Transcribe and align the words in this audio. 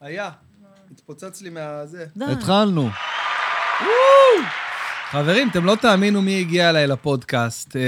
היה. 0.00 0.30
התפוצץ 0.92 1.42
לי 1.42 1.50
מהזה. 1.50 2.06
התחלנו. 2.20 2.88
חברים, 5.10 5.48
אתם 5.48 5.64
לא 5.64 5.74
תאמינו 5.74 6.22
מי 6.22 6.40
הגיע 6.40 6.70
אליי 6.70 6.86
לפודקאסט. 6.86 7.76
אה, 7.76 7.82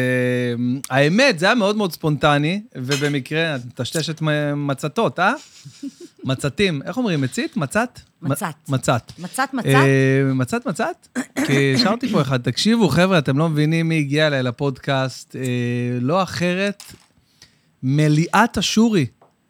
האמת, 0.90 1.38
זה 1.38 1.46
היה 1.46 1.54
מאוד 1.54 1.76
מאוד 1.76 1.92
ספונטני, 1.92 2.62
ובמקרה, 2.74 3.56
את 3.56 3.64
מטשטשת 3.64 4.22
מצתות, 4.56 5.18
אה? 5.18 5.32
מצתים. 6.24 6.82
איך 6.82 6.96
אומרים, 6.96 7.20
מצית? 7.20 7.56
מצת? 7.56 8.00
מצת. 8.22 8.54
מצת. 8.68 9.12
מצת 9.18 9.48
מצת? 9.52 9.68
אה, 9.68 10.22
מצת 10.34 10.66
מצת? 10.66 11.08
כי 11.46 11.74
השארתי 11.74 12.08
פה 12.08 12.20
אחד. 12.20 12.42
תקשיבו, 12.42 12.88
חבר'ה, 12.88 13.18
אתם 13.18 13.38
לא 13.38 13.48
מבינים 13.48 13.88
מי 13.88 13.98
הגיע 13.98 14.26
אליי 14.26 14.42
לפודקאסט. 14.42 15.36
אה, 15.36 15.42
לא 16.00 16.22
אחרת, 16.22 16.82
מליאת 17.82 18.58
אשורי. 18.58 19.06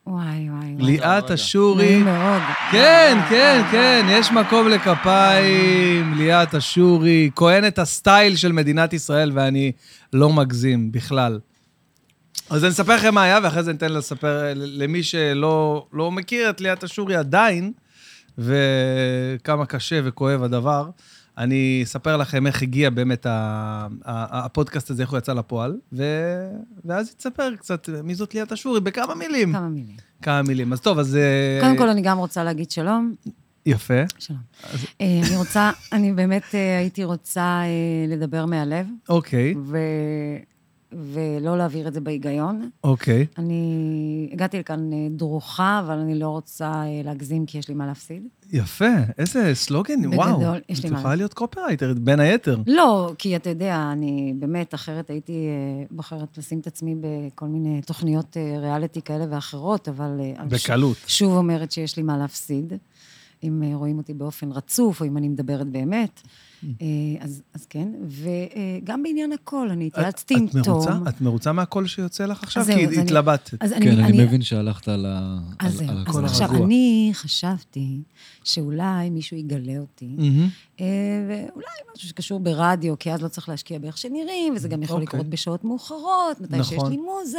וואי, 0.09 0.51
וואי. 0.51 0.75
ליאת 0.79 1.31
אשורי. 1.31 1.85
נעים 1.87 2.05
מאוד. 2.05 2.43
כן, 2.71 3.17
וואי, 3.19 3.31
כן, 3.31 3.61
וואי, 3.61 3.73
כן, 3.73 4.03
וואי. 4.05 4.19
יש 4.19 4.33
מקום 4.33 4.69
לכפיים, 4.69 6.15
ליאת 6.15 6.55
אשורי, 6.55 7.31
כהנת 7.37 7.79
הסטייל 7.79 8.37
של 8.37 8.53
מדינת 8.53 8.93
ישראל, 8.93 9.33
ואני 9.35 9.73
לא 10.13 10.31
מגזים 10.33 10.93
בכלל. 10.93 11.39
אז 12.51 12.65
אני 12.65 12.73
אספר 12.73 12.95
לכם 12.95 13.15
מה 13.15 13.23
היה, 13.23 13.39
ואחרי 13.43 13.63
זה 13.63 13.73
ניתן 13.73 13.93
לספר 13.93 14.53
למי 14.55 15.03
שלא 15.03 15.87
לא 15.93 16.11
מכיר 16.11 16.51
את 16.51 16.61
ליאת 16.61 16.85
אשורי 16.85 17.17
עדיין, 17.17 17.73
וכמה 18.39 19.67
קשה 19.67 20.01
וכואב 20.05 20.43
הדבר. 20.43 20.89
אני 21.39 21.81
אספר 21.85 22.17
לכם 22.17 22.47
איך 22.47 22.63
הגיע 22.63 22.91
באמת 22.91 23.27
הפודקאסט 24.05 24.91
הזה, 24.91 25.03
איך 25.03 25.11
הוא 25.11 25.19
יצא 25.19 25.33
לפועל, 25.33 25.77
ו... 25.93 26.05
ואז 26.85 27.15
תספר 27.15 27.57
קצת 27.57 27.89
מי 28.05 28.15
זאת 28.15 28.35
ליאת 28.35 28.53
אשורי, 28.53 28.81
בכמה 28.81 29.15
מילים. 29.15 29.53
כמה 29.53 29.69
מילים. 29.69 29.97
כמה 30.23 30.43
מילים. 30.43 30.73
אז 30.73 30.81
טוב, 30.81 30.99
אז... 30.99 31.17
אה, 31.17 31.61
קודם 31.63 31.79
כל, 31.79 31.89
אני 31.89 32.03
גם 32.03 32.19
רוצה 32.19 32.45
להגיד 32.45 32.71
שלום. 32.71 33.15
יפה. 33.67 34.03
שלום. 34.19 34.39
אה, 35.01 35.21
אני 35.29 35.37
רוצה, 35.37 35.71
אני 35.93 36.13
באמת 36.13 36.55
אה, 36.55 36.79
הייתי 36.79 37.05
רוצה 37.05 37.63
לדבר 38.09 38.47
מהלב, 38.47 38.87
אוקיי, 39.09 39.55
ו... 39.65 39.79
ולא 40.93 41.59
להעביר 41.59 41.89
את 41.89 41.95
זה 41.95 42.01
בהיגיון. 42.01 42.71
אוקיי. 42.85 43.27
אני 43.39 44.29
הגעתי 44.33 44.59
לכאן 44.59 44.93
אה, 44.93 45.07
דרוכה, 45.11 45.81
אבל 45.87 45.99
אני 45.99 46.19
לא 46.19 46.29
רוצה 46.29 46.73
אה, 46.73 47.01
להגזים, 47.05 47.47
כי 47.47 47.59
יש 47.59 47.69
לי 47.69 47.75
מה 47.75 47.87
להפסיד. 47.87 48.23
יפה, 48.53 48.85
איזה 49.19 49.55
סלוגן, 49.55 50.03
בגדול, 50.03 50.15
וואו. 50.15 50.55
יש 50.69 50.83
לי 50.83 50.89
את 50.89 50.93
מה 50.93 50.99
יכולה 50.99 51.15
לעשות. 51.15 51.19
להיות 51.19 51.35
קופרייטרית, 51.35 51.99
בין 51.99 52.21
היתר. 52.21 52.57
לא, 52.67 53.13
כי 53.19 53.37
אתה 53.37 53.51
יודע, 53.51 53.89
אני 53.93 54.35
באמת, 54.39 54.75
אחרת 54.75 55.11
הייתי 55.11 55.33
אה, 55.33 55.85
בוחרת 55.91 56.39
לשים 56.39 56.59
את 56.61 56.67
עצמי 56.67 56.95
בכל 57.01 57.47
מיני 57.47 57.83
תוכניות 57.83 58.37
ריאליטי 58.61 59.03
כאלה 59.03 59.25
ואחרות, 59.31 59.89
אבל... 59.89 60.21
בקלות. 60.49 60.97
ש- 61.07 61.19
שוב 61.19 61.33
אומרת 61.33 61.73
שיש 61.73 61.97
לי 61.97 62.03
מה 62.03 62.17
להפסיד, 62.19 62.73
אם 63.43 63.63
רואים 63.75 63.99
אותי 63.99 64.15
באופן 64.15 64.53
רצוף, 64.53 65.01
או 65.01 65.07
אם 65.07 65.17
אני 65.17 65.29
מדברת 65.29 65.67
באמת. 65.67 66.21
אה, 66.65 66.87
אז, 67.21 67.43
אז 67.55 67.67
כן, 67.67 67.89
וגם 68.83 69.03
בעניין 69.03 69.33
הקול, 69.33 69.69
אני 69.71 69.87
התייעצתי 69.87 70.35
עם? 70.35 70.47
תום. 70.65 71.09
את 71.09 71.21
מרוצה 71.21 71.53
מהקול 71.53 71.87
שיוצא 71.87 72.27
לך 72.27 72.43
עכשיו? 72.43 72.61
אז 72.61 72.67
זהו, 72.67 72.77
כי 72.79 72.87
אז 72.87 72.93
אני- 72.93 73.03
התלבטת. 73.03 73.63
אז 73.63 73.73
כן, 73.83 73.99
אני 74.05 74.25
מבין 74.25 74.43
שהלכת 74.43 74.89
על 74.89 75.07
ה- 75.09 75.39
אז 75.59 75.73
על- 75.73 75.87
זהו, 75.87 75.89
על 75.91 75.99
אז 75.99 76.09
הקול 76.09 76.25
עכשיו, 76.25 76.49
הרגוע. 76.51 76.67
אני 76.67 77.11
חשבתי 77.15 77.99
שאולי 78.45 79.11
מישהו 79.11 79.37
יגלה 79.37 79.79
אותי. 79.79 80.17
אה, 80.81 80.85
ואולי 81.29 81.67
משהו 81.97 82.09
שקשור 82.09 82.41
ברדיו, 82.41 82.99
כי 82.99 83.13
אז 83.13 83.23
לא 83.23 83.29
צריך 83.29 83.49
להשקיע 83.49 83.79
באיך 83.79 83.99
שנראים, 83.99 84.55
וזה 84.57 84.69
גם 84.69 84.83
יכול 84.83 84.95
אוקיי. 85.03 85.07
לקרות 85.07 85.27
בשעות 85.27 85.65
מאוחרות, 85.65 86.41
מתי 86.41 86.65
שיש 86.65 86.73
נכון. 86.73 86.91
לי 86.91 86.97
מוזה. 86.97 87.39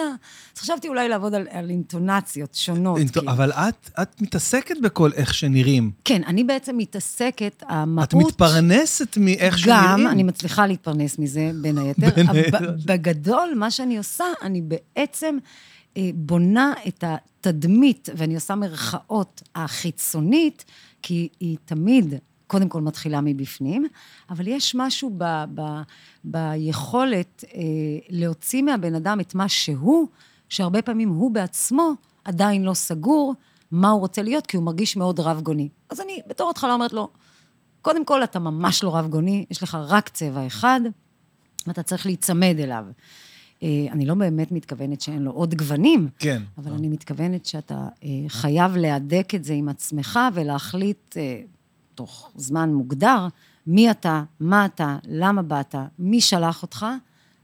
אז 0.55 0.61
חשבתי 0.61 0.87
אולי 0.87 1.09
לעבוד 1.09 1.33
על, 1.33 1.47
על 1.51 1.69
אינטונציות 1.69 2.55
שונות. 2.55 2.99
כאילו. 3.11 3.31
אבל 3.31 3.51
את, 3.51 3.89
את 4.01 4.21
מתעסקת 4.21 4.75
בכל 4.83 5.11
איך 5.13 5.33
שנראים. 5.33 5.91
כן, 6.05 6.21
אני 6.27 6.43
בעצם 6.43 6.77
מתעסקת, 6.77 7.63
המהות... 7.67 8.09
את 8.09 8.13
מתפרנסת 8.13 9.08
מאיך 9.17 9.57
שנראים. 9.57 9.81
גם, 9.81 10.07
אני 10.07 10.23
מצליחה 10.23 10.67
להתפרנס 10.67 11.19
מזה, 11.19 11.51
בין 11.61 11.77
היתר. 11.77 12.09
בין 12.15 12.29
היתר. 12.29 12.75
בגדול, 12.85 13.53
מה 13.55 13.71
שאני 13.71 13.97
עושה, 13.97 14.25
אני 14.41 14.61
בעצם 14.61 15.37
אה, 15.97 16.09
בונה 16.13 16.73
את 16.87 17.03
התדמית, 17.03 18.09
ואני 18.15 18.35
עושה 18.35 18.55
מרכאות 18.55 19.41
החיצונית, 19.55 20.65
כי 21.01 21.29
היא 21.39 21.57
תמיד, 21.65 22.13
קודם 22.47 22.69
כל 22.69 22.81
מתחילה 22.81 23.21
מבפנים, 23.21 23.87
אבל 24.29 24.47
יש 24.47 24.75
משהו 24.75 25.15
ב, 25.17 25.43
ב, 25.55 25.61
ביכולת 26.23 27.43
אה, 27.55 27.61
להוציא 28.09 28.61
מהבן 28.61 28.95
אדם 28.95 29.19
את 29.19 29.35
מה 29.35 29.49
שהוא, 29.49 30.07
שהרבה 30.49 30.81
פעמים 30.81 31.09
הוא 31.09 31.31
בעצמו 31.31 31.93
עדיין 32.25 32.63
לא 32.63 32.73
סגור 32.73 33.33
מה 33.71 33.89
הוא 33.89 33.99
רוצה 33.99 34.21
להיות, 34.21 34.47
כי 34.47 34.57
הוא 34.57 34.65
מרגיש 34.65 34.97
מאוד 34.97 35.19
רב-גוני. 35.19 35.69
אז 35.89 36.01
אני 36.01 36.19
בתור 36.27 36.49
התחלה 36.49 36.73
אומרת 36.73 36.93
לו, 36.93 37.09
קודם 37.81 38.05
כל, 38.05 38.23
אתה 38.23 38.39
ממש 38.39 38.83
לא 38.83 38.95
רב-גוני, 38.95 39.45
יש 39.51 39.63
לך 39.63 39.77
רק 39.81 40.09
צבע 40.09 40.47
אחד, 40.47 40.81
ואתה 41.67 41.83
צריך 41.83 42.05
להיצמד 42.05 42.55
אליו. 42.59 42.85
אה, 43.63 43.67
אני 43.91 44.05
לא 44.05 44.13
באמת 44.13 44.51
מתכוונת 44.51 45.01
שאין 45.01 45.21
לו 45.23 45.31
עוד 45.31 45.55
גוונים, 45.55 46.09
כן. 46.19 46.41
אבל 46.57 46.71
אני 46.71 46.87
מתכוונת 46.87 47.45
שאתה 47.45 47.87
אה, 48.03 48.09
חייב 48.27 48.77
להדק 48.77 49.35
את 49.35 49.43
זה 49.43 49.53
עם 49.53 49.69
עצמך 49.69 50.19
ולהחליט 50.33 51.17
אה, 51.17 51.41
תוך 51.95 52.31
זמן 52.35 52.73
מוגדר 52.73 53.27
מי 53.67 53.91
אתה, 53.91 54.23
מה 54.39 54.65
אתה, 54.65 54.97
למה 55.07 55.41
באת, 55.41 55.75
מי 55.99 56.21
שלח 56.21 56.61
אותך 56.61 56.85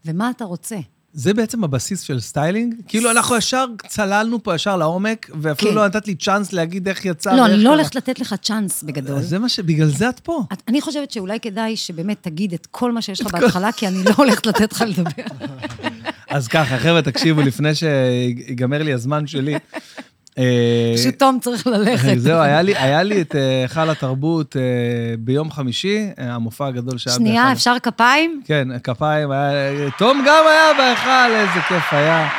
ומה 0.06 0.30
אתה 0.30 0.46
רוצה. 0.46 0.78
זה 1.18 1.34
בעצם 1.34 1.64
הבסיס 1.64 2.02
של 2.02 2.20
styling? 2.20 2.76
כאילו, 2.88 3.12
אנחנו 3.12 3.36
ישר 3.36 3.66
צללנו 3.88 4.44
פה 4.44 4.56
ישר 4.56 4.78
לעומק, 4.78 5.30
ואפילו 5.42 5.72
כן. 5.72 5.78
לא 5.78 5.86
נתת 5.88 6.08
לי 6.08 6.16
צ'אנס 6.16 6.54
להגיד 6.54 6.88
איך 6.88 7.06
יצא. 7.06 7.36
לא, 7.36 7.46
אני 7.46 7.58
לא. 7.58 7.70
הולכת 7.70 7.96
לתת 7.96 8.20
לך 8.20 8.36
צ'אנס 8.42 8.84
בגדול. 8.84 9.22
זה 9.22 9.40
מה 9.40 9.50
ש... 9.50 9.60
בגלל 9.60 9.88
זה 9.88 10.10
את 10.10 10.20
פה. 10.20 10.44
את- 10.54 10.62
אני 10.68 10.82
חושבת 10.82 11.12
שאולי 11.12 11.40
כדאי 11.40 11.76
שבאמת 11.76 12.18
תגיד 12.22 12.54
את 12.54 12.66
כל 12.72 12.92
מה 12.92 13.02
שיש 13.02 13.22
לך 13.22 13.28
בהתחלה, 13.32 13.72
כי 13.72 13.88
אני 13.88 14.04
לא 14.04 14.12
הולכת 14.18 14.46
לתת 14.46 14.74
לך 14.74 14.84
לדבר. 14.88 15.24
אז 16.30 16.48
ככה, 16.48 16.78
חבר'ה, 16.78 17.02
תקשיבו, 17.02 17.42
לפני 17.42 17.76
שיגמר 17.76 18.84
לי 18.84 18.94
הזמן 18.94 19.28
שלי. 19.28 19.56
אה, 20.38 20.94
פשוט 20.98 21.20
תום 21.20 21.38
צריך 21.42 21.68
ללכת. 21.68 22.14
זהו, 22.18 22.40
היה 22.42 22.62
לי, 22.62 22.76
היה 22.78 23.04
לי 23.04 23.22
את 23.22 23.36
אה, 23.36 23.62
היכל 23.62 23.90
התרבות 23.90 24.56
אה, 24.58 24.62
ביום 25.20 25.52
חמישי, 25.52 26.08
אה, 26.20 26.34
המופע 26.34 26.68
הגדול 26.68 26.98
שהיה 26.98 27.16
שנייה, 27.16 27.44
בהיכל- 27.44 27.54
אפשר 27.54 27.76
כפיים? 27.84 28.42
כן, 28.46 28.68
כפיים, 28.84 29.32
היה... 29.32 29.52
תום 29.98 30.24
גם 30.28 30.44
היה 30.48 30.74
בהיכל, 30.78 31.36
איזה 31.36 31.62
כיף 31.68 31.94
היה. 31.94 32.30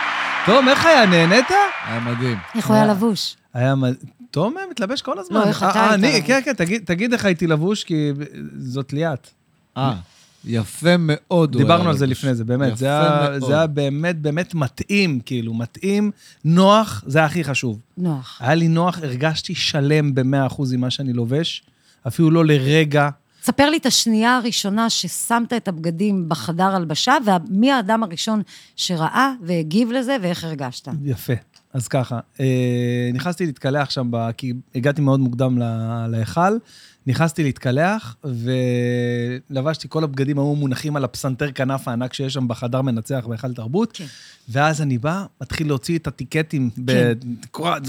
תום, 0.46 0.68
איך 0.68 0.86
היה? 0.86 1.06
נהנית? 1.06 1.46
היה 1.86 2.00
מדהים. 2.00 2.36
איך 2.54 2.66
הוא 2.66 2.76
היה 2.76 2.86
לבוש? 2.86 3.36
היה... 3.54 3.74
מ- 3.74 3.84
תום 4.30 4.54
אה, 4.58 4.62
מתלבש 4.70 5.02
כל 5.02 5.18
הזמן. 5.18 5.40
לא, 5.40 5.44
איך 5.48 5.58
אתה 5.62 5.80
אה, 5.80 5.90
אה, 5.90 6.08
היית? 6.10 6.26
כן, 6.26 6.40
כן, 6.44 6.52
תגיד, 6.52 6.82
תגיד 6.84 7.12
איך 7.12 7.24
הייתי 7.24 7.46
לבוש, 7.46 7.84
כי 7.84 8.12
זאת 8.58 8.92
ליאת. 8.92 9.28
אה, 9.76 9.92
יפה 10.46 10.94
מאוד. 10.98 11.56
דיברנו 11.56 11.82
היה 11.82 11.90
על 11.90 11.96
זה. 11.96 12.06
לפני 12.06 12.34
זה, 12.34 12.44
באמת. 12.44 12.66
יפה 12.68 12.76
זה 12.76 12.86
היה, 12.86 13.28
מאוד. 13.30 13.44
זה 13.48 13.54
היה 13.54 13.66
באמת, 13.66 14.18
באמת 14.18 14.54
מתאים, 14.54 15.20
כאילו, 15.20 15.54
מתאים, 15.54 16.10
נוח, 16.44 17.04
זה 17.06 17.24
הכי 17.24 17.44
חשוב. 17.44 17.78
נוח. 17.98 18.38
היה 18.40 18.54
לי 18.54 18.68
נוח, 18.68 18.98
הרגשתי 19.02 19.54
שלם 19.54 20.14
ב-100% 20.14 20.62
עם 20.74 20.80
מה 20.80 20.90
שאני 20.90 21.12
לובש, 21.12 21.62
אפילו 22.06 22.30
לא 22.30 22.44
לרגע. 22.44 23.08
ספר 23.42 23.70
לי 23.70 23.76
את 23.76 23.86
השנייה 23.86 24.36
הראשונה 24.36 24.90
ששמת 24.90 25.52
את 25.52 25.68
הבגדים 25.68 26.28
בחדר 26.28 26.64
הלבשה, 26.76 27.14
ומי 27.48 27.72
האדם 27.72 28.02
הראשון 28.02 28.42
שראה 28.76 29.32
והגיב 29.42 29.90
לזה, 29.92 30.16
ואיך 30.22 30.44
הרגשת. 30.44 30.88
יפה. 31.04 31.32
אז 31.74 31.88
ככה, 31.88 32.18
אה, 32.40 33.10
נכנסתי 33.14 33.46
להתקלח 33.46 33.90
שם, 33.90 34.08
ב- 34.10 34.30
כי 34.36 34.52
הגעתי 34.74 35.00
מאוד 35.02 35.20
מוקדם 35.20 35.58
להיכל, 36.08 36.56
נכנסתי 37.06 37.42
להתקלח, 37.42 38.16
ולבשתי 39.50 39.88
כל 39.88 40.04
הבגדים 40.04 40.38
היו 40.38 40.54
מונחים 40.54 40.96
על 40.96 41.04
הפסנתר 41.04 41.52
כנף 41.52 41.88
הענק 41.88 42.12
שיש 42.12 42.34
שם 42.34 42.48
בחדר 42.48 42.82
מנצח 42.82 43.24
בהיכל 43.28 43.52
תרבות, 43.54 43.90
כן. 43.94 44.04
ואז 44.48 44.82
אני 44.82 44.98
בא, 44.98 45.24
מתחיל 45.42 45.66
להוציא 45.66 45.98
את 45.98 46.06
הטיקטים. 46.06 46.70
כן. 46.70 46.82
זה 46.84 47.12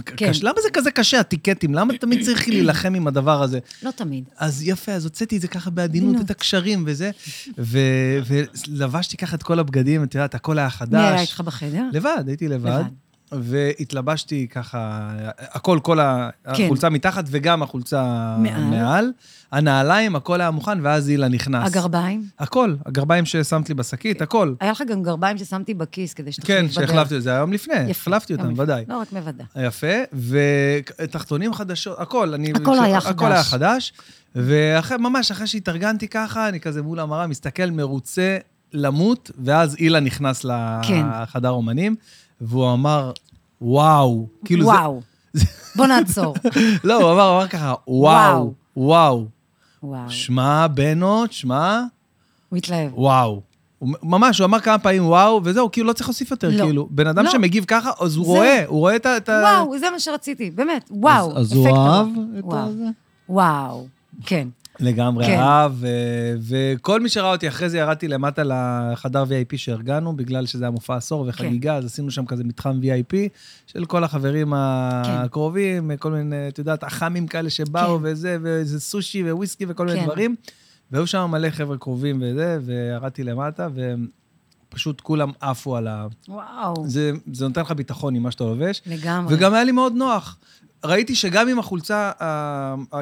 כן. 0.05 0.31
קש- 0.31 0.43
למה 0.43 0.61
זה 0.63 0.69
כזה 0.73 0.91
קשה, 0.91 1.19
הטיקטים? 1.19 1.73
למה 1.75 1.97
תמיד 1.97 2.25
צריך 2.25 2.49
להילחם 2.49 2.93
עם 2.93 3.07
הדבר 3.07 3.43
הזה? 3.43 3.59
לא 3.83 3.91
תמיד. 3.91 4.23
אז 4.37 4.63
יפה, 4.67 4.91
אז 4.91 5.03
הוצאתי 5.03 5.35
את 5.37 5.41
זה 5.41 5.47
ככה 5.47 5.69
בעדינות, 5.69 6.09
עדינות. 6.09 6.25
את 6.25 6.31
הקשרים 6.31 6.83
וזה, 6.87 7.11
ו- 7.57 8.19
ולבשתי 8.67 9.17
ככה 9.17 9.35
את 9.35 9.43
כל 9.43 9.59
הבגדים, 9.59 10.03
את 10.03 10.15
יודעת, 10.15 10.35
הכל 10.35 10.59
היה 10.59 10.69
חדש. 10.69 10.93
מי 11.01 11.07
היה 11.07 11.21
איתך 11.21 11.41
בחדר? 11.41 11.83
לבד, 11.93 12.23
הייתי 12.27 12.47
לבד. 12.47 12.69
לבד. 12.69 12.83
והתלבשתי 13.31 14.47
ככה, 14.47 15.09
הכל, 15.37 15.79
כל 15.83 15.97
כן. 15.97 16.63
החולצה 16.65 16.89
מתחת 16.89 17.23
וגם 17.27 17.63
החולצה 17.63 18.35
מעל. 18.37 18.63
מעל. 18.63 19.11
הנעליים, 19.51 20.15
הכל 20.15 20.41
היה 20.41 20.51
מוכן, 20.51 20.79
ואז 20.81 21.09
אילה 21.09 21.27
נכנס. 21.27 21.67
הגרביים? 21.67 22.23
הכל, 22.39 22.75
הגרביים 22.85 23.25
ששמת 23.25 23.69
לי 23.69 23.75
בשקית, 23.75 24.21
הכל. 24.21 24.53
היה 24.59 24.71
לך 24.71 24.83
גם 24.87 25.03
גרביים 25.03 25.37
ששמתי 25.37 25.73
בכיס 25.73 26.13
כדי 26.13 26.31
שתחליף 26.31 26.57
כן, 26.57 26.65
בדרך. 26.65 26.73
שהחלפתי 26.73 27.17
את 27.17 27.23
זה, 27.23 27.35
היום 27.35 27.53
לפני, 27.53 27.75
יפה, 27.75 27.91
החלפתי 27.91 28.33
אותם. 28.33 28.53
ודאי. 28.57 28.85
לא 28.87 28.97
רק 28.97 29.13
מוודא. 29.13 29.43
יפה, 29.55 29.87
ותחתונים 30.99 31.53
חדשות, 31.53 31.99
הכל. 31.99 32.33
אני, 32.33 32.51
הכל 32.55 32.79
היה 32.83 33.01
חדש. 33.01 33.11
הכל 33.11 33.31
היה 33.31 33.43
חדש. 33.43 33.93
וממש 34.35 35.31
אחרי 35.31 35.47
שהתארגנתי 35.47 36.07
ככה, 36.07 36.49
אני 36.49 36.59
כזה 36.59 36.81
מול 36.81 36.99
המראה, 36.99 37.27
מסתכל, 37.27 37.69
מרוצה 37.69 38.37
למות, 38.73 39.31
ואז 39.43 39.75
אילה 39.75 39.99
נכנס 39.99 40.45
כן. 40.87 41.05
לחדר 41.23 41.49
אומנים, 41.49 41.95
והוא 42.41 42.73
אמר, 42.73 43.11
וואו. 43.61 44.27
כאילו 44.45 44.65
וואו. 44.65 45.01
זה, 45.33 45.45
בוא 45.75 45.85
נעצור. 45.87 46.35
לא, 46.83 47.01
הוא 47.03 47.11
אמר, 47.13 47.29
הוא 47.29 47.37
אמר 47.39 47.47
ככה, 47.47 47.73
וואו, 47.87 48.53
וואו. 48.77 49.25
וואו, 49.83 50.09
שמע, 50.09 50.67
בנות, 50.67 51.31
שמע, 51.33 51.81
הוא 52.49 52.57
התלהב. 52.57 52.91
וואו. 52.93 53.41
הוא 53.79 53.89
ממש, 54.03 54.39
הוא 54.39 54.45
אמר 54.45 54.59
כמה 54.59 54.77
פעמים 54.79 55.05
וואו, 55.05 55.41
וזהו, 55.43 55.71
כאילו 55.71 55.87
לא 55.87 55.93
צריך 55.93 56.09
להוסיף 56.09 56.31
יותר, 56.31 56.49
לא. 56.49 56.63
כאילו. 56.65 56.87
בן 56.91 57.07
אדם 57.07 57.25
לא. 57.25 57.31
שמגיב 57.31 57.65
ככה, 57.67 57.91
אז 57.99 58.15
הוא 58.15 58.25
זה- 58.25 58.31
רואה, 58.31 58.63
הוא 58.67 58.79
רואה 58.79 58.95
את 58.95 59.05
ה... 59.05 59.17
את 59.17 59.29
וואו, 59.29 59.79
זה 59.79 59.89
מה 59.89 59.99
שרציתי, 59.99 60.51
באמת, 60.51 60.89
וואו. 60.91 61.31
אז- 61.37 61.47
אז 61.47 61.53
הוא 61.53 61.67
אהב. 61.67 62.07
את 62.39 62.43
וואו. 62.43 62.67
הזה? 62.69 62.83
וואו, 63.29 63.87
כן. 64.25 64.47
לגמרי 64.79 65.25
כן. 65.25 65.39
אהב, 65.39 65.71
ו- 65.75 66.35
וכל 66.47 67.01
מי 67.01 67.09
שראה 67.09 67.31
אותי, 67.31 67.47
אחרי 67.47 67.69
זה 67.69 67.77
ירדתי 67.77 68.07
למטה 68.07 68.41
לחדר 68.45 69.23
VIP 69.23 69.57
שארגנו, 69.57 70.17
בגלל 70.17 70.45
שזה 70.45 70.63
היה 70.63 70.71
מופע 70.71 70.95
עשור 70.95 71.25
וחגיגה, 71.27 71.75
אז 71.75 71.85
עשינו 71.85 72.11
שם 72.11 72.25
כזה 72.25 72.43
מתחם 72.43 72.79
VIP 72.83 73.15
של 73.67 73.85
כל 73.85 74.03
החברים 74.03 74.53
הקרובים, 74.55 75.91
כל 75.99 76.11
מיני, 76.11 76.47
את 76.47 76.59
יודעת, 76.59 76.83
אח"מים 76.83 77.27
כאלה 77.27 77.49
שבאו 77.49 77.97
כן. 77.97 78.03
וזה, 78.05 78.37
וזה 78.41 78.79
סושי 78.79 79.31
וויסקי 79.31 79.65
וכל 79.67 79.85
מיני 79.85 79.99
כן. 79.99 80.05
דברים. 80.05 80.35
והיו 80.91 81.07
שם 81.07 81.29
מלא 81.31 81.49
חבר'ה 81.49 81.77
קרובים 81.77 82.21
וזה, 82.21 82.59
וירדתי 82.61 83.23
למטה, 83.23 83.67
ופשוט 84.69 85.01
כולם 85.01 85.31
עפו 85.41 85.75
על 85.75 85.87
ה... 85.87 86.07
וואו, 86.27 86.87
זה, 86.87 87.11
זה 87.33 87.47
נותן 87.47 87.61
לך 87.61 87.71
ביטחון 87.71 88.15
עם 88.15 88.23
מה 88.23 88.31
שאתה 88.31 88.43
לובש. 88.43 88.81
לגמרי. 88.85 89.35
וגם 89.35 89.53
היה 89.53 89.63
לי 89.63 89.71
מאוד 89.71 89.93
נוח. 89.93 90.37
ראיתי 90.87 91.15
שגם 91.15 91.47
עם 91.47 91.59
החולצה, 91.59 92.11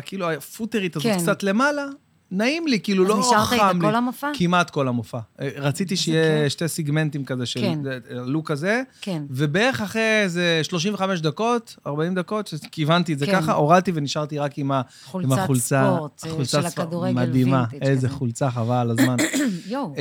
כאילו, 0.05 0.31
הפוטרית 0.31 0.95
הזאת 0.95 1.11
כן. 1.11 1.19
קצת 1.19 1.43
למעלה, 1.43 1.85
נעים 2.31 2.67
לי, 2.67 2.79
כאילו, 2.79 3.03
אז 3.03 3.09
לא 3.09 3.19
נשארת 3.19 3.47
חם 3.47 3.53
איתה 3.53 3.73
לי. 3.73 3.79
כל 3.81 3.95
המופע? 3.95 4.31
כמעט 4.33 4.69
כל 4.69 4.87
המופע. 4.87 5.19
אה, 5.41 5.49
רציתי 5.57 5.95
שיהיה 5.95 6.49
שתי 6.49 6.67
סיגמנטים 6.67 7.25
כזה 7.25 7.45
של 7.45 7.59
כן. 7.59 7.79
אה, 7.87 7.97
לוק 8.09 8.51
כזה, 8.51 8.81
כן. 9.01 9.23
ובערך 9.29 9.81
אחרי 9.81 10.21
איזה 10.23 10.59
35 10.63 11.19
דקות, 11.21 11.75
40 11.87 12.15
דקות, 12.15 12.47
שכיוונתי 12.47 13.13
את 13.13 13.19
זה 13.19 13.25
כן. 13.25 13.31
ככה, 13.41 13.53
הורדתי 13.53 13.91
ונשארתי 13.95 14.39
רק 14.39 14.57
עם 14.57 14.71
ה- 14.71 14.81
עם 15.13 15.31
החולצה. 15.31 15.91
ספורט, 15.95 16.21
אה, 16.25 16.29
החולצת 16.31 16.61
של. 16.61 16.65
הכדורגל 16.65 17.13
מדהימה, 17.13 17.65
איזה 17.81 18.07
כזה. 18.07 18.15
חולצה, 18.17 18.51
חבל 18.51 18.75
על 18.75 18.91
הזמן. 18.91 19.15
יואו. 19.67 19.95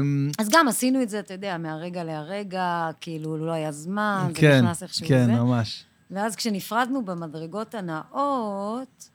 אמ, 0.00 0.30
אז 0.38 0.48
גם 0.52 0.68
עשינו 0.68 1.02
את 1.02 1.08
זה, 1.08 1.18
אתה 1.18 1.34
יודע, 1.34 1.58
מהרגע 1.58 2.04
להרגע, 2.04 2.88
כאילו, 3.00 3.36
לא 3.46 3.52
היה 3.52 3.72
זמן, 3.72 4.24
זה 4.28 4.40
כן, 4.40 4.64
נכנס 4.64 4.82
איכשהו 4.82 5.06
כן, 5.06 5.22
לזה. 5.22 5.32
ממש. 5.32 5.84
ואז 6.12 6.36
כשנפרדנו 6.36 7.04
במדרגות 7.04 7.74
הנאות, 7.74 9.08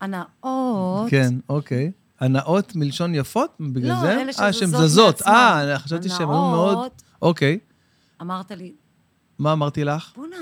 הנאות, 0.00 1.10
כן, 1.10 1.34
אוקיי. 1.48 1.92
הנאות 2.20 2.76
מלשון 2.76 3.14
יפות? 3.14 3.50
בגלל 3.60 3.90
לא, 3.94 4.00
זה? 4.00 4.12
אלה 4.12 4.22
אה, 4.28 4.32
שהן 4.32 4.52
שזזות 4.52 4.86
זזות. 4.86 5.14
מעצמן. 5.20 5.32
אה, 5.32 5.62
אני 5.72 5.78
חשבתי 5.78 6.08
שהן 6.08 6.20
היו 6.20 6.50
מאוד... 6.50 6.88
אוקיי. 7.22 7.58
אמרת 8.20 8.50
לי, 8.50 8.72
מה 9.38 9.52
אמרתי 9.52 9.84
לך? 9.84 10.12
בואנה, 10.16 10.36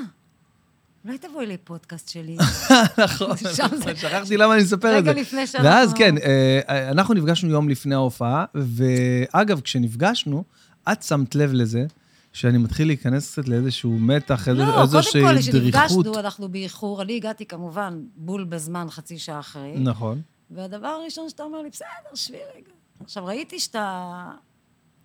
אולי 1.04 1.18
תבואי 1.18 1.46
לפודקאסט 1.46 2.08
שלי. 2.08 2.36
נכון, 3.04 3.36
זה- 3.36 3.54
שכחתי 3.96 4.36
למה 4.36 4.54
אני 4.54 4.62
מספר 4.62 4.98
את 4.98 5.04
זה. 5.04 5.10
רגע 5.10 5.20
לפני 5.20 5.46
שאנחנו... 5.46 5.68
ואז 5.70 5.92
כן, 5.92 6.14
אה, 6.18 6.90
אנחנו 6.90 7.14
נפגשנו 7.14 7.50
יום 7.50 7.68
לפני 7.68 7.94
ההופעה, 7.94 8.44
ואגב, 8.54 9.60
כשנפגשנו, 9.60 10.44
את 10.92 11.02
שמת 11.02 11.34
לב 11.34 11.52
לזה, 11.52 11.86
שאני 12.34 12.58
מתחיל 12.58 12.86
להיכנס 12.86 13.32
קצת 13.32 13.48
לאיזשהו 13.48 13.98
מתח, 13.98 14.48
איזו- 14.48 14.58
לא, 14.60 14.64
קודם 14.66 14.82
איזושהי 14.82 15.22
כל, 15.22 15.34
דריכות. 15.52 15.74
כשנפגשנו, 15.90 16.18
אנחנו 16.18 16.48
באיחור. 16.48 17.02
אני 17.02 17.16
הגעתי 17.16 17.46
כמובן 17.46 18.00
בול 18.16 18.44
בזמן, 18.44 18.86
חצי 18.90 19.18
שעה 19.18 19.40
אחרי. 19.40 19.74
נכון. 19.78 20.20
והדבר 20.50 20.86
הראשון 20.86 21.28
שאתה 21.28 21.42
אומר 21.42 21.62
לי, 21.62 21.70
בסדר, 21.70 21.86
שבי 22.14 22.36
רגע. 22.56 22.70
עכשיו, 23.04 23.26
ראיתי 23.26 23.60
שאתה... 23.60 24.30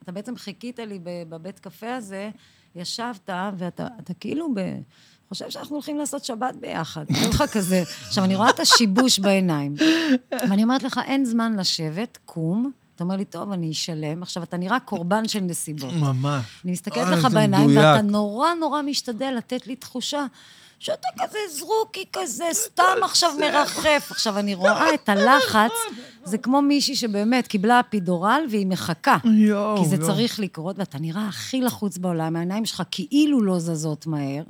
אתה 0.03 0.11
בעצם 0.11 0.35
חיכית 0.35 0.79
לי 0.79 0.99
בבית 1.03 1.59
קפה 1.59 1.95
הזה, 1.95 2.29
ישבת, 2.75 3.29
ואתה 3.57 3.87
אתה 3.99 4.13
כאילו 4.13 4.53
ב... 4.55 4.59
חושב 5.29 5.49
שאנחנו 5.49 5.75
הולכים 5.75 5.97
לעשות 5.97 6.25
שבת 6.25 6.55
ביחד. 6.61 7.05
היה 7.09 7.29
לך 7.29 7.43
כזה... 7.53 7.83
עכשיו, 8.07 8.23
אני 8.23 8.35
רואה 8.35 8.49
את 8.49 8.59
השיבוש 8.59 9.19
בעיניים, 9.19 9.75
ואני 10.49 10.63
אומרת 10.63 10.83
לך, 10.83 10.99
אין 11.05 11.25
זמן 11.25 11.55
לשבת, 11.59 12.17
קום. 12.25 12.71
אתה 12.99 13.03
אומר 13.03 13.15
לי, 13.15 13.25
טוב, 13.25 13.51
אני 13.51 13.71
אשלם. 13.71 14.23
עכשיו, 14.23 14.43
אתה 14.43 14.57
נראה 14.57 14.79
קורבן 14.79 15.27
של 15.27 15.39
נסיבות. 15.39 15.93
ממש. 15.93 16.45
אני 16.63 16.71
מסתכלת 16.71 17.07
לך 17.07 17.27
בעיניים. 17.33 17.77
ואתה 17.77 18.01
נורא 18.01 18.53
נורא 18.53 18.81
משתדל 18.81 19.33
לתת 19.37 19.67
לי 19.67 19.75
תחושה 19.75 20.25
שאתה 20.79 21.07
כזה 21.19 21.37
זרוקי 21.51 22.05
כזה, 22.13 22.45
סתם 22.51 22.97
עכשיו 23.03 23.31
מרחף. 23.39 24.07
עכשיו, 24.11 24.39
אני 24.39 24.55
רואה 24.55 24.93
את 24.93 25.09
הלחץ, 25.09 25.71
זה 26.23 26.37
כמו 26.37 26.61
מישהי 26.61 26.95
שבאמת 26.95 27.47
קיבלה 27.47 27.79
אפידורל 27.79 28.45
והיא 28.49 28.67
מחכה. 28.67 29.17
יואו, 29.25 29.77
כי 29.77 29.89
זה 29.89 29.95
יואו. 29.95 30.07
צריך 30.07 30.39
לקרות, 30.39 30.79
ואתה 30.79 30.99
נראה 30.99 31.27
הכי 31.27 31.61
לחוץ 31.61 31.97
בעולם, 31.97 32.35
העיניים 32.35 32.65
שלך 32.65 32.83
כאילו 32.91 33.41
לא 33.41 33.59
זזות 33.59 34.07
מהר, 34.07 34.43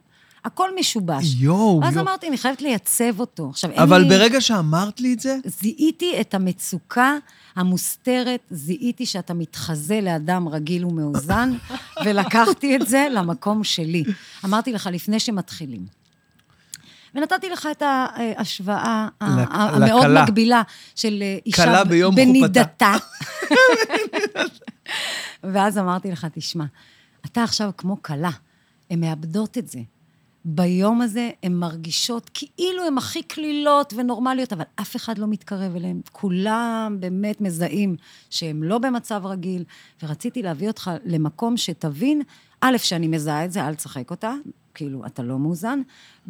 הכל 0.45 0.69
משובש. 0.80 1.25
יואו, 1.38 1.80
ואז 1.83 1.94
יואו. 1.95 2.06
אמרתי, 2.06 2.27
אני 2.27 2.38
חייבת 2.38 2.62
לייצב 2.62 3.19
אותו. 3.19 3.50
עכשיו, 3.50 3.71
אין 3.71 3.80
אבל 3.80 4.01
לי... 4.01 4.09
ברגע 4.09 4.41
שאמרת 4.41 5.00
לי 5.01 5.13
את 5.13 5.19
זה, 5.19 5.38
זיהיתי 5.45 6.21
את 6.21 6.33
המצוקה 6.33 7.15
המוסתרת, 7.56 8.39
זיהיתי 8.51 9.06
שאתה 9.06 9.33
מתחזה 9.33 10.01
לאדם 10.01 10.47
רגיל 10.47 10.86
ומאוזן, 10.86 11.53
ולקחתי 12.06 12.75
את 12.75 12.88
זה 12.88 13.07
למקום 13.12 13.63
שלי. 13.63 14.03
אמרתי 14.45 14.74
לך, 14.74 14.89
לפני 14.91 15.19
שמתחילים. 15.19 16.00
ונתתי 17.15 17.50
לך 17.50 17.68
את 17.71 17.81
ההשוואה 17.86 19.07
לק- 19.21 19.47
המאוד 19.51 20.03
לכלה. 20.06 20.24
מקבילה 20.24 20.62
של 20.95 21.19
אה, 21.21 21.38
אישה 21.45 21.83
בנידתה. 22.15 22.94
ואז 25.53 25.77
אמרתי 25.77 26.12
לך, 26.12 26.27
תשמע, 26.33 26.65
אתה 27.25 27.44
עכשיו 27.44 27.71
כמו 27.77 28.03
כלה, 28.03 28.30
הן 28.89 29.00
מאבדות 29.00 29.57
את 29.57 29.68
זה. 29.68 29.80
ביום 30.45 31.01
הזה 31.01 31.30
הן 31.44 31.53
מרגישות 31.53 32.30
כאילו 32.33 32.88
הן 32.88 32.97
הכי 32.97 33.24
קלילות 33.24 33.94
ונורמליות, 33.97 34.53
אבל 34.53 34.63
אף 34.81 34.95
אחד 34.95 35.18
לא 35.18 35.27
מתקרב 35.27 35.75
אליהן. 35.75 36.01
כולם 36.12 36.97
באמת 37.00 37.41
מזהים 37.41 37.95
שהן 38.30 38.63
לא 38.63 38.77
במצב 38.77 39.21
רגיל, 39.25 39.63
ורציתי 40.03 40.41
להביא 40.41 40.68
אותך 40.68 40.91
למקום 41.06 41.57
שתבין, 41.57 42.21
א', 42.62 42.77
שאני 42.77 43.07
מזהה 43.07 43.45
את 43.45 43.51
זה, 43.51 43.68
אל 43.68 43.75
תשחק 43.75 44.12
אותה, 44.12 44.33
כאילו, 44.74 45.06
אתה 45.06 45.24
לא 45.24 45.39
מאוזן, 45.39 45.81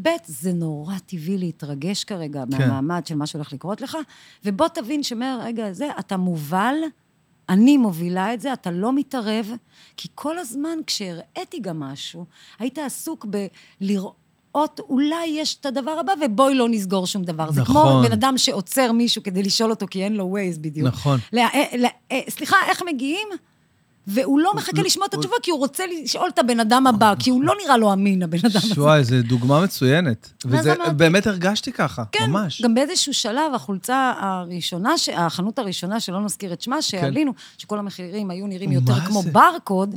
ב', 0.01 0.09
זה 0.25 0.53
נורא 0.53 0.95
טבעי 1.06 1.38
להתרגש 1.38 2.03
כרגע 2.03 2.44
כן. 2.51 2.57
מהמעמד 2.57 3.07
של 3.07 3.15
מה 3.15 3.25
שהולך 3.27 3.53
לקרות 3.53 3.81
לך, 3.81 3.97
ובוא 4.45 4.67
תבין 4.67 5.03
שמהרגע 5.03 5.67
הזה 5.67 5.88
אתה 6.00 6.17
מובל, 6.17 6.75
אני 7.50 7.78
מובילה 7.78 8.34
את 8.34 8.42
זה, 8.42 8.54
אתה 8.54 8.72
לא 8.72 8.94
מתערב, 8.94 9.51
כי 9.98 10.07
כל 10.16 10.40
הזמן 10.40 10.80
כשהראיתי 10.88 11.60
גם 11.62 11.80
משהו, 11.80 12.25
היית 12.60 12.78
עסוק 12.78 13.25
בלראות, 13.81 14.80
אולי 14.90 15.25
יש 15.25 15.56
את 15.56 15.66
הדבר 15.66 15.92
הבא, 15.92 16.13
ובואי 16.25 16.56
לא 16.56 16.69
נסגור 16.69 17.07
שום 17.07 17.24
דבר. 17.24 17.51
זה 17.51 17.62
כמו 17.66 17.84
נכון. 17.84 18.06
בן 18.06 18.12
אדם 18.12 18.38
שעוצר 18.38 18.92
מישהו 18.92 19.24
כדי 19.24 19.44
לשאול 19.44 19.69
אותו, 19.69 19.85
כי 19.90 20.04
אין 20.04 20.14
לו 20.14 20.26
ווייז 20.26 20.57
בדיוק. 20.57 20.88
נכון. 20.88 21.19
לה, 21.33 21.47
אה, 21.54 21.66
לה, 21.78 21.90
אה, 22.12 22.19
סליחה, 22.30 22.57
איך 22.68 22.83
מגיעים? 22.94 23.28
והוא 24.09 24.39
לא 24.39 24.54
מחכה 24.56 24.81
לשמוע 24.81 25.07
את 25.07 25.13
התשובה, 25.13 25.35
כי 25.44 25.51
הוא 25.51 25.59
רוצה 25.59 25.83
לשאול 25.87 26.30
את 26.33 26.39
הבן 26.39 26.59
אדם 26.59 26.87
הבא, 26.87 27.13
כי 27.19 27.30
הוא 27.30 27.44
לא 27.44 27.54
נראה 27.63 27.78
לו 27.78 27.94
אמין, 27.94 28.23
הבן 28.23 28.37
אדם 28.37 28.61
הזה. 28.63 28.81
וואי, 28.81 29.04
זו 29.04 29.16
דוגמה 29.23 29.61
מצוינת. 29.61 30.31
וזה, 30.45 30.73
באמת 30.97 31.28
הרגשתי 31.28 31.71
ככה, 31.71 32.04
כן, 32.11 32.25
ממש. 32.30 32.61
גם 32.61 32.73
באיזשהו 32.73 33.13
שלב, 33.13 33.54
החולצה 33.56 34.13
הראשונה, 34.19 34.97
ש... 34.97 35.09
החנות 35.13 35.59
הראשונה, 35.59 35.99
שלא 35.99 36.21
נזכיר 36.21 36.54
את 36.54 36.61
שמה, 36.61 36.81
שעלינו, 36.81 37.33
שכל 37.57 37.80
המחירים 37.80 38.30
היו 38.30 38.47
נראים 38.47 38.71
יותר 38.71 38.94
מה 38.94 39.06
כמו 39.06 39.21
זה? 39.21 39.31
ברקוד? 39.31 39.95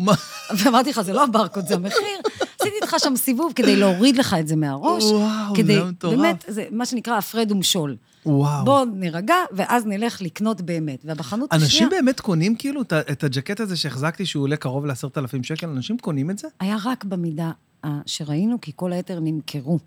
ואמרתי 0.59 0.91
לך, 0.91 1.01
זה 1.01 1.13
לא 1.13 1.25
הברקוד, 1.25 1.67
זה 1.67 1.75
המחיר. 1.75 2.21
עשיתי 2.61 2.77
איתך 2.83 2.97
שם 2.99 3.17
סיבוב 3.17 3.53
כדי 3.57 3.77
להוריד 3.77 4.17
לך 4.17 4.37
את 4.41 4.49
זה 4.49 4.57
מהראש. 4.57 5.05
וואו, 5.05 5.55
כדי, 5.55 5.75
זה 5.75 5.85
מטורף. 5.85 6.17
באמת, 6.17 6.45
זה 6.49 6.65
מה 6.71 6.87
שנקרא 6.87 7.17
הפרד 7.17 7.53
ומשול. 7.53 7.97
וואו. 8.27 8.65
בוא 8.65 8.85
נירגע, 8.85 9.35
ואז 9.53 9.87
נלך 9.87 10.23
לקנות 10.23 10.61
באמת. 10.61 11.01
ובחנות 11.05 11.53
אנשים 11.53 11.67
השנייה... 11.67 11.89
באמת 11.91 12.21
קונים 12.21 12.57
כאילו 12.57 12.83
את 12.83 13.25
הג'קט 13.25 13.61
הזה 13.61 13.77
שהחזקתי, 13.77 14.27
שהוא 14.27 14.43
עולה 14.43 14.57
קרוב 14.57 14.87
לעשרת 14.87 15.19
אלפים 15.19 15.45
שקל? 15.45 15.69
אנשים 15.69 15.99
קונים 15.99 16.31
את 16.31 16.39
זה? 16.39 16.49
היה 16.61 16.77
רק 16.85 17.05
במידה 17.05 17.51
אה, 17.85 17.99
שראינו, 18.07 18.61
כי 18.61 18.73
כל 18.77 18.93
היתר 18.93 19.21
נמכרו. 19.21 19.79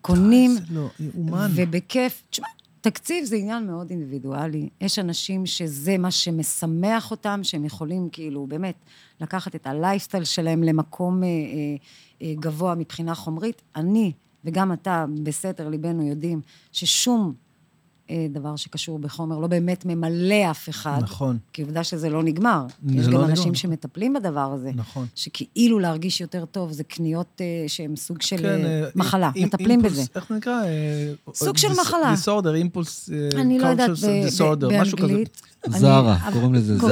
קונים, 0.00 0.54
זה 0.54 0.60
לא 0.70 0.88
יאומן. 1.00 1.50
ובכיף. 1.54 2.22
תשמע, 2.30 2.46
תקציב 2.80 3.24
זה 3.24 3.36
עניין 3.36 3.66
מאוד 3.66 3.90
אינדיבידואלי. 3.90 4.68
יש 4.80 4.98
אנשים 4.98 5.46
שזה 5.46 5.98
מה 5.98 6.10
שמשמח 6.10 7.10
אותם, 7.10 7.40
שהם 7.42 7.64
יכולים 7.64 8.08
כאילו 8.12 8.46
באמת 8.46 8.74
לקחת 9.20 9.54
את 9.54 9.66
הלייפסטייל 9.66 10.24
שלהם 10.24 10.62
למקום 10.62 11.22
אה, 11.22 11.28
אה, 11.28 11.32
אה, 12.22 12.34
גבוה 12.40 12.74
מבחינה 12.74 13.14
חומרית. 13.14 13.62
אני 13.76 14.12
וגם 14.44 14.72
אתה, 14.72 15.04
בסתר 15.22 15.68
ליבנו, 15.68 16.06
יודעים 16.06 16.40
ששום 16.72 17.20
אה, 17.26 17.43
דבר 18.30 18.56
שקשור 18.56 18.98
בחומר, 18.98 19.38
לא 19.38 19.46
באמת 19.46 19.84
ממלא 19.84 20.50
אף 20.50 20.68
אחד. 20.68 20.98
נכון. 21.02 21.38
כי 21.52 21.62
עובדה 21.62 21.84
שזה 21.84 22.10
לא 22.10 22.22
נגמר. 22.22 22.66
זה 22.86 22.94
יש 22.94 23.06
לא 23.06 23.12
גם 23.12 23.18
נגמר, 23.18 23.30
אנשים 23.30 23.42
נכון. 23.42 23.54
שמטפלים 23.54 24.12
בדבר 24.12 24.52
הזה. 24.52 24.70
נכון. 24.74 25.06
שכאילו 25.14 25.78
להרגיש 25.78 26.20
יותר 26.20 26.44
טוב, 26.44 26.72
זה 26.72 26.84
קניות 26.84 27.40
אה, 27.40 27.64
שהן 27.68 27.96
סוג 27.96 28.22
של 28.22 28.36
כן, 28.36 28.44
אה, 28.64 28.82
אה, 28.84 28.88
מחלה, 28.94 29.30
אי- 29.36 29.44
מטפלים 29.44 29.80
אימפולס- 29.80 29.92
בזה. 29.92 30.02
איך 30.14 30.30
נקרא? 30.30 30.62
אה, 30.64 31.12
סוג 31.34 31.56
של 31.56 31.68
מחלה. 31.80 32.10
דיסורדר, 32.10 32.54
אימפולס... 32.54 33.10
אה, 33.12 33.40
אני 33.40 33.58
לא 33.58 33.66
יודעת, 33.66 33.90
ב- 33.90 33.94
ב-. 33.94 34.58
באנגלית. 34.68 35.40
זרה, 35.68 36.16
קוראים 36.32 36.54
לזה 36.54 36.76
זרה. 36.78 36.90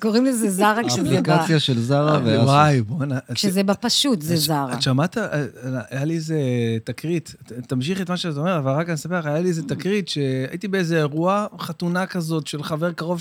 קוראים 0.00 0.24
לזה 0.24 0.50
זרה 0.50 0.80
כשזה 0.86 1.02
בא... 1.22 1.34
אפליקציה 1.34 1.60
של 1.60 1.80
זרה 1.80 2.20
ואסוס. 2.24 2.38
אה, 2.38 2.44
וואי, 2.44 2.82
בוא'נה. 2.82 3.18
כשזה 3.34 3.62
בפשוט, 3.62 4.22
זה 4.22 4.34
את- 4.34 4.38
זרה. 4.40 4.72
את 4.72 4.82
שמעת, 4.82 5.18
אה, 5.18 5.24
היה 5.90 6.04
לי 6.04 6.14
איזה 6.14 6.36
תקרית, 6.84 7.34
ת- 7.46 7.52
תמשיכי 7.52 8.02
את 8.02 8.10
מה 8.10 8.16
שאת 8.16 8.36
אומרת, 8.36 8.58
אבל 8.58 8.72
רק 8.72 8.86
אני 8.86 8.94
אספר 8.94 9.18
לך, 9.18 9.26
היה 9.26 9.40
לי 9.40 9.48
איזה 9.48 9.62
תקרית 9.62 10.08
שהייתי 10.08 10.68
באיזה 10.68 10.98
אירוע, 10.98 11.46
חתונה 11.60 12.06
כזאת 12.06 12.46
של 12.46 12.62
חבר 12.62 12.92
קרוב 12.92 13.20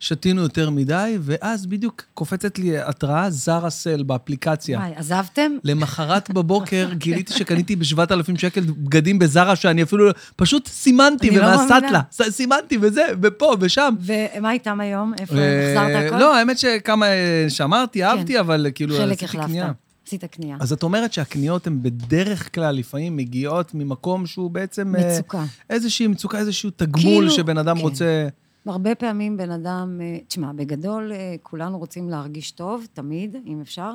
ששתינו 0.00 0.42
יותר 0.42 0.70
מדי, 0.70 1.16
ואז 1.20 1.66
בדיוק 1.66 2.02
קופצת 2.14 2.58
לי 2.58 2.78
התראה 2.78 3.30
זרה 3.30 3.70
סל 3.70 4.02
באפליקציה. 4.02 4.78
וואי, 4.78 4.90
עזבתם? 4.96 5.52
למחרת 5.64 6.30
בבוקר 6.34 6.88
גיליתי 6.92 7.32
שקניתי 7.32 7.76
ב-7,000 7.76 8.38
שקל 8.38 8.60
בגדים 8.60 9.18
בזרה, 9.18 9.56
שאני 9.56 9.82
אפילו 9.82 10.04
פשוט 10.36 10.68
סימנתי 10.68 11.30
לא 11.30 11.42
ומהסטלה. 11.46 12.00
סימנתי 12.30 12.78
וזה, 12.80 13.02
ופה 13.22 13.56
ושם. 13.60 13.94
ומה 14.36 14.52
איתם 14.52 14.80
היום? 14.80 15.12
איפה 15.20 15.34
אה, 15.34 15.72
החזרת 15.72 16.06
הכל? 16.06 16.18
לא, 16.18 16.36
האמת 16.36 16.58
שכמה 16.58 17.06
אה, 17.06 17.44
שמרתי, 17.48 18.04
אהבתי, 18.04 18.40
אבל 18.40 18.66
כאילו 18.74 18.96
חלק 18.96 19.22
החלפת. 19.22 19.64
עשית 20.06 20.24
קנייה. 20.24 20.56
אז 20.60 20.72
את 20.72 20.82
אומרת 20.82 21.12
שהקניות 21.12 21.66
הן 21.66 21.82
בדרך 21.82 22.54
כלל 22.54 22.74
לפעמים 22.74 23.16
מגיעות 23.16 23.74
ממקום 23.74 24.26
שהוא 24.26 24.50
בעצם... 24.50 24.96
אה, 24.96 25.16
מצוקה. 25.16 25.44
איזושהי 25.70 26.06
מצוקה, 26.06 26.38
איזשהו 26.38 26.70
תגמול 26.70 27.02
כאילו, 27.04 27.30
שבן 27.30 27.58
אדם 27.58 27.76
כן. 27.76 27.82
רוצה... 27.82 28.28
הרבה 28.66 28.94
פעמים 28.94 29.36
בן 29.36 29.50
אדם, 29.50 30.00
תשמע, 30.28 30.52
בגדול 30.52 31.12
כולנו 31.42 31.78
רוצים 31.78 32.10
להרגיש 32.10 32.50
טוב, 32.50 32.86
תמיד, 32.92 33.36
אם 33.46 33.60
אפשר. 33.60 33.92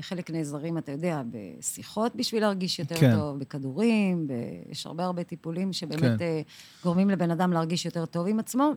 חלק 0.00 0.30
נעזרים, 0.30 0.78
אתה 0.78 0.92
יודע, 0.92 1.22
בשיחות 1.30 2.16
בשביל 2.16 2.42
להרגיש 2.42 2.78
יותר 2.78 2.96
כן. 2.96 3.16
טוב, 3.16 3.38
בכדורים, 3.38 4.26
ב... 4.26 4.32
יש 4.70 4.86
הרבה 4.86 5.04
הרבה 5.04 5.24
טיפולים 5.24 5.72
שבאמת 5.72 6.18
כן. 6.18 6.40
גורמים 6.84 7.10
לבן 7.10 7.30
אדם 7.30 7.52
להרגיש 7.52 7.84
יותר 7.84 8.06
טוב 8.06 8.26
עם 8.26 8.38
עצמו. 8.38 8.72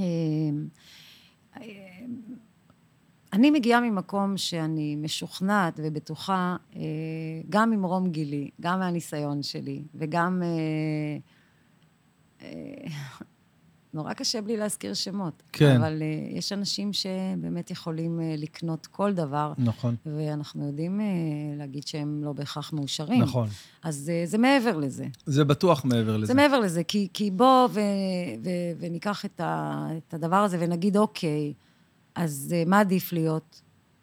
אה, 0.00 0.04
אה, 1.56 1.62
אני 3.32 3.50
מגיעה 3.50 3.80
ממקום 3.80 4.36
שאני 4.36 4.96
משוכנעת 4.96 5.80
ובטוחה, 5.82 6.56
אה, 6.76 6.80
גם 7.48 7.70
ממרום 7.70 8.10
גילי, 8.10 8.50
גם 8.60 8.78
מהניסיון 8.78 9.42
שלי, 9.42 9.82
וגם... 9.94 10.42
נורא 13.94 14.12
קשה 14.12 14.40
בלי 14.40 14.56
להזכיר 14.56 14.94
שמות. 14.94 15.42
כן. 15.52 15.76
אבל 15.76 16.02
uh, 16.02 16.38
יש 16.38 16.52
אנשים 16.52 16.92
שבאמת 16.92 17.70
יכולים 17.70 18.20
uh, 18.20 18.40
לקנות 18.40 18.86
כל 18.86 19.12
דבר, 19.12 19.52
נכון, 19.58 19.96
ואנחנו 20.06 20.66
יודעים 20.66 21.00
uh, 21.00 21.58
להגיד 21.58 21.86
שהם 21.86 22.24
לא 22.24 22.32
בהכרח 22.32 22.72
מאושרים. 22.72 23.22
נכון. 23.22 23.48
אז 23.82 24.10
uh, 24.12 24.28
זה 24.28 24.38
מעבר 24.38 24.76
לזה. 24.76 25.06
זה 25.26 25.44
בטוח 25.44 25.84
מעבר 25.84 26.16
לזה. 26.16 26.26
זה 26.26 26.34
מעבר 26.34 26.60
לזה, 26.60 26.84
כי, 26.84 27.08
כי 27.12 27.30
בוא 27.30 27.68
ו, 27.70 27.80
ו, 28.44 28.48
וניקח 28.78 29.24
את, 29.24 29.40
ה, 29.40 29.86
את 29.96 30.14
הדבר 30.14 30.36
הזה 30.36 30.56
ונגיד, 30.60 30.96
אוקיי, 30.96 31.52
אז 32.14 32.54
uh, 32.54 32.68
מה 32.68 32.80
עדיף 32.80 33.12
להיות? 33.12 33.62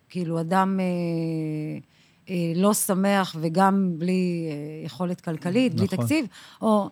כאילו, 0.10 0.40
אדם 0.40 0.80
uh, 0.80 2.28
uh, 2.28 2.32
לא 2.56 2.74
שמח 2.74 3.36
וגם 3.40 3.94
בלי 3.98 4.50
uh, 4.50 4.86
יכולת 4.86 5.22
כלכלית, 5.22 5.76
בלי 5.76 5.86
נכון. 5.86 5.98
תקציב, 5.98 6.26
או... 6.62 6.90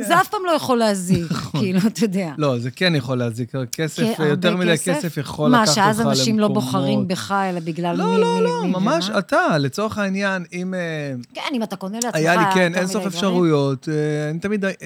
uh, 0.00 0.06
זה 0.06 0.20
אף 0.20 0.28
פעם 0.28 0.40
לא 0.46 0.50
יכול 0.50 0.78
להזיק, 0.78 1.32
כאילו, 1.58 1.80
אתה 1.86 2.04
יודע. 2.04 2.32
לא, 2.38 2.58
זה 2.58 2.70
כן 2.70 2.94
יכול 2.94 3.18
להזיק. 3.18 3.52
כסף, 3.72 4.02
כן, 4.16 4.24
יותר 4.24 4.56
מדי 4.56 4.74
כסף 4.84 5.16
יכול 5.16 5.50
מה, 5.50 5.62
לקחת 5.62 5.78
אותך 5.78 5.86
למקומות... 5.86 5.96
שאז 5.96 6.20
אנשים 6.20 6.38
לא 6.38 6.48
בוחרים 6.48 7.08
בך, 7.08 7.34
אלא 7.50 7.60
בגלל 7.60 7.96
מי, 7.96 8.02
לא, 8.02 8.20
לא, 8.20 8.42
לא, 8.42 8.64
ממש? 8.64 9.10
אתה, 9.18 9.58
לצורך 9.58 9.98
העניין, 9.98 10.44
אם... 10.52 10.74
אה, 10.74 11.14
כן, 11.34 11.42
אם 11.52 11.62
אתה 11.62 11.76
קונה 11.76 11.96
לעצמך 11.96 12.14
היה 12.14 12.36
לי, 12.36 12.54
כן, 12.54 12.74
אין 12.74 12.86
סוף 12.86 13.06
אפשרויות. 13.06 13.88
אה, 13.88 14.30
אני 14.30 14.38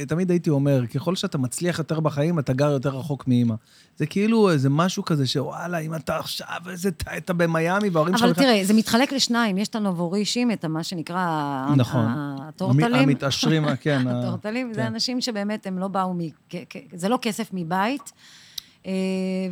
תמיד, 0.07 0.31
הייתי 0.31 0.51
אומר, 0.51 0.87
ככל 0.87 1.17
שאתה 1.17 1.39
מצליח 1.39 1.79
יותר 1.79 2.01
בחיים, 2.01 2.39
אתה 2.39 2.53
גר 2.53 2.71
יותר 2.71 2.91
רחוק 2.91 3.29
מאימא. 3.29 3.55
זה 3.97 4.07
כאילו 4.07 4.51
איזה 4.51 4.71
משהו 4.71 5.05
כזה 5.05 5.27
שוואלה, 5.27 5.79
אם 5.79 5.95
אתה 5.95 6.19
עכשיו, 6.19 6.57
איזה, 6.71 6.91
אתה 7.17 7.33
במיאמי, 7.33 7.89
וההורים 7.89 8.17
שלך... 8.17 8.25
אבל 8.25 8.35
תראה, 8.35 8.61
זה 8.65 8.75
מתחלק 8.75 9.13
לשניים, 9.13 9.59
יש 9.59 9.69
את 9.69 9.75
הנובורישים, 9.75 10.51
את 10.51 10.65
מה 10.65 10.83
שנקרא... 10.83 11.67
נכון. 11.77 12.07
הטורטלים. 12.49 12.95
המתעשרים, 12.95 13.65
כן. 13.81 14.09
הטורטלים, 14.09 14.73
זה 14.73 14.81
כן. 14.81 14.87
אנשים 15.03 15.21
שבאמת 15.21 15.67
הם 15.67 15.79
לא 15.79 15.89
באו 15.89 16.15
מ... 16.15 16.19
זה 16.93 17.09
לא 17.09 17.19
כסף 17.23 17.51
מבית, 17.53 18.13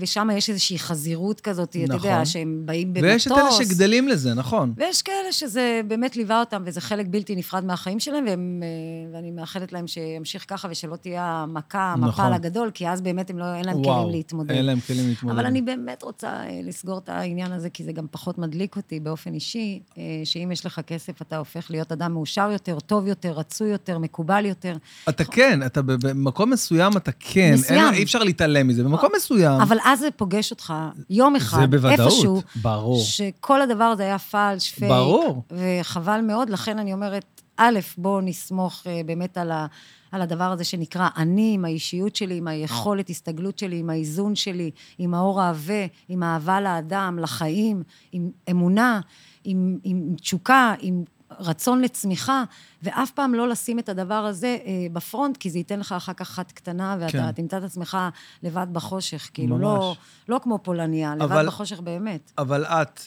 ושם 0.01 0.29
יש 0.37 0.51
איזושהי 0.51 0.79
חזירות 0.79 1.41
כזאת, 1.41 1.69
אתה 1.69 1.79
יודע, 1.79 1.97
נכון. 1.97 2.25
שהם 2.25 2.63
באים 2.65 2.93
במטוס. 2.95 3.11
ויש 3.11 3.27
את 3.27 3.33
אלה 3.33 3.53
שגדלים 3.53 4.09
לזה, 4.09 4.35
נכון. 4.35 4.73
ויש 4.77 5.03
כאלה 5.03 5.33
שזה 5.33 5.81
באמת 5.89 6.17
ליווה 6.17 6.41
אותם, 6.41 6.63
וזה 6.67 6.81
חלק 6.81 7.07
בלתי 7.11 7.37
נפרד 7.37 7.65
מהחיים 7.65 8.01
שלהם, 8.01 8.25
והם, 8.27 8.63
אה, 8.63 9.17
ואני 9.17 9.31
מאחלת 9.31 9.73
להם 9.73 9.87
שימשיך 9.87 10.45
ככה, 10.49 10.69
ושלא 10.71 10.97
תהיה 10.97 11.25
המכה, 11.25 11.93
המפל 11.93 12.09
נכון. 12.09 12.33
הגדול, 12.33 12.71
כי 12.75 12.89
אז 12.89 13.01
באמת 13.01 13.31
הם 13.31 13.39
לא, 13.39 13.55
אין 13.55 13.65
להם 13.65 13.77
וואו, 13.81 14.03
כלים 14.03 14.11
להתמודד. 14.11 14.51
אין 14.51 14.67
להם 14.67 14.81
כלים 14.81 15.09
להתמודד. 15.09 15.39
אבל 15.39 15.47
אני 15.47 15.63
באמת 15.63 16.03
רוצה 16.03 16.29
אה, 16.29 16.61
לסגור 16.65 16.99
את 16.99 17.09
העניין 17.09 17.53
הזה, 17.53 17.71
כי 17.71 17.85
זה 17.85 17.93
גם 17.93 18.07
פחות 18.11 18.39
מדליק 18.39 18.77
אותי 18.77 19.01
באופן 19.01 19.35
אישי, 19.35 19.81
אה, 19.99 20.03
שאם 20.25 20.53
יש 20.53 20.67
לך 20.67 20.81
כסף, 20.87 21.23
אתה 21.23 21.37
הופך 21.37 21.71
להיות 21.71 21.93
אדם 21.93 22.13
מאושר 22.13 22.51
יותר, 22.53 22.81
טוב 22.81 23.07
יותר, 23.07 23.33
רצוי 23.33 23.69
יותר, 23.69 23.99
מקובל 23.99 24.47
יותר. 24.47 24.77
אתה 25.09 25.25
כן, 25.25 25.63
אתה 25.67 25.83
במקום 25.83 26.51
מסוים, 26.51 26.97
אתה 26.97 27.11
כן. 27.21 27.51
מסוים. 27.55 27.85
אין, 27.85 27.95
אי 27.95 28.03
אפשר 28.03 28.19
להתעלם 28.19 28.69
מזה. 28.69 28.85
במקום 28.85 29.11
מסוים, 29.25 29.61
אבל 29.61 29.77
אז 29.85 29.99
זה 29.99 30.09
פוגש 30.11 30.51
אותך 30.51 30.75
יום 31.11 31.37
אחד, 31.37 31.61
זה 31.61 31.67
בוודאות, 31.67 32.01
איפשהו, 32.01 32.43
ברור. 32.63 33.01
שכל 33.01 33.63
הדבר 33.63 33.85
הזה 33.85 34.03
היה 34.03 34.19
פלש, 34.19 34.71
פייק. 34.71 34.91
ברור. 34.91 35.43
וחבל 35.51 36.21
מאוד, 36.21 36.51
לכן 36.51 36.79
אני 36.79 36.93
אומרת, 36.93 37.41
א', 37.57 37.79
בואו 37.99 38.21
נסמוך 38.21 38.83
אה, 38.87 39.01
באמת 39.07 39.39
על, 39.39 39.51
ה, 39.51 39.67
על 40.13 40.23
הדבר 40.23 40.45
הזה 40.45 40.65
שנקרא 40.65 41.09
אני, 41.17 41.53
עם 41.55 41.65
האישיות 41.65 42.17
שלי, 42.17 42.37
עם 42.37 42.49
היכולת 42.49 43.11
הסתגלות 43.11 43.59
שלי, 43.59 43.79
עם 43.79 43.91
האיזון 43.91 44.35
שלי, 44.35 44.71
עם 44.99 45.15
האור 45.15 45.43
העבה, 45.43 45.87
עם 46.09 46.23
אהבה 46.23 46.61
לאדם, 46.61 47.19
לחיים, 47.19 47.83
עם 48.13 48.31
אמונה, 48.51 49.01
עם, 49.45 49.79
עם 49.85 50.15
תשוקה, 50.21 50.75
עם 50.81 51.05
רצון 51.39 51.81
לצמיחה, 51.81 52.45
ואף 52.83 53.11
פעם 53.11 53.35
לא 53.35 53.49
לשים 53.49 53.79
את 53.79 53.89
הדבר 53.89 54.15
הזה 54.15 54.57
אה, 54.67 54.87
ב 54.93 54.99
front, 54.99 55.37
כי 55.37 55.51
זה 55.51 55.59
ייתן 55.59 55.81
לך 55.81 55.93
אחר 55.93 56.13
כך 56.13 56.29
חת 56.31 56.53
קטנה, 56.53 56.97
ואתה 57.01 57.13
כן. 57.13 57.33
תמצא 57.33 57.59
את 57.59 57.63
עצמך 57.63 57.99
לבד 58.43 58.67
בחושך. 58.73 59.31
כאילו, 59.35 59.57
ממש. 59.57 59.63
לא, 59.63 59.97
לא 60.29 60.41
כמו 60.43 60.59
פולניה, 60.63 61.15
לבד 61.15 61.23
אבל- 61.23 61.47
בחושך 61.47 61.81
באמת. 61.81 62.33
אבל 62.39 62.65
את 62.65 63.01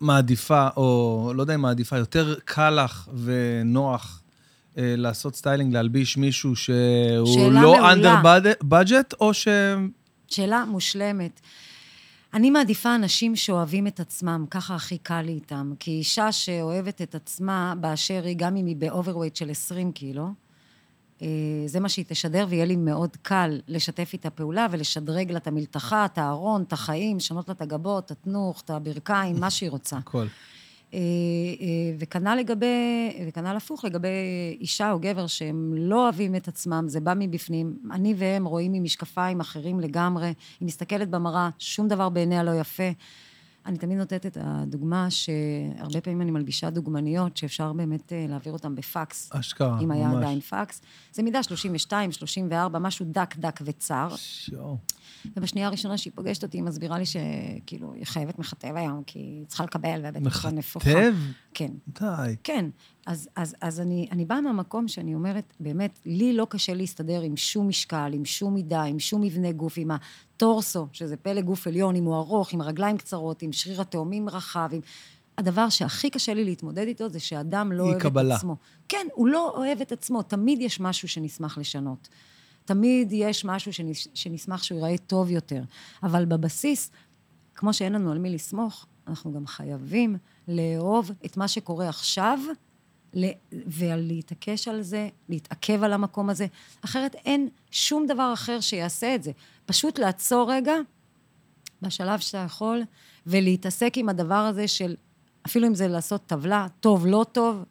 מעדיפה, 0.00 0.68
או 0.76 1.32
לא 1.36 1.42
יודע 1.42 1.54
אם 1.54 1.60
מעדיפה, 1.60 1.96
יותר 1.96 2.34
קל 2.44 2.70
לך 2.84 3.08
ונוח 3.24 4.22
אה, 4.78 4.94
לעשות 4.96 5.36
styling, 5.36 5.72
להלביש 5.74 6.16
מישהו 6.16 6.56
שהוא 6.56 7.52
לא 7.52 7.60
מעולה. 7.60 7.92
under 7.92 8.14
budget, 8.62 9.14
או 9.20 9.34
ש... 9.34 9.48
שאלה 10.28 10.64
מושלמת. 10.64 11.40
אני 12.34 12.50
מעדיפה 12.50 12.94
אנשים 12.94 13.36
שאוהבים 13.36 13.86
את 13.86 14.00
עצמם, 14.00 14.44
ככה 14.50 14.74
הכי 14.74 14.98
קל 14.98 15.22
לי 15.22 15.32
איתם. 15.32 15.72
כי 15.80 15.90
אישה 15.90 16.32
שאוהבת 16.32 17.02
את 17.02 17.14
עצמה 17.14 17.74
באשר 17.80 18.22
היא, 18.24 18.36
גם 18.38 18.56
אם 18.56 18.66
היא 18.66 18.76
ב 18.76 18.81
overweight 18.81 19.36
של 19.36 19.50
20 19.50 19.92
קילו, 19.92 20.28
אה, 21.22 21.26
זה 21.66 21.80
מה 21.80 21.88
שהיא 21.88 22.04
תשדר, 22.08 22.46
ויהיה 22.48 22.64
לי 22.64 22.76
מאוד 22.76 23.16
קל 23.22 23.60
לשתף 23.68 24.10
איתה 24.12 24.30
פעולה 24.30 24.66
ולשדרג 24.70 25.32
לה 25.32 25.38
את 25.38 25.46
המלתחה, 25.46 26.04
את 26.04 26.18
הארון, 26.18 26.62
את 26.62 26.72
החיים, 26.72 27.16
לשנות 27.16 27.48
לה 27.48 27.54
את 27.54 27.62
הגבות, 27.62 28.04
את 28.04 28.10
התנוך, 28.10 28.60
את 28.64 28.70
הברכיים, 28.70 29.40
מה 29.40 29.50
שהיא 29.50 29.70
רוצה. 29.70 29.96
הכל. 29.96 30.26
אה, 30.94 30.98
אה, 31.60 31.96
וכנ"ל 31.98 32.34
לגבי, 32.34 32.66
וכנ"ל 33.28 33.56
הפוך 33.56 33.84
לגבי 33.84 34.08
אישה 34.60 34.92
או 34.92 34.98
גבר 34.98 35.26
שהם 35.26 35.74
לא 35.76 36.04
אוהבים 36.04 36.34
את 36.34 36.48
עצמם, 36.48 36.84
זה 36.88 37.00
בא 37.00 37.14
מבפנים. 37.16 37.78
אני 37.92 38.14
והם 38.16 38.44
רואים 38.44 38.72
ממשקפיים 38.72 39.40
אחרים 39.40 39.80
לגמרי. 39.80 40.26
היא 40.60 40.66
מסתכלת 40.66 41.10
במראה, 41.10 41.50
שום 41.58 41.88
דבר 41.88 42.08
בעיניה 42.08 42.42
לא 42.42 42.60
יפה. 42.60 42.90
אני 43.66 43.78
תמיד 43.78 43.98
נותנת 43.98 44.26
את 44.26 44.38
הדוגמה 44.40 45.10
שהרבה 45.10 46.00
פעמים 46.00 46.22
אני 46.22 46.30
מלבישה 46.30 46.70
דוגמניות 46.70 47.36
שאפשר 47.36 47.72
באמת 47.72 48.12
אה, 48.12 48.26
להעביר 48.28 48.52
אותן 48.52 48.74
בפקס. 48.74 49.30
אשכרה, 49.32 49.80
אם 49.80 49.90
היה 49.90 50.08
ממש. 50.08 50.16
עדיין 50.16 50.40
פקס. 50.40 50.80
זה 51.12 51.22
מידה 51.22 51.42
32, 51.42 52.12
34, 52.12 52.78
משהו 52.78 53.06
דק, 53.08 53.36
דק 53.36 53.60
וצר. 53.64 54.08
יואו. 54.52 54.76
ובשנייה 55.36 55.66
הראשונה 55.66 55.98
שהיא 55.98 56.12
פוגשת 56.16 56.42
אותי, 56.42 56.58
היא 56.58 56.64
מסבירה 56.64 56.98
לי 56.98 57.04
שכאילו, 57.06 57.92
היא 57.92 58.04
חייבת 58.06 58.38
מכתב 58.38 58.72
היום, 58.74 59.02
כי 59.06 59.18
היא 59.18 59.46
צריכה 59.46 59.64
לקבל, 59.64 60.00
והבטן 60.02 60.30
כבר 60.30 60.50
נפוחה. 60.50 60.90
מכתב? 60.90 61.14
כן. 61.54 61.70
די. 62.00 62.36
כן, 62.44 62.64
אז, 63.06 63.28
אז, 63.36 63.56
אז 63.60 63.80
אני, 63.80 64.08
אני 64.12 64.24
באה 64.24 64.40
מהמקום 64.40 64.88
שאני 64.88 65.14
אומרת, 65.14 65.54
באמת, 65.60 65.98
לי 66.06 66.32
לא 66.32 66.46
קשה 66.50 66.74
להסתדר 66.74 67.20
עם 67.20 67.36
שום 67.36 67.68
משקל, 67.68 68.10
עם 68.14 68.24
שום 68.24 68.54
מידה, 68.54 68.82
עם 68.82 68.98
שום 68.98 69.20
מבנה 69.20 69.52
גוף, 69.52 69.74
עם 69.76 69.90
הטורסו, 69.90 70.86
שזה 70.92 71.16
פלא 71.16 71.40
גוף 71.40 71.66
עליון, 71.66 71.96
אם 71.96 72.04
הוא 72.04 72.16
ארוך, 72.16 72.52
עם 72.52 72.62
רגליים 72.62 72.96
קצרות, 72.96 73.42
עם 73.42 73.52
שריר 73.52 73.80
התאומים 73.80 74.28
רחב, 74.28 74.68
עם... 74.72 74.80
הדבר 75.38 75.68
שהכי 75.68 76.10
קשה 76.10 76.34
לי 76.34 76.44
להתמודד 76.44 76.86
איתו 76.86 77.08
זה 77.08 77.20
שאדם 77.20 77.72
לא 77.72 77.82
אוהב 77.82 77.96
את 77.96 78.02
קבלה. 78.02 78.34
עצמו. 78.34 78.56
כן, 78.88 79.06
הוא 79.14 79.28
לא 79.28 79.52
אוהב 79.56 79.80
את 79.80 79.92
עצמו, 79.92 80.22
תמיד 80.22 80.60
יש 80.60 80.80
משהו 80.80 81.08
שנשמח 81.08 81.58
לשנות. 81.58 82.08
תמיד 82.68 83.12
יש 83.12 83.44
משהו 83.44 83.72
שנש, 83.72 84.08
שנשמח 84.14 84.62
שהוא 84.62 84.78
ייראה 84.78 84.98
טוב 84.98 85.30
יותר. 85.30 85.62
אבל 86.02 86.24
בבסיס, 86.24 86.90
כמו 87.54 87.72
שאין 87.72 87.92
לנו 87.92 88.12
על 88.12 88.18
מי 88.18 88.30
לסמוך, 88.30 88.86
אנחנו 89.06 89.32
גם 89.32 89.46
חייבים 89.46 90.16
לאהוב 90.48 91.10
את 91.26 91.36
מה 91.36 91.48
שקורה 91.48 91.88
עכשיו, 91.88 92.38
ולהתעקש 93.52 94.68
על 94.68 94.82
זה, 94.82 95.08
להתעכב 95.28 95.82
על 95.82 95.92
המקום 95.92 96.30
הזה. 96.30 96.46
אחרת 96.84 97.14
אין 97.14 97.48
שום 97.70 98.06
דבר 98.06 98.30
אחר 98.34 98.60
שיעשה 98.60 99.14
את 99.14 99.22
זה. 99.22 99.32
פשוט 99.66 99.98
לעצור 99.98 100.52
רגע, 100.52 100.74
בשלב 101.82 102.18
שאתה 102.18 102.38
יכול, 102.38 102.82
ולהתעסק 103.26 103.92
עם 103.96 104.08
הדבר 104.08 104.34
הזה 104.34 104.68
של, 104.68 104.96
אפילו 105.46 105.66
אם 105.66 105.74
זה 105.74 105.88
לעשות 105.88 106.26
טבלה, 106.26 106.66
טוב, 106.80 107.06
לא 107.06 107.26
טוב, 107.32 107.64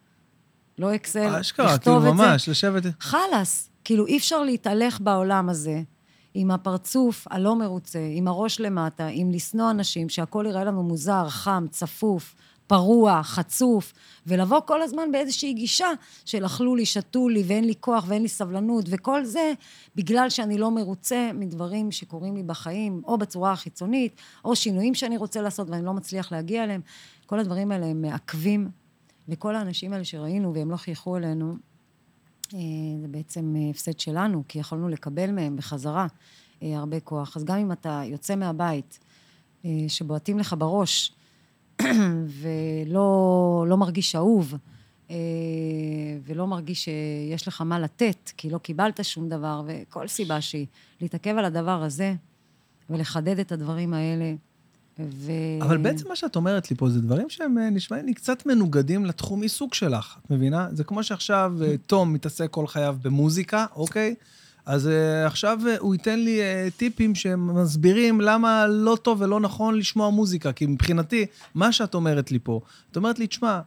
לא 0.78 0.94
אקסל, 0.94 1.36
אשכרה, 1.40 1.78
כאילו. 1.78 2.00
ממש, 2.00 2.48
לשבת... 2.48 2.82
חלאס. 3.00 3.67
כאילו, 3.88 4.06
אי 4.06 4.16
אפשר 4.16 4.42
להתהלך 4.42 5.00
בעולם 5.00 5.48
הזה 5.48 5.82
עם 6.34 6.50
הפרצוף 6.50 7.26
הלא 7.30 7.56
מרוצה, 7.56 7.98
עם 8.12 8.28
הראש 8.28 8.60
למטה, 8.60 9.06
עם 9.06 9.30
לשנוא 9.30 9.70
אנשים, 9.70 10.08
שהכול 10.08 10.46
יראה 10.46 10.64
לנו 10.64 10.82
מוזר, 10.82 11.28
חם, 11.28 11.66
צפוף, 11.70 12.34
פרוע, 12.66 13.22
חצוף, 13.22 13.92
ולבוא 14.26 14.60
כל 14.60 14.82
הזמן 14.82 15.12
באיזושהי 15.12 15.52
גישה 15.52 15.88
של 16.24 16.46
אכלו 16.46 16.76
לי, 16.76 16.86
שתו 16.86 17.28
לי, 17.28 17.42
ואין 17.46 17.64
לי 17.64 17.74
כוח 17.80 18.04
ואין 18.08 18.22
לי 18.22 18.28
סבלנות, 18.28 18.84
וכל 18.88 19.24
זה 19.24 19.52
בגלל 19.96 20.30
שאני 20.30 20.58
לא 20.58 20.70
מרוצה 20.70 21.30
מדברים 21.34 21.90
שקורים 21.90 22.36
לי 22.36 22.42
בחיים, 22.42 23.02
או 23.04 23.18
בצורה 23.18 23.52
החיצונית, 23.52 24.20
או 24.44 24.56
שינויים 24.56 24.94
שאני 24.94 25.16
רוצה 25.16 25.40
לעשות 25.40 25.70
ואני 25.70 25.84
לא 25.84 25.92
מצליח 25.92 26.32
להגיע 26.32 26.64
אליהם. 26.64 26.80
כל 27.26 27.38
הדברים 27.38 27.72
האלה 27.72 27.86
הם 27.86 28.02
מעכבים, 28.02 28.70
וכל 29.28 29.54
האנשים 29.54 29.92
האלה 29.92 30.04
שראינו 30.04 30.54
והם 30.54 30.70
לא 30.70 30.76
חייכו 30.76 31.16
אלינו, 31.16 31.56
זה 32.50 33.08
בעצם 33.10 33.54
אה, 33.56 33.70
הפסד 33.70 34.00
שלנו, 34.00 34.42
כי 34.48 34.58
יכולנו 34.58 34.88
לקבל 34.88 35.30
מהם 35.30 35.56
בחזרה 35.56 36.06
אה, 36.62 36.78
הרבה 36.78 37.00
כוח. 37.00 37.36
אז 37.36 37.44
גם 37.44 37.58
אם 37.58 37.72
אתה 37.72 38.02
יוצא 38.04 38.36
מהבית, 38.36 38.98
אה, 39.64 39.70
שבועטים 39.88 40.38
לך 40.38 40.54
בראש, 40.58 41.12
ולא 42.40 43.64
לא 43.68 43.76
מרגיש 43.76 44.14
אהוב, 44.14 44.54
אה, 45.10 45.16
ולא 46.24 46.46
מרגיש 46.46 46.84
שיש 46.84 47.48
לך 47.48 47.60
מה 47.60 47.78
לתת, 47.78 48.30
כי 48.36 48.50
לא 48.50 48.58
קיבלת 48.58 49.04
שום 49.04 49.28
דבר, 49.28 49.62
וכל 49.66 50.08
סיבה 50.08 50.40
שהיא, 50.40 50.66
להתעכב 51.00 51.34
על 51.38 51.44
הדבר 51.44 51.82
הזה, 51.82 52.14
ולחדד 52.90 53.38
את 53.38 53.52
הדברים 53.52 53.94
האלה, 53.94 54.34
ו... 54.98 55.32
אבל 55.62 55.76
בעצם 55.76 56.08
מה 56.08 56.16
שאת 56.16 56.36
אומרת 56.36 56.70
לי 56.70 56.76
פה 56.76 56.90
זה 56.90 57.00
דברים 57.00 57.30
שהם 57.30 57.58
אה, 57.58 57.70
נשמעים 57.70 58.06
לי 58.06 58.14
קצת 58.14 58.46
מנוגדים 58.46 59.04
לתחום 59.04 59.42
עיסוק 59.42 59.74
שלך, 59.74 60.16
את 60.26 60.30
מבינה? 60.30 60.68
זה 60.72 60.84
כמו 60.84 61.02
שעכשיו 61.02 61.54
אה, 61.62 61.74
תום 61.86 62.12
מתעסק 62.12 62.50
כל 62.50 62.66
חייו 62.66 62.96
במוזיקה, 63.02 63.66
אוקיי? 63.76 64.14
אז 64.66 64.86
uh, 64.86 65.26
עכשיו 65.26 65.58
הוא 65.78 65.94
ייתן 65.94 66.18
לי 66.18 66.40
uh, 66.40 66.76
טיפים 66.76 67.14
שמסבירים 67.14 68.20
למה 68.20 68.66
לא 68.66 68.96
טוב 69.02 69.20
ולא 69.20 69.40
נכון 69.40 69.74
לשמוע 69.74 70.10
מוזיקה, 70.10 70.52
כי 70.52 70.66
מבחינתי, 70.66 71.26
מה 71.54 71.72
שאת 71.72 71.94
אומרת 71.94 72.30
לי 72.32 72.38
פה, 72.42 72.60
את 72.90 72.96
אומרת 72.96 73.18
לי, 73.18 73.26
תשמע, 73.26 73.60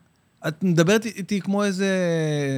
את 0.47 0.63
מדברת 0.63 1.05
איתי 1.05 1.41
כמו 1.41 1.63
איזה 1.63 1.87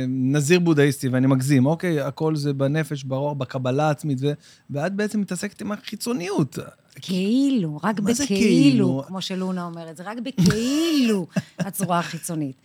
נזיר 0.07 0.59
בודהיסטי, 0.59 1.07
ואני 1.07 1.27
מגזים, 1.27 1.65
אוקיי? 1.65 2.01
הכל 2.01 2.35
זה 2.35 2.53
בנפש, 2.53 3.03
ברור, 3.03 3.35
בקבלה 3.35 3.87
העצמית, 3.87 4.17
ו... 4.21 4.31
ואת 4.69 4.93
בעצם 4.93 5.21
מתעסקת 5.21 5.61
עם 5.61 5.71
החיצוניות. 5.71 6.57
כאילו, 7.01 7.79
רק 7.83 7.99
בכאילו, 7.99 8.27
כאילו? 8.27 9.03
כמו 9.07 9.21
שלונה 9.21 9.65
אומרת, 9.65 9.97
זה 9.97 10.03
רק 10.03 10.17
בכאילו 10.23 11.27
הצורה 11.59 11.99
החיצונית. 11.99 12.55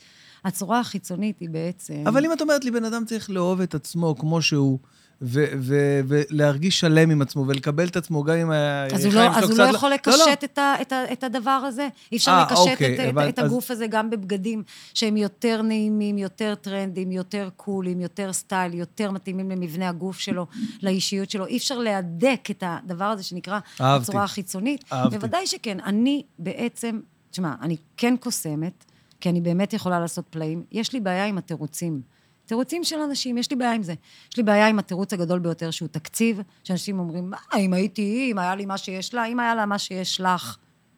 הצורה 0.44 0.80
החיצונית 0.80 1.40
היא 1.40 1.50
בעצם... 1.50 2.04
אבל 2.06 2.24
אם 2.24 2.32
את 2.32 2.40
אומרת 2.40 2.64
לי, 2.64 2.70
בן 2.70 2.84
אדם 2.84 3.04
צריך 3.04 3.30
לאהוב 3.30 3.60
את 3.60 3.74
עצמו 3.74 4.14
כמו 4.18 4.42
שהוא, 4.42 4.78
ו- 5.22 5.44
ו- 5.60 6.00
ולהרגיש 6.08 6.80
שלם 6.80 7.10
עם 7.10 7.22
עצמו, 7.22 7.44
ולקבל 7.48 7.86
את 7.86 7.96
עצמו 7.96 8.24
גם 8.24 8.52
אז 8.94 9.04
הוא 9.04 9.14
לא, 9.14 9.32
שלו 9.32 9.44
אז 9.44 9.50
הוא. 9.50 9.58
לא 9.58 9.62
יכול 9.64 9.90
לקשט 9.90 10.44
את, 10.44 10.58
ה, 10.58 10.74
את, 10.80 10.92
ה, 10.92 11.12
את 11.12 11.24
הדבר 11.24 11.50
הזה? 11.50 11.88
אי 12.12 12.16
אפשר 12.16 12.30
אה, 12.30 12.42
לקשט 12.42 12.56
אוקיי, 12.58 13.10
את, 13.28 13.38
אז- 13.38 13.44
הגוף 13.44 13.70
הזה 13.70 13.86
גם 13.86 14.10
בבגדים 14.10 14.62
שהם 14.94 15.16
יותר 15.16 15.62
נעימים, 15.62 16.18
יותר 16.18 16.54
טרנדים, 16.54 17.12
יותר 17.12 17.48
קולים, 17.56 18.00
יותר 18.00 18.32
סטייל, 18.32 18.74
יותר 18.74 19.10
מתאימים 19.10 19.50
למבנה 19.50 19.88
הגוף 19.88 20.18
שלו, 20.18 20.46
לאישיות 20.82 21.30
שלו. 21.30 21.46
אי 21.46 21.56
אפשר 21.56 21.78
להדק 21.78 22.48
את 22.50 22.64
הדבר 22.66 23.04
הזה 23.04 23.22
שנקרא 23.22 23.58
אהבתי. 23.80 24.02
הצורה 24.02 24.24
החיצונית. 24.24 24.84
אהבתי. 24.92 25.16
בוודאי 25.18 25.46
שכן. 25.46 25.78
אני 25.80 26.22
בעצם, 26.38 27.00
תשמע, 27.30 27.54
אני 27.62 27.76
כן 27.96 28.14
קוסמת, 28.20 28.84
כי 29.20 29.28
אני 29.28 29.40
באמת 29.40 29.72
יכולה 29.72 30.00
לעשות 30.00 30.24
פלאים. 30.30 30.62
יש 30.72 30.92
לי 30.92 31.00
בעיה 31.00 31.26
עם 31.26 31.38
התירוצים. 31.38 32.17
תירוצים 32.48 32.84
של 32.84 32.96
אנשים, 32.96 33.38
יש 33.38 33.50
לי 33.50 33.56
בעיה 33.56 33.72
עם 33.72 33.82
זה. 33.82 33.94
יש 34.32 34.36
לי 34.36 34.42
בעיה 34.42 34.68
עם 34.68 34.78
התירוץ 34.78 35.12
הגדול 35.12 35.38
ביותר, 35.38 35.70
שהוא 35.70 35.88
תקציב, 35.88 36.40
שאנשים 36.64 36.98
אומרים, 36.98 37.30
מה, 37.30 37.36
אם 37.58 37.72
הייתי 37.72 38.02
היא, 38.02 38.32
אם 38.32 38.38
היה 38.38 38.54
לי 38.54 38.66
מה 38.66 38.78
שיש 38.78 39.14
לה, 39.14 39.24
אם 39.24 39.40
היה 39.40 39.54
לה 39.54 39.66
מה 39.66 39.78
שיש 39.78 40.20
לך, 40.20 40.56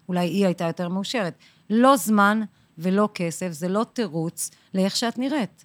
אולי 0.09 0.27
היא 0.27 0.47
הייתה 0.47 0.65
יותר 0.65 0.89
מאושרת. 0.89 1.35
לא 1.71 1.97
זמן 1.97 2.41
ולא 2.79 3.09
כסף, 3.15 3.49
זה 3.53 3.69
לא 3.69 3.87
תירוץ 3.93 4.51
לאיך 4.75 4.97
שאת 4.97 5.19
נראית. 5.19 5.65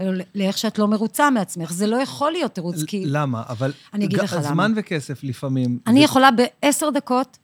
אלא 0.00 0.24
לאיך 0.34 0.58
שאת 0.58 0.78
לא 0.78 0.88
מרוצה 0.88 1.30
מעצמך. 1.30 1.72
זה 1.72 1.86
לא 1.86 1.96
יכול 1.96 2.32
להיות 2.32 2.54
תירוץ, 2.54 2.84
כי... 2.84 3.04
למה? 3.06 3.42
אבל... 3.48 3.72
אני 3.94 4.04
אגיד 4.04 4.18
לך 4.18 4.32
למה. 4.32 4.42
זמן 4.42 4.72
וכסף 4.76 5.24
לפעמים... 5.24 5.78
אני 5.86 5.98
זה- 5.98 6.04
יכולה 6.04 6.28
בעשר 6.30 6.90
דקות 6.90 7.38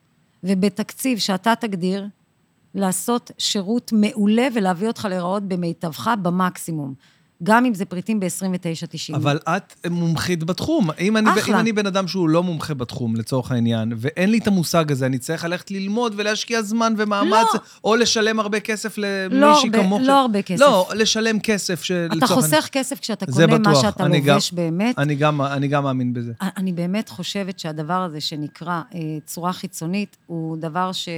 ובתקציב 0.44 1.18
שאתה 1.18 1.54
תגדיר, 1.60 2.06
לעשות 2.74 3.30
שירות 3.38 3.92
מעולה 3.92 4.48
ולהביא 4.54 4.88
אותך 4.88 5.04
להיראות 5.10 5.42
במיטבך 5.42 6.10
במקסימום. 6.22 6.94
גם 7.42 7.64
אם 7.64 7.74
זה 7.74 7.84
פריטים 7.84 8.20
ב-29.90. 8.20 9.16
אבל 9.16 9.38
את 9.56 9.86
מומחית 9.90 10.44
בתחום. 10.44 10.90
אם 11.00 11.16
אני, 11.16 11.30
אחלה. 11.30 11.54
אם 11.54 11.60
אני 11.60 11.72
בן 11.72 11.86
אדם 11.86 12.08
שהוא 12.08 12.28
לא 12.28 12.42
מומחה 12.42 12.74
בתחום, 12.74 13.16
לצורך 13.16 13.52
העניין, 13.52 13.92
ואין 13.96 14.30
לי 14.30 14.38
את 14.38 14.46
המושג 14.46 14.92
הזה, 14.92 15.06
אני 15.06 15.18
צריך 15.18 15.44
ללכת 15.44 15.70
ללמוד 15.70 16.14
ולהשקיע 16.16 16.62
זמן 16.62 16.94
ומאמץ, 16.96 17.32
לא. 17.54 17.60
או 17.84 17.96
לשלם 17.96 18.40
הרבה 18.40 18.60
כסף 18.60 18.98
למישהי 18.98 19.70
לא 19.70 19.82
כמוך. 19.82 20.00
לא 20.04 20.20
הרבה 20.20 20.42
כסף. 20.42 20.60
לא, 20.60 20.88
לשלם 20.94 21.40
כסף 21.40 21.82
של... 21.82 22.08
אתה 22.18 22.26
חוסך 22.26 22.68
כסף 22.72 23.00
כשאתה 23.00 23.26
קונה 23.26 23.58
מה. 23.58 23.74
שאתה 23.74 24.04
אני 24.06 24.20
לובש 24.20 24.50
גם- 24.50 24.56
באמת. 24.56 24.98
אני 24.98 25.14
גם, 25.14 25.42
אני 25.42 25.68
גם 25.68 25.84
מאמין 25.84 26.14
בזה. 26.14 26.32
אני 26.56 26.72
באמת 26.72 27.08
חושבת 27.08 27.58
שהדבר 27.58 28.02
הזה 28.02 28.20
שנקרא 28.20 28.80
אה, 28.94 29.00
צורה 29.26 29.52
חיצונית, 29.52 30.16
הוא 30.26 30.56
דבר 30.56 30.92
ש... 30.92 31.08
אה, 31.08 31.14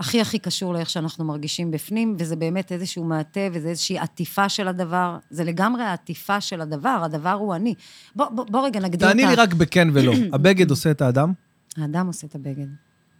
הכי 0.00 0.20
הכי 0.20 0.38
קשור 0.38 0.74
לאיך 0.74 0.90
שאנחנו 0.90 1.24
מרגישים 1.24 1.70
בפנים, 1.70 2.16
וזה 2.18 2.36
באמת 2.36 2.72
איזשהו 2.72 3.04
מעטה, 3.04 3.40
וזה 3.52 3.68
איזושהי 3.68 3.98
עטיפה 3.98 4.48
של 4.48 4.68
הדבר. 4.68 5.18
זה 5.30 5.44
לגמרי 5.44 5.82
העטיפה 5.82 6.40
של 6.40 6.60
הדבר, 6.60 7.00
הדבר 7.04 7.32
הוא 7.32 7.54
אני. 7.54 7.74
בוא, 8.16 8.26
בוא, 8.28 8.44
בוא 8.50 8.66
רגע 8.66 8.80
נגדיר 8.80 9.08
את 9.08 9.14
ה... 9.14 9.16
תעני 9.16 9.26
לי 9.26 9.34
רק 9.34 9.54
בכן 9.54 9.88
ולא. 9.92 10.12
הבגד 10.34 10.70
עושה 10.70 10.90
את 10.90 11.02
האדם? 11.02 11.32
האדם 11.76 12.06
עושה 12.06 12.26
את 12.26 12.34
הבגד. 12.34 12.66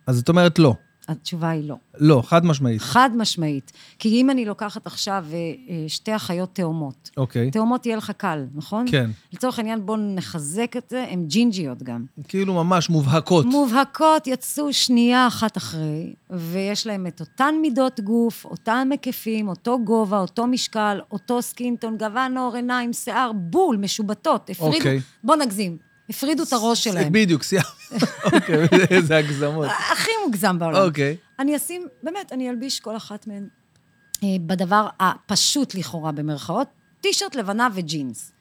אז 0.06 0.18
את 0.18 0.28
אומרת 0.28 0.58
לא. 0.58 0.74
התשובה 1.10 1.50
היא 1.50 1.68
לא. 1.68 1.76
לא, 1.98 2.22
חד 2.26 2.44
משמעית. 2.44 2.80
חד 2.80 3.10
משמעית. 3.16 3.72
כי 3.98 4.08
אם 4.08 4.30
אני 4.30 4.44
לוקחת 4.44 4.86
עכשיו 4.86 5.24
אה, 5.32 5.36
אה, 5.36 5.84
שתי 5.88 6.16
אחיות 6.16 6.54
תאומות, 6.54 7.10
אוקיי. 7.16 7.50
תאומות 7.50 7.86
יהיה 7.86 7.96
לך 7.96 8.12
קל, 8.16 8.44
נכון? 8.54 8.84
כן. 8.90 9.10
לצורך 9.32 9.58
העניין, 9.58 9.86
בואו 9.86 9.98
נחזק 10.14 10.76
את 10.76 10.90
זה, 10.90 11.06
הן 11.10 11.26
ג'ינג'יות 11.26 11.82
גם. 11.82 12.04
כאילו 12.28 12.54
ממש 12.54 12.90
מובהקות. 12.90 13.46
מובהקות 13.46 14.26
יצאו 14.26 14.72
שנייה 14.72 15.26
אחת 15.26 15.56
אחרי, 15.56 16.14
ויש 16.30 16.86
להם 16.86 17.06
את 17.06 17.20
אותן 17.20 17.54
מידות 17.62 18.00
גוף, 18.00 18.44
אותם 18.44 18.88
היקפים, 18.90 19.48
אותו 19.48 19.78
גובה, 19.84 20.18
אותו 20.18 20.46
משקל, 20.46 21.00
אותו 21.12 21.42
סקינטון, 21.42 21.96
גוון 21.98 22.36
עור, 22.36 22.56
עיניים, 22.56 22.92
שיער, 22.92 23.32
בול, 23.34 23.76
משובטות. 23.76 24.50
הפרידו, 24.50 24.76
אוקיי. 24.76 25.00
בוא 25.24 25.36
נגזים, 25.36 25.89
הפרידו 26.10 26.42
את 26.42 26.52
הראש 26.52 26.84
שלהם. 26.84 27.12
בדיוק, 27.16 27.42
סיימת. 27.42 27.64
אוקיי, 28.24 28.66
איזה 28.96 29.16
הגזמות. 29.16 29.66
הכי 29.92 30.10
מוגזם 30.26 30.58
בעולם. 30.58 30.82
אוקיי. 30.88 31.16
אני 31.38 31.56
אשים, 31.56 31.86
באמת, 32.02 32.32
אני 32.32 32.50
אלביש 32.50 32.80
כל 32.80 32.96
אחת 32.96 33.26
מהן 33.26 33.48
אה, 34.22 34.28
בדבר 34.46 34.88
הפשוט 35.00 35.74
לכאורה, 35.74 36.12
במרכאות, 36.12 36.68
טישרט 37.00 37.34
לבנה 37.34 37.68
וג'ינס. 37.74 38.32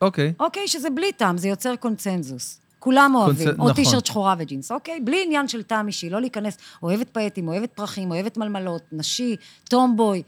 אוקיי. 0.00 0.32
אוקיי? 0.40 0.68
שזה 0.68 0.90
בלי 0.90 1.12
טעם, 1.12 1.38
זה 1.38 1.48
יוצר 1.48 1.76
קונצנזוס. 1.76 2.60
כולם 2.78 3.12
אוהבים, 3.14 3.48
קונצ- 3.48 3.50
או 3.50 3.64
נכון. 3.64 3.72
טישרט 3.72 4.06
שחורה 4.06 4.34
וג'ינס, 4.38 4.72
אוקיי? 4.72 5.00
בלי 5.00 5.22
עניין 5.26 5.48
של 5.48 5.62
טעם 5.62 5.86
אישי, 5.86 6.10
לא 6.10 6.20
להיכנס, 6.20 6.56
אוהבת 6.82 7.06
פייטים, 7.12 7.48
אוהבת 7.48 7.70
פרחים, 7.74 8.10
אוהבת 8.10 8.36
מלמלות, 8.36 8.82
נשי, 8.92 9.36
טומבוי. 9.68 10.22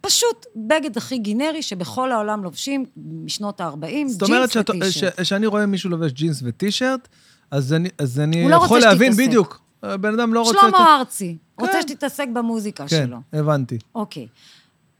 פשוט 0.00 0.46
בגד 0.56 0.96
הכי 0.96 1.18
גינרי 1.18 1.62
שבכל 1.62 2.12
העולם 2.12 2.44
לובשים 2.44 2.84
משנות 3.24 3.60
ה-40, 3.60 3.86
ג'ינס 3.86 4.12
זאת 4.12 4.22
אומרת 4.22 4.56
וטישרט. 4.56 5.24
שאני 5.24 5.46
רואה 5.46 5.66
מישהו 5.66 5.90
לובש 5.90 6.12
ג'ינס 6.12 6.40
וטישרט, 6.44 7.08
אז 7.50 7.72
אני, 7.72 7.88
אז 7.98 8.20
אני 8.20 8.48
לא 8.48 8.56
יכול 8.56 8.76
רוצה 8.76 8.88
להבין 8.88 9.12
שתתעסק. 9.12 9.28
בדיוק. 9.28 9.60
הבן 9.82 10.20
אדם 10.20 10.34
לא 10.34 10.40
רוצה... 10.42 10.58
שלמה 10.60 10.96
ארצי, 10.98 11.36
רוצה 11.58 11.72
כן. 11.72 11.82
שתתעסק 11.82 12.26
במוזיקה 12.32 12.88
כן, 12.88 13.06
שלו. 13.06 13.16
הבנתי. 13.32 13.78
אוקיי. 13.94 14.26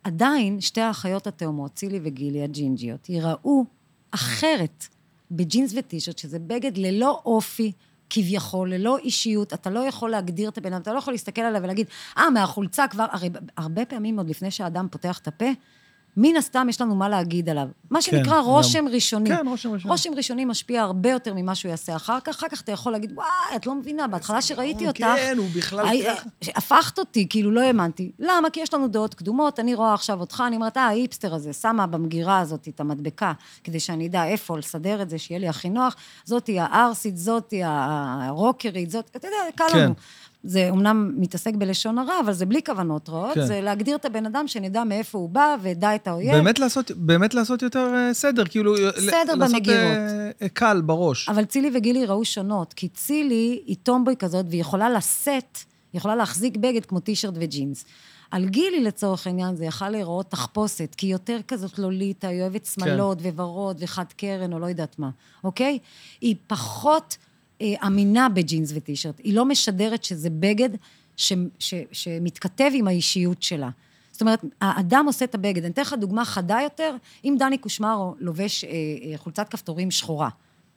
עדיין, 0.05 0.61
שתי 0.61 0.81
האחיות 0.81 1.27
התאומות, 1.27 1.75
צילי 1.75 2.01
וגילי, 2.03 2.43
הג'ינג'יות, 2.43 3.09
ייראו 3.09 3.65
אחרת 4.11 4.87
בג'ינס 5.31 5.75
וטישרט, 5.77 6.19
שזה 6.19 6.39
בגד 6.39 6.79
ללא 6.79 7.21
אופי, 7.25 7.73
כביכול, 8.11 8.75
ללא 8.75 8.99
אישיות, 8.99 9.53
אתה 9.53 9.71
לא 9.71 9.81
יכול 9.81 10.11
להגדיר 10.11 10.49
את 10.49 10.59
הבן 10.59 10.73
אדם, 10.73 10.83
אתה 10.83 10.93
לא 10.93 10.99
יכול 10.99 11.15
להסתכל 11.15 11.41
עליו 11.41 11.63
ולהגיד, 11.63 11.87
אה, 12.19 12.31
מהחולצה 12.31 12.89
כבר, 12.89 13.07
הרי 13.11 13.31
הרבה 13.57 13.85
פעמים 13.85 14.19
עוד 14.19 14.31
לפני 14.31 14.51
שהאדם 14.51 14.89
פותח 14.91 15.19
את 15.19 15.29
הפה, 15.29 15.49
מן 16.23 16.37
הסתם 16.37 16.67
יש 16.71 16.81
לנו 16.81 16.95
מה 16.95 17.09
להגיד 17.09 17.49
עליו. 17.49 17.67
מה 17.91 18.03
שנקרא 18.03 18.37
גם. 18.39 18.45
רושם 18.45 18.85
ראשוני. 18.89 19.31
כן, 19.31 19.47
רושם 19.49 19.73
ראשוני. 19.73 19.91
רושם 19.91 20.11
ראשוני 20.17 20.45
משפיע 20.45 20.83
הרבה 20.83 21.11
יותר 21.11 21.35
ממה 21.35 21.55
שהוא 21.55 21.71
יעשה 21.71 21.97
אחר 21.97 22.21
כך. 22.21 22.37
אחר 22.37 22.49
כך 22.49 22.61
אתה 22.61 22.73
יכול 22.73 22.93
להגיד, 22.93 23.13
וואי, 23.15 23.27
את 23.57 23.67
לא 23.67 23.75
מבינה, 23.75 24.09
בהתחלה 24.09 24.43
שראיתי 24.43 24.89
אותך... 24.89 25.01
כן, 25.01 25.35
הוא 25.39 25.47
בכלל 25.57 25.87
הי- 25.89 26.05
ככה. 26.05 26.29
הפכת 26.57 26.99
אותי, 26.99 27.27
כאילו, 27.31 27.51
לא 27.51 27.61
האמנתי. 27.61 28.13
למה? 28.19 28.51
כי 28.51 28.61
יש 28.61 28.75
לנו 28.75 28.89
דעות 28.89 29.15
קדומות, 29.15 29.61
אני 29.61 29.75
רואה 29.75 29.95
עכשיו 29.95 30.21
אותך, 30.21 30.43
אני 30.47 30.57
אומרת, 30.57 30.77
אה, 30.77 30.83
ההיפסטר 30.83 31.35
הזה, 31.35 31.53
שמה 31.53 31.87
במגירה 31.87 32.39
הזאת 32.39 32.69
את 32.69 32.81
המדבקה, 32.81 33.33
כדי 33.65 33.81
שאני 33.81 34.07
אדע 34.07 34.25
איפה 34.25 34.59
לסדר 34.59 35.03
את 35.03 35.11
זה, 35.11 35.19
שיהיה 35.19 35.39
לי 35.41 35.49
הכי 35.49 35.69
נוח. 35.69 35.97
זאתי 36.25 36.59
הערסית, 36.61 37.17
זאתי 37.17 37.61
הרוקרית, 37.65 38.91
זאת, 38.91 39.11
אתה 39.17 39.29
יודע, 39.29 39.37
קל 39.57 39.65
כן. 39.73 39.79
לנו. 39.79 39.95
זה 40.45 40.71
אומנם 40.71 41.13
מתעסק 41.17 41.55
בלשון 41.55 41.99
הרע, 41.99 42.21
אבל 42.25 42.33
זה 42.33 42.47
בלי 42.47 42.61
כוונות 42.67 43.09
רעות. 43.09 43.35
כן. 43.35 43.47
זה 43.47 43.61
להגדיר 43.61 43.97
את 43.97 44.05
הבן 44.05 44.27
אדם, 44.27 44.49
שנדע 44.49 44.85
מאיפה 44.85 45.19
הוא 45.19 45.29
בא, 45.29 45.57
ודע 45.63 45.95
את 45.95 46.09
האויב. 46.09 46.33
באמת 46.33 46.59
לעשות, 46.59 46.91
באמת 46.91 47.35
לעשות 47.35 47.63
יותר 47.63 47.95
אה, 47.95 48.15
סדר, 48.15 48.45
כאילו... 48.45 48.77
סדר 48.99 49.35
לעשות, 49.35 49.55
במגירות. 49.55 49.79
אה, 49.79 50.31
אה, 50.43 50.49
קל 50.49 50.81
בראש. 50.81 51.29
אבל 51.29 51.45
צילי 51.45 51.71
וגילי 51.75 52.07
ראו 52.07 52.25
שונות, 52.25 52.73
כי 52.73 52.89
צילי 52.89 53.63
היא 53.67 53.77
טומבוי 53.83 54.15
כזאת, 54.19 54.47
והיא 54.49 54.61
יכולה 54.61 54.91
לשאת, 54.91 55.59
היא 55.93 55.99
יכולה 55.99 56.17
להחזיק 56.17 56.57
בגד 56.57 56.87
כמו 56.87 57.01
טישרט 57.01 57.35
וג'ינס. 57.41 57.85
על 58.31 58.49
גילי, 58.49 58.81
לצורך 58.81 59.27
העניין, 59.27 59.57
זה 59.57 59.65
יכל 59.65 59.89
להיראות 59.89 60.31
תחפושת, 60.31 60.95
כי 60.97 61.07
היא 61.07 61.13
יותר 61.13 61.39
כזאת 61.49 61.79
לוליטה, 61.79 62.29
היא 62.29 62.41
אוהבת 62.41 62.67
שמלות 62.67 63.19
וורוד 63.23 63.77
וחד 63.81 64.05
קרן, 64.17 64.53
או 64.53 64.59
לא 64.59 64.67
יודעת 64.67 64.99
מה, 64.99 65.11
אוקיי? 65.45 65.79
היא 66.21 66.37
פחות 66.47 67.17
אה, 67.21 67.30
אמינה 67.87 68.29
בג'ינס 68.29 68.73
וטישרט. 68.75 69.21
היא 69.25 69.35
לא 69.35 69.45
משדרת 69.45 70.05
שזה 70.05 70.31
בגד 70.31 70.69
ש, 71.17 71.33
ש, 71.59 71.75
שמתכתב 71.93 72.71
עם 72.75 72.89
האישיות 72.89 73.43
שלה. 73.43 73.71
זאת 74.13 74.21
אומרת, 74.21 74.45
האדם 74.61 75.05
עושה 75.07 75.25
את 75.25 75.35
הבגד. 75.35 75.65
אני 75.65 75.73
אתן 75.73 75.83
לך 75.83 75.95
דוגמה 76.01 76.25
חדה 76.25 76.59
יותר, 76.63 76.97
אם 77.25 77.37
דני 77.39 77.59
קושמרו 77.59 78.15
לובש 78.19 78.65
אה, 78.65 78.71
אה, 78.71 79.19
חולצת 79.19 79.49
כפתורים 79.49 79.91
שחורה, 79.91 80.29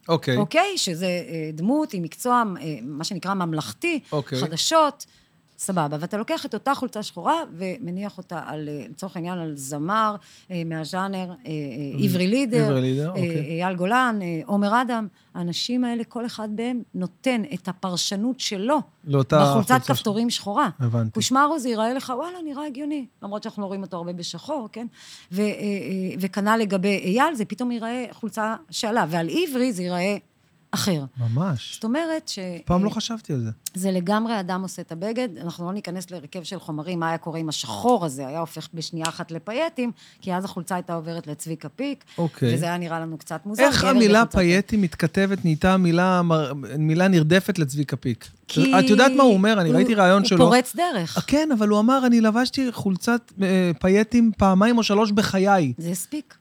אוקיי. 0.08 0.38
אוקיי? 0.38 0.78
שזה 0.78 1.06
אה, 1.06 1.50
דמות 1.54 1.94
עם 1.94 2.04
מקצוע, 2.04 2.44
אה, 2.62 2.76
מה 2.82 3.04
שנקרא 3.04 3.34
ממלכתי, 3.34 4.00
אוקיי. 4.12 4.40
חדשות, 4.40 5.06
סבבה. 5.64 5.98
ואתה 6.00 6.18
לוקח 6.18 6.46
את 6.46 6.54
אותה 6.54 6.76
חולצה 6.76 7.04
שחורה 7.04 7.36
ומניח 7.58 8.18
אותה 8.18 8.42
על, 8.46 8.70
אה, 8.70 8.86
לצורך 8.90 9.16
העניין, 9.16 9.40
על 9.40 9.52
זמר 9.56 10.16
אה, 10.52 10.62
מהז'אנר, 10.66 11.32
אה, 11.46 11.52
עברי 12.04 12.28
לידר, 12.28 13.10
אוקיי. 13.10 13.64
אייל 13.64 13.76
גולן, 13.76 14.20
עומר 14.46 14.82
אדם. 14.82 15.08
האנשים 15.34 15.84
האלה, 15.84 16.04
כל 16.04 16.26
אחד 16.26 16.50
מהם 16.58 16.82
נותן 16.96 17.42
את 17.54 17.68
הפרשנות 17.68 18.40
שלו 18.40 18.78
בחולצת 19.06 19.82
כפתורים 19.88 20.30
שחורה. 20.30 20.70
הבנתי. 20.80 21.12
קושמרו 21.12 21.60
זה 21.60 21.70
ייראה 21.70 21.94
לך, 21.94 22.14
וואלה, 22.18 22.38
נראה 22.46 22.66
הגיוני. 22.66 23.06
למרות 23.24 23.44
שאנחנו 23.44 23.62
לא 23.62 23.68
רואים 23.68 23.82
אותו 23.82 23.98
הרבה 23.98 24.14
בשחור, 24.14 24.70
כן? 24.72 24.88
וכנ"ל 26.20 26.58
לגבי 26.60 27.02
אייל, 27.04 27.36
זה 27.36 27.46
פתאום 27.46 27.72
ייראה 27.72 28.06
חולצה 28.12 28.56
שעלה, 28.70 29.06
ועל 29.10 29.30
עברי 29.30 29.74
זה 29.74 29.84
ייראה 29.84 30.18
אחר. 30.74 31.04
ממש. 31.18 31.74
זאת 31.74 31.84
אומרת 31.84 32.28
ש... 32.28 32.40
פעם 32.66 32.84
לא 32.84 32.90
חשבתי 32.90 33.34
על 33.34 33.40
זה. 33.40 33.50
זה 33.76 33.92
לגמרי 33.92 34.40
אדם 34.40 34.62
עושה 34.62 34.82
את 34.82 34.92
הבגד, 34.92 35.30
אנחנו 35.42 35.66
לא 35.66 35.74
ניכנס 35.74 36.12
להרכב 36.12 36.44
של 36.44 36.60
חומרים, 36.60 37.00
מה 37.00 37.10
היה 37.10 37.18
קורה 37.18 37.40
אם 37.40 37.50
השחור 37.50 38.06
הזה 38.06 38.28
היה 38.28 38.40
הופך 38.40 38.68
בשנייה 38.74 39.06
אחת 39.10 39.32
לפייטים, 39.32 39.92
כי 40.22 40.34
אז 40.34 40.46
החולצה 40.46 40.76
הייתה 40.76 40.94
עוברת 40.94 41.28
לצביקה 41.28 41.70
פיק, 41.70 42.04
אוקיי. 42.18 42.56
וזה 42.56 42.66
היה 42.66 42.78
נראה 42.78 43.00
לנו 43.00 43.18
קצת 43.18 43.42
מוזר. 43.46 43.64
איך 43.64 43.84
המילה 43.84 44.24
בחולצת- 44.26 44.36
פייטי 44.38 44.78
מתכתבת, 44.78 45.46
נהייתה 45.46 45.78
מילה, 45.78 46.22
מילה 46.78 47.08
נרדפת 47.08 47.60
לצביקה 47.60 47.96
פיק? 47.96 48.28
כי 48.48 48.74
את 48.80 48.90
יודעת 48.90 49.12
מה 49.18 49.24
הוא 49.24 49.34
אומר? 49.34 49.62
אני 49.62 49.70
הוא- 49.70 49.76
ראיתי 49.76 49.96
ראיון 49.96 50.26
שלו. 50.26 50.38
הוא 50.46 50.46
פורץ 50.52 50.76
דרך. 50.76 51.18
אה, 51.18 51.22
כן, 51.28 51.50
אבל 51.58 51.68
הוא 51.70 51.80
אמר, 51.80 52.04
אני 52.06 52.22
לבשתי 52.22 52.72
חולצת 52.72 53.32
אה, 53.42 53.72
פייטים 53.80 54.32
פעמיים 54.38 54.78
או 54.78 54.84
שלוש 54.84 55.12
בחיי. 55.12 55.74
זה 55.78 55.90
הספיק. 55.90 56.36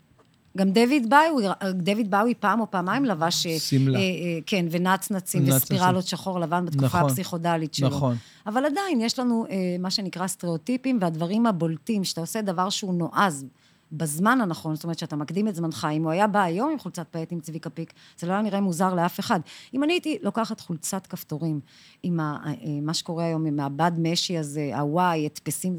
גם 0.57 0.71
דויד 0.71 1.11
באוי, 1.11 1.45
דויד 1.75 2.11
באוי 2.11 2.35
פעם 2.35 2.61
או 2.61 2.71
פעמיים 2.71 3.05
לבש... 3.05 3.47
אה, 3.47 3.59
שמלה. 3.59 3.99
אה, 3.99 4.03
אה, 4.03 4.39
כן, 4.47 4.67
ונצנצים 4.71 5.43
נצנצים. 5.43 5.57
וספירלות 5.57 6.07
שחור 6.07 6.41
לבן 6.41 6.65
בתקופה 6.65 6.87
נכון, 6.87 7.11
הפסיכודלית 7.11 7.75
שלו. 7.75 7.89
נכון. 7.89 8.17
אבל 8.47 8.65
עדיין, 8.65 9.01
יש 9.01 9.19
לנו 9.19 9.47
אה, 9.51 9.77
מה 9.79 9.91
שנקרא 9.91 10.27
סטריאוטיפים, 10.27 10.99
והדברים 11.01 11.47
הבולטים, 11.47 12.05
שאתה 12.05 12.21
עושה 12.21 12.43
דבר 12.43 12.71
שהוא 12.71 12.95
נועז 12.95 13.45
בזמן 13.93 14.41
הנכון, 14.41 14.75
זאת 14.75 14.85
אומרת 14.85 14.99
שאתה 14.99 15.17
מקדים 15.17 15.49
את 15.49 15.55
זמנך. 15.55 15.87
אם 15.93 16.03
הוא 16.03 16.11
היה 16.11 16.27
בא 16.27 16.43
היום 16.43 16.71
עם 16.71 16.79
חולצת 16.79 17.07
פייט 17.11 17.33
עם 17.33 17.41
צביקה 17.41 17.71
פיק, 17.71 17.93
זה 18.19 18.27
לא 18.27 18.33
היה 18.33 18.43
נראה 18.43 18.61
מוזר 18.61 18.95
לאף 18.95 19.21
אחד. 19.21 19.41
אם 19.75 19.85
אני 19.85 19.93
הייתי 19.93 20.19
לוקחת 20.23 20.61
חולצת 20.61 21.07
כפתורים, 21.07 21.61
עם 22.03 22.21
ה, 22.21 22.37
אה, 22.47 22.53
מה 22.83 22.95
שקורה 22.95 23.25
היום, 23.25 23.47
עם 23.47 23.61
הבד 23.61 23.93
משי 23.99 24.39
הזה, 24.39 24.71
הוואי, 24.79 25.27
הדפסים, 25.27 25.77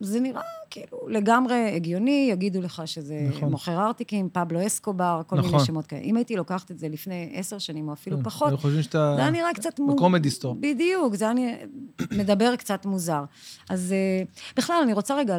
זה 0.00 0.20
נראה 0.20 0.40
כאילו 0.70 0.98
לגמרי 1.08 1.72
הגיוני, 1.74 2.28
יגידו 2.32 2.60
לך 2.60 2.82
שזה 2.86 3.28
נכון. 3.28 3.50
מוכר 3.50 3.86
ארטיקים, 3.86 4.28
פבלו 4.32 4.66
אסקובר, 4.66 5.22
כל 5.26 5.36
נכון. 5.36 5.50
מיני 5.50 5.64
שמות 5.64 5.86
כאלה. 5.86 6.02
אם 6.02 6.16
הייתי 6.16 6.36
לוקחת 6.36 6.70
את 6.70 6.78
זה 6.78 6.88
לפני 6.88 7.30
עשר 7.34 7.58
שנים 7.58 7.88
או 7.88 7.92
אפילו 7.92 8.16
פחות, 8.24 8.48
היו 8.48 8.58
חושבים 8.58 8.82
שאתה... 8.82 9.12
זה 9.16 9.20
היה 9.22 9.30
נראה 9.30 9.54
קצת... 9.54 9.80
מו- 9.80 9.94
בקומדי 9.96 10.30
סטור. 10.30 10.56
בדיוק, 10.60 11.14
זה 11.14 11.24
היה 11.24 11.34
נראה- 11.34 11.64
מדבר 12.12 12.56
קצת 12.56 12.86
מוזר. 12.86 13.24
אז 13.70 13.92
אה, 13.92 14.22
בכלל, 14.56 14.76
אני 14.82 14.92
רוצה 14.92 15.16
רגע 15.16 15.36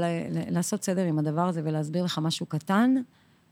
לעשות 0.50 0.84
סדר 0.84 1.04
עם 1.04 1.20
הדבר 1.20 1.48
הזה 1.48 1.62
ולהסביר 1.64 2.04
לך 2.04 2.20
משהו 2.24 2.46
קטן, 2.46 2.96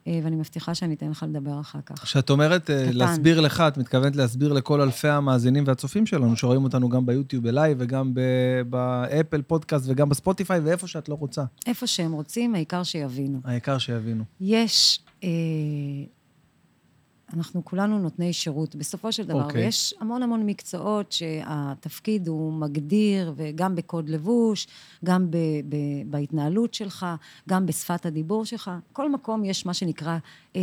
ואני 0.07 0.35
מבטיחה 0.35 0.75
שאני 0.75 0.93
אתן 0.93 1.09
לך 1.09 1.25
לדבר 1.29 1.59
אחר 1.59 1.79
כך. 1.85 2.03
כשאת 2.03 2.29
אומרת 2.29 2.69
אה, 2.69 2.83
קטן. 2.87 2.97
להסביר 2.97 3.41
לך, 3.41 3.63
את 3.67 3.77
מתכוונת 3.77 4.15
להסביר 4.15 4.53
לכל 4.53 4.81
אלפי 4.81 5.07
המאזינים 5.07 5.63
והצופים 5.67 6.05
שלנו, 6.05 6.35
שרואים 6.35 6.63
אותנו 6.63 6.89
גם 6.89 7.05
ביוטיוב 7.05 7.43
ב 7.43 7.50
live 7.50 7.77
וגם 7.81 8.13
באפל 8.69 9.41
פודקאסט 9.41 9.85
וגם 9.87 10.09
בספוטיפיי, 10.09 10.59
ואיפה 10.59 10.87
שאת 10.87 11.09
לא 11.09 11.15
רוצה. 11.15 11.43
איפה 11.67 11.87
שהם 11.87 12.11
רוצים, 12.11 12.55
העיקר 12.55 12.83
שיבינו. 12.83 13.39
העיקר 13.43 13.77
שיבינו. 13.77 14.23
יש, 14.41 14.99
אה, 15.23 15.29
אנחנו 17.35 17.65
כולנו 17.65 17.99
נותני 17.99 18.33
שירות, 18.33 18.75
בסופו 18.75 19.11
של 19.11 19.23
דבר, 19.23 19.43
אוקיי. 19.43 19.65
ויש 19.65 19.93
המון 19.99 20.23
המון 20.23 20.45
מקצועות 20.45 21.11
שהתפקיד 21.11 22.27
הוא 22.27 22.53
מגדיר, 22.53 23.33
וגם 23.35 23.75
בקוד 23.75 24.09
לבוש, 24.09 24.67
גם 25.05 25.31
ב, 25.31 25.37
ב, 25.69 25.75
בהתנהלות 26.05 26.73
שלך, 26.73 27.05
גם 27.49 27.65
בשפת 27.65 28.05
הדיבור 28.05 28.45
שלך. 28.45 28.71
כל 28.93 29.11
מקום 29.11 29.45
יש 29.45 29.65
מה 29.65 29.73
שנקרא 29.73 30.17
אה, 30.55 30.61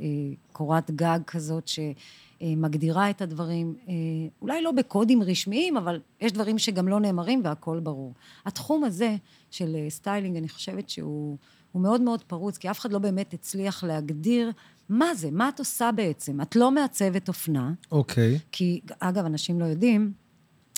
אה, 0.00 0.06
קורת 0.52 0.90
גג 0.90 1.18
כזאת, 1.26 1.68
שמגדירה 1.68 3.10
את 3.10 3.22
הדברים, 3.22 3.74
אה, 3.88 3.94
אולי 4.42 4.62
לא 4.62 4.72
בקודים 4.72 5.22
רשמיים, 5.22 5.76
אבל 5.76 6.00
יש 6.20 6.32
דברים 6.32 6.58
שגם 6.58 6.88
לא 6.88 7.00
נאמרים 7.00 7.40
והכול 7.44 7.80
ברור. 7.80 8.12
התחום 8.46 8.84
הזה 8.84 9.16
של 9.50 9.76
אה, 9.76 9.90
styling, 9.90 10.36
אני 10.36 10.48
חושבת 10.48 10.90
שהוא 10.90 11.36
הוא 11.76 11.82
מאוד 11.82 12.00
מאוד 12.00 12.22
פרוץ, 12.22 12.58
כי 12.58 12.70
אף 12.70 12.80
אחד 12.80 12.92
לא 12.92 12.98
באמת 12.98 13.34
הצליח 13.34 13.84
להגדיר 13.84 14.52
מה 14.88 15.14
זה, 15.14 15.28
מה 15.30 15.48
את 15.48 15.58
עושה 15.58 15.90
בעצם. 15.92 16.40
את 16.40 16.56
לא 16.56 16.70
מעצבת 16.70 17.28
אופנה, 17.28 17.72
אוקיי. 17.92 18.38
כי, 18.52 18.80
אגב, 19.00 19.24
אנשים 19.24 19.60
לא 19.60 19.64
יודעים, 19.64 20.12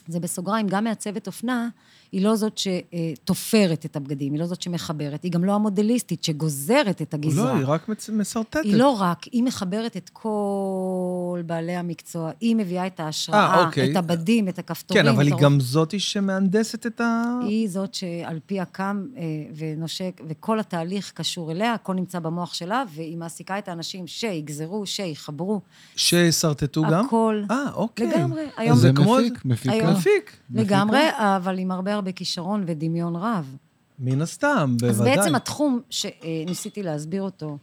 זה 0.09 0.21
בסוגריים, 0.21 0.67
גם 0.69 0.85
מעצבת 0.85 1.27
אופנה, 1.27 1.69
היא 2.13 2.23
לא 2.25 2.37
זאת 2.37 2.59
שתופרת 2.59 3.85
את 3.85 3.97
הבגדים, 3.97 4.33
היא 4.33 4.41
לא 4.41 4.47
זאת 4.47 4.63
שמחברת, 4.63 5.23
היא 5.23 5.33
גם 5.33 5.45
לא 5.45 5.53
המודליסטית 5.55 6.25
שגוזרת 6.25 7.03
את 7.03 7.15
הגזרה. 7.15 7.53
לא, 7.53 7.59
היא 7.59 7.67
רק 7.67 7.89
מצ- 7.89 8.11
משרטטת. 8.11 8.61
היא 8.65 8.75
לא 8.77 8.89
רק, 8.89 9.25
היא 9.25 9.43
מחברת 9.43 9.97
את 9.97 10.11
כל 10.13 11.43
בעלי 11.47 11.77
המקצוע, 11.77 12.31
היא 12.41 12.57
מביאה 12.57 12.87
את 12.87 13.01
ההשראה, 13.01 13.39
אה, 13.55 13.67
אוקיי. 13.67 13.91
את 13.91 13.97
הבדים, 13.97 14.49
את 14.49 14.59
הכפתורים. 14.59 15.03
כן, 15.03 15.09
אבל 15.09 15.27
היא 15.27 15.35
גם 15.41 15.61
זאתי 15.61 16.01
שמהנדסת 16.01 16.87
את 16.87 17.01
ה... 17.01 17.23
היא 17.43 17.69
זאת 17.69 17.95
שעל 17.95 18.39
פיה 18.47 18.65
קם 18.65 19.07
אה, 19.17 19.23
ונושק, 19.57 20.21
וכל 20.29 20.61
התהליך 20.61 21.13
קשור 21.15 21.53
אליה, 21.53 21.75
הכל 21.75 21.95
נמצא 21.95 22.19
במוח 22.19 22.55
שלה, 22.55 22.85
והיא 22.95 23.17
מעסיקה 23.19 23.59
את 23.59 23.69
האנשים 23.69 24.07
שיגזרו, 24.07 24.87
שיחברו. 24.87 25.61
ששרטטו 25.97 26.83
גם? 26.83 27.05
הכל. 27.07 27.43
אה, 27.51 27.65
אוקיי. 27.75 28.07
לגמרי. 28.07 28.43
היום- 28.57 28.77
זה. 28.79 28.93
מפיק, 28.93 29.45
מפיקה. 29.45 29.75
היום- 29.75 29.98
מפיק. 29.99 30.37
לגמרי, 30.51 31.01
אבל 31.17 31.59
עם 31.59 31.71
הרבה 31.71 31.95
הרבה 31.95 32.13
כישרון 32.13 32.65
ודמיון 32.67 33.17
רב. 33.17 33.57
מן 33.99 34.23
הסתם, 34.23 34.77
אז 34.89 34.97
בוודאי. 34.97 35.17
בעצם 35.17 35.35
התחום 35.35 35.81
שניסיתי 35.91 36.83
להסביר 36.83 37.23
אותו, 37.23 37.59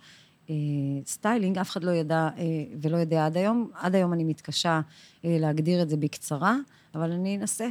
אה, 0.50 0.56
styling, 1.06 1.58
אף 1.58 1.70
אחד 1.70 1.84
לא 1.84 1.92
ידע 1.92 2.30
אה, 2.38 2.44
ולא 2.82 2.98
יודע 2.98 3.26
עד 3.26 3.38
היום. 3.38 3.70
עד 3.74 3.96
היום 3.96 4.14
אני 4.14 4.24
מתקשה 4.24 4.82
אה, 5.26 5.38
להגדיר 5.40 5.82
את 5.82 5.90
זה 5.90 5.98
בקצרה, 5.98 6.56
אבל 6.96 7.12
אני 7.12 7.38
אנסה. 7.38 7.68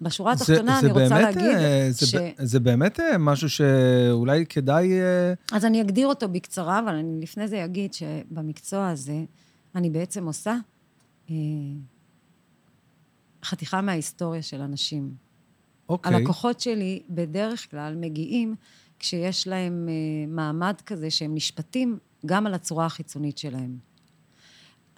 בשורה 0.00 0.32
התחתונה 0.32 0.78
אני 0.78 0.88
רוצה 0.88 1.08
באמת, 1.08 1.36
להגיד 1.36 1.56
זה 1.90 2.06
ש... 2.06 2.14
זה 2.38 2.60
באמת 2.60 3.00
משהו 3.18 3.50
שאולי 3.50 4.46
כדאי... 4.46 4.92
אז 5.52 5.64
אני 5.64 5.80
אגדיר 5.80 6.06
אותו 6.06 6.28
בקצרה, 6.28 6.78
אבל 6.78 6.94
אני 6.94 7.20
לפני 7.22 7.48
זה 7.48 7.64
אגיד 7.64 7.94
שבמקצוע 7.94 8.88
הזה 8.88 9.18
אני 9.74 9.90
בעצם 9.90 10.26
עושה 10.26 10.56
חתיכה 13.44 13.80
מההיסטוריה 13.80 14.42
של 14.42 14.60
אנשים. 14.60 15.14
אוקיי. 15.88 16.14
הלקוחות 16.14 16.60
שלי 16.60 17.02
בדרך 17.10 17.70
כלל 17.70 17.94
מגיעים 17.96 18.54
כשיש 18.98 19.48
להם 19.48 19.88
אה, 19.88 19.94
מעמד 20.28 20.74
כזה 20.86 21.10
שהם 21.10 21.34
נשפטים 21.34 21.98
גם 22.26 22.46
על 22.46 22.54
הצורה 22.54 22.86
החיצונית 22.86 23.38
שלהם. 23.38 23.78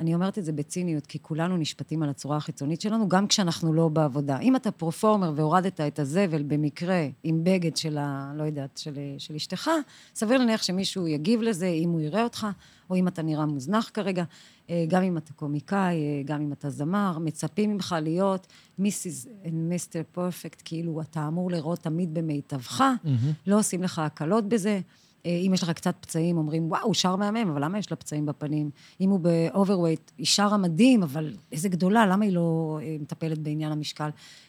אני 0.01 0.15
אומרת 0.15 0.39
את 0.39 0.45
זה 0.45 0.53
בציניות, 0.53 1.07
כי 1.07 1.19
כולנו 1.23 1.57
נשפטים 1.57 2.03
על 2.03 2.09
הצורה 2.09 2.37
החיצונית 2.37 2.81
שלנו, 2.81 3.09
גם 3.09 3.27
כשאנחנו 3.27 3.73
לא 3.73 3.89
בעבודה. 3.89 4.39
אם 4.39 4.57
אתה 4.57 4.71
פרופורמר 4.71 5.33
והורדת 5.37 5.81
את 5.81 5.99
הזבל 5.99 6.43
במקרה 6.43 7.07
עם 7.25 7.45
בגד 7.45 7.77
של 7.77 7.99
ה... 7.99 8.33
לא 8.37 8.43
יודעת, 8.43 8.79
של, 8.79 8.99
של 9.19 9.35
אשתך, 9.35 9.71
סביר 10.15 10.39
להניח 10.39 10.63
שמישהו 10.63 11.09
יגיב 11.09 11.43
לזה, 11.43 11.67
אם 11.67 11.91
הוא 11.91 12.01
יראה 12.01 12.25
אותך, 12.25 12.47
או 12.91 12.97
אם 12.97 13.09
אתה 13.09 13.23
נראה 13.23 13.47
מוזנח 13.47 13.91
כרגע. 13.95 14.25
אה, 14.71 14.85
גם 14.89 15.03
אם 15.03 15.17
אתה 15.17 15.33
קומיקאי, 15.33 15.95
אה, 15.95 16.23
גם 16.25 16.43
אם 16.43 16.53
אתה 16.53 16.71
זמר, 16.71 17.19
מצפים 17.19 17.71
ממך 17.71 17.95
להיות 18.03 18.47
Mrs. 18.79 19.27
Mr. 19.53 20.03
perfect, 20.13 20.63
כאילו 20.65 21.01
אתה 21.01 21.29
אמור 21.29 21.51
להיראות 21.51 21.79
תמיד 21.79 22.15
במיטבך, 22.15 22.81
mm-hmm. 22.81 23.09
לא 23.47 23.59
עושים 23.59 23.83
לך 23.83 23.99
הקלות 23.99 24.49
בזה. 24.49 24.81
אה, 25.27 25.41
אם 25.47 25.55
יש 25.55 25.63
לך 25.63 25.71
קצת 25.71 25.95
פצעים, 26.01 26.39
אומרים, 26.39 26.71
וואו, 26.71 26.95
שרה 26.95 27.17
מהמם, 27.17 27.51
אבל 27.51 27.65
למה 27.65 27.79
יש 27.79 27.91
לה 27.91 27.97
פצעים 27.97 28.27
בפנים? 28.27 28.71
אם 29.01 29.11
הוא 29.11 29.21
ב 29.21 29.28
overweight, 29.28 30.11
היא 30.19 30.27
שרה 30.27 30.57
מדהים, 30.57 31.03
אבל 31.03 31.35
איזה 31.53 31.69
גדולה, 31.69 32.07
למה 32.07 32.25
היא 32.25 32.33
לא 32.33 32.79
אה, 32.83 32.97
מטפלת 33.01 33.39
בעניין 33.39 33.73
המשקל? 33.73 34.09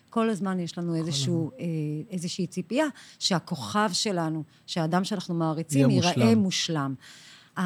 כל 0.10 0.30
הזמן 0.30 0.60
יש 0.60 0.78
לנו 0.78 0.96
איזשהו, 0.96 1.52
אה, 1.60 1.66
איזושהי 2.12 2.48
ציפייה 2.48 2.86
שהכוכב 3.20 3.90
שלנו, 3.94 4.44
שהאדם 4.66 5.04
שאנחנו 5.04 5.36
מעריצים, 5.36 5.90
ייראה 5.90 6.36
מושלם. 6.36 6.38
מושלם. 6.38 6.96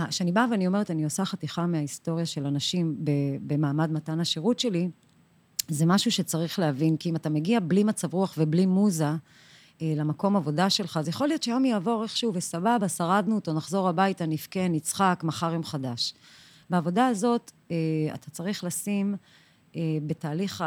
כשאני 0.10 0.32
באה 0.32 0.46
ואני 0.52 0.68
אומרת, 0.68 0.92
אני 0.92 1.04
עושה 1.04 1.26
חתיכה 1.26 1.66
מההיסטוריה 1.66 2.26
של 2.26 2.46
אנשים 2.46 2.96
במעמד 3.42 3.92
מתן 3.92 4.20
השירות 4.20 4.60
שלי, 4.60 4.90
זה 5.68 5.86
משהו 5.86 6.12
שצריך 6.12 6.60
להבין, 6.60 6.98
כי 6.98 7.10
אם 7.10 7.16
אתה 7.16 7.30
מגיע 7.30 7.60
בלי 7.60 7.84
מצב 7.84 8.14
רוח 8.14 8.36
ובלי 8.38 8.66
מוזה, 8.66 9.12
למקום 9.82 10.36
עבודה 10.36 10.70
שלך, 10.70 10.98
אז 10.98 11.08
יכול 11.08 11.28
להיות 11.28 11.44
שיום 11.44 11.66
יעבור 11.66 12.04
איכשהו 12.04 12.34
וסבבה, 12.34 12.90
שרדנו 12.90 13.36
אותו, 13.36 13.54
נחזור 13.54 13.90
הביתה, 13.90 14.26
נבכה, 14.26 14.68
נצחק, 14.68 15.22
מחר 15.24 15.54
יום 15.54 15.64
חדש. 15.64 16.14
בעבודה 16.70 17.08
הזאת 17.08 17.52
אה, 17.72 17.76
אתה 18.14 18.32
צריך 18.32 18.64
לשים 18.64 19.16
אה, 19.76 19.82
בתהליך 20.08 20.64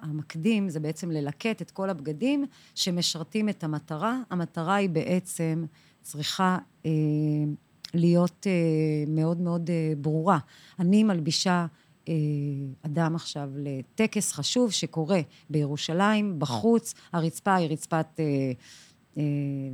המקדים, 0.00 0.68
זה 0.68 0.80
בעצם 0.80 1.10
ללקט 1.10 1.62
את 1.62 1.70
כל 1.70 1.90
הבגדים 1.90 2.44
שמשרתים 2.74 3.48
את 3.48 3.64
המטרה. 3.64 4.18
המטרה 4.30 4.74
היא 4.74 4.90
בעצם 4.90 5.64
צריכה 6.02 6.58
להיות 7.94 8.46
מאוד 9.06 9.40
מאוד 9.40 9.70
ברורה. 9.98 10.38
אני 10.78 11.04
מלבישה 11.04 11.52
אה, 11.52 11.66
אדם 12.82 13.14
עכשיו 13.14 13.48
לטקס 13.56 14.32
חשוב 14.32 14.72
שקורה 14.72 15.20
בירושלים, 15.50 16.38
בחוץ, 16.38 16.94
הרצפה 17.12 17.54
היא 17.54 17.68
רצפת 17.70 18.06
אה, 18.18 18.24
אה, 19.18 19.22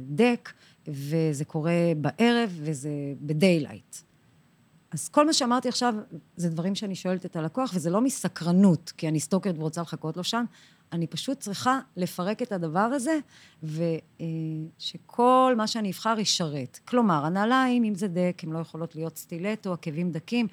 דק, 0.08 0.52
וזה 0.88 1.44
קורה 1.44 1.92
בערב 1.96 2.50
וזה 2.62 2.90
בדיילייט. 3.20 3.96
אז 4.90 5.08
כל 5.08 5.26
מה 5.26 5.32
שאמרתי 5.32 5.68
עכשיו 5.68 5.94
זה 6.36 6.50
דברים 6.50 6.74
שאני 6.74 6.94
שואלת 6.94 7.26
את 7.26 7.36
הלקוח, 7.36 7.72
וזה 7.74 7.90
לא 7.90 8.00
מסקרנות, 8.00 8.92
כי 8.96 9.08
אני 9.08 9.20
סטוקרת 9.20 9.54
ורוצה 9.58 9.80
לחכות 9.80 10.16
לו 10.16 10.24
שם, 10.24 10.44
אני 10.92 11.06
פשוט 11.06 11.40
צריכה 11.40 11.78
לפרק 11.96 12.42
את 12.42 12.52
הדבר 12.52 12.78
הזה, 12.80 13.18
ושכל 13.62 15.54
מה 15.56 15.66
שאני 15.66 15.90
אבחר 15.90 16.18
ישרת. 16.18 16.78
כלומר, 16.84 17.24
הנעליים, 17.24 17.84
אם 17.84 17.94
זה 17.94 18.08
דק, 18.08 18.40
הן 18.42 18.50
לא 18.50 18.58
יכולות 18.58 18.94
להיות 18.94 19.18
סטילטו, 19.18 19.72
עקבים 19.72 20.12
דקים, 20.12 20.46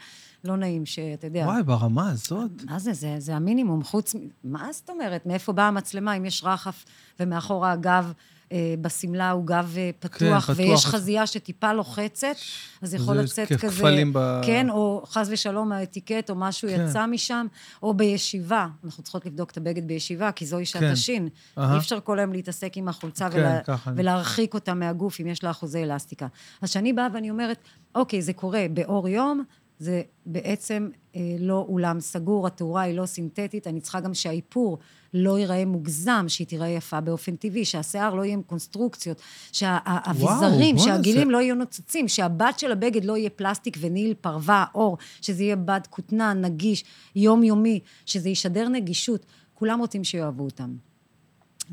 לא 0.43 0.57
נעים 0.57 0.85
שאתה 0.85 1.27
יודע... 1.27 1.45
וואי, 1.45 1.63
ברמה 1.63 2.09
הזאת. 2.09 2.51
מה 2.69 2.79
זה? 2.79 2.93
זה, 2.93 3.15
זה 3.17 3.35
המינימום. 3.35 3.83
חוץ... 3.83 4.15
מה 4.43 4.67
זאת 4.71 4.89
אומרת? 4.89 5.25
מאיפה 5.25 5.53
באה 5.53 5.67
המצלמה 5.67 6.13
אם 6.13 6.25
יש 6.25 6.43
רחף 6.43 6.85
ומאחורה 7.19 7.71
הגב... 7.71 8.13
אה, 8.51 8.75
בשמלה 8.81 9.31
הוא 9.31 9.45
גב 9.45 9.73
אה, 9.77 9.89
פתוח, 9.99 10.19
כן, 10.19 10.39
פתוח, 10.39 10.49
ויש 10.57 10.85
חזייה 10.85 11.27
שטיפה 11.27 11.73
לוחצת, 11.73 12.35
אז 12.81 12.93
יכול 12.93 13.17
לצאת 13.17 13.53
כזה... 13.53 14.03
ב... 14.13 14.41
כן, 14.45 14.69
או 14.69 15.03
חס 15.05 15.27
ושלום 15.31 15.71
האטיקט, 15.71 16.29
או 16.29 16.35
משהו 16.35 16.69
כן. 16.69 16.85
יצא 16.89 17.05
משם, 17.05 17.45
או 17.83 17.93
בישיבה. 17.93 18.67
אנחנו 18.83 19.03
צריכות 19.03 19.25
לבדוק 19.25 19.51
את 19.51 19.57
הבגד 19.57 19.87
בישיבה, 19.87 20.31
כי 20.31 20.45
זוהי 20.45 20.65
שעת 20.65 20.81
כן. 20.81 20.91
השין. 20.91 21.27
Uh-huh. 21.27 21.61
אי 21.61 21.77
אפשר 21.77 21.99
כל 21.99 22.19
היום 22.19 22.33
להתעסק 22.33 22.77
עם 22.77 22.87
החולצה 22.87 23.29
כן, 23.29 23.39
ולה... 23.39 23.59
ולהרחיק 23.95 24.53
אותה 24.53 24.73
מהגוף, 24.73 25.21
אם 25.21 25.27
יש 25.27 25.43
לה 25.43 25.51
אחוזי 25.51 25.83
אלסטיקה. 25.83 26.27
אז 26.61 26.69
כשאני 26.69 26.93
באה 26.93 27.07
ואני 27.13 27.29
אומרת, 27.29 27.57
אוקיי, 27.95 28.21
זה 28.21 28.33
קורה 28.33 28.65
באור 28.73 29.09
יום, 29.09 29.43
זה 29.79 30.01
בעצם 30.25 30.89
אה, 31.15 31.21
לא 31.39 31.65
אולם 31.69 31.99
סגור, 31.99 32.47
התאורה 32.47 32.81
היא 32.81 32.97
לא 32.97 33.05
סינתטית, 33.05 33.67
אני 33.67 33.81
צריכה 33.81 33.99
גם 33.99 34.13
שהאיפור 34.13 34.77
לא 35.13 35.39
ייראה 35.39 35.65
מוגזם, 35.65 36.25
שהיא 36.27 36.47
תיראה 36.47 36.67
יפה 36.67 37.01
באופן 37.01 37.35
טבעי, 37.35 37.65
שהשיער 37.65 38.15
לא 38.15 38.25
יהיה 38.25 38.33
עם 38.33 38.41
קונסטרוקציות, 38.41 39.21
שהאביזרים, 39.51 40.77
שהגילים 40.77 41.27
זה... 41.27 41.33
לא 41.33 41.41
יהיו 41.41 41.55
נוצצים, 41.55 42.07
שהבת 42.07 42.59
של 42.59 42.71
הבגד 42.71 43.05
לא 43.05 43.17
יהיה 43.17 43.29
פלסטיק 43.29 43.77
וניל, 43.79 44.13
פרווה, 44.21 44.65
אור, 44.75 44.97
שזה 45.21 45.43
יהיה 45.43 45.55
בד 45.55 45.81
כותנה, 45.89 46.33
נגיש, 46.33 46.83
יומיומי, 47.15 47.79
שזה 48.05 48.29
ישדר 48.29 48.69
נגישות. 48.69 49.25
כולם 49.53 49.79
רוצים 49.79 50.03
שיאהבו 50.03 50.43
אותם. 50.43 50.75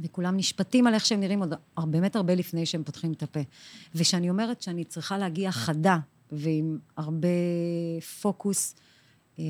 וכולם 0.03 0.37
נשפטים 0.37 0.87
על 0.87 0.94
איך 0.94 1.07
שהם 1.07 1.20
נראים 1.20 1.42
עוד 1.42 1.92
באמת 1.92 2.16
הרבה 2.16 2.35
לפני 2.35 2.66
שהם 2.66 2.85
פותחים 2.85 3.12
את 3.12 3.23
הפה. 3.23 3.40
וכשאני 3.94 4.31
אומרת 4.31 4.62
שאני 4.62 4.85
צריכה 4.85 5.18
להגיע 5.18 5.53
חדה 5.53 5.99
ועם 6.33 6.79
הרבה 6.97 7.29
פוקוס 8.23 8.75
אה, 9.38 9.44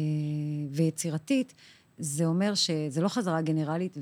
ויצירתית, 0.70 1.54
זה 1.98 2.26
אומר 2.26 2.54
שזה 2.54 3.00
לא 3.00 3.08
חזרה 3.08 3.42
גנרלית, 3.42 3.98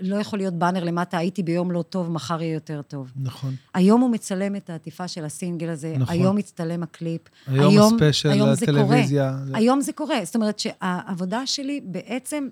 ולא 0.00 0.16
יכול 0.16 0.38
להיות 0.38 0.54
באנר 0.54 0.84
למטה, 0.84 1.18
הייתי 1.18 1.42
ביום 1.42 1.70
לא 1.70 1.82
טוב, 1.82 2.10
מחר 2.10 2.42
יהיה 2.42 2.54
יותר 2.54 2.82
טוב. 2.82 3.12
נכון. 3.16 3.54
היום 3.74 4.00
הוא 4.00 4.10
מצלם 4.10 4.56
את 4.56 4.70
העטיפה 4.70 5.08
של 5.08 5.24
הסינגל 5.24 5.68
הזה, 5.68 5.94
נכון. 5.98 6.14
היום 6.14 6.36
מצטלם 6.36 6.82
הקליפ. 6.82 7.20
היום, 7.46 7.70
היום 7.70 7.94
הספיישל, 7.94 8.30
היום 8.30 8.48
הטלוויזיה. 8.48 9.32
זה 9.38 9.46
קורה. 9.46 9.58
היום 9.58 9.80
זה 9.80 9.92
קורה. 9.92 10.16
זאת 10.24 10.34
אומרת 10.34 10.58
שהעבודה 10.58 11.46
שלי 11.46 11.80
בעצם 11.84 12.48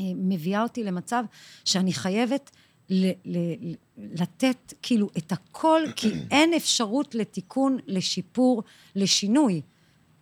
אה, 0.00 0.04
מביאה 0.16 0.62
אותי 0.62 0.84
למצב 0.84 1.24
שאני 1.64 1.92
חייבת 1.92 2.50
ל- 2.90 3.10
ל- 3.24 3.74
לתת 3.98 4.74
כאילו 4.82 5.10
את 5.18 5.32
הכל, 5.32 5.80
כי 5.96 6.12
אין 6.30 6.54
אפשרות 6.56 7.14
לתיקון, 7.14 7.78
לשיפור, 7.86 8.62
לשינוי. 8.96 9.60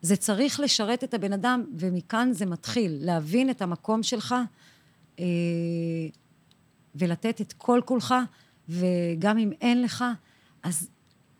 זה 0.03 0.17
צריך 0.17 0.61
לשרת 0.61 1.05
את 1.05 1.15
הבן 1.15 1.33
אדם, 1.33 1.65
ומכאן 1.77 2.33
זה 2.33 2.47
מתחיל, 2.47 2.99
להבין 3.01 3.51
את 3.51 3.63
המקום 3.63 4.03
שלך 4.03 4.35
אה, 5.19 5.25
ולתת 6.95 7.41
את 7.41 7.53
כל 7.53 7.81
כולך, 7.85 8.15
וגם 8.69 9.39
אם 9.39 9.53
אין 9.61 9.83
לך, 9.83 10.05
אז 10.63 10.89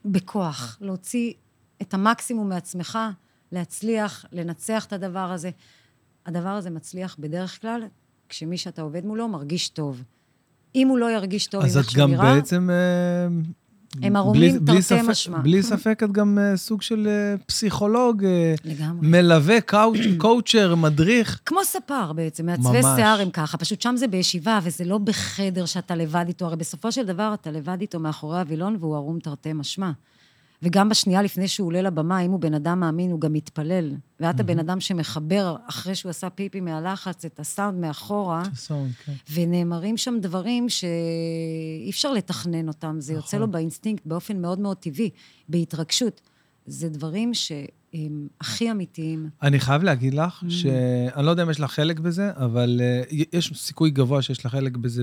בכוח, 0.05 0.79
להוציא 0.81 1.33
את 1.83 1.95
המקסימום 1.95 2.49
מעצמך, 2.49 2.99
להצליח, 3.53 4.25
לנצח 4.33 4.85
את 4.85 4.93
הדבר 4.93 5.33
הזה. 5.33 5.51
הדבר 6.27 6.49
הזה 6.49 6.71
מצליח 6.71 7.17
בדרך 7.19 7.61
כלל 7.61 7.83
כשמי 8.29 8.59
שאתה 8.59 8.83
עובד 8.83 9.07
מולו 9.07 9.29
מרגיש 9.29 9.69
טוב. 9.69 10.03
אם 10.75 10.89
הוא 10.89 10.99
לא 10.99 11.11
ירגיש 11.11 11.47
טוב 11.47 11.63
עם 11.63 11.69
נראה... 11.69 11.81
אז 11.81 11.87
את 11.87 11.95
גם 11.95 12.11
בעצם... 12.17 12.71
אה, 13.97 14.07
הם 14.07 14.17
ערומים 14.17 14.59
תרתי 14.67 15.03
משמע. 15.09 15.39
בלי 15.39 15.63
ספק 15.63 16.03
את 16.03 16.13
גם 16.13 16.39
uh, 16.39 16.57
סוג 16.57 16.83
של 16.83 17.09
uh, 17.09 17.43
פסיכולוג, 17.47 18.25
uh, 18.25 18.83
מלווה, 19.01 19.61
קאוצ', 19.61 19.99
קואוצ'ר, 20.19 20.75
מדריך. 20.75 21.41
כמו 21.47 21.65
ספר 21.65 22.13
בעצם, 22.13 22.47
מעצבי 22.47 22.83
שיער 22.97 23.21
הם 23.21 23.31
ככה, 23.31 23.59
פשוט 23.59 23.81
שם 23.81 23.97
זה 23.97 24.07
בישיבה, 24.07 24.59
וזה 24.63 24.85
לא 24.85 24.99
בחדר 24.99 25.67
שאתה 25.67 25.95
לבד 25.95 26.25
איתו, 26.29 26.45
הרי 26.45 26.57
בסופו 26.57 26.93
של 26.93 27.07
דבר 27.07 27.35
אתה 27.35 27.51
לבד 27.51 27.81
איתו 27.81 28.01
מאחורי 28.01 28.39
הווילון 28.39 28.77
והוא 28.81 28.97
ערום 28.97 29.19
תרתי 29.19 29.53
משמע. 29.53 29.91
וגם 30.63 30.89
בשנייה 30.89 31.23
לפני 31.23 31.49
שהוא 31.49 31.67
עולה 31.67 31.83
לבמה, 31.83 32.21
אם 32.21 32.31
הוא 32.31 32.41
בן 32.41 32.55
אדם 32.55 32.81
מאמין, 32.81 33.11
הוא 33.11 33.21
גם 33.21 33.33
מתפלל. 33.33 33.95
ואת 34.21 34.41
הבן 34.41 34.59
אדם 34.59 34.81
שמחבר, 34.81 35.57
אחרי 35.69 35.95
שהוא 35.95 36.11
עשה 36.11 36.31
פיפי 36.31 36.61
מהלחץ, 36.61 37.25
את 37.25 37.41
הסאונד 37.41 37.81
מאחורה. 37.81 38.43
הסאונד, 38.53 38.93
כן. 39.05 39.13
ונאמרים 39.33 39.97
שם 39.97 40.19
דברים 40.21 40.69
שאי 40.69 41.91
אפשר 41.91 42.13
לתכנן 42.13 42.69
אותם. 42.69 42.97
זה 42.99 43.13
יוצא 43.13 43.37
לו 43.37 43.43
נכון. 43.43 43.53
באינסטינקט 43.53 44.07
באופן 44.07 44.43
מאוד 44.43 44.59
מאוד 44.59 44.77
טבעי, 44.77 45.11
בהתרגשות. 45.49 46.21
זה 46.67 46.89
דברים 46.89 47.35
שהם 47.35 48.29
הכי 48.41 48.71
אמיתיים. 48.71 49.29
אני 49.43 49.61
חייב 49.61 49.83
להגיד 49.83 50.15
לך 50.15 50.43
mm. 50.43 50.51
שאני 50.51 51.27
לא 51.27 51.31
יודע 51.31 51.43
אם 51.43 51.51
יש 51.51 51.61
לך 51.61 51.71
חלק 51.71 52.01
בזה, 52.01 52.31
אבל 52.37 52.81
uh, 53.11 53.15
יש 53.33 53.53
סיכוי 53.55 53.91
גבוה 53.91 54.23
שיש 54.23 54.47
לך 54.47 54.53
חלק 54.53 54.77
בזה 54.77 55.03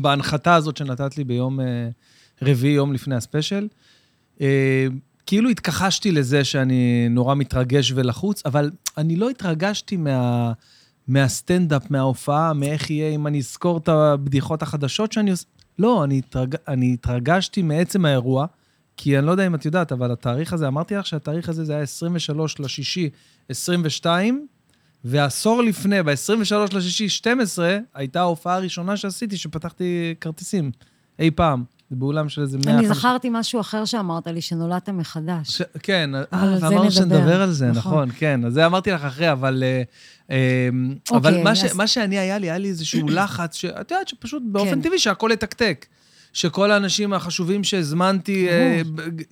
בהנחתה 0.00 0.54
הזאת 0.54 0.76
שנתת 0.76 1.16
לי 1.16 1.24
ביום 1.24 1.60
uh, 1.60 1.62
רביעי, 2.42 2.74
יום 2.74 2.92
לפני 2.92 3.14
הספיישל. 3.14 3.68
אה, 4.40 4.86
כאילו 5.26 5.50
התכחשתי 5.50 6.12
לזה 6.12 6.44
שאני 6.44 7.08
נורא 7.10 7.34
מתרגש 7.34 7.92
ולחוץ, 7.94 8.42
אבל 8.46 8.70
אני 8.98 9.16
לא 9.16 9.30
התרגשתי 9.30 9.96
מה, 9.96 10.52
מהסטנדאפ, 11.08 11.90
מההופעה, 11.90 12.52
מאיך 12.52 12.90
יהיה 12.90 13.14
אם 13.14 13.26
אני 13.26 13.38
אזכור 13.38 13.78
את 13.78 13.88
הבדיחות 13.88 14.62
החדשות 14.62 15.12
שאני 15.12 15.30
עושה. 15.30 15.44
לא, 15.78 16.04
אני, 16.04 16.18
התרג... 16.18 16.54
אני 16.68 16.92
התרגשתי 16.94 17.62
מעצם 17.62 18.04
האירוע, 18.04 18.46
כי 18.96 19.18
אני 19.18 19.26
לא 19.26 19.30
יודע 19.30 19.46
אם 19.46 19.54
את 19.54 19.64
יודעת, 19.64 19.92
אבל 19.92 20.12
התאריך 20.12 20.52
הזה, 20.52 20.68
אמרתי 20.68 20.94
לך 20.94 21.06
שהתאריך 21.06 21.48
הזה 21.48 21.64
זה 21.64 21.72
היה 21.72 21.82
23 21.82 22.60
לשישי 22.60 23.10
22, 23.48 24.46
ועשור 25.04 25.62
לפני, 25.62 26.02
ב-23 26.02 26.76
לשישי 26.76 27.08
12, 27.08 27.78
הייתה 27.94 28.20
ההופעה 28.20 28.54
הראשונה 28.54 28.96
שעשיתי, 28.96 29.36
שפתחתי 29.36 30.14
כרטיסים, 30.20 30.70
אי 31.18 31.30
פעם. 31.30 31.64
זה 31.90 31.96
באולם 31.96 32.28
של 32.28 32.42
איזה 32.42 32.58
100... 32.66 32.78
אני 32.78 32.86
זכרתי 32.88 33.28
משהו 33.32 33.60
אחר 33.60 33.84
שאמרת 33.84 34.26
לי, 34.26 34.40
שנולדת 34.40 34.88
מחדש. 34.88 35.48
ש... 35.48 35.62
כן, 35.82 36.10
על 36.14 36.24
אה, 36.32 36.58
ואמרנו 36.60 36.76
נדבר. 36.76 36.90
שנדבר 36.90 37.42
על 37.42 37.52
זה, 37.52 37.66
נכון. 37.66 37.92
נכון, 37.92 38.10
כן. 38.18 38.44
אז 38.44 38.52
זה 38.52 38.66
אמרתי 38.66 38.90
לך 38.90 39.04
אחרי, 39.04 39.32
אבל... 39.32 39.62
אה, 39.66 39.82
אה, 40.30 40.68
אוקיי, 41.10 41.16
אבל 41.16 41.42
מה, 41.42 41.50
אז- 41.50 41.58
ש, 41.58 41.64
מה 41.74 41.86
שאני 41.86 42.18
היה 42.18 42.38
לי, 42.38 42.50
היה 42.50 42.58
לי 42.58 42.68
איזשהו 42.68 43.08
לחץ, 43.08 43.54
שאת 43.56 43.90
יודעת 43.90 44.08
שפשוט 44.08 44.42
באופן 44.46 44.70
כן. 44.70 44.80
טבעי 44.80 44.98
שהכל 44.98 45.30
יתקתק. 45.32 45.86
שכל 46.34 46.70
האנשים 46.70 47.12
החשובים 47.12 47.64
שהזמנתי 47.64 48.48
אה, 48.48 48.80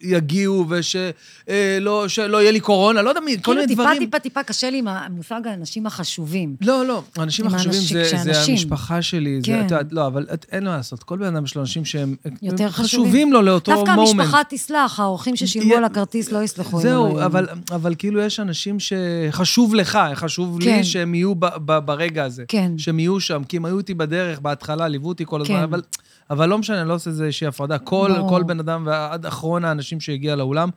יגיעו, 0.00 0.66
ושלא 0.68 2.08
שלא 2.08 2.42
יהיה 2.42 2.50
לי 2.50 2.60
קורונה, 2.60 3.02
לא 3.02 3.08
יודע 3.08 3.20
מי, 3.20 3.36
כל 3.36 3.42
כאילו 3.42 3.54
מיני 3.54 3.66
טיפה, 3.66 3.82
דברים. 3.82 3.98
טיפה, 3.98 4.18
טיפה 4.18 4.42
קשה 4.42 4.70
לי 4.70 4.78
עם 4.78 4.88
המושג 4.88 5.40
האנשים 5.46 5.86
החשובים. 5.86 6.56
לא, 6.60 6.86
לא, 6.86 7.02
האנשים 7.16 7.46
החשובים 7.46 7.80
זה, 7.80 8.04
זה 8.22 8.52
המשפחה 8.52 9.02
שלי, 9.02 9.40
זה, 9.40 9.46
כן. 9.46 9.58
את 9.66 9.70
יודעת, 9.70 9.86
לא, 9.92 10.06
אבל 10.06 10.26
את, 10.34 10.46
אין 10.52 10.64
מה 10.64 10.76
לעשות, 10.76 11.02
כל 11.02 11.18
בן 11.18 11.26
אדם 11.26 11.44
יש 11.44 11.54
לו 11.54 11.60
אנשים 11.60 11.84
שהם 11.84 12.16
יותר 12.42 12.70
חשובים. 12.70 13.04
חשובים 13.04 13.32
לו 13.32 13.42
לאותו 13.42 13.72
דווקא 13.72 13.94
מומנט. 13.94 14.20
המשפחה 14.20 14.40
תסלח, 14.48 15.00
האורחים 15.00 15.36
ששילמו 15.36 15.74
על 15.74 15.84
הכרטיס 15.84 16.32
לא 16.32 16.42
יסלחו. 16.42 16.80
זהו, 16.80 17.24
אבל. 17.24 17.48
אבל 17.70 17.94
כאילו 17.98 18.20
יש 18.20 18.40
אנשים 18.40 18.76
שחשוב 18.80 19.74
לך, 19.74 19.98
חשוב 20.14 20.58
כן. 20.62 20.76
לי 20.76 20.84
שהם 20.84 21.14
יהיו 21.14 21.34
ב, 21.34 21.46
ב, 21.46 21.78
ברגע 21.78 22.24
הזה. 22.24 22.44
כן. 22.48 22.72
שהם 22.78 22.98
יהיו 22.98 23.20
שם, 23.20 23.42
כי 23.48 23.56
הם 23.56 23.64
היו 23.64 23.78
איתי 23.78 23.94
בדרך, 23.94 24.40
בהתחלה, 24.40 24.88
ליוו 24.88 25.08
אותי 25.08 25.24
כל 25.26 25.40
הזמן, 25.40 25.56
כן. 25.56 25.62
אבל, 25.62 25.82
אבל 26.30 26.48
לא 26.48 26.58
משנה, 26.58 26.84
לא 26.92 26.96
עושה 26.96 27.11
איזושהי 27.11 27.46
הפרדה. 27.46 27.78
כל, 27.78 28.11
ברור. 28.16 28.28
כל 28.28 28.42
בן 28.42 28.61
אדם, 28.61 28.83
ועד 28.87 29.26
אחרון 29.26 29.64
האנשים 29.64 30.00
שהגיע 30.00 30.37
לאולם. 30.37 30.68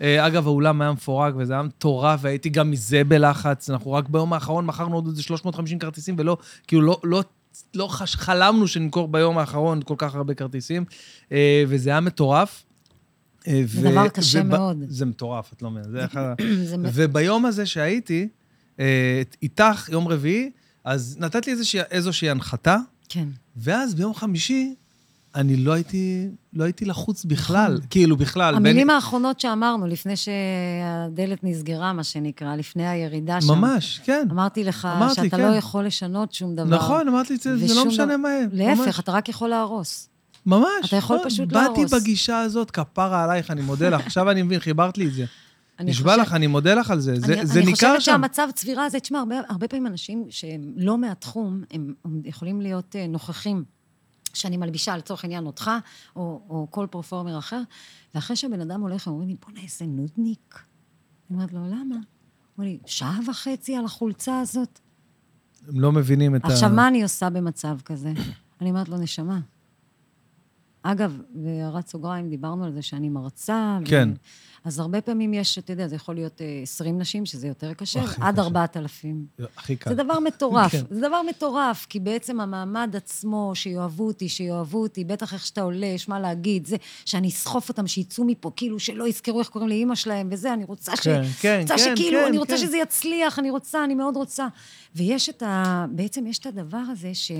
אה, 0.00 0.26
אגב, 0.26 0.46
האולם 0.46 0.82
היה 0.82 0.92
מפורק, 0.92 1.34
וזה 1.36 1.52
היה 1.52 1.62
מטורף, 1.62 2.20
והייתי 2.22 2.48
גם 2.48 2.70
מזה 2.70 3.04
בלחץ. 3.04 3.70
אנחנו 3.70 3.92
רק 3.92 4.08
ביום 4.08 4.32
האחרון 4.32 4.66
מכרנו 4.66 4.94
עוד 4.94 5.06
איזה 5.06 5.22
350 5.22 5.78
כרטיסים, 5.78 6.14
ולא, 6.18 6.36
כאילו, 6.66 6.82
לא, 6.82 7.00
לא, 7.04 7.24
לא 7.74 7.88
חש, 7.90 8.16
חלמנו 8.16 8.68
שנמכור 8.68 9.08
ביום 9.08 9.38
האחרון 9.38 9.80
כל 9.84 9.94
כך 9.98 10.14
הרבה 10.14 10.34
כרטיסים, 10.34 10.84
אה, 11.32 11.64
וזה 11.68 11.90
היה 11.90 12.00
מטורף. 12.00 12.64
אה, 13.48 13.62
זה 13.66 13.90
דבר 13.90 14.08
קשה 14.08 14.42
מאוד. 14.42 14.84
זה 14.88 15.06
מטורף, 15.06 15.52
את 15.52 15.62
לא 15.62 15.70
מבינה. 15.70 15.88
זה 15.88 16.04
אחד... 16.04 16.34
וביום 16.94 17.44
הזה 17.44 17.66
שהייתי, 17.66 18.28
איתך, 19.42 19.88
יום 19.92 20.08
רביעי, 20.08 20.50
אז 20.84 21.16
נתת 21.20 21.46
לי 21.46 21.52
איזושהי, 21.52 21.80
איזושהי 21.90 22.30
הנחתה, 22.30 22.76
כן. 23.08 23.28
ואז 23.56 23.94
ביום 23.94 24.14
חמישי, 24.14 24.74
אני 25.38 25.56
לא 25.56 25.72
הייתי, 25.72 26.28
לא 26.52 26.64
הייתי 26.64 26.84
לחוץ 26.84 27.24
בכלל, 27.24 27.78
כאילו 27.90 28.16
בכלל. 28.16 28.50
נכון. 28.54 28.66
המילים 28.66 28.86
בין- 28.86 28.96
האחרונות 28.96 29.40
שאמרנו, 29.40 29.86
לפני 29.86 30.14
שהדלת 30.16 31.44
נסגרה, 31.44 31.92
מה 31.92 32.04
שנקרא, 32.04 32.56
לפני 32.56 32.88
הירידה 32.88 33.40
שם. 33.40 33.48
ממש, 33.52 34.00
כן. 34.04 34.26
אמרתי 34.30 34.64
לך 34.64 34.88
אמרת 34.96 35.18
לי, 35.18 35.24
שאתה 35.24 35.36
כן. 35.36 35.42
לא 35.50 35.56
יכול 35.56 35.86
לשנות 35.86 36.32
שום 36.32 36.54
דבר. 36.54 36.76
נכון, 36.76 37.08
אמרתי 37.08 37.36
זה, 37.36 37.56
זה 37.66 37.74
לא 37.74 37.84
משנה 37.84 38.16
מה. 38.16 38.28
להפך, 38.52 38.80
ממש. 38.80 38.98
אתה 39.00 39.12
רק 39.12 39.28
יכול 39.28 39.48
להרוס. 39.48 40.08
ממש. 40.46 40.66
אתה 40.88 40.96
יכול 40.96 41.16
לא, 41.16 41.22
פשוט 41.24 41.48
באתי 41.52 41.74
להרוס. 41.80 41.94
בגישה 41.94 42.38
הזאת, 42.40 42.70
כפרה 42.70 43.24
עלייך, 43.24 43.50
אני 43.50 43.62
מודה 43.62 43.88
לך. 43.88 44.00
עכשיו 44.06 44.30
אני 44.30 44.42
מבין, 44.42 44.60
חיברת 44.60 44.98
לי 44.98 45.06
את 45.06 45.12
זה. 45.12 45.24
אני 45.78 45.90
נשבע 45.90 46.10
חושבת- 46.12 46.26
לך, 46.26 46.34
אני 46.34 46.46
מודה 46.46 46.74
לך 46.74 46.90
על 46.90 47.00
זה. 47.00 47.14
זה, 47.20 47.34
אני, 47.34 47.46
זה 47.46 47.58
אני 47.58 47.66
ניכר 47.66 47.72
חושבת 47.76 48.00
שם. 48.00 48.12
שהמצב 48.12 48.48
צבירה 48.54 48.84
הזה, 48.84 49.00
תשמע, 49.00 49.18
הרבה, 49.18 49.34
הרבה 49.48 49.68
פעמים 49.68 49.86
אנשים 49.86 50.24
שהם 50.30 50.60
לא 50.76 50.98
מהתחום, 50.98 51.62
הם, 51.70 51.94
הם 52.04 52.20
יכולים 52.24 52.60
להיות 52.60 52.96
אה, 52.96 53.06
נוכחים. 53.06 53.64
שאני 54.34 54.56
מלבישה 54.56 54.96
לצורך 54.96 55.24
העניין 55.24 55.46
אותך, 55.46 55.70
או, 56.16 56.42
או 56.48 56.66
כל 56.70 56.86
פרפורמר 56.90 57.38
אחר, 57.38 57.60
ואחרי 58.14 58.36
שהבן 58.36 58.60
אדם 58.60 58.80
הולך, 58.80 59.06
הם 59.06 59.12
אומרים 59.12 59.28
לי, 59.28 59.36
בוא'נה, 59.46 59.60
איזה 59.60 59.86
נודניק. 59.86 60.58
אני 61.30 61.36
אומרת 61.36 61.52
לו, 61.52 61.60
למה? 61.66 61.96
אומר 62.58 62.68
לי, 62.68 62.78
שעה 62.86 63.18
וחצי 63.28 63.76
על 63.76 63.84
החולצה 63.84 64.40
הזאת. 64.40 64.80
הם 65.68 65.80
לא 65.80 65.92
מבינים 65.92 66.36
את 66.36 66.44
ה... 66.44 66.48
עכשיו, 66.48 66.70
מה 66.70 66.88
אני 66.88 67.02
עושה 67.02 67.30
במצב 67.30 67.78
כזה? 67.84 68.12
אני 68.60 68.70
אומרת 68.70 68.88
לו, 68.88 68.96
נשמה. 68.96 69.40
אגב, 70.92 71.18
בהערת 71.30 71.88
סוגריים, 71.88 72.28
דיברנו 72.28 72.64
על 72.64 72.72
זה 72.72 72.82
שאני 72.82 73.08
מרצה. 73.08 73.78
כן. 73.84 74.08
אז 74.64 74.78
הרבה 74.78 75.00
פעמים 75.00 75.34
יש, 75.34 75.58
אתה 75.58 75.72
יודע, 75.72 75.88
זה 75.88 75.96
יכול 75.96 76.14
להיות 76.14 76.42
אה, 76.42 76.60
20 76.62 76.98
נשים, 76.98 77.26
שזה 77.26 77.48
יותר 77.48 77.74
קשה, 77.74 78.00
עד 78.20 78.34
קשה. 78.34 78.42
4,000. 78.42 79.26
הכי 79.56 79.76
קל. 79.76 79.90
זה 79.90 80.02
דבר 80.02 80.18
מטורף. 80.18 80.72
כן. 80.72 80.82
זה 80.90 81.00
דבר 81.08 81.22
מטורף, 81.22 81.86
כי 81.88 82.00
בעצם 82.00 82.40
המעמד 82.40 82.96
עצמו, 82.96 83.52
שיאהבו 83.54 84.06
אותי, 84.06 84.28
שיאהבו 84.28 84.82
אותי, 84.82 85.04
בטח 85.04 85.34
איך 85.34 85.46
שאתה 85.46 85.62
עולה, 85.62 85.86
יש 85.86 86.08
מה 86.08 86.20
להגיד, 86.20 86.66
זה 86.66 86.76
שאני 87.04 87.28
אסחוף 87.28 87.68
אותם, 87.68 87.86
שיצאו 87.86 88.24
מפה, 88.24 88.50
כאילו 88.56 88.78
שלא 88.78 89.08
יזכרו 89.08 89.38
איך 89.38 89.48
קוראים 89.48 89.68
לאימא 89.68 89.94
שלהם, 89.94 90.28
וזה, 90.32 90.52
אני 90.52 90.64
רוצה 90.64 90.96
ש... 90.96 91.00
כן, 91.00 91.22
כן, 91.40 91.58
רוצה 91.62 91.74
כן, 91.76 91.96
שכאילו, 91.96 92.18
כן, 92.18 92.26
אני 92.26 92.38
רוצה 92.38 92.56
כן. 92.56 92.62
שזה 92.62 92.76
יצליח, 92.76 93.38
אני 93.38 93.50
רוצה, 93.50 93.84
אני 93.84 93.94
מאוד 93.94 94.16
רוצה. 94.16 94.46
ויש 94.94 95.28
את 95.28 95.42
ה... 95.42 95.86
בעצם 95.90 96.26
יש 96.26 96.38
את 96.38 96.46
הדבר 96.46 96.82
הזה 96.90 97.14
ש... 97.14 97.32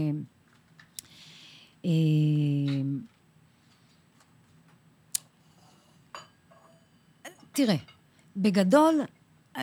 תראה, 7.58 7.76
בגדול, 8.36 9.00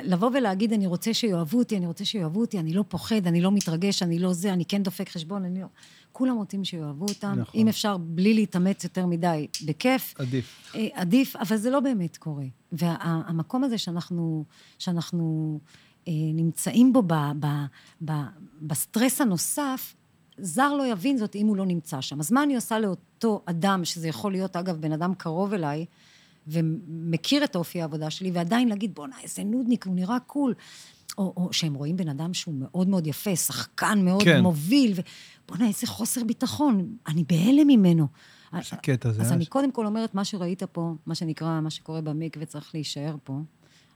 לבוא 0.03 0.29
ולהגיד, 0.33 0.73
אני 0.73 0.87
רוצה 0.87 1.13
שיאהבו 1.13 1.57
אותי, 1.57 1.77
אני 1.77 1.87
רוצה 1.87 2.05
שיאהבו 2.05 2.41
אותי, 2.41 2.59
אני 2.59 2.73
לא 2.73 2.83
פוחד, 2.87 3.27
אני 3.27 3.41
לא 3.41 3.51
מתרגש, 3.51 4.03
אני 4.03 4.19
לא 4.19 4.33
זה, 4.33 4.53
אני 4.53 4.65
כן 4.65 4.83
דופק 4.83 5.09
חשבון, 5.09 5.45
אני 5.45 5.61
לא... 5.61 5.67
כולם 6.11 6.35
רוצים 6.35 6.65
שיאהבו 6.65 7.05
אותם. 7.05 7.35
נכון. 7.37 7.61
אם 7.61 7.67
אפשר, 7.67 7.97
בלי 7.97 8.33
להתאמץ 8.33 8.83
יותר 8.83 9.05
מדי, 9.05 9.47
בכיף. 9.65 10.13
עדיף. 10.17 10.71
אה, 10.75 10.87
עדיף, 10.93 11.35
אבל 11.35 11.57
זה 11.57 11.69
לא 11.69 11.79
באמת 11.79 12.17
קורה. 12.17 12.45
והמקום 12.71 13.63
הזה 13.63 13.77
שאנחנו, 13.77 14.45
שאנחנו 14.79 15.59
אה, 16.07 16.13
נמצאים 16.33 16.93
בו 16.93 17.01
ב, 17.01 17.13
ב, 17.39 17.45
ב, 18.05 18.11
בסטרס 18.61 19.21
הנוסף, 19.21 19.95
זר 20.37 20.73
לא 20.73 20.87
יבין 20.87 21.17
זאת 21.17 21.35
אם 21.35 21.47
הוא 21.47 21.57
לא 21.57 21.65
נמצא 21.65 22.01
שם. 22.01 22.19
אז 22.19 22.31
מה 22.31 22.43
אני 22.43 22.55
עושה 22.55 22.79
לאותו 22.79 23.41
אדם, 23.45 23.85
שזה 23.85 24.07
יכול 24.07 24.31
להיות, 24.31 24.55
אגב, 24.55 24.77
בן 24.81 24.91
אדם 24.91 25.13
קרוב 25.13 25.53
אליי, 25.53 25.85
ומכיר 26.47 27.43
את 27.43 27.55
אופי 27.55 27.81
העבודה 27.81 28.09
שלי, 28.09 28.31
ועדיין 28.31 28.67
להגיד, 28.67 28.95
בואנה, 28.95 29.15
איזה 29.23 29.43
נודניק, 29.43 29.85
הוא 29.85 29.95
נראה 29.95 30.19
cool. 30.19 30.53
או, 31.17 31.33
או 31.37 31.53
שהם 31.53 31.73
רואים 31.73 31.97
בן 31.97 32.09
אדם 32.09 32.33
שהוא 32.33 32.55
מאוד 32.57 32.87
מאוד 32.87 33.07
יפה, 33.07 33.35
שחקן 33.35 34.05
מאוד 34.05 34.23
כן. 34.23 34.41
מוביל, 34.41 34.93
ובואנה, 35.47 35.67
איזה 35.67 35.87
חוסר 35.87 36.23
ביטחון, 36.23 36.95
אני 37.07 37.23
בהלם 37.29 37.67
ממנו. 37.67 38.07
איזה 38.57 38.75
קטע 38.75 39.11
זה. 39.11 39.21
אז 39.21 39.31
אה? 39.31 39.35
אני 39.35 39.45
קודם 39.45 39.71
כל 39.71 39.85
אומרת, 39.85 40.15
מה 40.15 40.25
שראית 40.25 40.63
פה, 40.63 40.93
מה 41.05 41.15
שנקרא, 41.15 41.59
מה 41.61 41.69
שקורה 41.69 42.01
במקווה 42.01 42.45
צריך 42.45 42.75
להישאר 42.75 43.15
פה. 43.23 43.39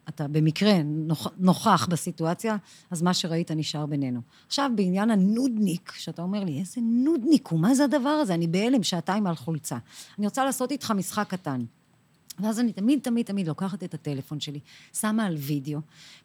אתה 0.10 0.28
במקרה 0.28 0.84
נוכ, 0.84 1.28
נוכח 1.38 1.88
בסיטואציה, 1.90 2.58
אז 2.92 3.02
מה 3.02 3.14
שראית 3.14 3.52
נשאר 3.52 3.86
בינינו. 3.86 4.22
עכשיו, 4.48 4.72
בעניין 4.76 5.12
הנודניק, 5.12 5.92
שאתה 5.98 6.22
אומר 6.22 6.44
לי, 6.44 6.60
איזה 6.60 6.82
נודניק 6.82 7.48
הוא, 7.48 7.60
מה 7.60 7.76
זה 7.76 7.84
הדבר 7.84 8.10
הזה? 8.10 8.34
אני 8.34 8.48
בהלם 8.48 8.84
שעתיים 8.84 9.28
על 9.28 9.36
חולצה. 9.36 9.78
אני 10.18 10.28
רוצה 10.28 10.46
לעשות 10.46 10.72
איתך 10.72 10.92
משחק 10.92 11.28
קטן. 11.30 11.64
ואז 12.42 12.60
אני 12.60 12.74
תמיד, 12.74 13.00
תמיד, 13.00 13.26
תמיד 13.26 13.48
לוקחת 13.48 13.84
את 13.84 13.94
הטלפון 13.94 14.40
שלי, 14.40 14.60
שמה 15.00 15.26
על 15.26 15.36
וידאו, 15.36 15.80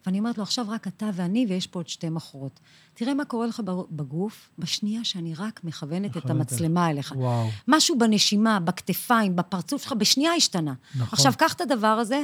ואני 0.05 0.19
אומרת 0.19 0.37
לו, 0.37 0.43
עכשיו 0.43 0.65
רק 0.69 0.87
אתה 0.87 1.09
ואני, 1.13 1.45
ויש 1.49 1.67
פה 1.67 1.79
עוד 1.79 1.87
שתי 1.87 2.09
מכורות. 2.09 2.59
תראה 2.93 3.13
מה 3.13 3.25
קורה 3.25 3.47
לך 3.47 3.61
בגוף, 3.91 4.49
בשנייה 4.59 5.03
שאני 5.03 5.33
רק 5.33 5.63
מכוונת 5.63 6.17
את 6.17 6.29
המצלמה 6.29 6.89
אליך. 6.89 7.13
וואו. 7.17 7.47
משהו 7.67 7.97
בנשימה, 7.97 8.59
בכתפיים, 8.59 9.35
בפרצוף 9.35 9.83
שלך, 9.83 9.93
בשנייה 9.93 10.33
השתנה. 10.33 10.73
נכון. 10.95 11.07
עכשיו, 11.11 11.33
קח 11.37 11.53
את 11.53 11.61
הדבר 11.61 11.87
הזה, 11.87 12.23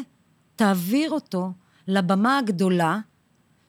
תעביר 0.55 1.11
אותו 1.11 1.51
לבמה 1.87 2.37
הגדולה, 2.37 2.99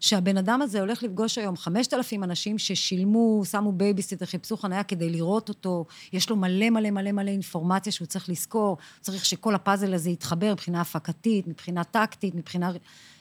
שהבן 0.03 0.37
אדם 0.37 0.63
הזה 0.63 0.81
הולך 0.81 1.03
לפגוש 1.03 1.39
היום 1.39 1.57
5,000 1.57 2.25
אנשים 2.25 2.59
ששילמו, 2.59 3.43
שמו 3.45 3.73
בייביסיטר, 3.73 4.27
חיפשו 4.27 4.57
חניה 4.57 4.85
כדי 4.85 5.11
לראות 5.11 5.49
אותו, 5.49 5.85
יש 6.13 6.31
לו 6.31 6.37
מלא 6.37 6.71
מלא 6.71 6.91
מלא 6.91 7.13
מלא 7.13 7.31
אינפורמציה 7.31 7.93
שהוא 7.93 8.07
צריך 8.07 8.29
לזכור, 8.29 8.77
צריך 9.01 9.25
שכל 9.25 9.55
הפאזל 9.55 9.95
הזה 9.95 10.11
יתחבר 10.11 10.53
מבחינה 10.53 10.81
הפקתית, 10.81 11.47
מבחינה 11.47 11.85
טקטית, 11.85 12.35
מבחינה... 12.35 12.73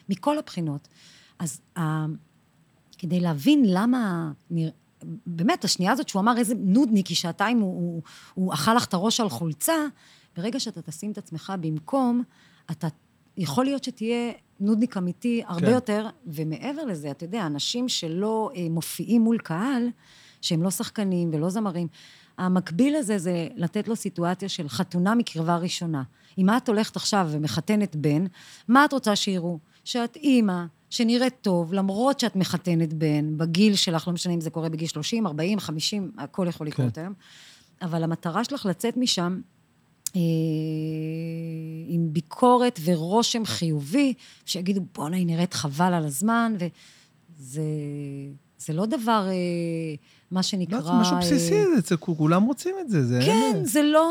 מכל 0.10 0.38
הבחינות. 0.38 0.88
אז 1.40 1.62
uh, 1.78 1.82
כדי 2.98 3.20
להבין 3.20 3.64
למה... 3.68 4.32
באמת, 5.26 5.64
השנייה 5.64 5.92
הזאת 5.92 6.10
שהוא 6.10 6.20
אמר 6.20 6.38
איזה 6.38 6.54
נודניק, 6.58 7.08
כי 7.08 7.16
שעתיים 7.16 7.60
הוא, 7.60 7.74
הוא, 7.74 8.02
הוא 8.34 8.54
אכל 8.54 8.74
לך 8.74 8.86
את 8.86 8.94
הראש 8.94 9.20
על 9.20 9.30
חולצה, 9.30 9.76
ברגע 10.38 10.60
שאתה 10.60 10.82
תשים 10.82 11.12
את 11.12 11.18
עצמך 11.18 11.54
במקום, 11.60 12.24
אתה 12.72 12.88
יכול 13.38 13.66
להיות 13.66 13.84
שתהיה 13.84 14.32
נודניק 14.60 14.98
אמיתי 14.98 15.44
הרבה 15.48 15.68
כן. 15.68 15.74
יותר, 15.74 16.08
ומעבר 16.28 16.86
לזה, 16.86 17.12
אתה 17.12 17.24
יודע, 17.24 17.46
אנשים 17.46 17.90
שלא 17.90 18.50
אה, 18.56 18.68
מופיעים 18.70 19.22
מול 19.22 19.38
קהל, 19.38 19.88
שהם 20.42 20.64
לא 20.64 20.70
שחקנים 20.70 21.30
ולא 21.34 21.50
זמרים, 21.50 21.88
המקביל 22.38 22.98
לזה 22.98 23.18
זה 23.18 23.48
לתת 23.56 23.88
לו 23.88 23.96
סיטואציה 23.96 24.50
של 24.50 24.70
חתונה 24.70 25.16
מקרבה 25.16 25.58
ראשונה. 25.58 26.04
אם 26.38 26.50
את 26.50 26.70
הולכת 26.70 26.96
עכשיו 26.96 27.28
ומחתנת 27.32 27.96
בן, 27.96 28.26
מה 28.68 28.86
את 28.86 28.94
רוצה 28.94 29.16
שיראו? 29.16 29.60
שאת 29.84 30.16
אימא, 30.16 30.64
שנראית 30.90 31.34
טוב, 31.42 31.74
למרות 31.74 32.20
שאת 32.20 32.36
מחתנת 32.36 32.94
בן, 32.94 33.38
בגיל 33.38 33.76
שלך, 33.76 34.08
לא 34.08 34.14
משנה 34.14 34.34
אם 34.34 34.42
זה 34.42 34.50
קורה 34.50 34.70
בגיל 34.70 34.88
30, 34.88 35.28
40, 35.28 35.60
50, 35.60 36.12
הכל 36.18 36.46
יכול 36.50 36.68
לקרות 36.68 36.94
כן. 36.94 37.02
היום. 37.02 37.14
אבל 37.82 38.04
המטרה 38.04 38.44
שלך 38.44 38.66
לצאת 38.66 38.98
משם 38.98 39.42
עם 41.88 42.08
ביקורת 42.14 42.80
ורושם 42.84 43.46
חיובי, 43.46 44.14
שיגידו, 44.46 44.82
בואנה, 44.96 45.18
היא 45.18 45.26
נראית 45.26 45.54
חבל 45.54 45.94
על 45.94 46.06
הזמן, 46.06 46.54
וזה 47.40 47.62
זה 48.66 48.74
לא 48.74 48.86
דבר, 48.86 49.28
אה, 49.30 49.34
מה 50.32 50.44
שנקרא... 50.44 50.78
לא, 50.78 50.84
זה 50.84 50.92
משהו 50.92 51.18
בסיסי, 51.18 51.54
אה, 51.54 51.66
זה 51.74 51.80
אצל 51.80 51.96
כו- 51.98 52.18
כולם 52.18 52.44
רוצים 52.44 52.76
את 52.82 52.90
זה. 52.90 53.04
זה 53.06 53.20
כן, 53.26 53.32
אין- 53.56 53.66
זה 53.66 53.84
לא 53.84 54.08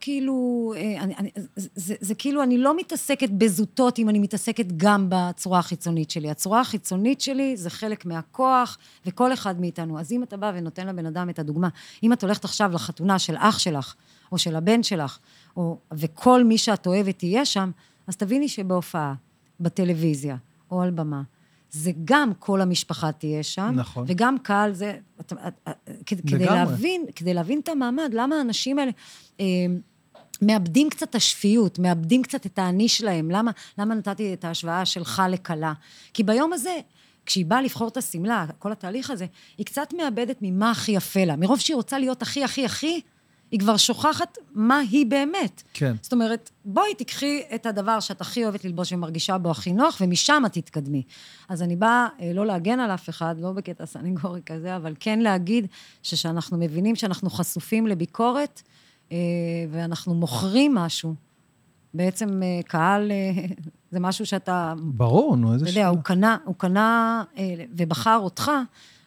כאילו... 0.00 0.72
אה, 0.76 1.00
אני, 1.02 1.14
אני, 1.18 1.30
זה, 1.56 1.68
זה, 1.74 1.94
זה 2.00 2.14
כאילו, 2.14 2.42
אני 2.42 2.58
לא 2.58 2.76
מתעסקת 2.76 3.30
בזוטות 3.30 3.98
אם 3.98 4.08
אני 4.08 4.18
מתעסקת 4.18 4.66
גם 4.76 5.06
בצורה 5.08 5.58
החיצונית 5.58 6.10
שלי. 6.10 6.30
הצורה 6.30 6.60
החיצונית 6.60 7.20
שלי 7.20 7.56
זה 7.56 7.70
חלק 7.70 8.06
מהכוח, 8.06 8.78
וכל 9.06 9.32
אחד 9.32 9.60
מאיתנו. 9.60 10.00
אז 10.00 10.12
אם 10.12 10.22
אתה 10.22 10.36
בא 10.36 10.52
ונותן 10.54 10.86
לבן 10.86 11.06
אדם 11.06 11.30
את 11.30 11.38
הדוגמה, 11.38 11.68
אם 12.02 12.12
את 12.12 12.22
הולכת 12.24 12.44
עכשיו 12.44 12.70
לחתונה 12.74 13.18
של 13.18 13.34
אח 13.38 13.58
שלך, 13.58 13.94
או 14.32 14.38
של 14.38 14.56
הבן 14.56 14.82
שלך, 14.82 15.18
או, 15.56 15.78
וכל 15.92 16.44
מי 16.44 16.58
שאת 16.58 16.86
אוהבת 16.86 17.22
יהיה 17.22 17.44
שם, 17.44 17.70
אז 18.06 18.16
תביני 18.16 18.48
שבהופעה, 18.48 19.14
בטלוויזיה, 19.60 20.36
או 20.70 20.82
על 20.82 20.90
במה, 20.90 21.22
זה 21.74 21.90
גם 22.04 22.32
כל 22.38 22.60
המשפחה 22.60 23.12
תהיה 23.12 23.42
שם, 23.42 23.72
נכון. 23.74 24.04
וגם 24.08 24.38
קהל 24.38 24.72
זה, 24.72 24.98
את, 25.20 25.32
את, 25.32 25.68
את, 25.68 25.72
כדי, 26.06 26.22
כדי 26.22 26.44
לגמרי. 26.44 26.58
להבין, 26.58 27.06
כדי 27.16 27.34
להבין 27.34 27.60
את 27.60 27.68
המעמד, 27.68 28.10
למה 28.12 28.36
האנשים 28.36 28.78
האלה 28.78 28.90
אה, 29.40 29.46
מאבדים 30.42 30.90
קצת 30.90 31.10
את 31.10 31.14
השפיות, 31.14 31.78
מאבדים 31.78 32.22
קצת 32.22 32.46
את 32.46 32.58
האני 32.58 32.88
שלהם, 32.88 33.30
למה, 33.30 33.50
למה 33.78 33.94
נתתי 33.94 34.34
את 34.34 34.44
ההשוואה 34.44 34.86
שלך 34.86 35.22
לכלה? 35.30 35.72
כי 36.14 36.22
ביום 36.22 36.52
הזה, 36.52 36.78
כשהיא 37.26 37.46
באה 37.46 37.62
לבחור 37.62 37.88
את 37.88 37.96
השמלה, 37.96 38.46
כל 38.58 38.72
התהליך 38.72 39.10
הזה, 39.10 39.26
היא 39.58 39.66
קצת 39.66 39.92
מאבדת 39.92 40.38
ממה 40.42 40.70
הכי 40.70 40.92
יפה 40.92 41.24
לה. 41.24 41.36
מרוב 41.36 41.60
שהיא 41.60 41.76
רוצה 41.76 41.98
להיות 41.98 42.22
הכי, 42.22 42.44
הכי, 42.44 42.64
הכי, 42.64 43.00
היא 43.54 43.60
כבר 43.60 43.76
שוכחת 43.76 44.38
מה 44.54 44.78
היא 44.78 45.06
באמת. 45.06 45.62
כן. 45.74 45.94
זאת 46.02 46.12
אומרת, 46.12 46.50
בואי 46.64 46.94
תיקחי 46.94 47.42
את 47.54 47.66
הדבר 47.66 48.00
שאת 48.00 48.20
הכי 48.20 48.44
אוהבת 48.44 48.64
ללבוש 48.64 48.92
ומרגישה 48.92 49.38
בו 49.38 49.50
הכי 49.50 49.72
נוח, 49.72 49.98
ומשם 50.00 50.42
את 50.46 50.52
תתקדמי. 50.52 51.02
אז 51.48 51.62
אני 51.62 51.76
באה 51.76 52.08
אה, 52.20 52.32
לא 52.32 52.46
להגן 52.46 52.80
על 52.80 52.90
אף 52.90 53.08
אחד, 53.08 53.34
לא 53.38 53.52
בקטע 53.52 53.86
סנגורי 53.86 54.40
כזה, 54.46 54.76
אבל 54.76 54.94
כן 55.00 55.18
להגיד 55.18 55.66
שכשאנחנו 56.02 56.58
מבינים 56.58 56.96
שאנחנו 56.96 57.30
חשופים 57.30 57.86
לביקורת, 57.86 58.62
אה, 59.12 59.16
ואנחנו 59.70 60.14
מוכרים 60.14 60.74
משהו, 60.74 61.14
בעצם 61.94 62.42
אה, 62.42 62.60
קהל 62.66 63.12
זה 63.90 64.00
משהו 64.00 64.26
שאתה 64.26 64.74
ברור, 64.78 65.36
נו, 65.36 65.52
איזה 65.52 65.64
אתה 65.64 65.70
יודע, 65.70 65.88
הוא 65.88 66.00
קנה, 66.02 66.36
הוא 66.44 66.54
קנה 66.58 67.22
ובחר 67.76 68.18
אותך, 68.22 68.50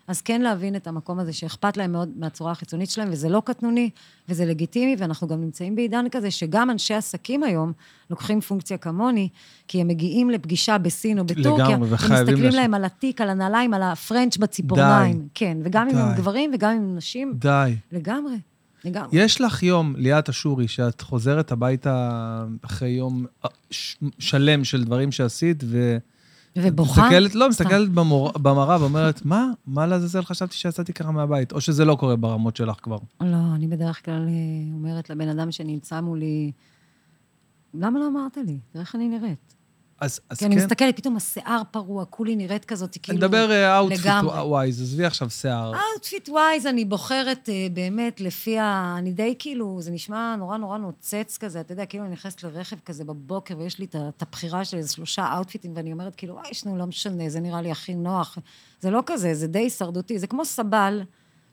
אז 0.08 0.22
כן 0.22 0.42
להבין 0.42 0.76
את 0.76 0.88
המקום 0.88 1.20
הזה 1.20 1.34
שאכפת 1.34 1.78
להם 1.78 1.92
מאוד 1.92 2.10
מהצורה 2.16 2.52
החיצונית 2.52 2.90
שלהם, 2.90 3.08
וזה 3.12 3.30
לא 3.30 3.42
קטנוני, 3.46 3.90
וזה 4.30 4.46
לגיטימי, 4.46 4.96
ואנחנו 5.00 5.28
גם 5.28 5.42
נמצאים 5.42 5.76
בעידן 5.76 6.06
כזה 6.12 6.32
שגם 6.32 6.70
אנשי 6.70 6.94
עסקים 6.94 7.44
היום 7.44 7.72
לוקחים 8.10 8.42
פונקציה 8.42 8.78
כמוני, 8.78 9.30
כי 9.68 9.82
הם 9.82 9.88
מגיעים 9.88 10.30
לפגישה 10.30 10.78
בסין 10.78 11.20
או 11.20 11.24
בטורקיה, 11.26 11.68
לגמרי, 11.70 11.90
ומסתכלים 11.90 12.44
לש- 12.44 12.56
להם 12.56 12.74
על 12.74 12.86
התיק, 12.86 13.22
על 13.22 13.30
הנעליים, 13.30 13.74
על 13.74 13.84
הפרנץ' 13.84 14.38
בציפורניים. 14.38 15.18
די. 15.20 15.26
כן, 15.34 15.58
וגם 15.64 15.90
אם 15.90 15.98
הם 15.98 16.10
די. 16.10 16.18
גברים 16.22 16.52
וגם 16.54 16.72
אם 16.72 16.78
הם 16.78 16.96
נשים, 16.96 17.34
די. 17.36 17.76
לגמרי, 17.92 18.36
לגמרי. 18.86 19.10
יש 19.12 19.42
לך 19.42 19.64
יום, 19.64 19.94
ליאת 19.98 20.30
אשורי, 20.30 20.68
שאת 20.68 21.02
חוזרת 21.02 21.52
הביתה 21.52 22.10
אחרי 22.62 22.90
יום 22.90 23.26
אה, 23.46 23.50
שלם 24.20 24.64
של 24.64 24.84
דברים 24.84 25.12
שעשית, 25.12 25.64
ו... 25.68 25.98
ובוכה? 26.64 27.02
מסתכלת, 27.02 27.36
לא. 27.36 27.50
מסתכלת 27.50 27.90
במור- 27.90 28.32
במראה 28.42 28.82
ואומרת, 28.82 29.26
מה? 29.26 29.46
מה 29.68 29.86
לעזאזל 29.88 30.22
חשבתי 30.22 30.56
שיצאתי 30.56 30.94
ככה 30.94 31.12
מהבית? 31.12 31.52
או 31.52 31.62
שזה 31.62 31.86
לא 31.86 31.96
קורה 31.96 32.16
ברמות 32.16 32.56
שלך 32.56 32.76
כבר. 32.84 32.98
לא, 33.22 33.38
אני 33.56 33.68
בדרך 33.68 34.06
כלל 34.06 34.28
אה, 34.28 34.74
אומרת 34.74 35.10
לבן 35.10 35.28
אדם 35.30 35.52
שנמצא 35.52 36.02
מולי, 36.02 36.52
למה 37.74 38.00
לא 38.00 38.08
אמרת 38.08 38.38
לי? 38.38 38.58
תראה 38.72 38.82
איך 38.84 38.96
אני 38.96 39.08
נראית. 39.10 39.56
אז, 40.00 40.20
אז 40.30 40.38
כי 40.38 40.46
אני 40.46 40.56
כן. 40.56 40.62
מסתכלת, 40.62 40.98
פתאום 40.98 41.18
השיער 41.18 41.62
פרוע, 41.72 42.06
כולי 42.06 42.36
נראית 42.36 42.66
כזאת, 42.66 42.90
אני 42.96 43.02
כאילו... 43.04 43.18
מדבר 43.18 43.78
outfit 43.78 44.00
לגמרי. 44.06 44.40
wise, 44.42 44.82
עזבי 44.82 45.06
עכשיו 45.06 45.30
שיער. 45.30 45.74
outfit 45.94 46.30
wise, 46.30 46.66
אני 46.66 46.86
בוחרת 46.86 47.50
אה, 47.50 47.68
באמת 47.74 48.22
לפי 48.22 48.60
ה... 48.60 48.96
אני 48.98 49.12
די 49.12 49.36
כאילו, 49.40 49.78
זה 49.82 49.92
נשמע 49.92 50.36
נורא 50.36 50.58
נורא 50.58 50.78
נוצץ 50.78 51.38
כזה, 51.40 51.60
אתה 51.60 51.72
יודע, 51.72 51.86
כאילו 51.86 52.04
אני 52.04 52.14
נכנסת 52.14 52.44
לרכב 52.44 52.76
כזה 52.86 53.04
בבוקר, 53.04 53.58
ויש 53.58 53.80
לי 53.80 53.86
את 53.96 54.22
הבחירה 54.22 54.66
של 54.66 54.78
איזה 54.78 54.94
שלושה 54.94 55.36
outfit 55.36 55.60
ים, 55.60 55.72
ואני 55.76 55.92
אומרת, 55.92 56.16
כאילו, 56.16 56.34
וואי, 56.34 56.50
ישנו, 56.52 56.78
לא 56.78 56.86
משנה, 56.86 57.30
זה 57.30 57.40
נראה 57.40 57.62
לי 57.62 57.72
הכי 57.72 57.96
נוח. 57.96 58.38
זה 58.82 58.90
לא 58.90 59.04
כזה, 59.06 59.34
זה 59.34 59.48
די 59.48 59.60
הישרדותי, 59.60 60.20
זה 60.20 60.28
כמו 60.28 60.46
סבל. 60.46 61.02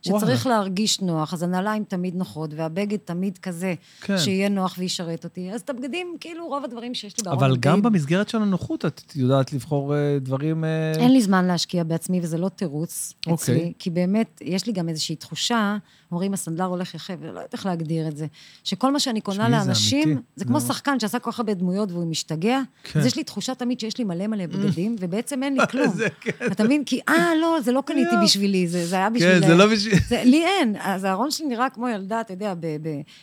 שצריך 0.05 0.47
להרגיש 0.47 1.01
נוח, 1.01 1.35
אז 1.35 1.43
הנעליים 1.43 1.85
תמיד 1.85 2.15
נוחות, 2.17 2.51
והבגד 2.57 2.99
תמיד 3.05 3.39
כזה, 3.39 3.75
כן. 4.01 4.19
שיהיה 4.19 4.49
נוח 4.49 4.75
וישרת 4.79 5.25
אותי. 5.25 5.51
אז 5.53 5.61
את 5.61 5.71
הבגדים, 5.71 6.17
כאילו, 6.21 6.47
רוב 6.47 6.65
הדברים 6.65 6.95
שיש 6.95 7.19
לי 7.19 7.23
בארון, 7.25 7.45
אבל 7.45 7.57
גם 7.57 7.77
די 7.77 7.83
במסגרת 7.83 8.29
של 8.29 8.43
הנוחות, 8.43 8.85
את 8.85 9.17
יודעת 9.17 9.53
לבחור 9.53 9.95
אה, 9.95 10.19
דברים... 10.21 10.65
אה, 10.65 10.93
אין 10.97 11.13
לי 11.13 11.23
זמן 11.23 11.45
להשקיע 11.45 11.85
בעצמי, 11.85 12.21
וזה 12.23 12.39
לא 12.39 12.49
תירוץ 12.49 13.13
אוקיי. 13.27 13.35
אצלי, 13.35 13.73
כי 13.79 13.91
באמת, 13.91 14.41
יש 14.45 14.67
לי 14.67 14.73
גם 14.73 14.89
איזושהי 14.89 15.17
תחושה, 15.17 15.77
אומרים, 16.15 16.35
הסנדלר 16.35 16.65
הולך 16.65 16.95
יחף, 16.95 17.15
ולא 17.21 17.29
יודעת 17.31 17.53
איך 17.53 17.67
להגדיר 17.67 18.09
את 18.09 18.17
זה, 18.17 18.27
שכל 18.65 18.93
מה 18.93 19.01
שאני 19.01 19.21
קונה 19.21 19.45
זה 19.45 19.49
לאנשים, 19.51 20.09
אמיתי. 20.09 20.23
זה 20.37 20.45
כמו 20.45 20.61
זה- 20.61 20.67
שחקן 20.67 21.01
שעשה 21.01 21.19
כל 21.19 21.33
כך 21.33 21.39
הרבה 21.39 21.55
דמויות 21.55 21.93
והוא 21.93 22.07
משתגע, 22.07 22.61
כן. 22.85 23.01
אז 23.01 23.07
יש 23.07 23.17
לי 23.17 23.25
תחושה 23.25 23.55
תמיד 23.55 23.81
שיש 23.81 23.99
לי 23.99 24.05
מלא 24.05 24.27
מלא 24.27 24.47
בגדים, 24.47 24.97
ובעצם 25.01 25.43
אין 25.43 25.55
לי 25.61 25.67
כלום. 25.71 25.89
זה 25.95 26.07
כן. 26.21 26.47
אתה 26.53 26.65
מבין? 26.65 26.85
כי, 26.85 27.01
אה, 27.09 27.31
לא, 27.41 27.59
זה 27.65 27.73
לא 27.73 27.83
קניתי. 27.87 28.15
בשבילי, 28.25 28.69
זה 28.69 28.87
זה 28.87 28.97
היה 28.97 29.11
בשביל... 29.11 29.41
כן, 29.41 29.47
זה 29.49 29.55
לא 29.55 29.67
בשביל... 29.67 29.95
זה, 30.09 30.23
לי 30.25 30.45
אין. 30.47 30.77
אז 30.81 31.05
הארון 31.05 31.31
שלי 31.31 31.47
נראה 31.47 31.71
כמו 31.71 31.89
ילדה, 31.89 32.21
אתה 32.21 32.33
יודע, 32.33 32.55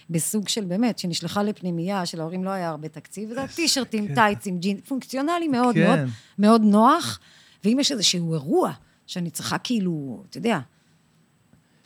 בסוג 0.09 0.47
של 0.47 0.65
באמת, 0.65 0.99
שנשלחה 0.99 1.43
לפנימייה, 1.43 2.05
שלהורים 2.05 2.43
לא 2.43 2.49
היה 2.49 2.69
הרבה 2.69 2.87
תקציב, 2.87 3.29
וזה 3.31 3.43
הטישרטים, 3.43 4.15
טייצים, 4.15 4.59
ג'ין, 4.59 4.77
פונקציונלי 4.87 5.47
מאוד 5.47 5.75
כן. 5.75 5.87
מאוד, 5.87 5.99
מאוד 6.39 6.61
נוח. 6.61 7.19
ואם 7.63 7.77
יש 7.79 7.91
איזשהו 7.91 8.33
אירוע 8.33 8.71
שאני 9.07 9.29
צריכה 9.29 9.57
כאילו, 9.57 10.23
אתה 10.29 10.37
יודע, 10.37 10.59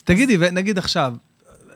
תגידי, 0.05 0.37
ונגיד 0.39 0.77
עכשיו, 0.77 1.13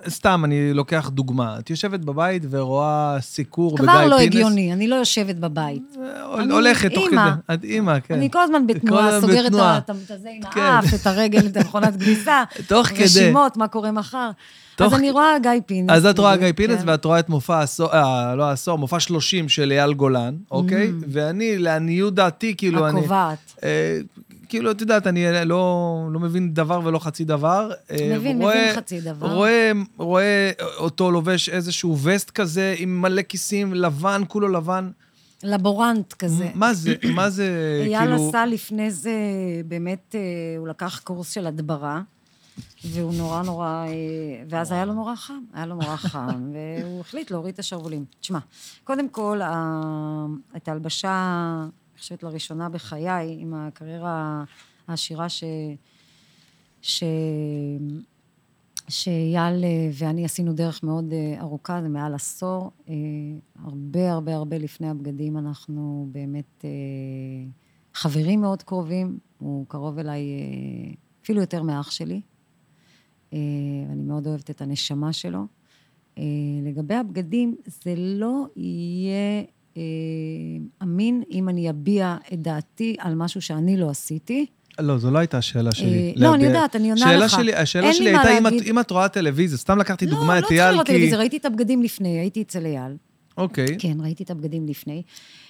סתם, 0.08 0.42
אני 0.46 0.74
לוקח 0.74 1.10
דוגמה. 1.14 1.60
את 1.60 1.70
יושבת 1.70 2.00
בבית 2.00 2.44
ורואה 2.50 3.18
סיקור 3.22 3.76
בגיא 3.76 3.88
כבר 3.88 4.08
לא 4.08 4.18
פינס. 4.18 4.36
הגיוני, 4.36 4.74
אני 4.74 4.88
לא 4.88 4.96
יושבת 4.96 5.36
בבית. 5.36 5.98
אה, 6.02 6.44
הולכת 6.52 6.94
תוך. 6.94 7.06
כדי. 7.08 7.54
את 7.54 7.64
אימא, 7.64 8.00
כן. 8.00 8.14
אני 8.14 8.32
כל 8.32 8.42
הזמן 8.42 8.68
בתנועה, 8.68 9.22
סוגרת 9.22 9.52
את 9.56 9.90
הזה 9.90 10.30
עם 10.34 10.42
כן. 10.52 10.60
האף, 10.62 10.94
את 10.94 11.08
הרגל, 11.08 11.48
את 11.48 11.58
המכונת 11.58 11.94
כביסה. 11.94 12.44
תוך 12.68 12.88
כדי. 12.88 13.04
רשימות, 13.04 13.58
מה 13.58 13.68
קורה 13.68 13.92
מחר. 13.92 14.30
אז 14.80 14.94
אני 14.94 15.12
רואה 15.12 15.40
גיא 15.42 15.52
פינס. 15.66 15.90
אז 15.92 16.06
את 16.06 16.20
רואה 16.20 16.38
גיא 16.38 16.52
פינס, 16.56 16.82
כן. 16.82 16.90
ואת 16.90 17.06
רואה 17.06 17.20
את 17.20 17.30
מופע 17.30 17.58
העשור, 17.58 17.94
אה, 17.94 18.36
לא 18.36 18.44
העשור, 18.44 18.78
מופע 18.78 19.00
30 19.00 19.50
של 19.50 19.72
אייל 19.72 19.94
גולן, 19.94 20.36
אוקיי? 20.52 20.92
ואני, 21.08 21.58
לעניות 21.58 22.16
דעתי, 22.16 22.56
כאילו, 22.58 22.88
אני... 22.88 23.00
הקובעת. 23.00 23.56
אה, 24.50 24.52
כאילו, 24.52 24.72
את 24.72 24.82
יודעת, 24.82 25.08
אני 25.08 25.26
לא, 25.46 25.86
לא 26.12 26.20
מבין 26.20 26.54
דבר 26.54 26.82
ולא 26.84 27.00
חצי 27.00 27.24
דבר. 27.26 27.72
אה, 27.92 28.16
מבין, 28.18 28.42
רואה- 28.42 28.56
מבין 28.64 28.76
חצי 28.76 29.02
דבר. 29.02 29.34
רואה, 29.34 29.72
רואה 29.98 30.52
אותו 30.78 31.12
לובש 31.12 31.50
איזשהו 31.50 31.98
וסט 32.04 32.30
כזה 32.30 32.76
עם 32.78 33.02
מלא 33.02 33.22
כיסים, 33.22 33.74
לבן, 33.74 34.22
כולו 34.28 34.48
לבן. 34.48 34.90
לבורנט 35.44 36.14
כזה. 36.14 36.50
מה 36.56 36.74
זה, 36.74 36.96
מה 37.16 37.30
זה, 37.30 37.48
אייל 37.86 38.00
כאילו... 38.00 38.28
עשה 38.30 38.46
לפני 38.46 38.92
זה, 38.92 39.14
באמת, 39.66 40.16
אה, 40.16 40.20
הוא 40.58 40.68
לקח 40.68 41.00
קורס 41.04 41.32
של 41.32 41.48
הדברה, 41.48 42.02
והוא 42.86 43.14
נורא 43.14 43.42
נורא, 43.44 43.68
אה, 43.68 43.94
ואז 44.50 44.72
היה 44.72 44.86
לו 44.86 44.94
נורא 44.94 45.16
חם, 45.16 45.40
היה 45.54 45.66
לו 45.66 45.76
נורא 45.76 45.96
חם, 45.96 46.52
והוא 46.54 47.02
החליט 47.02 47.32
להוריד 47.32 47.54
את 47.54 47.60
השרוולים. 47.60 48.06
תשמע, 48.22 48.40
קודם 48.84 49.10
כל, 49.10 49.42
את 50.58 50.68
ההלבשה, 50.68 51.16
חושבת 52.00 52.24
לראשונה 52.24 52.70
בחיי, 52.70 53.36
עם 53.40 53.54
הקריירה 53.54 54.44
העשירה 54.88 55.30
ש... 55.30 55.44
ש... 56.82 57.04
שאייל 58.90 59.64
אה, 59.64 59.90
ואני 59.94 60.26
עשינו 60.26 60.54
דרך 60.54 60.84
מאוד 60.84 61.14
אה, 61.14 61.36
ארוכה, 61.40 61.82
זה 61.82 61.90
מעל 61.90 62.16
עשור. 62.16 62.72
אה, 62.90 62.94
הרבה 63.56 64.12
הרבה 64.12 64.36
הרבה 64.36 64.58
לפני 64.58 64.90
הבגדים 64.90 65.38
אנחנו 65.38 66.08
באמת 66.12 66.66
חברים 67.94 68.42
מאוד 68.42 68.64
קרובים, 68.64 69.20
הוא 69.38 69.66
קרוב 69.68 70.00
אליי 70.00 70.22
אפילו 71.24 71.42
יותר 71.42 71.64
מאח 71.64 71.92
שלי. 71.92 72.22
אני 73.34 74.04
מאוד 74.04 74.28
אוהבת 74.28 74.50
את 74.50 74.62
הנשמה 74.62 75.14
שלו. 75.14 75.46
לגבי 76.64 76.96
הבגדים, 76.96 77.56
זה 77.66 77.94
לא 77.98 78.46
יהיה 78.56 79.44
אמין 80.84 81.24
אם 81.32 81.50
אני 81.50 81.70
אביע 81.70 82.18
את 82.34 82.42
דעתי 82.42 82.96
על 83.00 83.16
משהו 83.16 83.42
שאני 83.42 83.78
לא 83.78 83.90
עשיתי. 83.90 84.46
לא, 84.80 84.98
זו 84.98 85.12
לא 85.12 85.20
הייתה 85.20 85.38
השאלה 85.38 85.72
שלי. 85.72 86.08
אה, 86.08 86.12
לא, 86.16 86.36
אני 86.36 86.44
יודעת, 86.44 86.76
אני 86.76 86.90
עונה 86.92 87.18
לך. 87.18 87.32
שלי, 87.32 87.56
השאלה 87.56 87.94
שלי 87.94 88.10
הייתה, 88.10 88.38
אם 88.38 88.48
את- 88.48 88.52
להגיד. 88.52 88.68
אם 88.68 88.80
את 88.80 88.92
רואה 88.92 89.10
טלוויזיה, 89.10 89.58
סתם 89.58 89.78
לקחתי 89.78 90.06
לא, 90.06 90.12
דוגמה 90.12 90.34
לא 90.34 90.40
את 90.40 90.44
צריך 90.44 90.60
אייל, 90.60 90.72
לראות 90.72 90.86
כי... 90.86 90.92
טלוויזיה, 90.92 91.18
ראיתי 91.18 91.38
את 91.38 91.46
הבגדים 91.46 91.84
לפני, 91.84 92.20
הייתי 92.20 92.42
אצל 92.42 92.66
אייל. 92.66 92.96
אוקיי. 93.38 93.68
כן, 93.80 93.98
ראיתי 94.02 94.24
את 94.24 94.32
הבגדים 94.32 94.68
לפני. 94.68 95.02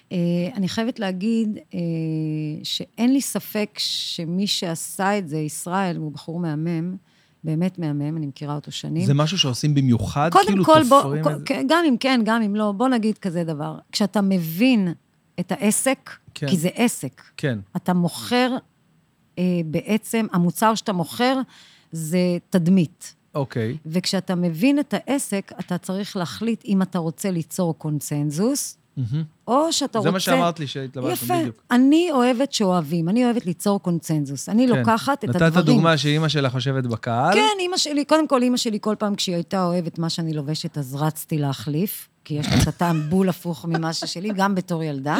Uh, 0.10 0.14
אני 0.56 0.68
חייבת 0.70 1.00
להגיד 1.00 1.58
uh, 1.58 1.76
שאין 2.64 3.14
לי 3.14 3.22
ספק 3.22 3.70
שמי 3.78 4.48
שעשה 4.48 5.18
את 5.18 5.30
זה, 5.30 5.38
ישראל, 5.38 5.98
הוא 5.98 6.12
בחור 6.12 6.40
מהמם, 6.40 6.96
באמת 7.44 7.80
מהמם, 7.80 8.18
אני 8.18 8.26
מכירה 8.26 8.56
אותו 8.56 8.72
שנים. 8.72 9.06
זה 9.06 9.14
משהו 9.14 9.38
שעושים 9.38 9.76
במיוחד? 9.76 10.30
קודם 10.32 10.46
כאילו 10.48 10.66
כל, 10.66 10.82
בוא, 10.90 11.02
תופרים 11.02 11.24
כל- 11.24 11.32
את 11.32 11.40
זה? 11.40 11.46
כן, 11.46 11.66
גם 11.70 11.84
אם 11.90 11.96
כן, 12.00 12.22
גם 12.26 12.42
אם 12.42 12.56
לא, 12.56 12.72
בוא 12.72 12.88
נגיד 12.88 13.18
כזה 13.18 13.44
דבר. 13.44 13.78
כשאתה 13.92 14.22
מבין 14.22 14.94
את 15.40 15.52
העסק, 15.52 16.10
כן. 16.34 16.48
כי 16.48 16.58
זה 16.58 16.70
עסק, 16.76 17.22
כן. 17.38 17.60
אתה 17.76 17.94
מוכר 17.94 18.56
אה, 19.40 19.44
בעצם, 19.66 20.26
המוצר 20.32 20.76
שאתה 20.76 20.94
מוכר 20.94 21.40
זה 21.92 22.20
תדמית. 22.50 23.16
אוקיי. 23.36 23.78
וכשאתה 23.86 24.36
מבין 24.36 24.80
את 24.80 24.94
העסק, 24.98 25.52
אתה 25.60 25.78
צריך 25.78 26.18
להחליט 26.18 26.66
אם 26.66 26.82
אתה 26.82 27.00
רוצה 27.00 27.32
ליצור 27.32 27.78
קונצנזוס. 27.78 28.78
או 29.48 29.74
שאתה 29.74 30.02
זה 30.02 30.10
רוצה... 30.10 30.12
מה 30.12 30.20
שאמרת 30.20 30.60
לי 30.60 30.68
שהתלבטנו, 30.68 31.14
יפה. 31.14 31.40
בדיוק. 31.40 31.64
אני 31.72 32.10
אוהבת 32.12 32.54
שאוהבים, 32.54 33.10
אני 33.10 33.26
אוהבת 33.26 33.46
ליצור 33.46 33.82
קונצנזוס. 33.82 34.50
אני 34.50 34.68
כן. 34.68 34.76
לוקחת 34.78 35.24
את 35.24 35.30
נתת 35.30 35.42
הדברים... 35.42 35.66
דוגמה 35.66 35.98
שאימא 35.98 36.28
שלך 36.28 36.56
יושבת 36.56 36.84
בקהל. 36.84 37.34
כן, 37.34 37.58
אימא 37.60 37.78
שלי, 37.78 38.06
קודם 38.06 38.28
כל, 38.28 38.42
אימא 38.42 38.58
שלי, 38.58 38.78
כל 38.82 38.96
פעם 39.00 39.16
כשהיא 39.16 39.36
הייתה 39.36 39.66
אוהבת 39.66 40.00
מה 40.00 40.10
שאני 40.10 40.34
לובשת, 40.34 40.78
אז 40.78 40.96
רצתי 40.96 41.38
להחליף, 41.38 42.10
כי 42.26 42.34
יש 42.34 42.48
לה 42.48 42.62
את 42.64 42.68
הטעם 42.68 43.02
בול 43.10 43.30
הפוך 43.30 43.66
ממה 43.66 43.94
ששלי, 43.94 44.30
גם 44.36 44.56
בתור 44.56 44.84
ילדה. 44.84 45.18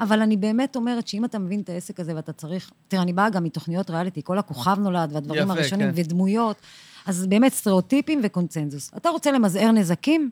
אבל 0.00 0.20
אני 0.22 0.36
באמת 0.36 0.76
אומרת 0.76 1.08
שאם 1.08 1.24
אתה 1.24 1.38
מבין 1.38 1.60
את 1.60 1.68
העסק 1.68 2.00
הזה 2.00 2.16
ואתה 2.16 2.32
צריך... 2.32 2.70
תראה, 2.88 3.02
אני 3.02 3.12
באה 3.12 3.30
גם 3.30 3.44
מתוכניות 3.44 3.90
ריאליטי, 3.90 4.20
כל 4.24 4.38
הכוכב 4.38 4.76
נולד 4.78 5.10
והדברים 5.12 5.42
יפה, 5.42 5.52
הראשונים, 5.52 5.92
כן. 5.92 6.00
ודמויות, 6.00 6.56
אז 7.06 7.26
באמת 7.26 7.52
סטריאוטיפים 7.52 8.20
וקונצנזוס. 8.22 8.90
אתה 8.96 9.08
רוצה 9.08 9.32
למזער 9.32 9.70
נזקים? 9.72 10.30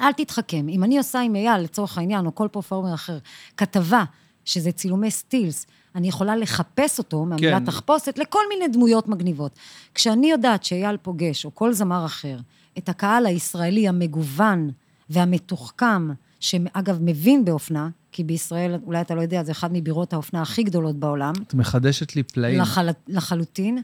אל 0.00 0.12
תתחכם. 0.12 0.68
אם 0.68 0.84
אני 0.84 0.98
עושה 0.98 1.20
עם 1.20 1.36
אייל, 1.36 1.60
לצורך 1.60 1.98
העניין, 1.98 2.26
או 2.26 2.34
כל 2.34 2.48
פרפורמר 2.52 2.94
אחר, 2.94 3.18
כתבה, 3.56 4.04
שזה 4.44 4.72
צילומי 4.72 5.10
סטילס, 5.10 5.66
אני 5.94 6.08
יכולה 6.08 6.36
לחפש 6.36 6.98
אותו 6.98 7.24
מהמילה 7.24 7.60
כן. 7.60 7.64
תחפושת 7.64 8.18
לכל 8.18 8.42
מיני 8.48 8.68
דמויות 8.68 9.08
מגניבות. 9.08 9.58
כשאני 9.94 10.30
יודעת 10.30 10.64
שאייל 10.64 10.96
פוגש, 10.96 11.44
או 11.44 11.54
כל 11.54 11.72
זמר 11.72 12.04
אחר, 12.06 12.38
את 12.78 12.88
הקהל 12.88 13.26
הישראלי 13.26 13.88
המגוון 13.88 14.70
והמתוחכם, 15.10 16.08
שאגב, 16.40 16.98
מבין 17.00 17.44
באופנה, 17.44 17.88
כי 18.12 18.24
בישראל, 18.24 18.78
אולי 18.86 19.00
אתה 19.00 19.14
לא 19.14 19.20
יודע, 19.20 19.44
זה 19.44 19.52
אחד 19.52 19.70
מבירות 19.72 20.12
האופנה 20.12 20.42
הכי 20.42 20.62
גדולות 20.62 20.96
בעולם, 20.96 21.32
את 21.46 21.54
מחדשת 21.54 22.16
לי 22.16 22.22
פלאים. 22.22 22.60
לחל... 22.60 22.88
לחלוטין. 23.08 23.82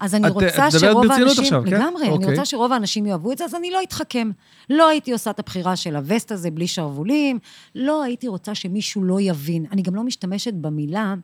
אז 0.00 0.14
אני 0.14 0.26
את- 0.26 0.32
רוצה 0.32 0.46
את 0.48 0.52
מדברת 0.54 0.70
שרוב 0.80 1.06
ברצינות 1.06 1.28
האנשים... 1.38 1.44
עכשיו, 1.44 1.62
כן? 1.66 1.76
לגמרי, 1.76 2.02
אני 2.02 2.10
אוקיי. 2.12 2.30
רוצה 2.30 2.44
שרוב 2.44 2.72
האנשים 2.72 3.06
יאהבו 3.06 3.32
את 3.32 3.38
זה, 3.38 3.44
אז 3.44 3.54
אני 3.54 3.70
לא 3.70 3.78
אתחכם. 3.82 4.30
לא 4.70 4.88
הייתי 4.88 5.12
עושה 5.12 5.30
את 5.30 5.38
הבחירה 5.38 5.76
של 5.76 5.96
הווסט 5.96 6.32
הזה 6.32 6.50
בלי 6.50 6.66
שרוולים, 6.66 7.38
לא 7.74 8.02
הייתי 8.02 8.28
רוצה 8.28 8.54
שמישהו 8.54 9.04
לא 9.04 9.20
יבין. 9.20 9.66
אני 9.72 9.82
גם 9.82 9.94
לא 9.94 10.02
משתמשת 10.02 10.54
במילה... 10.54 11.14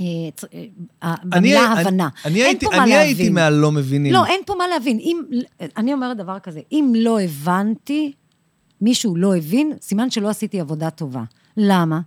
אה, 0.00 0.06
אה, 0.54 0.64
אני- 1.02 1.30
במילה 1.30 1.72
אני- 1.72 1.80
הבנה. 1.80 2.08
אני 2.24 2.38
אין 2.38 2.46
הייתי- 2.46 2.66
פה 2.66 2.76
מה 2.76 2.82
אני 2.82 2.94
הייתי 2.94 3.18
להבין. 3.22 3.34
מהלא 3.34 3.72
מבינים. 3.72 4.12
לא, 4.12 4.26
אין 4.26 4.40
פה 4.46 4.54
מה 4.58 4.68
להבין. 4.68 4.98
אם, 4.98 5.20
אני 5.76 5.92
אומרת 5.94 6.16
דבר 6.16 6.38
כזה, 6.38 6.60
אם 6.72 6.92
לא 6.96 7.20
הבנתי, 7.20 8.12
מישהו 8.80 9.16
לא 9.16 9.36
הבין, 9.36 9.72
סימן 9.82 10.10
שלא 10.10 10.28
עשיתי 10.28 10.60
עבודה 10.60 10.90
טובה. 10.90 11.22
למה? 11.56 12.00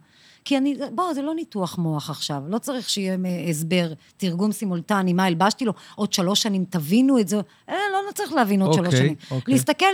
כי 0.45 0.57
אני, 0.57 0.75
בוא, 0.91 1.13
זה 1.13 1.21
לא 1.21 1.35
ניתוח 1.35 1.77
מוח 1.77 2.09
עכשיו, 2.09 2.43
לא 2.47 2.57
צריך 2.57 2.89
שיהיה 2.89 3.17
הסבר, 3.49 3.93
תרגום 4.17 4.51
סימולטני, 4.51 5.13
מה 5.13 5.25
הלבשתי 5.25 5.65
לו, 5.65 5.73
עוד 5.95 6.13
שלוש 6.13 6.41
שנים 6.41 6.65
תבינו 6.69 7.19
את 7.19 7.27
זה, 7.27 7.35
אה, 7.69 7.75
לא, 7.91 8.07
לא 8.07 8.11
צריך 8.11 8.33
להבין 8.33 8.61
עוד 8.61 8.73
שלוש 8.73 8.87
אוקיי, 8.87 8.99
שנים. 8.99 9.15
אוקיי. 9.31 9.53
להסתכל, 9.53 9.85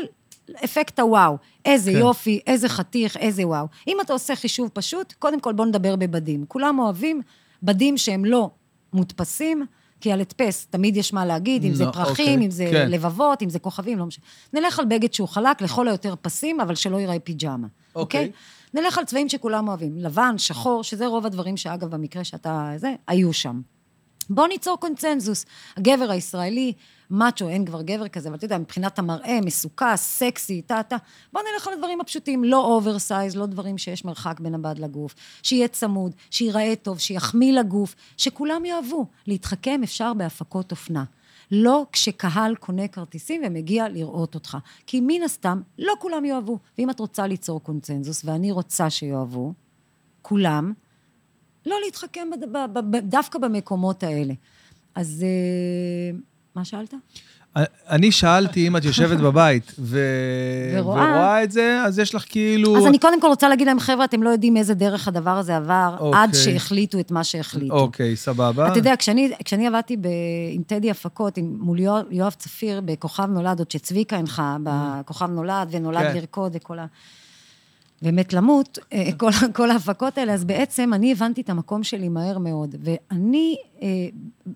אפקט 0.64 1.00
הוואו, 1.00 1.38
איזה 1.66 1.92
כן. 1.92 1.98
יופי, 1.98 2.40
איזה 2.48 2.70
חתיך, 2.70 3.18
איזה 3.18 3.48
וואו. 3.48 3.66
אם 3.88 3.98
אתה 4.02 4.14
עושה 4.14 4.36
חישוב 4.36 4.70
פשוט, 4.74 5.14
קודם 5.20 5.40
כל 5.40 5.54
בוא 5.54 5.66
נדבר 5.66 5.96
בבדים. 5.96 6.46
כולם 6.48 6.80
אוהבים 6.80 7.22
בדים 7.64 7.98
שהם 7.98 8.26
לא 8.26 8.50
מודפסים, 8.94 9.66
כי 10.02 10.12
על 10.12 10.22
הדפס 10.22 10.68
תמיד 10.70 10.98
יש 10.98 11.14
מה 11.14 11.26
להגיד, 11.26 11.66
אם 11.66 11.74
זה 11.74 11.86
לא, 11.86 11.92
פרחים, 11.92 12.28
אוקיי, 12.30 12.46
אם 12.46 12.52
זה 12.52 12.68
כן. 12.72 12.92
לבבות, 12.92 13.42
אם 13.42 13.50
זה 13.50 13.60
כוכבים, 13.60 13.98
לא 13.98 14.06
משנה. 14.06 14.26
נלך 14.54 14.80
על 14.80 14.86
בגד 14.86 15.14
שהוא 15.14 15.28
חלק, 15.28 15.62
לכל 15.62 15.88
היותר 15.88 16.14
פסים, 16.22 16.62
אבל 16.62 16.76
שלא 16.76 16.98
ייראה 16.98 17.20
פיג'מה, 17.20 17.68
אוקיי. 17.96 18.26
אוקיי? 18.26 18.32
נלך 18.74 18.98
על 18.98 19.06
צבעים 19.06 19.30
שכולם 19.30 19.68
אוהבים, 19.68 19.98
לבן, 19.98 20.38
שחור, 20.38 20.84
שזה 20.84 21.08
רוב 21.08 21.26
הדברים 21.26 21.58
שאגב, 21.58 21.90
במקרה 21.90 22.24
שאתה... 22.24 22.72
זה, 22.78 22.96
היו 23.08 23.34
שם. 23.34 23.62
בוא 24.30 24.48
ניצור 24.48 24.78
קונצנזוס. 24.78 25.46
הגבר 25.78 26.12
הישראלי, 26.12 26.74
מאצ'ו, 27.10 27.50
אין 27.50 27.66
כבר 27.66 27.82
גבר 27.82 28.08
כזה, 28.08 28.30
אבל 28.30 28.38
אתה 28.38 28.46
יודע, 28.46 28.58
מבחינת 28.58 29.00
המראה, 29.00 29.40
מסוקס, 29.46 30.02
סקסי, 30.02 30.62
טה-טה. 30.62 30.98
בוא 31.34 31.42
נלך 31.54 31.68
על 31.68 31.74
הדברים 31.74 32.02
הפשוטים, 32.02 32.44
לא 32.44 32.66
oversize, 32.66 33.36
לא 33.36 33.46
דברים 33.46 33.78
שיש 33.78 34.06
מרחק 34.06 34.40
בין 34.40 34.56
הבד 34.56 34.80
לגוף. 34.80 35.16
שיהיה 35.44 35.68
צמוד, 35.68 36.16
שייראה 36.30 36.74
טוב, 36.82 37.00
שיחמיא 37.00 37.54
לגוף, 37.54 37.96
שכולם 38.18 38.66
יאהבו. 38.66 39.06
להתחכם 39.28 39.82
אפשר 39.84 40.14
בהפקות 40.14 40.72
אופנה. 40.72 41.04
לא 41.52 41.86
כשקהל 41.92 42.56
קונה 42.56 42.88
כרטיסים 42.88 43.42
ומגיע 43.46 43.90
לראות 43.90 44.36
אותך. 44.36 44.58
כי 44.86 45.00
מן 45.02 45.24
הסתם, 45.26 45.62
לא 45.80 45.94
כולם 46.00 46.26
יאהבו. 46.26 46.60
ואם 46.78 46.90
את 46.90 47.00
רוצה 47.00 47.28
ליצור 47.28 47.64
קונצנזוס, 47.64 48.26
ואני 48.26 48.52
רוצה 48.52 48.90
שיאהבו, 48.90 49.54
כולם, 50.22 50.74
לא 51.66 51.76
להתחכם. 51.86 52.28
דווקא 53.04 53.40
במקומות 53.40 54.04
האלה. 54.04 54.34
אז 54.96 55.24
אה, 55.24 56.18
מה 56.56 56.66
שאלת? 56.66 56.94
אני 57.90 58.12
שאלתי 58.12 58.68
אם 58.68 58.78
את 58.78 58.86
יושבת 58.86 59.18
בבית 59.26 59.72
ו... 59.80 60.00
ורואה. 60.74 61.04
ורואה 61.04 61.44
את 61.44 61.52
זה, 61.52 61.82
אז 61.86 62.00
יש 62.00 62.16
לך 62.16 62.26
כאילו... 62.30 62.78
אז 62.78 62.86
אני 62.86 63.00
קודם 63.00 63.22
כל 63.22 63.28
רוצה 63.28 63.50
להגיד 63.50 63.68
להם, 63.68 63.80
חבר'ה, 63.80 64.06
אתם 64.06 64.24
לא 64.24 64.30
יודעים 64.30 64.58
איזה 64.58 64.74
דרך 64.74 65.08
הדבר 65.08 65.32
הזה 65.38 65.58
עבר, 65.58 65.96
אוקיי. 66.00 66.22
עד 66.22 66.34
שהחליטו 66.34 67.00
את 67.00 67.12
מה 67.12 67.24
שהחליטו. 67.24 67.74
אוקיי, 67.74 68.16
סבבה. 68.16 68.68
אתה 68.68 68.80
יודע, 68.80 68.94
כשאני, 69.00 69.32
כשאני 69.46 69.68
עבדתי 69.68 69.98
ב, 69.98 70.08
עם 70.52 70.64
טדי 70.68 70.92
הפקות, 70.92 71.38
עם, 71.38 71.58
מול 71.60 71.80
יואב, 71.80 72.06
יואב 72.12 72.36
צפיר 72.38 72.82
בכוכב 72.86 73.30
נולד, 73.30 73.60
עוד 73.60 73.72
שצביקה 73.72 74.18
הנחה 74.18 74.58
בכוכב 74.64 75.30
נולד, 75.30 75.68
ונולד 75.72 76.02
כן. 76.02 76.18
לרקוד 76.18 76.52
וכל 76.56 76.80
ה... 76.80 76.86
ומת 78.02 78.34
למות, 78.34 78.80
אה, 78.94 79.10
כל, 79.18 79.30
כל 79.54 79.72
ההפקות 79.72 80.18
האלה, 80.18 80.34
אז 80.34 80.46
בעצם 80.46 80.94
אני 80.94 81.12
הבנתי 81.12 81.42
את 81.42 81.50
המקום 81.50 81.84
שלי 81.84 82.10
מהר 82.10 82.38
מאוד. 82.38 82.76
ואני, 82.84 83.56
אה, 83.82 83.88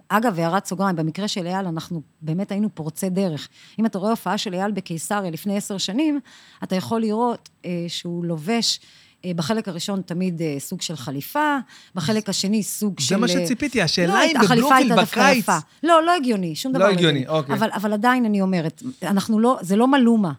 אגב, 0.09 0.39
הערת 0.39 0.65
סוגריים, 0.65 0.95
במקרה 0.95 1.27
של 1.27 1.47
אייל, 1.47 1.65
אנחנו 1.67 2.01
באמת 2.21 2.51
היינו 2.51 2.69
פורצי 2.73 3.09
דרך. 3.09 3.49
אם 3.79 3.85
אתה 3.85 3.97
רואה 3.97 4.09
הופעה 4.11 4.37
של 4.37 4.53
אייל 4.53 4.71
בקיסריה 4.71 5.31
לפני 5.31 5.57
עשר 5.57 5.77
שנים, 5.77 6.19
אתה 6.63 6.75
יכול 6.75 7.01
לראות 7.01 7.49
אה, 7.65 7.85
שהוא 7.87 8.25
לובש... 8.25 8.79
אה, 9.25 9.31
בחלק 9.35 9.67
הראשון 9.67 10.01
תמיד 10.01 10.41
אה, 10.41 10.55
סוג 10.59 10.81
של 10.81 10.95
חליפה, 10.95 11.57
בחלק 11.95 12.29
השני 12.29 12.63
סוג 12.63 12.99
זה 12.99 13.05
של... 13.05 13.15
מה 13.15 13.27
אה, 13.27 13.31
שציפיתי, 13.31 13.81
השאלה 13.81 14.13
לא, 14.13 14.23
אם 14.25 14.37
החליפה 14.37 14.55
בבלומפילד 14.55 14.99
בקיץ... 14.99 15.45
לא, 15.83 16.05
לא 16.05 16.15
הגיוני, 16.15 16.55
שום 16.55 16.73
לא 16.73 16.79
דבר 16.79 16.87
הגיוני, 16.87 17.27
אוקיי. 17.27 17.55
אבל, 17.55 17.69
אבל 17.73 17.93
עדיין 17.93 18.25
אני 18.25 18.41
אומרת, 18.41 18.83
אנחנו 19.03 19.39
לא, 19.39 19.57
זה 19.61 19.75
לא 19.75 19.87
מלומה. 19.87 20.31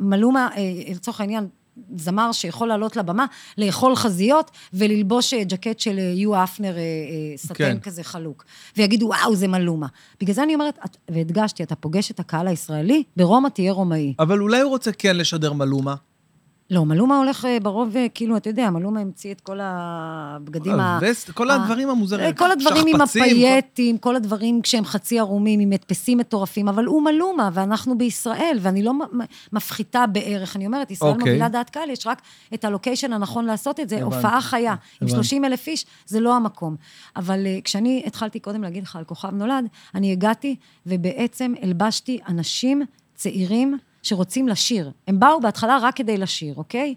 מלומה, 0.00 0.48
אה, 0.56 0.92
לצורך 0.94 1.20
העניין, 1.20 1.48
זמר 1.96 2.32
שיכול 2.32 2.68
לעלות 2.68 2.96
לבמה, 2.96 3.26
לאכול 3.58 3.96
חזיות 3.96 4.50
וללבוש 4.72 5.34
אה, 5.34 5.44
ג'קט 5.44 5.80
של 5.80 5.98
אה, 5.98 6.12
יו 6.16 6.44
אפנר, 6.44 6.76
אה, 6.76 6.82
סטן 7.36 7.54
כן. 7.54 7.78
כזה 7.80 8.04
חלוק. 8.04 8.44
ויגידו, 8.76 9.06
וואו, 9.06 9.34
זה 9.36 9.48
מלומה. 9.48 9.86
בגלל 10.20 10.34
זה 10.34 10.42
אני 10.42 10.54
אומרת, 10.54 10.78
את- 10.84 10.96
והדגשתי, 11.10 11.62
אתה 11.62 11.74
פוגש 11.74 12.10
את 12.10 12.20
הקהל 12.20 12.48
הישראלי, 12.48 13.02
ברומא 13.16 13.48
תהיה 13.48 13.72
רומאי. 13.72 14.14
אבל 14.18 14.40
אולי 14.40 14.60
הוא 14.60 14.70
רוצה 14.70 14.92
כן 14.92 15.16
לשדר 15.16 15.52
מלומה. 15.52 15.94
לא, 16.70 16.84
מלומה 16.84 17.18
הולך 17.18 17.44
אה, 17.44 17.60
ברוב, 17.60 17.96
אה, 17.96 18.06
כאילו, 18.14 18.36
אתה 18.36 18.50
יודע, 18.50 18.70
מלומה 18.70 19.00
המציא 19.00 19.32
את 19.32 19.40
כל 19.40 19.58
הבגדים 19.62 20.72
ה... 20.80 20.96
הווסט, 20.96 21.30
כל 21.30 21.50
ה- 21.50 21.54
הדברים 21.54 21.88
המוזרים. 21.90 22.26
אה, 22.26 22.32
כל 22.32 22.50
הדברים 22.50 22.86
עם 22.86 22.98
שכפ"צים, 23.06 23.22
הפייטים, 23.22 23.98
כל 23.98 24.16
הדברים 24.16 24.62
כשהם 24.62 24.84
חצי 24.84 25.18
ערומים, 25.18 25.60
עם 25.60 25.72
הדפסים 25.72 26.18
מטורפים, 26.18 26.68
אבל 26.68 26.84
הוא 26.84 27.02
מלומה, 27.02 27.50
ואנחנו 27.52 27.98
בישראל, 27.98 28.58
ואני 28.60 28.82
לא 28.82 28.92
מפחיתה 29.52 30.06
בערך, 30.06 30.56
אני 30.56 30.66
אומרת, 30.66 30.90
ישראל 30.90 31.12
אוקיי. 31.12 31.24
מובילה 31.24 31.48
דעת 31.48 31.70
קהל, 31.70 31.90
יש 31.90 32.06
רק 32.06 32.22
את 32.54 32.64
הלוקיישן 32.64 33.12
הנכון 33.12 33.44
לעשות 33.44 33.80
את 33.80 33.88
זה, 33.88 33.96
הבנתי, 33.96 34.16
הופעה 34.16 34.40
חיה, 34.40 34.70
עם 34.70 34.76
הבנתי. 35.00 35.14
30 35.14 35.44
אלף 35.44 35.66
איש, 35.66 35.86
זה 36.06 36.20
לא 36.20 36.36
המקום. 36.36 36.76
אבל 37.16 37.46
כשאני 37.64 38.02
התחלתי 38.06 38.40
קודם 38.40 38.62
להגיד 38.62 38.82
לך 38.82 38.96
על 38.96 39.04
כוכב 39.04 39.34
נולד, 39.34 39.64
אני 39.94 40.12
הגעתי, 40.12 40.56
ובעצם 40.86 41.54
הלבשתי 41.62 42.18
אנשים 42.28 42.82
צעירים 43.14 43.78
שרוצים 44.02 44.48
לשיר. 44.48 44.90
הם 45.08 45.20
באו 45.20 45.40
בהתחלה 45.40 45.78
רק 45.82 45.96
כדי 45.96 46.18
לשיר, 46.18 46.54
אוקיי? 46.56 46.94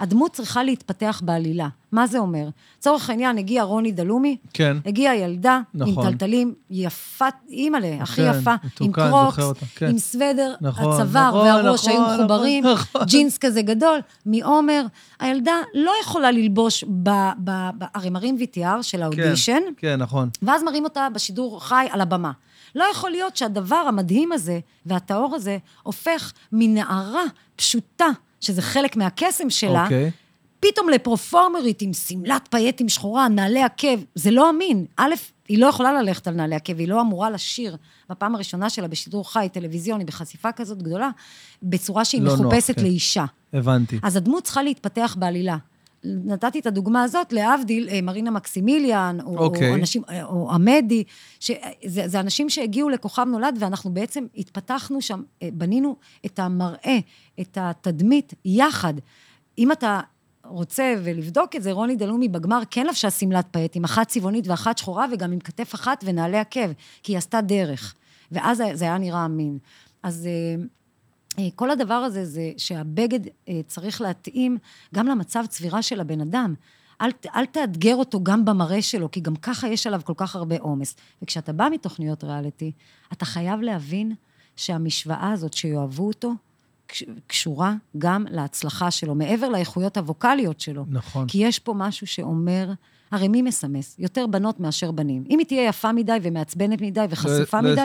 הדמות 0.00 0.32
צריכה 0.32 0.62
להתפתח 0.62 1.20
בעלילה. 1.24 1.68
מה 1.92 2.06
זה 2.06 2.18
אומר? 2.18 2.48
לצורך 2.78 3.10
העניין, 3.10 3.38
הגיע 3.38 3.62
רוני 3.62 3.92
דלומי, 3.92 4.36
כן. 4.52 4.76
הגיעה 4.86 5.16
ילדה 5.16 5.60
נכון. 5.74 6.06
עם 6.06 6.12
טלטלים, 6.12 6.54
יפת, 6.70 7.34
אימא'לה, 7.48 7.96
הכי 8.00 8.22
כן, 8.22 8.30
יפה, 8.30 8.54
עם 8.80 8.92
קרוקס, 8.92 9.44
כן. 9.76 9.88
עם 9.88 9.98
סוודר, 9.98 10.54
נכון, 10.60 10.92
הצוואר 10.92 11.28
נכון, 11.28 11.46
והראש 11.46 11.88
היו 11.88 12.02
נכון, 12.02 12.14
מחוברים, 12.14 12.66
נכון. 12.66 13.00
ג'ינס 13.10 13.38
כזה 13.38 13.62
גדול, 13.62 13.98
מעומר. 14.26 14.86
הילדה 15.20 15.60
לא 15.74 15.92
יכולה 16.02 16.30
ללבוש, 16.30 16.84
ב, 16.84 17.10
ב, 17.44 17.50
ב, 17.78 17.84
הרי 17.94 18.10
מראים 18.10 18.36
VTR 18.40 18.82
של 18.82 19.02
האודישן, 19.02 19.62
כן, 19.76 19.96
נכון. 19.96 20.28
ואז 20.42 20.62
מראים 20.62 20.84
אותה 20.84 21.08
בשידור 21.14 21.64
חי 21.64 21.86
על 21.90 22.00
הבמה. 22.00 22.32
לא 22.76 22.84
יכול 22.92 23.10
להיות 23.10 23.36
שהדבר 23.36 23.76
המדהים 23.76 24.32
הזה 24.32 24.60
והטהור 24.86 25.34
הזה 25.34 25.58
הופך 25.82 26.32
מנערה 26.52 27.24
פשוטה, 27.56 28.06
שזה 28.40 28.62
חלק 28.62 28.96
מהקסם 28.96 29.50
שלה, 29.50 29.84
אוקיי. 29.84 30.10
פתאום 30.60 30.88
לפרופורמרית 30.88 31.82
עם 31.82 31.92
שמלת 31.92 32.48
פייטים 32.50 32.88
שחורה, 32.88 33.28
נעלי 33.28 33.62
עקב, 33.62 34.00
זה 34.14 34.30
לא 34.30 34.50
אמין. 34.50 34.86
א', 34.96 35.14
היא 35.48 35.58
לא 35.58 35.66
יכולה 35.66 36.02
ללכת 36.02 36.28
על 36.28 36.34
נעלי 36.34 36.54
עקב, 36.54 36.78
היא 36.78 36.88
לא 36.88 37.00
אמורה 37.00 37.30
לשיר 37.30 37.76
בפעם 38.10 38.34
הראשונה 38.34 38.70
שלה 38.70 38.88
בשידור 38.88 39.32
חי, 39.32 39.48
טלוויזיוני, 39.52 40.04
בחשיפה 40.04 40.52
כזאת 40.52 40.82
גדולה, 40.82 41.10
בצורה 41.62 42.04
שהיא 42.04 42.22
לא 42.22 42.36
נוח, 42.36 42.40
מחופשת 42.40 42.76
כן. 42.76 42.82
לאישה. 42.82 43.24
הבנתי. 43.52 43.98
אז 44.02 44.16
הדמות 44.16 44.44
צריכה 44.44 44.62
להתפתח 44.62 45.16
בעלילה. 45.18 45.56
נתתי 46.04 46.58
את 46.58 46.66
הדוגמה 46.66 47.02
הזאת, 47.02 47.32
להבדיל, 47.32 47.88
אה, 47.88 48.02
מרינה 48.02 48.30
מקסימיליאן, 48.30 49.18
או, 49.24 49.38
אוקיי. 49.38 49.70
או 49.70 49.74
אנשים, 49.74 50.02
אה, 50.08 50.24
או 50.24 50.52
עמדי, 50.52 51.04
שזה 51.40 52.02
זה 52.06 52.20
אנשים 52.20 52.50
שהגיעו 52.50 52.88
לכוכב 52.88 53.26
נולד, 53.30 53.56
ואנחנו 53.60 53.94
בעצם 53.94 54.26
התפתחנו 54.36 55.02
שם, 55.02 55.22
אה, 55.42 55.48
בנינו 55.52 55.96
את 56.26 56.38
המראה, 56.38 56.98
את 57.40 57.58
התדמית, 57.60 58.34
יחד. 58.44 58.94
אם 59.58 59.72
אתה 59.72 60.00
רוצה 60.44 60.94
ולבדוק 61.04 61.56
את 61.56 61.62
זה, 61.62 61.72
רוני 61.72 61.96
דלומי 61.96 62.28
בגמר 62.28 62.62
כן 62.70 62.86
לבשה 62.86 63.10
שמלת 63.10 63.46
פאט, 63.50 63.76
עם 63.76 63.84
אחת 63.84 64.08
צבעונית 64.08 64.48
ואחת 64.48 64.78
שחורה, 64.78 65.06
וגם 65.12 65.32
עם 65.32 65.40
כתף 65.40 65.74
אחת 65.74 66.04
ונעלי 66.06 66.38
עקב, 66.38 66.72
כי 67.02 67.12
היא 67.12 67.18
עשתה 67.18 67.40
דרך. 67.40 67.94
ואז 68.32 68.62
זה 68.72 68.84
היה 68.84 68.98
נראה 68.98 69.24
אמין. 69.24 69.58
אז 70.02 70.26
אה, 70.26 70.30
אה, 70.30 70.66
כל 71.54 71.70
הדבר 71.70 71.94
הזה 71.94 72.24
זה 72.24 72.52
שהבגד 72.56 73.20
אה, 73.48 73.60
צריך 73.66 74.00
להתאים 74.00 74.58
גם 74.94 75.06
למצב 75.06 75.44
צבירה 75.48 75.82
של 75.82 76.00
הבן 76.00 76.20
אדם. 76.20 76.54
אל, 77.00 77.10
אל 77.36 77.46
תאתגר 77.46 77.94
אותו 77.96 78.22
גם 78.22 78.44
במראה 78.44 78.82
שלו, 78.82 79.10
כי 79.10 79.20
גם 79.20 79.36
ככה 79.36 79.68
יש 79.68 79.86
עליו 79.86 80.00
כל 80.04 80.12
כך 80.16 80.36
הרבה 80.36 80.56
עומס. 80.60 80.96
וכשאתה 81.22 81.52
בא 81.52 81.68
מתוכניות 81.72 82.24
ריאליטי, 82.24 82.72
אתה 83.12 83.24
חייב 83.24 83.60
להבין 83.60 84.12
שהמשוואה 84.56 85.30
הזאת, 85.32 85.52
שיאהבו 85.52 86.06
אותו, 86.06 86.32
קש- 86.86 87.02
קשורה 87.26 87.74
גם 87.98 88.24
להצלחה 88.30 88.90
שלו, 88.90 89.14
מעבר 89.14 89.48
לאיכויות 89.48 89.96
הווקאליות 89.96 90.60
שלו. 90.60 90.84
נכון. 90.88 91.26
כי 91.28 91.38
יש 91.38 91.58
פה 91.58 91.74
משהו 91.76 92.06
שאומר, 92.06 92.72
הרי 93.10 93.28
מי 93.28 93.42
מסמס? 93.42 93.96
יותר 93.98 94.26
בנות 94.26 94.60
מאשר 94.60 94.90
בנים. 94.90 95.24
אם 95.30 95.38
היא 95.38 95.46
תהיה 95.46 95.64
יפה 95.68 95.92
מדי 95.92 96.16
ומעצבנת 96.22 96.80
מדי 96.80 97.04
וחשופה 97.10 97.60
לא 97.60 97.72
מדי, 97.72 97.76
לה. 97.76 97.84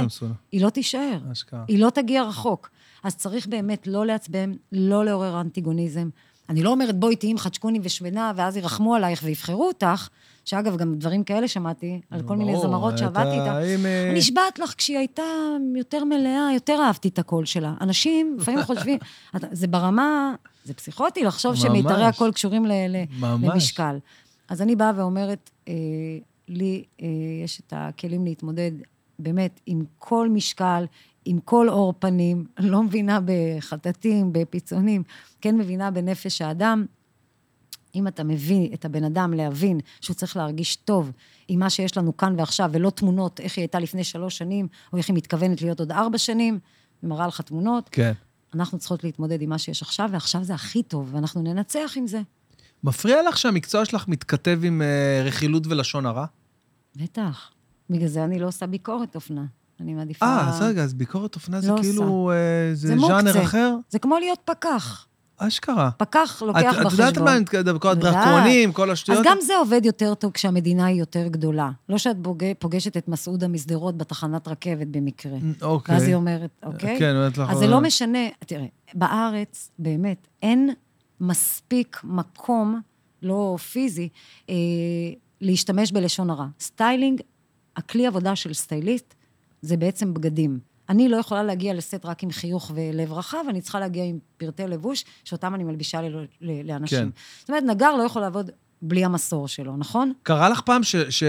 היא 0.51 0.61
לא 0.65 0.69
תישאר. 0.69 1.17
אשכרה. 1.31 1.63
היא 1.67 1.79
לא 1.79 1.89
תגיע 1.89 2.23
רחוק. 2.23 2.69
אז 3.03 3.15
צריך 3.15 3.47
באמת 3.47 3.87
לא 3.87 4.05
לעצבן, 4.05 4.51
לא 4.71 5.05
לעורר 5.05 5.41
אנטיגוניזם. 5.41 6.09
אני 6.49 6.63
לא 6.63 6.69
אומרת, 6.69 6.99
בואי 6.99 7.15
תהיי 7.15 7.31
עם 7.31 7.37
חדשקוני 7.37 7.79
ושמנה, 7.83 8.31
ואז 8.35 8.57
ירחמו 8.57 8.95
עלייך 8.95 9.21
ויבחרו 9.23 9.67
אותך, 9.67 10.09
שאגב, 10.45 10.77
גם 10.77 10.95
דברים 10.95 11.23
כאלה 11.23 11.47
שמעתי, 11.47 12.01
על 12.11 12.21
כל 12.27 12.37
מיני 12.37 12.57
זמרות 12.61 12.97
שעבדתי 12.97 13.31
איתן. 13.31 13.55
אם, 13.55 13.85
אה, 13.85 14.09
אני 14.09 14.19
נשבעת 14.19 14.59
לך, 14.59 14.73
כשהיא 14.77 14.97
הייתה 14.97 15.23
יותר 15.75 16.03
מלאה, 16.03 16.49
יותר 16.53 16.79
אהבתי 16.81 17.07
את 17.07 17.19
הקול 17.19 17.45
שלה. 17.45 17.73
אנשים 17.81 18.37
לפעמים 18.39 18.63
חושבים, 18.63 18.99
זה 19.51 19.67
ברמה, 19.67 20.35
זה 20.65 20.73
פסיכוטי 20.73 21.23
לחשוב. 21.23 21.55
שמיתרי 21.55 22.05
הקול 22.05 22.31
קשורים. 22.31 22.65
למשקל. 23.21 23.97
אז 24.49 24.61
אני 24.61 24.75
באה 24.75 24.91
ואומרת, 24.95 25.49
אה, 25.67 25.73
לי 26.47 26.83
אה, 27.01 27.07
יש 27.43 27.59
את 27.59 27.73
הכלים 27.75 28.25
להתמודד 28.25 28.71
באמת 29.19 29.59
עם 29.65 29.83
כל 29.97 30.29
משקל, 30.29 30.85
עם 31.25 31.39
כל 31.39 31.67
עור 31.69 31.93
פנים, 31.99 32.45
לא 32.59 32.83
מבינה 32.83 33.19
בחטטים, 33.25 34.33
בפיצונים, 34.33 35.03
כן 35.41 35.57
מבינה 35.57 35.91
בנפש 35.91 36.41
האדם. 36.41 36.85
אם 37.95 38.07
אתה 38.07 38.23
מביא 38.23 38.73
את 38.73 38.85
הבן 38.85 39.03
אדם 39.03 39.33
להבין 39.33 39.79
שהוא 40.01 40.15
צריך 40.15 40.37
להרגיש 40.37 40.75
טוב 40.75 41.11
עם 41.47 41.59
מה 41.59 41.69
שיש 41.69 41.97
לנו 41.97 42.17
כאן 42.17 42.35
ועכשיו, 42.37 42.69
ולא 42.73 42.89
תמונות 42.89 43.39
איך 43.39 43.57
היא 43.57 43.61
הייתה 43.61 43.79
לפני 43.79 44.03
שלוש 44.03 44.37
שנים, 44.37 44.67
או 44.93 44.97
איך 44.97 45.09
היא 45.09 45.15
מתכוונת 45.15 45.61
להיות 45.61 45.79
עוד 45.79 45.91
ארבע 45.91 46.17
שנים, 46.17 46.59
ומראה 47.03 47.27
לך 47.27 47.41
תמונות, 47.41 47.89
כן. 47.91 48.11
אנחנו 48.53 48.77
צריכות 48.77 49.03
להתמודד 49.03 49.41
עם 49.41 49.49
מה 49.49 49.57
שיש 49.57 49.81
עכשיו, 49.81 50.09
ועכשיו 50.11 50.43
זה 50.43 50.53
הכי 50.53 50.83
טוב, 50.83 51.09
ואנחנו 51.13 51.41
ננצח 51.41 51.93
עם 51.95 52.07
זה. 52.07 52.21
מפריע 52.83 53.29
לך 53.29 53.37
שהמקצוע 53.37 53.85
שלך 53.85 54.07
מתכתב 54.07 54.59
עם 54.63 54.81
אה, 54.81 55.21
רכילות 55.25 55.67
ולשון 55.67 56.05
הרע? 56.05 56.25
בטח. 56.95 57.51
בגלל 57.89 58.07
זה 58.07 58.23
אני 58.23 58.39
לא 58.39 58.47
עושה 58.47 58.67
ביקורת 58.67 59.15
אופנה. 59.15 59.45
אני 59.81 59.93
מעדיפה... 59.93 60.25
אה, 60.25 60.49
אז 60.49 60.61
רגע, 60.61 60.83
אז 60.83 60.93
ביקורת 60.93 61.35
אופנה 61.35 61.61
זה 61.61 61.71
לא 61.71 61.77
כאילו... 61.81 62.31
אה, 62.31 62.75
זה 62.75 62.87
זה. 62.87 62.95
ז'אנר 63.07 63.43
אחר? 63.43 63.75
זה 63.89 63.99
כמו 63.99 64.17
להיות 64.19 64.39
פקח. 64.45 65.07
אשכרה. 65.37 65.89
פקח 65.97 66.41
לוקח 66.45 66.59
את- 66.79 66.85
בחשבון. 66.85 67.07
את 67.07 67.13
יודעת 67.13 67.17
מה 67.17 67.31
אני 67.35 67.39
מתכוון? 67.41 67.79
כל. 67.79 67.89
הדרקונים, 67.89 68.73
כל 68.73 68.91
השטויות? 68.91 69.25
אז 69.25 69.31
גם 69.31 69.37
זה 69.41 69.53
עובד 69.57 69.81
יותר 69.85 70.13
טוב 70.13 70.31
כשהמדינה 70.31 70.85
היא 70.85 70.99
יותר 70.99 71.27
גדולה. 71.27 71.71
לא 71.89 71.97
שאת 71.97 72.15
פוגש- 72.23 72.53
פוגשת 72.59 72.97
את 72.97 73.07
מסעודה 73.07 73.47
משדרות 73.47 73.97
בתחנת 73.97 74.47
רכבת 74.47 74.87
במקרה. 74.87 75.37
אוקיי. 75.61 75.95
ואז 75.95 76.03
היא 76.03 76.15
אומרת, 76.15 76.49
אוקיי? 76.63 76.99
כן, 76.99 77.15
אומרת 77.15 77.37
לך... 77.37 77.49
אז 77.49 77.57
זה 77.57 77.67
לא 77.67 77.81
משנה, 77.81 78.19
תראה, 78.39 78.65
בארץ, 78.93 79.71
באמת, 79.79 80.27
אין 80.43 80.69
מספיק 81.21 82.01
מקום, 82.03 82.81
לא 83.23 83.55
פיזי, 83.71 84.09
אה, 84.49 84.55
להשתמש 85.41 85.91
בלשון 85.91 86.29
הרע. 86.29 86.47
סטיילינג, 86.59 87.21
הכלי 87.75 88.07
עבודה 88.07 88.35
של 88.35 88.53
סטייליסט, 88.53 89.13
זה 89.61 89.77
בעצם 89.77 90.13
בגדים. 90.13 90.59
אני 90.89 91.09
לא 91.09 91.17
יכולה 91.17 91.43
להגיע 91.43 91.73
לסט 91.73 92.05
רק 92.05 92.23
עם 92.23 92.31
חיוך 92.31 92.71
ולב 92.75 93.13
רחב, 93.13 93.37
אני 93.49 93.61
צריכה 93.61 93.79
להגיע 93.79 94.03
עם 94.03 94.19
פרטי 94.37 94.67
לבוש, 94.67 95.03
שאותם 95.23 95.55
אני 95.55 95.63
מלבישה 95.63 96.01
ל- 96.01 96.25
ל- 96.41 96.67
לאנשים. 96.71 96.99
כן. 96.99 97.09
זאת 97.39 97.49
אומרת, 97.49 97.63
נגר 97.63 97.95
לא 97.95 98.03
יכול 98.03 98.21
לעבוד 98.21 98.51
בלי 98.81 99.05
המסור 99.05 99.47
שלו, 99.47 99.77
נכון? 99.77 100.13
קרה 100.23 100.49
לך 100.49 100.61
פעם 100.61 100.83
ש... 100.83 100.95
ש... 100.95 101.23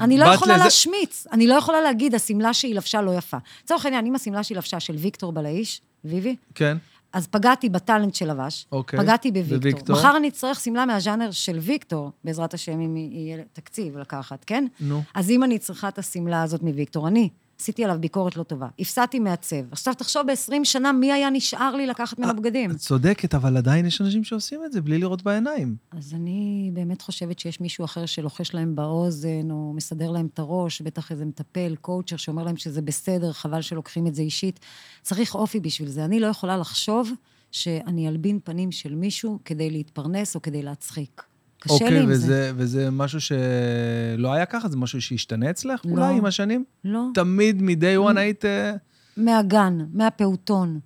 אני 0.00 0.18
לא 0.18 0.24
יכולה 0.24 0.54
לזה- 0.54 0.64
להשמיץ, 0.64 1.26
אני 1.32 1.46
לא 1.46 1.54
יכולה 1.54 1.80
להגיד, 1.80 2.14
השמלה 2.14 2.54
שהיא 2.54 2.74
לבשה 2.74 3.02
לא 3.02 3.10
יפה. 3.14 3.36
לצורך 3.64 3.84
העניין, 3.84 4.06
אם 4.06 4.14
השמלה 4.14 4.42
שהיא 4.42 4.56
לבשה 4.56 4.80
של 4.80 4.94
ויקטור 4.96 5.32
בלעיש, 5.32 5.80
ויבי, 6.04 6.36
כן. 6.54 6.76
אז 7.12 7.26
פגעתי 7.26 7.68
בטאלנט 7.68 8.14
של 8.14 8.30
לבש, 8.30 8.66
אוקיי. 8.72 8.98
פגעתי 8.98 9.30
בוויקטור. 9.30 9.58
בוויקטור. 9.58 9.96
מחר 9.96 10.16
אני 10.16 10.28
אצטרך 10.28 10.60
שמלה 10.60 10.86
מהז'אנר 10.86 11.30
של 11.30 11.58
ויקטור, 11.60 12.10
בעזרת 12.24 12.54
השם, 12.54 12.80
אם 12.80 12.96
יהיה 12.96 13.38
תקציב 13.52 13.98
לקחת, 13.98 14.44
כן? 14.44 14.66
נו. 14.80 15.02
אז 15.14 15.30
אם 15.30 15.44
אני 15.44 15.58
צריכה 15.58 15.88
את 15.88 15.98
השמלה 15.98 16.42
הזאת 16.42 16.62
מוויקטור, 16.62 17.08
אני 17.08 17.28
עשיתי 17.60 17.84
עליו 17.84 17.96
ביקורת 18.00 18.36
לא 18.36 18.42
טובה, 18.42 18.68
הפסדתי 18.78 19.18
מעצב. 19.18 19.72
עכשיו 19.72 19.94
תחשוב 19.94 20.22
ב-20 20.26 20.64
שנה 20.64 20.92
מי 20.92 21.12
היה 21.12 21.30
נשאר 21.30 21.76
לי 21.76 21.86
לקחת 21.86 22.18
ממנו 22.18 22.36
בגדים. 22.36 22.70
את 22.70 22.76
צודקת, 22.76 23.34
אבל 23.34 23.56
עדיין 23.56 23.86
יש 23.86 24.00
אנשים 24.00 24.24
שעושים 24.24 24.60
את 24.64 24.72
זה 24.72 24.80
בלי 24.80 24.98
לראות 24.98 25.22
בעיניים. 25.22 25.76
אז 25.90 26.14
אני 26.14 26.70
באמת 26.72 27.02
חושבת 27.02 27.38
שיש 27.38 27.60
מישהו 27.60 27.84
אחר 27.84 28.06
שלוחש 28.06 28.54
להם 28.54 28.76
באוזן, 28.76 29.50
או 29.50 29.72
מסדר 29.76 30.10
להם 30.10 30.28
את 30.34 30.38
הראש, 30.38 30.80
בטח 30.80 31.12
איזה 31.12 31.24
מטפל, 31.24 31.74
קואוצ'ר, 31.80 32.16
שאומר 32.16 32.42
להם 32.42 32.56
שזה 32.56 32.82
בסדר, 32.82 33.32
חבל 33.32 33.62
שלוקחים 33.62 34.06
את 34.06 34.14
זה 34.14 34.22
אישית. 34.22 34.60
צריך 35.02 35.34
אופי 35.34 35.60
בשביל 35.60 35.88
זה. 35.88 36.04
אני 36.04 36.20
לא 36.20 36.26
יכולה 36.26 36.56
לחשוב 36.56 37.10
שאני 37.52 38.08
אלבין 38.08 38.38
פנים 38.44 38.72
של 38.72 38.94
מישהו 38.94 39.38
כדי 39.44 39.70
להתפרנס 39.70 40.34
או 40.34 40.42
כדי 40.42 40.62
להצחיק. 40.62 41.29
קשה 41.60 41.74
לי 41.74 41.84
אוקיי, 41.84 42.02
עם 42.02 42.08
וזה, 42.08 42.26
זה. 42.26 42.52
וזה 42.56 42.90
משהו 42.90 43.20
שלא 43.20 44.32
היה 44.32 44.46
ככה? 44.46 44.68
זה 44.68 44.76
משהו 44.76 45.02
שהשתנה 45.02 45.50
אצלך 45.50 45.80
לא. 45.84 45.90
אולי 45.90 46.18
עם 46.18 46.24
השנים? 46.24 46.64
לא. 46.84 47.02
תמיד 47.14 47.62
מ-day 47.62 48.10
one 48.10 48.18
היית... 48.18 48.44
אה, 48.44 48.72
מהגן, 49.16 49.78
מהפעוטון. 49.92 50.80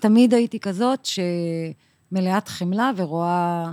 תמיד 0.00 0.34
הייתי 0.34 0.60
כזאת 0.60 1.08
שמלאת 2.12 2.48
חמלה 2.48 2.90
ורואה... 2.96 3.70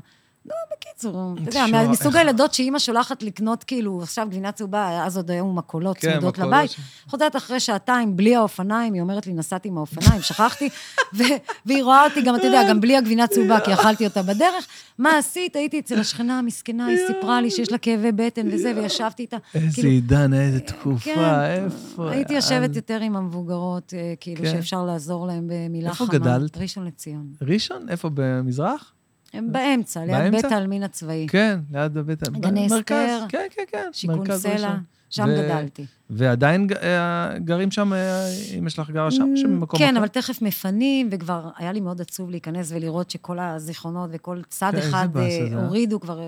לא, 0.49 0.55
בקיצור, 0.77 1.33
אתה 1.43 1.59
יודע, 1.59 1.87
מסוג 1.89 2.15
הילדות 2.15 2.53
שאימא 2.53 2.79
שולחת 2.79 3.23
לקנות, 3.23 3.63
כאילו, 3.63 4.01
עכשיו 4.01 4.27
גבינה 4.29 4.51
צהובה, 4.51 5.03
אז 5.05 5.17
עוד 5.17 5.31
היו 5.31 5.47
מקולות 5.47 5.97
כן, 5.97 6.11
צמודות 6.11 6.37
מקולות 6.37 6.53
לבית. 6.53 6.75
חוזרת 7.07 7.35
אחרי 7.35 7.59
שעתיים, 7.59 8.17
בלי 8.17 8.35
האופניים, 8.35 8.93
היא 8.93 9.01
אומרת 9.01 9.27
לי, 9.27 9.33
נסעתי 9.33 9.67
עם 9.67 9.77
האופניים, 9.77 10.21
שכחתי, 10.21 10.69
והיא 11.65 11.83
רואה 11.83 12.05
אותי 12.05 12.21
גם, 12.21 12.35
אתה 12.35 12.47
יודע, 12.47 12.69
גם 12.69 12.81
בלי 12.81 12.97
הגבינה 12.97 13.27
צהובה, 13.27 13.59
כי 13.59 13.73
אכלתי 13.73 14.05
אותה 14.05 14.23
בדרך. 14.23 14.67
מה 14.97 15.17
עשית? 15.17 15.55
הייתי 15.55 15.79
אצל 15.79 15.99
השכנה 15.99 16.39
המסכנה, 16.39 16.85
היא 16.85 16.97
סיפרה 17.07 17.41
לי 17.41 17.51
שיש 17.51 17.71
לה 17.71 17.77
כאבי 17.77 18.11
בטן 18.11 18.47
וזה, 18.51 18.73
וישבתי 18.75 19.23
איתה. 19.23 19.37
איזה 19.55 19.67
כאילו, 19.73 19.89
עידן, 19.89 20.33
איזה 20.33 20.59
תקופה, 20.59 20.99
כן, 21.03 21.63
איפה... 21.65 22.11
הייתי 22.11 22.33
יושבת 22.33 22.75
יותר 22.75 22.99
עם 23.01 23.15
המבוגרות, 23.15 23.93
אה, 23.93 24.13
כאילו, 24.19 24.43
כן. 24.43 24.51
שאפשר 24.51 24.85
לעזור 24.85 25.27
להם 25.27 25.47
במילה 25.47 25.89
איפה 25.89 26.05
חמה. 26.05 26.13
גדלת? 26.13 26.57
ראשון 26.57 26.85
לציון. 26.85 27.33
ראשון? 27.41 27.89
איפה, 27.89 28.09
במזרח? 28.13 28.93
הם 29.33 29.51
באמצע, 29.51 30.05
ליד? 30.05 30.31
בית 30.31 30.45
העלמין 30.45 30.83
הצבאי. 30.83 31.27
כן, 31.29 31.59
ליד 31.71 31.97
בית... 31.97 32.23
ה- 32.23 32.31
גני. 32.31 32.67
אסתר, 32.67 33.19
כן, 33.29 33.47
כן, 33.55 33.63
כן. 33.71 33.89
שיכון 33.91 34.37
סלע. 34.37 34.75
שם 35.11 35.25
ו- 35.29 35.43
גדלתי. 35.43 35.85
ועדיין 36.09 36.67
ג- 36.67 36.73
אה, 36.73 37.37
גרים 37.39 37.71
שם, 37.71 37.93
אה, 37.93 38.25
אמא 38.57 38.69
שלך 38.69 38.89
גרה 38.89 39.11
שם, 39.11 39.31
או 39.31 39.37
שבמקום 39.37 39.79
כן, 39.79 39.89
אחר? 39.89 39.97
אבל 39.99 40.07
תכף 40.07 40.41
מפנים, 40.41 41.07
וכבר 41.11 41.49
היה 41.57 41.71
לי 41.71 41.79
מאוד 41.79 42.01
עצוב 42.01 42.29
להיכנס 42.29 42.71
ולראות 42.71 43.09
שכל 43.09 43.39
הזיכרונות 43.39 44.09
וכל 44.13 44.41
צד 44.49 44.71
כן, 44.71 44.77
אחד 44.77 45.17
אה, 45.17 45.21
אה? 45.53 45.63
הורידו, 45.65 45.99
כבר 45.99 46.19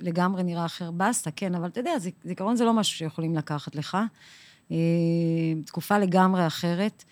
לגמרי 0.00 0.42
נראה 0.42 0.64
אחר 0.64 0.90
באסה, 0.90 1.30
כן, 1.36 1.54
אבל 1.54 1.68
אתה 1.68 1.80
יודע, 1.80 1.90
זיכרון 2.24 2.56
זה 2.56 2.64
לא 2.64 2.72
משהו 2.72 2.96
שיכולים 2.98 3.34
לקחת 3.36 3.76
לך. 3.76 3.96
תקופה 5.66 5.98
לגמרי 5.98 6.46
אחרת. 6.46 7.04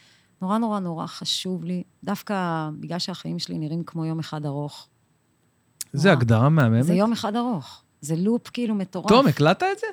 נורא 0.43 0.59
נורא 0.59 0.81
נורא 0.81 1.07
חשוב 1.07 1.65
לי, 1.65 1.83
דווקא 2.05 2.69
בגלל 2.81 2.99
שהחיים 2.99 3.39
שלי 3.39 3.59
נראים 3.59 3.83
כמו 3.87 4.05
יום 4.05 4.19
אחד 4.19 4.47
ארוך. 4.47 4.89
זה 5.95 6.09
נורא. 6.09 6.19
הגדרה 6.21 6.49
מהממת. 6.49 6.85
זה 6.85 6.95
יום 6.95 7.13
אחד 7.13 7.37
ארוך. 7.37 7.83
זה 8.01 8.15
לופ 8.17 8.49
כאילו 8.49 8.75
מטורף. 8.75 9.09
תום, 9.09 9.27
הקלטת 9.27 9.67
את 9.73 9.79
זה? 9.79 9.87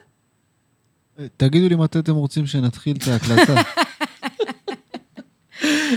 תגידו 1.38 1.70
לי 1.70 1.76
מתי 1.76 2.00
אתם 2.00 2.14
רוצים 2.16 2.48
שנתחיל 2.48 2.98
את 2.98 3.08
ההקלטה. 3.08 3.62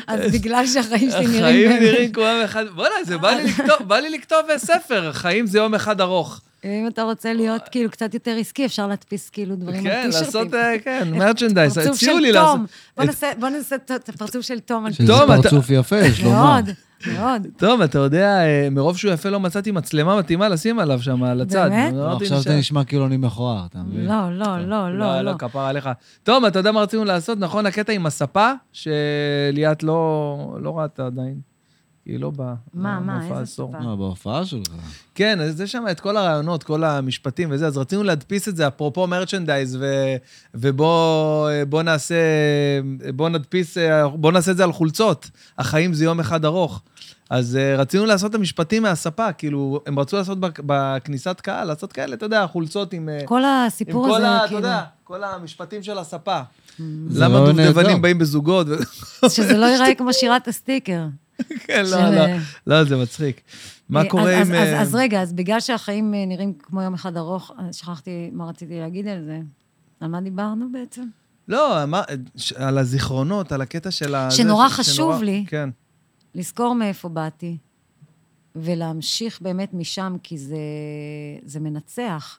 אז 0.06 0.32
בגלל 0.32 0.66
שהחיים 0.66 1.10
שלי 1.10 1.26
נראים... 1.26 1.44
החיים 1.70 1.82
נראים 1.82 2.12
כמו 2.12 2.22
יום 2.24 2.40
אחד... 2.44 2.64
בוא'נה, 2.74 2.94
זה 3.06 3.18
בא 3.18 3.30
לי 3.30 3.44
לכתוב- 3.44 3.92
לי 3.92 4.10
לכתוב 4.10 4.38
אה, 4.50 4.58
ספר, 4.58 5.08
החיים 5.08 5.46
זה 5.46 5.58
יום 5.58 5.74
אחד 5.74 6.00
ארוך. 6.00 6.40
אם 6.64 6.86
אתה 6.88 7.02
רוצה 7.02 7.32
להיות 7.32 7.62
כאילו 7.70 7.90
קצת 7.90 8.14
יותר 8.14 8.36
עסקי, 8.40 8.66
אפשר 8.66 8.86
להדפיס 8.86 9.30
כאילו 9.30 9.56
דברים 9.56 9.76
על 9.86 9.92
כן, 9.92 10.02
טישרטים. 10.06 10.26
לעשות, 10.26 10.54
אה, 10.54 10.78
כן, 10.84 11.08
מרצ'נדייז. 11.12 11.74
פרצוף 11.78 11.94
הציעו 11.94 12.16
של 12.16 12.22
לי 12.22 12.32
לעשות... 12.32 12.56
תום. 12.56 12.66
בוא 12.96 13.04
נעשה- 13.04 13.30
בוא 13.40 13.48
נעשה 13.48 13.76
את 13.76 14.08
הפרצוף 14.08 14.42
של 14.46 14.60
תום 14.60 14.86
על 14.86 14.92
שזה 14.92 15.06
טוב, 15.06 15.30
אתה- 15.30 15.42
פרצוף 15.42 15.70
יפה, 15.70 15.96
יש 15.98 16.20
לומר. 16.20 16.42
מאוד. 16.54 16.64
מאוד. 17.12 17.46
טוב, 17.56 17.80
אתה 17.80 17.98
יודע, 17.98 18.44
אה, 18.44 18.68
מרוב 18.70 18.96
שהוא 18.96 19.12
יפה 19.12 19.28
לא 19.28 19.40
מצאתי 19.40 19.70
מצלמה 19.70 20.18
מתאימה 20.18 20.48
לשים 20.48 20.78
עליו 20.78 21.02
שם, 21.02 21.22
על 21.22 21.40
הצד. 21.40 21.68
באמת? 21.70 21.92
לא, 21.94 22.12
עכשיו 22.16 22.40
זה 22.40 22.56
נשמע 22.56 22.84
כאילו 22.84 23.06
אני 23.06 23.16
מכוער, 23.16 23.66
אתה 23.70 23.78
מבין? 23.78 24.06
לא, 24.06 24.38
לא, 24.38 24.66
לא, 24.66 24.98
לא, 24.98 25.20
לא. 25.20 25.32
כפרה 25.38 25.68
עליך. 25.68 25.88
טוב, 26.22 26.44
אתה 26.44 26.58
יודע 26.58 26.72
מה 26.72 26.80
רצינו 26.80 27.04
לעשות? 27.04 27.38
נכון, 27.38 27.66
הקטע 27.66 27.92
עם 27.92 28.06
הספה, 28.06 28.52
שליאת 28.72 29.82
לא 29.82 30.58
לא 30.60 30.78
ראתה 30.78 31.06
עדיין. 31.06 31.40
היא 32.06 32.20
לא 32.20 32.30
באה. 32.30 32.54
מה, 32.74 33.00
מה, 33.00 33.18
למופע 33.18 33.40
איזה. 33.40 33.52
ספה? 33.52 33.78
מה, 33.80 33.96
בהופעה 33.96 34.44
שלך. 34.44 34.68
כן, 35.14 35.40
אז 35.40 35.60
יש 35.60 35.72
שם 35.72 35.84
את 35.90 36.00
כל 36.00 36.16
הרעיונות, 36.16 36.62
כל 36.62 36.84
המשפטים 36.84 37.48
וזה, 37.52 37.66
אז 37.66 37.78
רצינו 37.78 38.02
להדפיס 38.02 38.48
את 38.48 38.56
זה, 38.56 38.66
אפרופו 38.66 39.06
מרצ'נדייז, 39.06 39.76
ו, 39.80 39.86
ובוא 40.54 41.50
בוא 41.68 41.82
נעשה, 41.82 42.14
בוא 43.14 43.28
נדפיס, 43.28 43.76
בוא 44.14 44.32
נעשה 44.32 44.50
את 44.50 44.56
זה 44.56 44.64
על 44.64 44.72
חולצות. 44.72 45.30
החיים 45.58 45.94
זה 45.94 46.04
יום 46.04 46.20
אחד 46.20 46.44
ארוך. 46.44 46.82
אז 47.34 47.58
uh, 47.60 47.80
רצינו 47.80 48.06
לעשות 48.06 48.30
את 48.30 48.34
המשפטים 48.34 48.82
מהספה, 48.82 49.32
כאילו, 49.32 49.80
הם 49.86 49.98
רצו 49.98 50.16
לעשות 50.16 50.40
בק- 50.40 50.60
בכניסת 50.66 51.40
קהל, 51.40 51.66
לעשות 51.68 51.92
כאלה, 51.92 52.14
אתה 52.14 52.26
יודע, 52.26 52.46
חולצות 52.46 52.92
עם... 52.92 53.08
אה, 53.08 53.20
כל 53.24 53.38
עם 53.44 53.66
הסיפור 53.66 54.08
כל 54.08 54.16
הזה, 54.16 54.28
ה... 54.28 54.36
אתה 54.36 54.46
כאילו, 54.46 54.58
יודע, 54.60 54.82
כל 55.04 55.24
המשפטים 55.24 55.82
של 55.82 55.98
הספה. 55.98 56.40
למה 57.10 57.38
רעיון 57.38 57.56
דובדבנים. 57.56 58.02
באים 58.02 58.18
בזוגות? 58.18 58.66
שזה 59.28 59.56
לא 59.56 59.66
ייראה 59.66 59.94
כמו 59.94 60.12
שירת 60.12 60.48
הסטיקר. 60.48 61.06
כן, 61.66 61.84
של, 61.86 61.96
לא, 61.96 62.10
לא, 62.10 62.20
אה, 62.20 62.38
לא, 62.66 62.84
זה 62.84 62.96
מצחיק. 62.96 63.40
מה 63.88 64.02
קורה 64.08 64.40
אז, 64.40 64.50
עם... 64.50 64.54
אז, 64.56 64.68
אז, 64.68 64.88
אז 64.88 64.94
רגע, 64.94 65.22
אז 65.22 65.32
בגלל 65.32 65.60
שהחיים 65.60 66.14
נראים 66.26 66.52
כמו 66.62 66.82
יום 66.82 66.94
אחד 66.94 67.16
ארוך, 67.16 67.50
שכחתי 67.72 68.30
מה 68.32 68.44
רציתי 68.48 68.80
להגיד 68.80 69.08
על 69.08 69.22
זה. 69.24 69.38
על 70.00 70.08
מה 70.08 70.20
דיברנו 70.20 70.66
בעצם? 70.72 71.02
לא, 71.48 71.84
מה, 71.86 72.02
על 72.56 72.78
הזיכרונות, 72.78 73.52
על 73.52 73.60
הקטע 73.60 73.90
של 73.90 74.14
ה... 74.14 74.30
שנורא 74.30 74.68
זה, 74.68 74.74
חשוב 74.74 74.94
שנורא- 75.14 75.24
לי. 75.24 75.44
כן. 75.48 75.68
לזכור 76.34 76.74
מאיפה 76.74 77.08
באתי, 77.08 77.56
ולהמשיך 78.56 79.42
באמת 79.42 79.74
משם, 79.74 80.16
כי 80.22 80.38
זה, 80.38 80.56
זה 81.44 81.60
מנצח. 81.60 82.38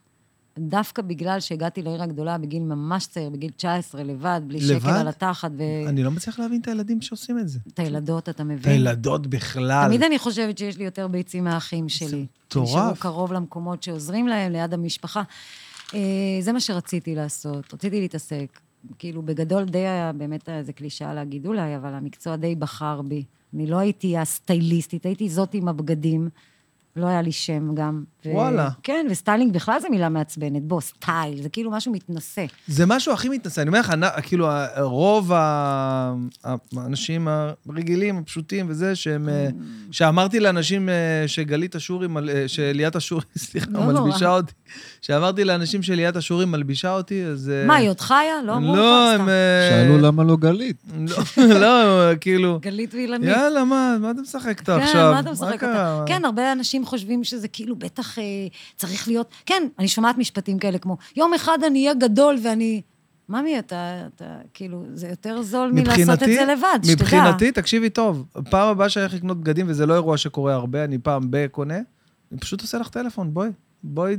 דווקא 0.59 1.01
בגלל 1.01 1.39
שהגעתי 1.39 1.81
לעיר 1.81 2.03
הגדולה 2.03 2.37
בגיל 2.37 2.63
ממש 2.63 3.07
צעיר, 3.07 3.29
בגיל 3.29 3.51
19, 3.51 4.03
לבד, 4.03 4.41
בלי 4.47 4.59
לבד? 4.61 4.79
שקל 4.79 4.89
על 4.89 5.07
התחת, 5.07 5.51
אני 5.87 6.03
לא 6.03 6.11
מצליח 6.11 6.39
להבין 6.39 6.61
את 6.61 6.67
הילדים 6.67 7.01
שעושים 7.01 7.39
את 7.39 7.49
זה. 7.49 7.59
ואת 7.65 7.79
הילדות, 7.79 8.29
אתה 8.29 8.43
את 8.43 8.47
מבין? 8.47 8.71
הילדות 8.71 9.27
בכלל. 9.27 9.87
תמיד 9.87 10.03
אני 10.03 10.19
חושבת 10.19 10.57
שיש 10.57 10.77
לי 10.77 10.85
יותר 10.85 11.07
ביצים 11.07 11.43
מהאחים 11.43 11.89
שלי. 11.89 12.25
מטורף. 12.47 12.69
נשארו 12.69 12.95
קרוב 12.99 13.33
למקומות 13.33 13.83
שעוזרים 13.83 14.27
להם, 14.27 14.51
ליד 14.51 14.73
המשפחה. 14.73 15.23
אה, 15.93 15.99
זה 16.41 16.51
מה 16.51 16.59
שרציתי 16.59 17.15
לעשות, 17.15 17.73
רציתי 17.73 18.01
להתעסק. 18.01 18.59
כאילו, 18.99 19.21
בגדול 19.21 19.65
די 19.65 19.77
היה, 19.77 20.11
באמת 20.13 20.49
איזה 20.49 20.73
קלישאה 20.73 21.13
להגיד 21.13 21.47
אולי, 21.47 21.75
אבל 21.75 21.93
המקצוע 21.93 22.35
די 22.35 22.55
בחר 22.55 23.01
בי. 23.01 23.23
אני 23.53 23.67
לא 23.67 23.77
הייתי 23.77 24.17
הסטייליסטית, 24.17 25.05
הייתי 25.05 25.29
זאת 25.29 25.53
עם 25.53 25.67
הבגדים. 25.67 26.29
לא 26.95 27.07
היה 27.07 27.21
לי 27.21 27.31
שם 27.31 27.75
גם. 27.75 28.03
ו- 28.25 28.29
וואלה. 28.29 28.69
כן, 28.83 29.07
וסטיילינג 29.09 29.53
בכלל 29.53 29.79
זה 29.79 29.87
מילה 29.89 30.09
מעצבנת. 30.09 30.63
בוא, 30.63 30.81
סטייל, 30.81 31.41
זה 31.41 31.49
כאילו 31.49 31.71
משהו 31.71 31.91
מתנשא. 31.91 32.45
זה 32.67 32.85
משהו 32.85 33.13
הכי 33.13 33.29
מתנשא. 33.29 33.61
אני 33.61 33.67
אומר 33.67 33.79
לך, 33.79 33.93
כאילו, 34.21 34.47
רוב 34.77 35.31
ה- 35.33 36.13
האנשים 36.77 37.27
הרגילים, 37.69 38.17
הפשוטים 38.17 38.65
וזה, 38.69 38.95
שהם... 38.95 39.29
אה, 39.29 39.47
שאמרתי 39.91 40.39
לאנשים 40.39 40.89
אה, 40.89 40.93
שגלית 41.27 41.75
אשורי, 41.75 42.07
מל- 42.07 42.29
אה, 42.29 42.43
שליאת 42.47 42.95
אשורי, 42.95 43.21
סליחה, 43.37 43.67
לא. 43.71 43.83
מלבישה 43.83 44.29
אותי, 44.29 44.53
שאמרתי 45.01 45.43
לאנשים 45.43 45.83
שליאת 45.83 46.17
אשורי 46.17 46.45
מלבישה 46.45 46.91
אותי, 46.93 47.25
אז... 47.25 47.51
מה, 47.67 47.75
היא 47.75 47.89
עוד 47.89 47.99
חיה? 48.01 48.17
לא 48.45 48.55
אמרו 48.55 48.75
לא, 48.75 48.83
לך 49.13 49.19
הם... 49.19 49.25
סתם. 49.25 49.29
שאלו 49.69 49.97
למה 49.97 50.23
לא 50.23 50.35
גלית. 50.37 50.83
לא, 51.07 51.17
לא, 51.61 52.15
כאילו... 52.21 52.59
גלית 52.61 52.93
ואילנית. 52.93 53.29
יאללה, 53.29 53.63
מה, 53.63 53.95
מה 54.01 54.11
אתה 54.11 54.21
משחק 54.21 54.59
איתה 54.59 54.77
כן, 54.77 54.83
עכשיו? 54.83 55.11
מה 55.13 55.19
אתה 55.19 55.31
משחק? 55.31 55.53
אותה? 55.63 56.03
כן, 56.05 56.25
הרבה 56.25 56.51
אנשים 56.51 56.84
חושבים 56.85 57.23
שזה 57.23 57.47
כאילו 57.47 57.75
בטח 57.75 58.19
אה, 58.19 58.23
צריך 58.75 59.07
להיות... 59.07 59.29
כן, 59.45 59.67
אני 59.79 59.87
שומעת 59.87 60.17
משפטים 60.17 60.59
כאלה 60.59 60.77
כמו, 60.77 60.97
יום 61.15 61.33
אחד 61.33 61.57
אני 61.67 61.79
אהיה 61.79 61.93
גדול 61.93 62.37
ואני... 62.43 62.81
ממי, 63.29 63.59
אתה, 63.59 64.07
אתה, 64.15 64.37
כאילו, 64.53 64.83
זה 64.93 65.07
יותר 65.07 65.41
זול 65.41 65.71
מלעשות 65.71 66.23
את 66.23 66.27
זה 66.27 66.45
לבד, 66.45 66.79
שתדע. 66.83 66.93
מבחינתי, 66.93 67.51
תקשיבי 67.51 67.89
טוב, 67.89 68.25
פעם 68.49 68.69
הבאה 68.69 68.89
שאני 68.89 69.03
הולך 69.03 69.13
לקנות 69.15 69.39
בגדים, 69.39 69.65
וזה 69.69 69.85
לא 69.85 69.93
אירוע 69.93 70.17
שקורה 70.17 70.53
הרבה, 70.53 70.83
אני 70.83 70.97
פעם 70.97 71.27
ב 71.29 71.38
קונה, 71.38 71.79
אני 72.31 72.39
פשוט 72.39 72.61
עושה 72.61 72.77
לך 72.77 72.89
טלפון, 72.89 73.33
בואי. 73.33 73.49
בואי, 73.87 74.17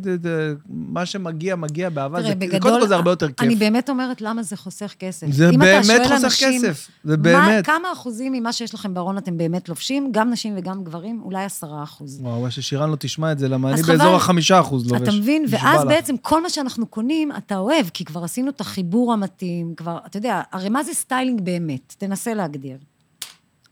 מה 0.68 1.06
שמגיע, 1.06 1.56
מגיע 1.56 1.90
באהבה. 1.90 2.22
תראה, 2.22 2.34
בגדול, 2.34 2.60
קודם 2.60 2.80
כל 2.80 2.88
זה 2.88 2.94
הרבה 2.94 3.10
יותר 3.10 3.28
כיף. 3.28 3.40
אני 3.40 3.56
באמת 3.56 3.90
אומרת 3.90 4.20
למה 4.20 4.42
זה 4.42 4.56
חוסך 4.56 4.94
כסף. 4.98 5.26
זה 5.30 5.50
באמת 5.58 6.06
חוסך 6.06 6.24
אנשים, 6.24 6.62
כסף, 6.62 6.88
זה 7.04 7.16
מה, 7.16 7.22
באמת. 7.22 7.66
כמה 7.66 7.92
אחוזים 7.92 8.32
ממה 8.32 8.52
שיש 8.52 8.74
לכם 8.74 8.94
בארון 8.94 9.18
אתם 9.18 9.36
באמת 9.36 9.68
לובשים, 9.68 10.08
גם 10.12 10.30
נשים 10.30 10.54
וגם 10.56 10.84
גברים? 10.84 11.20
אולי 11.24 11.44
עשרה 11.44 11.82
אחוז. 11.82 12.20
וואו, 12.20 12.50
ששירן 12.50 12.90
לא 12.90 12.96
תשמע 12.96 13.32
את 13.32 13.38
זה, 13.38 13.48
למה 13.48 13.70
אני 13.70 13.80
אז 13.80 13.86
באזור. 13.86 14.16
החמישה 14.16 14.60
אחוז 14.60 14.90
לובש. 14.90 15.02
אתה 15.02 15.12
מבין? 15.12 15.44
ואז. 15.48 15.84
בעצם 15.84 16.16
כל 16.16 16.42
מה 16.42 16.50
שאנחנו 16.50 16.86
קונים, 16.86 17.32
אתה 17.32 17.56
אוהב, 17.58 17.86
כי 17.94 18.04
כבר 18.04 18.24
עשינו 18.24 18.50
את 18.50 18.60
החיבור 18.60 19.12
המתאים, 19.12 19.74
כבר, 19.76 19.98
אתה 20.06 20.16
יודע, 20.16 20.42
הרי 20.52 20.68
מה 20.68 20.82
זה 20.82 20.94
סטיילינג 20.94 21.40
באמת? 21.40 21.94
תנסה 21.98 22.34
להגדיר. 22.34 22.76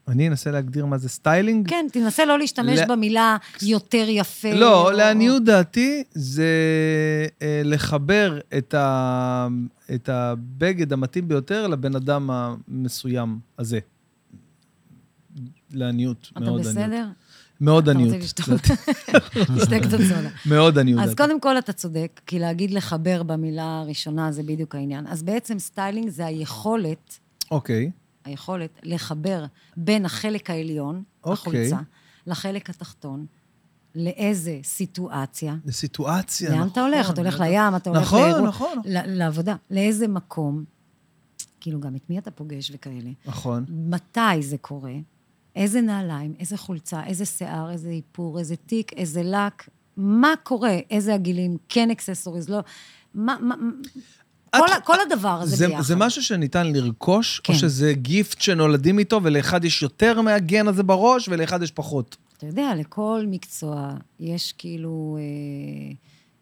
אני 0.08 0.28
אנסה 0.28 0.50
להגדיר 0.50 0.86
מה 0.86 0.98
זה 0.98 1.08
סטיילינג. 1.08 1.68
כן, 1.68 1.86
תנסה 1.92 2.24
לא 2.24 2.38
להשתמש 2.38 2.78
לא- 2.78 2.86
במילה 2.86 3.36
יותר 3.62 4.04
יפה. 4.08 4.52
לא, 4.54 4.86
או- 4.86 4.90
לעניות 4.96 5.44
דעתי, 5.44 6.02
זה 6.12 6.46
אה, 7.42 7.62
לחבר 7.64 8.38
את, 8.58 8.74
ה, 8.74 9.48
את 9.94 10.08
הבגד 10.08 10.92
המתאים 10.92 11.28
ביותר 11.28 11.66
לבן 11.66 11.96
אדם 11.96 12.30
המסוים 12.30 13.38
הזה. 13.58 13.78
לעניות, 15.70 16.30
אתה 16.32 16.40
מאוד 16.40 16.60
עניות. 16.60 16.76
בסדר? 16.76 17.06
מאוד 17.60 17.88
אתה 17.88 17.98
עניות. 17.98 18.14
רוצה 18.14 18.24
לשתות? 18.24 18.60
תשתה 19.60 19.80
קצת 19.80 19.98
סודה. 19.98 20.28
מאוד 20.46 20.78
עניות. 20.78 21.00
אז. 21.00 21.14
קודם 21.14 21.40
כל 21.40 21.58
אתה 21.58 21.72
צודק, 21.72 22.20
כי 22.26 22.38
להגיד 22.38 22.70
לחבר 22.70 23.22
במילה 23.22 23.80
הראשונה 23.80 24.32
זה 24.32 24.42
בדיוק 24.42 24.74
העניין. 24.74 25.06
אז 25.06 25.22
בעצם 25.22 25.58
סטיילינג 25.58 26.08
זה 26.08 26.26
היכולת, 26.26 27.18
אוקיי. 27.50 27.90
היכולת 28.24 28.80
לחבר 28.82 29.44
בין 29.76 30.04
החלק 30.04 30.50
העליון, 30.50 31.02
אוקיי. 31.24 31.32
החולצה, 31.32 31.78
לחלק 32.26 32.70
התחתון, 32.70 33.26
לאיזה 33.94 34.58
סיטואציה. 34.62 35.56
לסיטואציה, 35.64 36.50
לאן 36.50 36.58
נכון. 36.58 36.68
אתה 36.72 36.80
הולך? 36.82 37.10
אתה 37.10 37.20
הולך. 37.20 37.40
לים, 37.40 37.76
אתה 37.76 37.90
הולך 37.90 38.02
נכון, 38.02 38.20
לאירוע, 38.22 38.48
נכון. 38.48 38.78
ל- 38.84 39.18
לעבודה. 39.18 39.56
לאיזה 39.70 40.08
מקום, 40.08 40.64
כאילו, 41.60 41.80
גם 41.80 41.96
את 41.96 42.10
מי 42.10 42.18
אתה 42.18 42.30
פוגש 42.30 42.70
וכאלה. 42.74 43.10
נכון. 43.26 43.64
מתי 43.68 44.42
זה 44.42 44.58
קורה, 44.58 44.92
איזה 45.56 45.80
נעליים, 45.80 46.34
איזה 46.40 46.56
חולצה, 46.56 47.04
איזה 47.04 47.24
שיער, 47.24 47.70
איזה 47.70 47.88
איפור, 47.88 48.38
איזה 48.38 48.56
תיק, 48.56 48.92
איזה 48.92 49.22
לק, 49.22 49.68
מה 49.96 50.34
קורה, 50.42 50.78
איזה 50.90 51.14
הגילים, 51.14 51.56
כן 51.68 51.90
אקססוריז, 51.90 52.48
לא... 52.48 52.60
מה, 53.14 53.36
מה, 53.40 53.54
כל, 54.58 54.72
ה- 54.72 54.80
כל 54.80 54.96
הדבר 55.06 55.40
הזה 55.40 55.56
זה, 55.56 55.68
ביחד. 55.68 55.82
זה 55.82 55.96
משהו 55.96 56.22
שניתן 56.22 56.72
לרכוש, 56.72 57.40
כן. 57.44 57.52
או 57.52 57.58
שזה 57.58 57.92
גיפט 57.92 58.40
שנולדים 58.40 58.98
איתו, 58.98 59.20
ולאחד 59.22 59.64
יש 59.64 59.82
יותר 59.82 60.20
מהגן 60.20 60.68
הזה 60.68 60.82
בראש, 60.82 61.28
ולאחד 61.28 61.62
יש 61.62 61.70
פחות. 61.70 62.16
אתה 62.38 62.46
יודע, 62.46 62.74
לכל 62.78 63.24
מקצוע 63.28 63.90
יש 64.20 64.54
כאילו, 64.58 65.18
אה, 65.20 65.94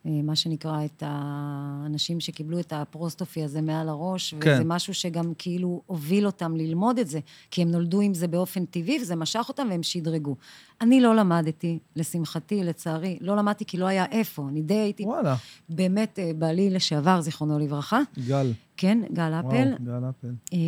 מה 0.05 0.37
שנקרא, 0.37 0.85
את 0.85 1.03
האנשים 1.07 2.21
שקיבלו 2.21 2.61
את 2.61 2.73
הפרוסטופי 2.73 3.45
הזה 3.45 3.61
מעל 3.61 3.89
הראש, 3.89 4.35
כן. 4.41 4.55
וזה 4.55 4.65
משהו 4.65 4.95
שגם 4.95 5.33
כאילו 5.39 5.83
הוביל 5.87 6.27
אותם 6.27 6.57
ללמוד 6.57 6.99
את 6.99 7.09
זה, 7.09 7.21
כי 7.51 7.63
הם 7.63 7.71
נולדו 7.71 8.01
עם 8.01 8.15
זה 8.15 8.29
באופן 8.29 8.65
טבעי, 8.65 8.99
וזה 9.03 9.17
משך 9.17 9.45
אותם 9.49 9.67
והם 9.71 9.83
שדרגו. 9.83 10.37
אני 10.81 11.01
לא 11.01 11.17
למדתי, 11.17 11.79
לשמחתי, 11.97 12.65
לצערי, 12.65 13.19
לא 13.21 13.37
למדתי 13.37 13.65
כי 13.65 13.77
לא 13.77 13.87
היה 13.87 14.07
איפה. 14.11 14.49
אני 14.49 14.63
די 14.63 14.75
הייתי, 14.75 15.05
וואלה, 15.05 15.37
באמת, 15.69 16.19
אה, 16.19 16.31
בעלי 16.39 16.71
לשעבר, 16.71 17.21
זיכרונו 17.21 17.59
לברכה, 17.59 18.01
גל. 18.27 18.53
כן, 18.77 18.99
גל 19.13 19.33
אפל, 19.41 19.47
וואו, 19.47 19.85
גל 19.85 20.09
אפל. 20.11 20.35
אה, 20.53 20.59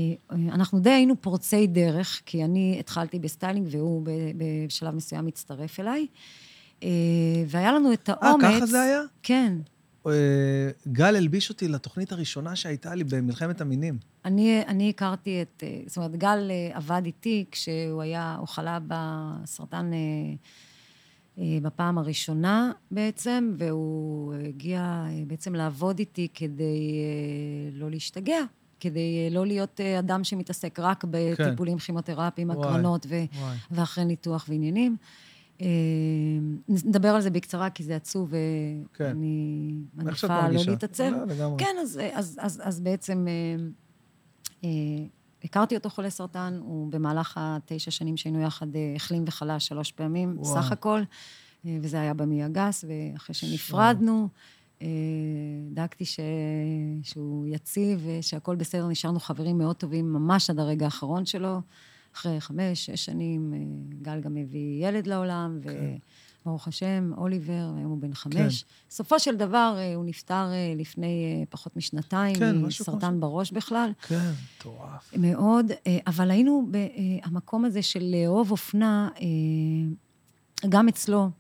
אנחנו 0.55 0.81
די 0.81 0.91
היינו 0.91 1.15
פורצי 1.21 1.67
דרך, 1.67 2.23
כי 2.27 2.45
אני 2.45 2.77
התחלתי 2.81 3.19
בסטיילינג 3.19 3.69
והוא 3.71 4.03
בשלב 4.37 4.95
מסוים 4.95 5.27
הצטרף 5.27 5.81
אליי. 5.81 6.07
אה, 6.85 6.89
והיה 7.47 7.73
לנו 7.73 7.93
את 7.93 8.11
אה, 8.11 8.15
האומץ... 8.21 8.45
ככה 8.45 8.67
זה 8.67 8.83
היה? 8.83 9.01
כן. 9.23 9.53
אה, 10.07 10.13
גל 10.89 11.17
הלביש 11.17 11.51
אותי 11.51 11.69
לתוכנית 11.69 12.13
הראשונה 12.13 12.57
שהייתה 12.57 12.95
לי 12.95 13.05
במלחמת 13.05 13.61
המינים. 13.61 13.99
אני, 14.25 14.63
אני 14.67 14.91
הכרתי 14.91 15.43
את... 15.43 15.63
אה, 15.67 15.81
זאת 15.87 15.97
אומרת, 15.97 16.17
גל 16.17 16.51
אה, 16.51 16.77
עבד 16.77 17.03
איתי 17.05 17.45
כשהוא 17.51 18.03
היה, 18.03 18.37
הוא 18.39 18.49
חלה 18.49 18.79
בסרטן 18.89 19.91
אה, 19.93 19.99
אה, 21.39 21.59
בפעם 21.63 21.99
הראשונה 21.99 22.73
בעצם, 22.91 23.55
והוא 23.59 24.35
הגיע 24.35 24.81
אה, 24.81 25.23
בעצם 25.27 25.55
לעבוד 25.55 25.99
איתי 25.99 26.29
כדי 26.35 26.93
אה, 26.93 27.79
לא 27.79 27.91
להשתגע. 27.91 28.39
כדי 28.81 29.25
אה, 29.25 29.35
לא 29.35 29.47
להיות 29.47 29.81
אה, 29.81 29.99
אדם 29.99 30.25
שמתעסק 30.25 30.79
רק 30.79 31.05
בטיפולים 31.11 31.79
כימותרפיים, 31.79 32.51
וואי, 32.51 32.59
הקרנות 32.59 33.07
ו-. 33.09 33.25
ואחרי 33.71 34.05
ניתוח 34.05 34.47
ועניינים. 34.49 34.97
אה, 35.61 35.67
נדבר 36.69 37.09
על 37.09 37.21
זה 37.21 37.31
בקצרה, 37.31 37.71
כי 37.71 37.83
זה 37.85 37.97
עצוב, 37.97 38.33
כן. 38.95 39.05
ואני 39.05 39.75
איך 40.07 40.19
שאת 40.19 40.31
מעדיפה 40.31 40.65
לא? 40.65 40.71
להתעצב. 40.73 41.13
לגמרי. 41.29 41.59
כן, 41.59 41.77
אז, 42.41 42.81
בעצם 42.83 43.27
אה, 43.29 43.65
אה, 44.65 44.69
הכרתי 45.45 45.77
אותו 45.77 45.91
חולה 45.91 46.11
סרטן, 46.11 46.59
הוא 46.63 46.93
במהלך 46.93 47.35
התשע 47.41 47.91
שנים 47.91 48.17
שהיינו 48.17 48.41
יחד 48.41 48.77
אה, 48.77 48.93
החלים 48.97 49.25
וחלה 49.27 49.61
שלוש 49.61 49.93
פעמים. 49.93 50.37
סך 50.43 50.73
הכל, 50.73 51.03
אה, 51.67 51.79
וזה 51.83 52.01
היה 52.01 52.15
במעי 52.15 52.43
הגס, 52.43 52.85
ואחרי 52.89 53.35
שנפרדנו, 53.35 54.29
אה, 54.83 54.87
דאגתי 55.71 56.05
ש... 56.05 56.21
שהוא 57.03 57.47
יציב 57.47 58.07
ושהכול 58.07 58.57
בסדר, 58.57 58.89
נשארנו 58.89 59.21
חברים 59.21 59.59
מאוד 59.59 59.77
טובים 59.77 60.13
ממש 60.13 60.51
עד 60.51 60.59
הרגע 60.59 60.85
האחרון 60.85 61.27
שלו. 61.27 61.61
אחרי 62.15 62.41
חמש, 62.41 62.87
שש 62.87 63.05
שנים, 63.05 63.55
אה, 63.55 63.59
גל 64.03 64.21
גם 64.21 64.37
הביא 64.37 64.89
ילד 64.89 65.07
לעולם, 65.07 65.59
כן. 65.63 65.71
וברוך 66.47 66.69
השם, 66.69 67.13
אוליבר, 67.17 67.73
היום 67.77 67.91
הוא 67.91 67.99
בן 67.99 68.15
חמש. 68.15 68.65
בסופו 68.89 69.21
של 69.21 69.37
דבר, 69.37 69.75
אה, 69.79 69.95
הוא 69.95 70.05
נפטר 70.05 70.49
אה, 70.53 70.75
לפני 70.77 71.45
פחות 71.51 71.77
משנתיים, 71.77 72.37
כן, 72.37 72.63
מסרטן 72.63 73.21
בראש 73.21 73.53
בכלל. 73.53 73.91
כן, 74.09 74.31
מטורף. 74.59 75.15
מאוד, 75.17 75.67
אבל 76.07 76.31
היינו 76.31 76.69
במקום 77.27 77.65
הזה 77.65 77.83
של 77.83 78.05
לאהוב 78.05 78.51
אופנה, 78.51 79.09
גם 80.69 80.89
אצלו, 80.89 81.31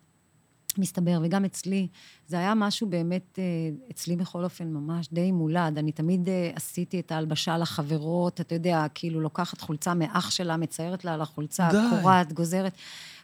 מסתבר, 0.79 1.20
וגם 1.22 1.45
אצלי. 1.45 1.89
זה 2.27 2.39
היה 2.39 2.55
משהו 2.55 2.87
באמת, 2.87 3.39
אה, 3.39 3.45
אצלי 3.91 4.16
בכל 4.16 4.45
אופן, 4.45 4.68
ממש 4.68 5.09
די 5.12 5.33
מולד. 5.33 5.79
אני 5.79 5.93
תמיד 5.93 6.29
אה, 6.29 6.51
עשיתי 6.55 7.01
את 7.01 7.12
ההלבשה 7.12 7.59
לחברות, 7.59 8.41
אתה 8.41 8.55
יודע, 8.55 8.87
כאילו 8.95 9.20
לוקחת 9.20 9.61
חולצה 9.61 9.95
מאח 9.95 10.31
שלה, 10.31 10.57
מציירת 10.57 11.05
לה 11.05 11.14
על 11.14 11.20
החולצה. 11.20 11.68
קורעת, 11.91 12.33
גוזרת. 12.33 12.72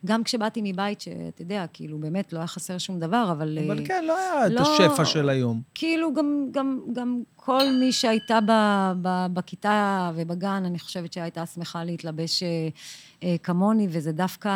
גם 0.06 0.24
כשבאתי 0.24 0.60
מבית, 0.64 1.00
שאתה 1.00 1.42
יודע, 1.42 1.64
כאילו, 1.72 1.98
באמת 1.98 2.32
לא 2.32 2.38
היה 2.38 2.46
חסר 2.46 2.78
שום 2.78 3.00
דבר, 3.00 3.28
אבל... 3.32 3.58
אבל 3.66 3.78
אה, 3.78 3.86
כן, 3.86 4.04
לא 4.04 4.18
היה 4.18 4.46
את 4.46 4.52
לא- 4.52 4.60
השפע 4.60 5.04
של 5.04 5.28
היום. 5.28 5.62
כאילו 5.74 6.14
גם, 6.14 6.46
גם, 6.50 6.80
גם 6.92 7.22
כל 7.36 7.70
מי 7.80 7.92
שהייתה 7.92 8.38
ב, 8.46 8.52
ב, 9.02 9.26
בכיתה 9.32 10.10
ובגן, 10.14 10.62
אני 10.66 10.78
חושבת 10.78 11.12
שהייתה 11.12 11.46
שמחה 11.46 11.84
להתלבש 11.84 12.42
אה, 12.42 12.48
אה, 13.22 13.36
כמוני, 13.42 13.86
וזה 13.90 14.12
דווקא... 14.12 14.50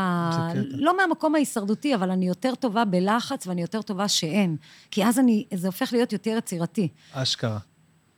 זה. 0.54 0.60
לא 0.72 0.96
מהמקום 0.96 1.34
ההישרדותי, 1.34 1.94
אבל 1.94 2.10
אני 2.10 2.28
יותר 2.28 2.54
טובה 2.54 2.84
בלחץ 2.84 3.46
ואני 3.46 3.62
יותר 3.62 3.82
טובה 3.82 4.08
שאין. 4.08 4.56
כי 4.90 5.04
אז 5.04 5.18
אני, 5.18 5.44
זה 5.54 5.68
הופך 5.68 5.92
להיות 5.92 6.12
יותר 6.12 6.34
יצירתי. 6.38 6.88
אשכרה. 7.12 7.58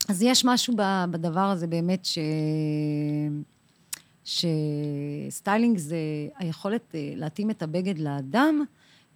אז 0.09 0.22
יש 0.22 0.45
משהו 0.45 0.74
בדבר 1.11 1.41
הזה 1.41 1.66
באמת 1.66 2.05
ש... 2.05 2.18
שסטיילינג 4.27 5.79
זה 5.79 5.99
היכולת 6.39 6.95
אה, 6.95 7.12
להתאים 7.16 7.51
את 7.51 7.62
הבגד 7.62 7.99
לאדם, 7.99 8.64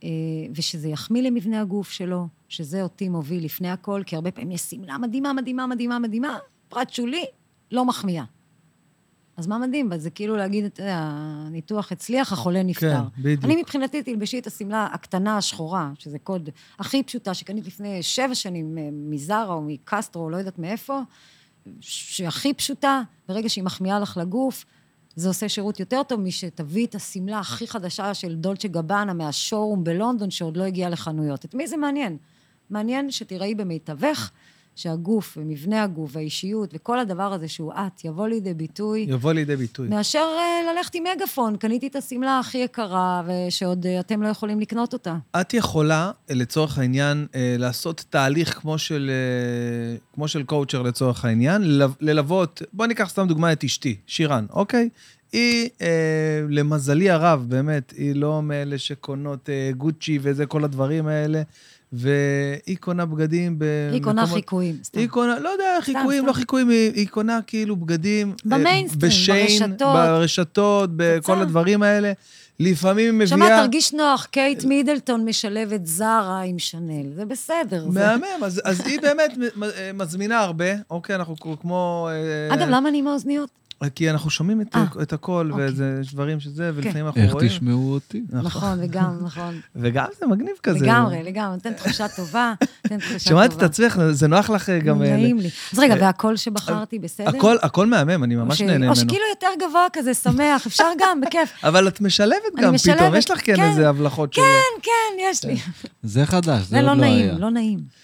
אה, 0.04 0.08
ושזה 0.54 0.88
יחמיא 0.88 1.22
למבנה 1.22 1.60
הגוף 1.60 1.90
שלו, 1.90 2.28
שזה 2.48 2.82
אותי 2.82 3.08
מוביל 3.08 3.44
לפני 3.44 3.70
הכל, 3.70 4.02
כי 4.06 4.16
הרבה 4.16 4.30
פעמים 4.30 4.50
יש 4.50 4.60
שמלה 4.60 4.98
מדהימה, 4.98 5.32
מדהימה, 5.32 5.66
מדהימה, 5.66 5.98
מדהימה, 5.98 6.38
פרט 6.68 6.90
שולי, 6.90 7.24
לא 7.72 7.84
מחמיאה. 7.84 8.24
אז 9.36 9.46
מה 9.46 9.58
מדהים? 9.58 9.90
זה 9.96 10.10
כאילו 10.10 10.36
להגיד, 10.36 10.64
אתה 10.64 10.82
יודע, 10.82 10.98
הניתוח 11.00 11.92
הצליח, 11.92 12.32
החולה 12.32 12.62
נפטר. 12.62 12.94
כן, 13.16 13.22
בדיוק. 13.22 13.44
אני 13.44 13.56
מבחינתי 13.56 14.02
תלבשי 14.02 14.38
את 14.38 14.46
השמלה 14.46 14.88
הקטנה 14.92 15.36
השחורה, 15.36 15.92
שזה 15.98 16.18
קוד 16.18 16.50
הכי 16.78 17.02
פשוטה, 17.02 17.34
שקנית 17.34 17.66
לפני 17.66 18.02
שבע 18.02 18.34
שנים 18.34 18.78
אה, 18.78 18.88
מזרה 18.92 19.54
או 19.54 19.62
מקסטרו, 19.62 20.22
או 20.22 20.30
לא 20.30 20.36
יודעת 20.36 20.58
מאיפה, 20.58 21.00
שהכי 21.80 22.54
פשוטה, 22.54 23.02
ברגע 23.28 23.48
שהיא 23.48 23.64
מחמיאה 23.64 24.00
לך 24.00 24.16
לגוף, 24.16 24.64
זה 25.16 25.28
עושה 25.28 25.48
שירות 25.48 25.80
יותר 25.80 26.02
טוב 26.02 26.20
משתביא 26.20 26.86
את 26.86 26.94
השמלה 26.94 27.38
הכי 27.38 27.66
חדשה 27.66 28.14
של 28.14 28.34
דולצ'ה 28.34 28.68
גבאנה 28.68 29.12
מהשורום 29.12 29.84
בלונדון, 29.84 30.30
שעוד 30.30 30.56
לא 30.56 30.64
הגיעה 30.64 30.90
לחנויות. 30.90 31.44
את 31.44 31.54
מי 31.54 31.66
זה 31.66 31.76
מעניין? 31.76 32.16
מעניין 32.70 33.10
שתראי 33.10 33.54
במיטבך 33.54 34.30
שהגוף 34.80 35.38
ומבנה 35.40 35.82
הגוף 35.82 36.10
והאישיות 36.12 36.70
וכל 36.74 36.98
הדבר 36.98 37.32
הזה 37.32 37.48
שהוא 37.48 37.72
את, 37.72 38.04
יבוא 38.04 38.28
לידי 38.28 38.54
ביטוי. 38.54 39.06
יבוא 39.08 39.32
לידי 39.32 39.56
ביטוי. 39.56 39.88
מאשר 39.88 40.18
אה, 40.38 40.72
ללכת 40.74 40.94
עם 40.94 41.04
מגפון, 41.16 41.56
קניתי 41.56 41.86
את 41.86 41.96
השמלה 41.96 42.38
הכי 42.38 42.58
יקרה, 42.58 43.22
ושעוד 43.26 43.86
אה, 43.86 44.00
אתם 44.00 44.22
לא 44.22 44.28
יכולים 44.28 44.60
לקנות 44.60 44.92
אותה. 44.92 45.16
את 45.40 45.54
יכולה, 45.54 46.10
אה, 46.30 46.34
לצורך 46.34 46.78
העניין, 46.78 47.26
לעשות 47.58 48.04
תהליך 48.10 48.58
כמו 48.58 48.78
של, 48.78 49.10
כמו 50.14 50.28
של 50.28 50.42
קואוצ'ר 50.42 50.82
לצורך 50.82 51.24
העניין, 51.24 51.62
ללו- 51.62 51.86
ללוות, 52.00 52.62
בוא 52.72 52.86
ניקח 52.86 53.08
סתם 53.08 53.26
דוגמא 53.28 53.52
את 53.52 53.64
אשתי, 53.64 53.96
שירן, 54.06 54.46
אוקיי? 54.50 54.88
היא, 55.32 55.68
אה, 55.82 55.88
למזלי 56.48 57.10
הרב, 57.10 57.44
באמת, 57.48 57.92
היא 57.96 58.14
לא 58.14 58.42
מאלה 58.42 58.78
שקונות 58.78 59.48
אה, 59.50 59.70
גוצ'י 59.76 60.18
וזה, 60.22 60.46
כל 60.46 60.64
הדברים 60.64 61.06
האלה, 61.06 61.42
והיא 61.92 62.76
קונה 62.80 63.06
בגדים 63.06 63.54
במקומות... 63.58 63.92
היא 63.94 64.02
קונה 64.02 64.26
חיקויים, 64.26 64.76
סתם. 64.84 64.98
היא 64.98 65.08
קונה, 65.08 65.38
לא 65.38 65.48
יודע, 65.48 65.78
חיקויים, 65.80 66.20
סתם. 66.20 66.26
לא 66.26 66.32
חיקויים, 66.32 66.68
היא, 66.68 66.92
היא 66.94 67.08
קונה 67.08 67.40
כאילו 67.46 67.76
בגדים... 67.76 68.30
אה, 68.30 68.34
במיינסטרים, 68.58 69.00
בשיין, 69.10 69.46
ברשתות. 69.60 69.78
ברשתות, 69.94 70.90
בכל 70.96 71.20
קצר. 71.20 71.40
הדברים 71.40 71.82
האלה. 71.82 72.12
לפעמים 72.60 73.04
היא 73.04 73.12
מביאה... 73.12 73.28
שמע, 73.28 73.62
תרגיש 73.62 73.92
נוח, 73.92 74.24
קייט 74.30 74.64
מידלטון 74.64 75.24
משלבת 75.24 75.86
זרה 75.86 76.40
עם 76.40 76.58
שנל, 76.58 77.06
זה 77.14 77.24
בסדר. 77.24 77.90
זה... 77.90 78.00
מהמם, 78.00 78.44
אז, 78.44 78.60
אז 78.64 78.86
היא 78.86 79.00
באמת 79.00 79.32
מ- 79.38 79.98
מזמינה 79.98 80.40
הרבה, 80.40 80.64
אוקיי, 80.90 81.16
אנחנו 81.16 81.36
כמו... 81.60 82.08
אה, 82.50 82.54
אגב, 82.54 82.68
למה 82.68 82.88
אני 82.88 82.98
עם 82.98 83.06
האוזניות? 83.06 83.50
כי 83.94 84.10
אנחנו 84.10 84.30
שומעים 84.30 84.60
את, 84.60 84.76
אה, 84.76 84.84
את 85.02 85.12
הכל, 85.12 85.48
אוקיי. 85.52 85.66
וזה 85.68 85.98
יש 86.00 86.14
דברים 86.14 86.40
שזה, 86.40 86.70
ולפעמים 86.74 87.06
אנחנו 87.06 87.22
איך 87.22 87.32
רואים. 87.32 87.48
תשמעו 87.48 87.92
אותי? 87.92 88.22
נכון, 88.32 88.78
וגם, 88.82 89.18
נכון. 89.24 89.60
וגם 89.82 90.04
זה 90.20 90.26
מגניב 90.26 90.54
כזה. 90.62 90.78
לגמרי, 90.78 91.22
לגמרי, 91.22 91.54
נותן 91.54 91.72
תחושה 91.72 92.08
טובה, 92.08 92.54
נותן 92.84 92.98
תחושה 92.98 93.08
טובה. 93.18 93.18
שמעת 93.18 93.52
את 93.52 93.62
עצמך, 93.62 94.00
זה 94.10 94.28
נוח 94.28 94.50
לך 94.50 94.70
גם... 94.84 95.02
אה, 95.02 95.16
נעים 95.16 95.38
לי. 95.38 95.50
אז 95.72 95.78
רגע, 95.78 95.94
והקול 96.00 96.36
שבחרתי, 96.36 96.98
בסדר? 96.98 97.28
הכל, 97.28 97.56
הכל 97.62 97.86
מהמם, 97.86 98.24
אני 98.24 98.36
או 98.36 98.44
ממש 98.44 98.58
ש- 98.58 98.60
נהנה 98.60 98.74
או 98.74 98.80
ממנו. 98.80 98.96
שכאילו 98.96 99.24
יותר 99.34 99.66
גבוה 99.68 99.86
כזה, 99.92 100.14
שמח, 100.14 100.66
אפשר 100.66 100.88
גם, 100.98 101.20
בכיף. 101.20 101.52
אבל 101.68 101.88
את 101.88 102.00
משלבת 102.00 102.36
גם 102.56 102.76
פתאום, 102.76 103.14
יש 103.14 103.30
לך 103.30 103.40
כן 103.46 103.56
כן. 103.56 103.62
איזה 103.70 103.88
הבלחות 103.88 104.32
של... 104.32 104.40
כן, 104.42 104.82
כן, 104.82 105.22
יש 105.30 105.44
לי. 105.44 105.56
זה 106.02 106.26
חדש, 106.26 106.62
זה 106.62 106.68
זה 106.68 106.76
עוד 106.76 106.84
לא 106.86 106.94
לא 106.94 107.02
היה. 107.02 107.26
נעים, 107.26 107.38
לא 107.38 107.50
נעים. 107.50 107.99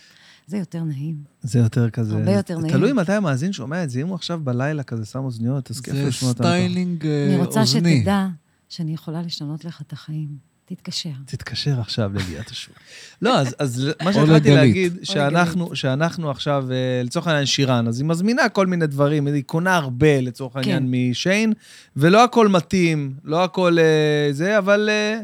זה 0.47 0.59
יותר 0.59 0.85
נעים. 0.85 1.17
זה 1.43 1.59
יותר 1.59 1.91
כזה... 1.91 2.17
הרבה 2.17 2.33
יותר 2.33 2.59
נעים. 2.59 2.73
תלוי 2.73 2.93
מתי 2.93 3.13
המאזין 3.13 3.53
שומע 3.53 3.85
את 3.85 3.91
זה, 3.91 4.01
אם 4.01 4.07
הוא 4.07 4.15
עכשיו 4.15 4.41
בלילה 4.45 4.83
כזה 4.83 5.05
שם 5.05 5.25
אוזניות, 5.25 5.71
אז 5.71 5.81
כיף 5.81 5.95
זה 5.95 6.07
לשמוע 6.07 6.33
אותם. 6.33 6.45
סטיילינג 6.45 7.07
אה, 7.07 7.27
אני 7.27 7.37
רוצה 7.37 7.61
אוזני. 7.61 7.99
שתדע 7.99 8.27
שאני 8.69 8.95
יכולה 8.95 9.23
לשנות 9.23 9.65
לך 9.65 9.81
את 9.81 9.93
החיים. 9.93 10.29
תתקשר. 10.69 11.11
תתקשר 11.27 11.81
עכשיו 11.81 12.11
לגיאת 12.15 12.51
השוק. 12.51 12.75
לא, 13.23 13.39
אז, 13.39 13.55
אז 13.59 13.91
מה 14.03 14.13
שהתחלתי. 14.13 14.55
להגיד, 14.55 14.99
שאנחנו, 15.03 15.77
שאנחנו 15.77 16.31
עכשיו, 16.31 16.67
אה, 16.71 17.03
לצורך 17.05 17.27
העניין 17.27 17.47
שירן, 17.47 17.89
אז 17.89 18.01
היא 18.01 18.07
מזמינה 18.07 18.49
כל 18.49 18.67
מיני 18.67 18.87
דברים, 18.87 19.27
היא 19.27 19.43
קונה 19.45 19.77
הרבה, 19.77 20.21
לצורך 20.21 20.57
העניין, 20.57 20.83
כן. 20.83 20.89
משיין, 20.91 21.53
ולא 21.97 22.25
הכל 22.25 22.49
מתאים, 22.49 23.15
לא 23.25 23.45
הכל 23.45 23.79
אה, 23.79 24.33
זה, 24.33 24.59
אבל, 24.59 24.89
אה, 24.93 25.21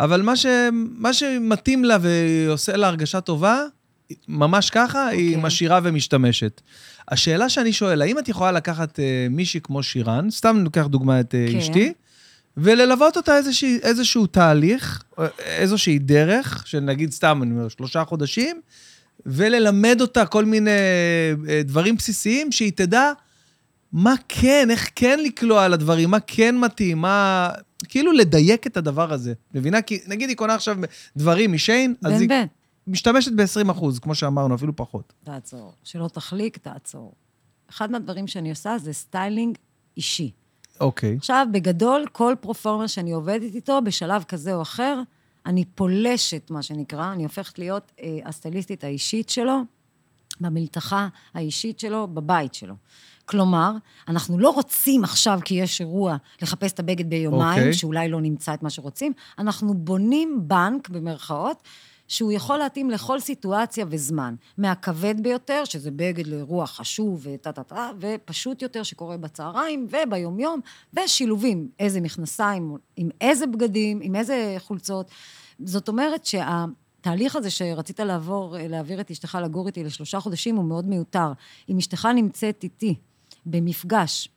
אבל 0.00 0.22
מה, 0.22 0.36
ש, 0.36 0.46
מה 0.72 1.12
שמתאים 1.12 1.84
לה 1.84 1.96
ועושה 2.00 2.76
לה 2.76 2.88
הרגשה 2.88 3.20
טובה, 3.20 3.62
ממש 4.28 4.70
ככה, 4.70 5.06
היא 5.06 5.28
אוקיי. 5.28 5.42
משאירה 5.42 5.80
ומשתמשת. 5.82 6.60
השאלה 7.08 7.48
שאני 7.48 7.72
שואל, 7.72 8.02
האם 8.02 8.18
את 8.18 8.28
יכולה 8.28 8.52
לקחת 8.52 9.00
אה, 9.00 9.26
מישהי 9.30 9.60
כמו 9.60 9.82
שירן, 9.82 10.30
סתם 10.30 10.60
ניקח 10.62 10.86
דוגמא 10.86 11.20
את 11.20 11.34
אה, 11.34 11.46
כן. 11.52 11.58
אשתי, 11.58 11.92
וללוות 12.56 13.16
אותה 13.16 13.36
איזושהי, 13.36 13.78
איזשהו 13.82 14.26
תהליך, 14.26 15.02
או 15.18 15.24
איזושהי 15.38 15.98
דרך, 15.98 16.62
של 16.66 16.80
נגיד 16.80 17.12
סתם, 17.12 17.40
אני 17.42 17.50
אומר, 17.50 17.68
שלושה 17.68 18.04
חודשים, 18.04 18.60
וללמד 19.26 20.00
אותה 20.00 20.26
כל 20.26 20.44
מיני 20.44 20.70
אה, 21.48 21.62
דברים 21.64 21.96
בסיסיים, 21.96 22.52
שהיא 22.52 22.72
תדע 22.74 23.12
מה 23.92 24.14
כן, 24.28 24.68
איך 24.70 24.90
כן 24.94 25.20
לקלוע 25.22 25.64
על 25.64 25.72
הדברים, 25.72 26.10
מה 26.10 26.20
כן 26.20 26.58
מתאים, 26.58 26.98
מה... 26.98 27.50
כאילו 27.88 28.12
לדייק 28.12 28.66
את 28.66 28.76
הדבר 28.76 29.12
הזה. 29.12 29.32
מבינה? 29.54 29.82
כי 29.82 29.98
נגיד 30.06 30.28
היא 30.28 30.36
קונה 30.36 30.54
עכשיו 30.54 30.76
דברים 31.16 31.52
משיין, 31.52 31.94
אז 32.04 32.12
בן 32.12 32.20
היא 32.20 32.28
בן. 32.28 32.44
משתמשת 32.88 33.32
ב-20 33.32 33.70
אחוז, 33.70 33.98
כמו 33.98 34.14
שאמרנו, 34.14 34.54
אפילו 34.54 34.76
פחות. 34.76 35.12
תעצור. 35.24 35.72
שלא 35.84 36.08
תחליק, 36.08 36.56
תעצור. 36.56 37.12
אחד 37.70 37.90
מהדברים 37.90 38.26
שאני 38.26 38.50
עושה 38.50 38.78
זה 38.78 38.92
סטיילינג 38.92 39.58
אישי. 39.96 40.30
אוקיי. 40.80 41.16
עכשיו, 41.16 41.46
בגדול, 41.52 42.06
כל 42.12 42.34
performer 42.40 42.86
שאני 42.86 43.12
עובדת 43.12 43.54
איתו, 43.54 43.80
בשלב 43.84 44.24
כזה 44.24 44.54
או 44.54 44.62
אחר, 44.62 45.02
אני 45.46 45.64
פולשת, 45.64 46.50
מה 46.50 46.62
שנקרא, 46.62 47.12
אני 47.12 47.22
הופכת 47.22 47.58
להיות 47.58 47.92
אה, 48.00 48.18
הסטייליסטית 48.24 48.84
האישית 48.84 49.28
שלו, 49.28 49.60
במלתחה 50.40 51.08
האישית 51.34 51.80
שלו, 51.80 52.08
בבית 52.08 52.54
שלו. 52.54 52.74
כלומר, 53.24 53.72
אנחנו 54.08 54.38
לא 54.38 54.50
רוצים 54.50 55.04
עכשיו, 55.04 55.40
כי 55.44 55.54
יש 55.54 55.80
אירוע, 55.80 56.16
לחפש 56.42 56.72
את 56.72 56.80
הבגד 56.80 57.10
ביומיים, 57.10 57.58
אוקיי. 57.58 57.70
okay. 57.70 57.74
שאולי 57.76 58.08
לא 58.08 58.20
נמצא 58.20 58.54
את 58.54 58.62
מה 58.62 58.70
שרוצים, 58.70 59.12
אנחנו 59.38 59.74
בונים 59.74 60.40
בנק, 60.42 60.88
במרכאות, 60.88 61.62
שהוא 62.08 62.32
יכול 62.32 62.58
להתאים 62.58 62.90
לכל 62.90 63.20
סיטואציה 63.20 63.86
וזמן. 63.88 64.34
מהכבד 64.58 65.14
ביותר, 65.22 65.64
שזה 65.64 65.90
בגד 65.90 66.26
לאירוע 66.26 66.66
חשוב 66.66 67.20
וטה-טה-טה, 67.22 67.90
ופשוט 68.00 68.62
יותר 68.62 68.82
שקורה 68.82 69.16
בצהריים 69.16 69.86
וביומיום, 69.90 70.60
ושילובים, 70.94 71.68
איזה 71.78 72.00
מכנסיים, 72.00 72.76
עם 72.96 73.08
איזה 73.20 73.46
בגדים, 73.46 74.00
עם 74.02 74.16
איזה 74.16 74.56
חולצות. 74.58 75.10
זאת 75.64 75.88
אומרת 75.88 76.26
שהתהליך 76.26 77.36
הזה 77.36 77.50
שרצית 77.50 78.00
לעבור, 78.00 78.56
להעביר 78.58 79.00
את 79.00 79.10
אשתך 79.10 79.38
לגור 79.42 79.66
איתי 79.66 79.84
לשלושה 79.84 80.20
חודשים, 80.20 80.56
הוא 80.56 80.64
מאוד 80.64 80.88
מיותר. 80.88 81.32
אם 81.68 81.78
אשתך 81.78 82.08
נמצאת 82.14 82.64
איתי 82.64 82.94
במפגש, 83.46 84.28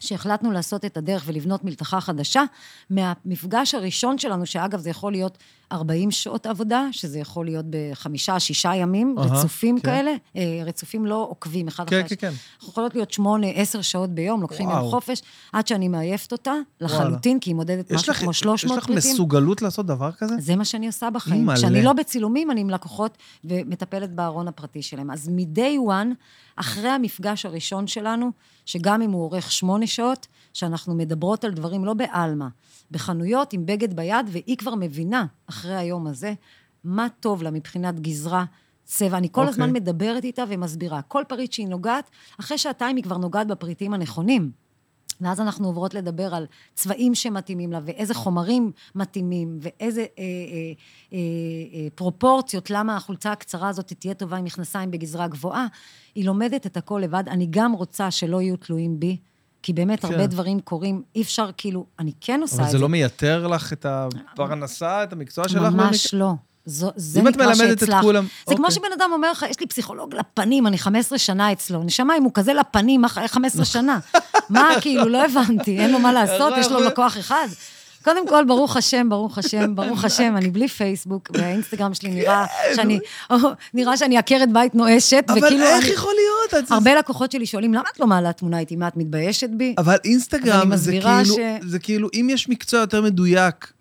שהחלטנו 0.00 0.52
לעשות 0.52 0.84
את 0.84 0.96
הדרך 0.96 1.22
ולבנות 1.26 1.64
מלתחה 1.64 2.00
חדשה, 2.00 2.42
מהמפגש 2.90 3.74
הראשון 3.74 4.18
שלנו, 4.18 4.46
שאגב, 4.46 4.80
זה 4.80 4.90
יכול 4.90 5.12
להיות 5.12 5.38
40 5.72 6.10
שעות 6.10 6.46
עבודה, 6.46 6.86
שזה 6.92 7.18
יכול 7.18 7.46
להיות 7.46 7.64
בחמישה, 7.70 8.40
שישה 8.40 8.74
ימים, 8.74 9.14
אהה, 9.18 9.26
רצופים 9.26 9.80
כן. 9.80 9.82
כאלה, 9.82 10.14
אה, 10.36 10.62
רצופים 10.64 11.06
לא 11.06 11.26
עוקבים 11.30 11.68
אחד 11.68 11.90
כן, 11.90 12.00
אחרי 12.00 12.16
כן, 12.16 12.28
כן. 12.28 12.34
אנחנו 12.54 12.68
יכולות 12.68 12.94
להיות 12.94 13.12
שמונה, 13.12 13.46
עשר 13.46 13.82
שעות 13.82 14.10
ביום, 14.10 14.42
לוקחים 14.42 14.68
וואו. 14.68 14.82
יום 14.82 14.90
חופש, 14.90 15.22
עד 15.52 15.66
שאני 15.66 15.88
מעייפת 15.88 16.32
אותה 16.32 16.52
לחלוטין, 16.80 17.40
כי 17.40 17.50
היא 17.50 17.56
מודדת 17.56 17.90
יש 17.90 17.96
משהו 17.96 18.12
לך, 18.12 18.18
כמו 18.18 18.30
יש 18.30 18.40
300 18.40 18.78
לך 18.78 18.86
פריטים. 18.86 19.12
מסוגלות 19.12 19.62
לעשות 19.62 19.86
דבר 19.86 20.12
כזה? 20.12 20.34
זה 20.38 20.56
מה 20.56 20.64
שאני 20.64 20.86
עושה 20.86 21.10
בחיים. 21.10 21.40
אימא'לה. 21.40 21.58
כשאני 21.58 21.82
לא 21.82 21.92
בצילומים, 21.92 22.50
אני 22.50 22.60
עם 22.60 22.70
לקוחות 22.70 23.18
ומטפלת 23.44 24.12
בארון 24.12 24.48
הפרטי 24.48 24.82
שלהם. 24.82 25.10
אז 25.10 25.28
מ-day 25.28 25.90
one, 25.90 26.14
אחרי 26.56 26.88
המפגש 26.88 27.46
הראשון 27.46 27.86
שלנו, 27.86 28.30
שגם 28.66 29.02
אם 29.02 29.10
הוא 29.10 29.22
אורך 29.22 29.52
שמונה 29.52 29.86
שעות, 29.86 30.26
שאנחנו 30.52 30.94
מדברות 30.94 31.44
על 31.44 31.52
דברים 31.52 31.84
לא 31.84 31.94
בעלמא, 31.94 32.46
בחנויות 32.90 33.52
עם 33.52 33.66
בגד 33.66 33.96
ביד, 33.96 34.26
והיא 34.28 34.56
כבר 34.56 34.74
מבינה, 34.74 35.26
אחרי 35.46 35.76
היום 35.76 36.06
הזה, 36.06 36.34
מה 36.84 37.06
טוב 37.20 37.42
לה 37.42 37.50
מבחינת 37.50 38.00
גזרה, 38.00 38.44
צבע. 38.84 39.18
אני 39.18 39.28
כל 39.32 39.40
אוקיי. 39.40 39.50
הזמן 39.50 39.72
מדברת 39.72 40.24
איתה 40.24 40.44
ומסבירה. 40.48 41.02
כל 41.02 41.22
פריט 41.28 41.52
שהיא 41.52 41.68
נוגעת, 41.68 42.10
אחרי 42.40 42.58
שעתיים 42.58 42.96
היא 42.96 43.04
כבר 43.04 43.16
נוגעת 43.16 43.46
בפריטים 43.46 43.94
הנכונים. 43.94 44.50
ואז 45.20 45.40
אנחנו 45.40 45.66
עוברות 45.66 45.94
לדבר 45.94 46.34
על 46.34 46.46
צבעים 46.74 47.14
שמתאימים 47.14 47.72
לה, 47.72 47.80
ואיזה 47.84 48.14
חומרים 48.14 48.72
מתאימים, 48.94 49.58
ואיזה 49.60 50.00
אה, 50.00 50.06
אה, 50.18 50.22
אה, 51.12 51.18
אה, 51.74 51.88
פרופורציות, 51.94 52.70
למה 52.70 52.96
החולצה 52.96 53.32
הקצרה 53.32 53.68
הזאת 53.68 53.92
תהיה 53.92 54.14
טובה 54.14 54.36
עם 54.36 54.44
מכנסיים 54.44 54.90
בגזרה 54.90 55.28
גבוהה. 55.28 55.66
היא 56.14 56.24
לומדת 56.24 56.66
את 56.66 56.76
הכל 56.76 57.00
לבד. 57.04 57.24
אני 57.26 57.46
גם 57.50 57.72
רוצה 57.72 58.10
שלא 58.10 58.42
יהיו 58.42 58.56
תלויים 58.56 59.00
בי, 59.00 59.16
כי 59.62 59.72
באמת 59.72 60.00
כן. 60.00 60.12
הרבה 60.12 60.26
דברים 60.26 60.60
קורים, 60.60 61.02
אי 61.16 61.22
אפשר 61.22 61.50
כאילו, 61.56 61.86
אני 61.98 62.12
כן 62.20 62.40
עושה 62.42 62.56
אבל 62.56 62.64
את 62.64 62.70
זה 62.70 62.78
זה. 62.78 62.82
לא 62.82 62.88
מייתר 62.88 63.46
לך 63.46 63.72
את 63.72 63.86
הפרנסה, 63.88 65.02
את 65.02 65.12
המקצוע 65.12 65.48
שלך? 65.48 65.62
ממש 65.62 66.14
לא. 66.14 66.32
זו, 66.68 66.90
זה 66.96 67.20
אם 67.20 67.28
את 67.28 67.32
נקרא 67.36 67.44
את. 67.72 68.00
כולם- 68.00 68.26
זה 68.48 68.54
כמו 68.54 68.64
אוקיי. 68.66 68.70
שבן 68.76 68.88
אדם 68.98 69.10
אומר 69.12 69.30
לך, 69.32 69.44
יש 69.50 69.60
לי 69.60 69.66
פסיכולוג 69.66 70.14
לפנים, 70.14 70.66
אני 70.66 70.78
15 70.78 71.18
שנה 71.18 71.52
אצלו. 71.52 71.82
נשמה, 71.82 72.16
אם 72.16 72.22
הוא 72.22 72.30
כזה 72.34 72.54
לפנים, 72.54 73.00
מה 73.00 73.08
15 73.08 73.64
שנה? 73.64 73.98
מה, 74.50 74.68
כאילו, 74.80 75.08
לא 75.08 75.24
הבנתי, 75.24 75.78
אין 75.78 75.92
לו 75.92 75.98
מה 75.98 76.12
לעשות, 76.12 76.52
יש 76.58 76.70
לו 76.70 76.80
לקוח 76.80 77.18
אחד. 77.18 77.46
קודם 78.06 78.28
כל, 78.28 78.44
ברוך 78.44 78.76
השם, 78.76 79.08
ברוך 79.08 79.38
השם, 79.38 79.74
ברוך 79.74 80.04
השם, 80.04 80.34
אני 80.36 80.50
בלי 80.50 80.68
פייסבוק, 80.68 81.30
והאינסטגרם 81.34 81.94
שלי 81.94 82.10
נראה 82.10 82.46
שאני, 82.76 82.98
נראה 83.74 83.96
שאני 83.96 84.18
עקרת 84.18 84.52
בית 84.52 84.74
נואשת, 84.74 85.24
אבל 85.28 85.38
וכאילו, 85.38 85.64
איך 85.66 85.84
אני- 85.84 85.92
יכול 85.92 86.12
להיות? 86.14 86.70
הרבה 86.70 86.94
לקוחות 86.94 87.32
שלי 87.32 87.46
שואלים, 87.46 87.74
למה 87.74 87.84
את 87.94 88.00
לא 88.00 88.06
מעלה 88.06 88.32
תמונה 88.32 88.58
איתי? 88.58 88.76
מה, 88.76 88.88
את 88.88 88.96
מתביישת 88.96 89.50
בי? 89.50 89.74
אבל 89.78 89.96
אינסטגרם 90.04 90.76
זה 90.76 90.92
כאילו, 90.92 91.36
זה 91.62 91.78
כאילו, 91.78 92.08
אם 92.14 92.28
יש 92.30 92.48
מקצוע 92.48 92.80
יותר 92.80 93.02
מדויק, 93.02 93.72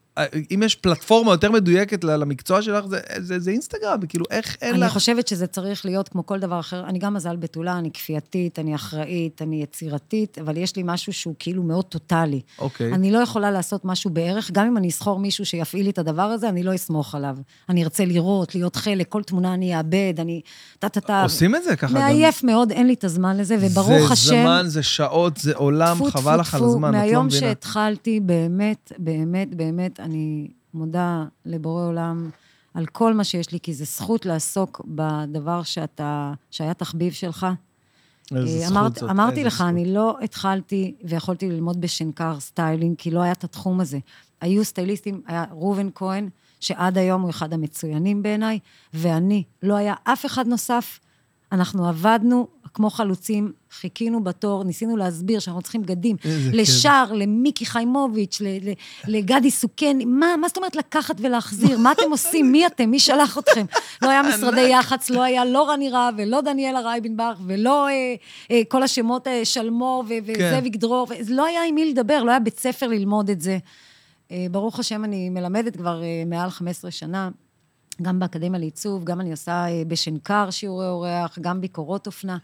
אם 0.53 0.63
יש 0.63 0.75
פלטפורמה 0.75 1.31
יותר 1.31 1.51
מדויקת 1.51 2.03
למקצוע 2.03 2.61
שלך, 2.61 2.85
זה- 2.85 2.99
זה 3.17 3.39
זה 3.39 3.51
אינסטגרם, 3.51 4.05
כאילו, 4.09 4.25
איך 4.31 4.57
אין 4.61 4.73
אני 4.73 4.81
לך... 4.81 4.91
חושבת 4.93 5.27
שזה 5.27 5.47
צריך 5.47 5.85
להיות 5.85 6.09
כמו 6.09 6.25
כל 6.25 6.39
דבר 6.39 6.59
אחר. 6.59 6.83
אני 6.87 6.99
גם 6.99 7.13
מזל 7.13 7.35
בתולה, 7.35 7.77
אני 7.77 7.91
כפייתית, 7.91 8.59
אני 8.59 8.75
אחראית, 8.75 9.41
אני 9.41 9.63
יצירתית, 9.63 10.37
אבל 10.37 10.57
יש 10.57 10.75
לי 10.75 10.81
משהו 10.85 11.13
שהוא 11.13 11.35
כאילו 11.39 11.63
מאוד 11.63 11.85
טוטאלי. 11.85 12.41
אוקיי. 12.59 12.93
אני 12.93 13.11
לא 13.11 13.19
יכולה 13.19 13.51
לעשות 13.51 13.85
משהו 13.85 14.09
בערך, 14.09 14.51
גם 14.51 14.67
אם 14.67 14.77
אני 14.77 14.89
אסחור 14.89 15.19
מישהו 15.19 15.45
שיפעיל 15.45 15.83
לי 15.83 15.89
את 15.89 15.97
הדבר 15.99 16.21
הזה, 16.21 16.49
אני 16.49 16.63
לא 16.63 16.75
אסמוך 16.75 17.15
עליו. 17.15 17.37
אני 17.69 17.83
ארצה 17.83 18.05
לראות, 18.05 18.55
להיות 18.55 18.75
חלק, 18.75 19.09
כל 19.09 19.23
תמונה 19.23 19.53
אני 19.53 19.77
אאבד, 19.77 20.13
אני... 20.19 20.41
טה-טה-טה. 20.89 21.23
עושים 21.23 21.55
את 21.55 21.63
זה 21.63 21.75
ככה 21.75 21.93
גם. 21.93 21.93
מעייף 21.93 22.43
מאוד, 22.43 22.71
אין 22.71 22.87
לי 22.87 22.93
את 22.93 23.03
הזמן 23.03 23.37
לזה, 23.37 23.57
וברוך 23.61 24.07
זה 24.07 24.13
השם... 24.13 24.41
זמן, 24.43 24.63
זה 24.67 24.83
שעות, 24.83 25.37
זה 25.37 25.55
עולם, 25.55 25.97
טפו, 25.97 26.11
חבל 26.11 26.39
לך 26.39 26.55
על 26.55 26.63
הזמן, 26.63 26.89
את 26.89 26.93
לא 26.93 26.99
מהיום 26.99 27.25
מבינה. 27.25 27.39
שהתחלתי, 27.39 28.19
באמת, 28.19 28.91
באמת, 28.97 29.55
באמת, 29.55 29.99
אני 29.99 30.47
מודה 30.73 31.23
לבורא 31.45 31.85
עולם 31.85 32.29
על 32.73 32.85
כל 32.85 33.13
מה 33.13 33.23
שיש 33.23 33.51
לי, 33.51 33.59
כי 33.59 33.73
זו 33.73 33.85
זכות 33.85 34.25
לעסוק 34.25 34.81
בדבר 34.85 35.63
שאתה, 35.63 36.33
שהיה 36.51 36.73
תחביב 36.73 37.13
שלך. 37.13 37.47
איזה 38.35 38.57
אה, 38.57 38.59
זכות 38.59 38.77
אמרת, 38.77 38.95
זאת, 38.95 39.09
אמרתי 39.09 39.43
לך, 39.43 39.55
זכות. 39.55 39.67
אני 39.67 39.93
לא 39.93 40.17
התחלתי 40.21 40.95
ויכולתי 41.03 41.49
ללמוד 41.49 41.81
בשנקר 41.81 42.39
styling, 42.39 42.95
כי 42.97 43.11
לא 43.11 43.21
היה 43.21 43.31
את 43.31 43.43
התחום 43.43 43.79
הזה. 43.79 43.99
היו 44.41 44.65
סטייליסטים, 44.65 45.21
היה 45.27 45.45
ראובן 45.51 45.87
כהן, 45.95 46.29
שעד 46.59 46.97
היום 46.97 47.21
הוא 47.21 47.29
אחד 47.29 47.53
המצוינים 47.53 48.23
בעיניי, 48.23 48.59
ואני, 48.93 49.43
לא 49.63 49.73
היה 49.75 49.93
אף 50.03 50.25
אחד 50.25 50.47
נוסף. 50.47 50.99
אנחנו 51.51 51.87
עבדנו 51.87 52.47
כמו 52.73 52.89
חלוצים, 52.89 53.51
חיכינו 53.71 54.23
בתור, 54.23 54.63
ניסינו 54.63 54.97
להסביר 54.97 55.39
שאנחנו 55.39 55.61
צריכים 55.61 55.81
בגדים. 55.81 56.15
איזה 56.25 56.51
כיף. 56.51 56.59
לשער, 56.61 57.13
למיקי 57.13 57.65
חיימוביץ', 57.65 58.41
ל- 58.41 58.69
ל- 58.69 58.73
לגדי 59.07 59.51
סוכן, 59.51 59.97
מה, 60.05 60.35
מה 60.41 60.47
זאת 60.47 60.57
אומרת 60.57 60.75
לקחת 60.75 61.15
ולהחזיר? 61.19 61.77
מה 61.79 61.91
אתם 61.91 62.11
עושים? 62.11 62.51
מי 62.51 62.67
אתם? 62.67 62.89
מי 62.91 62.99
שלח 62.99 63.37
אתכם? 63.37 63.65
לא 64.01 64.09
היה 64.09 64.21
משרדי 64.23 64.61
יח"צ, 64.61 65.09
לא 65.09 65.23
היה 65.23 65.45
לא 65.45 65.69
רני 65.69 65.89
רהב 65.89 66.13
ולא 66.17 66.41
דניאלה 66.41 66.79
רייבנבך 66.79 67.39
ולא 67.45 67.87
אה, 67.87 68.15
אה, 68.51 68.61
כל 68.67 68.83
השמות, 68.83 69.27
אה, 69.27 69.45
שלמור 69.45 70.03
ו- 70.07 70.25
כן. 70.25 70.33
וזאביק 70.37 70.75
דרור, 70.75 71.07
ו- 71.09 71.13
לא 71.33 71.45
היה 71.45 71.63
עם 71.63 71.75
מי 71.75 71.91
לדבר, 71.91 72.23
לא 72.23 72.31
היה 72.31 72.39
בית 72.39 72.59
ספר 72.59 72.87
ללמוד 72.87 73.29
את 73.29 73.41
זה. 73.41 73.57
אה, 74.31 74.45
ברוך 74.51 74.79
השם, 74.79 75.03
אני 75.03 75.29
מלמדת 75.29 75.75
כבר 75.77 76.03
אה, 76.03 76.23
מעל 76.25 76.49
15 76.49 76.91
שנה. 76.91 77.29
גם 78.01 78.19
באקדמיה 78.19 78.59
לעיצוב, 78.59 79.03
גם 79.03 79.21
אני 79.21 79.31
עושה 79.31 79.67
אה, 79.67 79.83
בשנקר 79.87 80.49
שיעורי 80.49 80.87
אורח, 80.87 81.39
גם 81.41 81.61
ביקורות 81.61 82.07
אופנה. 82.07 82.37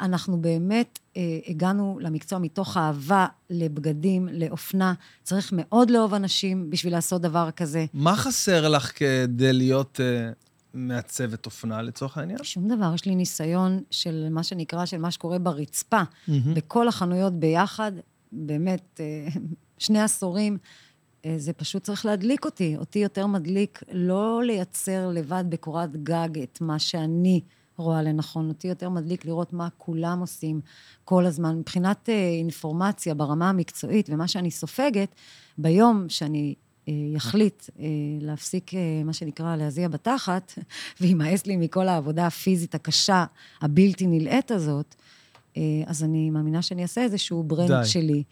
אנחנו 0.00 0.40
באמת 0.40 0.98
אה, 1.16 1.22
הגענו 1.46 1.98
למקצוע 2.00 2.38
מתוך 2.38 2.76
אהבה 2.76 3.26
לבגדים, 3.50 4.28
לאופנה. 4.32 4.94
צריך 5.22 5.50
מאוד 5.52 5.90
לאהוב 5.90 6.14
אנשים 6.14 6.70
בשביל 6.70 6.92
לעשות 6.92 7.22
דבר 7.22 7.50
כזה. 7.50 7.86
מה 7.94 8.16
חסר 8.16 8.68
לך 8.68 8.98
כדי 8.98 9.52
להיות 9.52 10.00
אה, 10.00 10.30
מעצבת 10.74 11.46
אופנה, 11.46 11.82
לצורך 11.82 12.18
העניין? 12.18 12.44
שום 12.44 12.68
דבר, 12.68 12.94
יש 12.94 13.04
לי 13.04 13.14
ניסיון 13.14 13.82
של 13.90 14.26
מה 14.30 14.42
שנקרא, 14.42 14.84
של 14.86 14.98
מה 14.98 15.10
שקורה 15.10 15.38
ברצפה, 15.38 16.02
מהמם. 16.28 16.54
בכל 16.54 16.88
החנויות 16.88 17.32
ביחד, 17.32 17.92
באמת, 18.32 19.00
אה, 19.00 19.40
שני 19.78 20.00
עשורים. 20.00 20.58
אה, 21.24 21.34
זה 21.38 21.52
פשוט 21.52 21.82
צריך 21.82 22.06
להדליק 22.06 22.44
אותי. 22.44 22.76
אותי 22.76 22.98
יותר 22.98 23.26
מדליק 23.26 23.82
לא 23.92 24.42
לייצר 24.44 25.08
לבד 25.08 25.44
בקורת 25.48 25.96
גג 25.96 26.28
את 26.42 26.60
מה 26.60 26.78
שאני 26.78 27.40
רואה 27.76 28.02
לנכון. 28.02 28.48
אותי 28.48 28.68
יותר 28.68 28.88
מדליק 28.88 29.24
לראות 29.24 29.52
מה 29.52 29.68
כולם 29.76 30.20
עושים 30.20 30.60
כל 31.04 31.26
הזמן. 31.26 31.58
מבחינת 31.58 32.08
אה, 32.08 32.28
אינפורמציה 32.28 33.14
ברמה 33.14 33.48
המקצועית 33.48 34.10
ומה 34.10 34.28
שאני 34.28 34.50
סופגת, 34.50 35.14
ביום 35.58 36.08
שאני 36.08 36.54
אה, 36.88 36.92
יחליט 37.14 37.64
להפסיק, 38.20 38.70
מה 39.04 39.12
שנקרא, 39.12 39.56
להזיע 39.56 39.88
בתחת, 39.88 40.52
וימאס 41.00 41.46
לי 41.46 41.56
מכל 41.56 41.88
העבודה 41.88 42.26
הפיזית 42.26 42.74
הקשה, 42.74 43.24
הבלתי 43.60 44.06
נלאית 44.06 44.50
הזאת, 44.50 44.94
אז 45.86 46.04
אני 46.04 46.30
מאמינה 46.30 46.62
שאני 46.62 46.82
אעשה 46.82 47.02
איזשהו 47.02 47.42
ברנד 47.42 47.72
די. 47.72 47.88
שלי. 47.88 48.22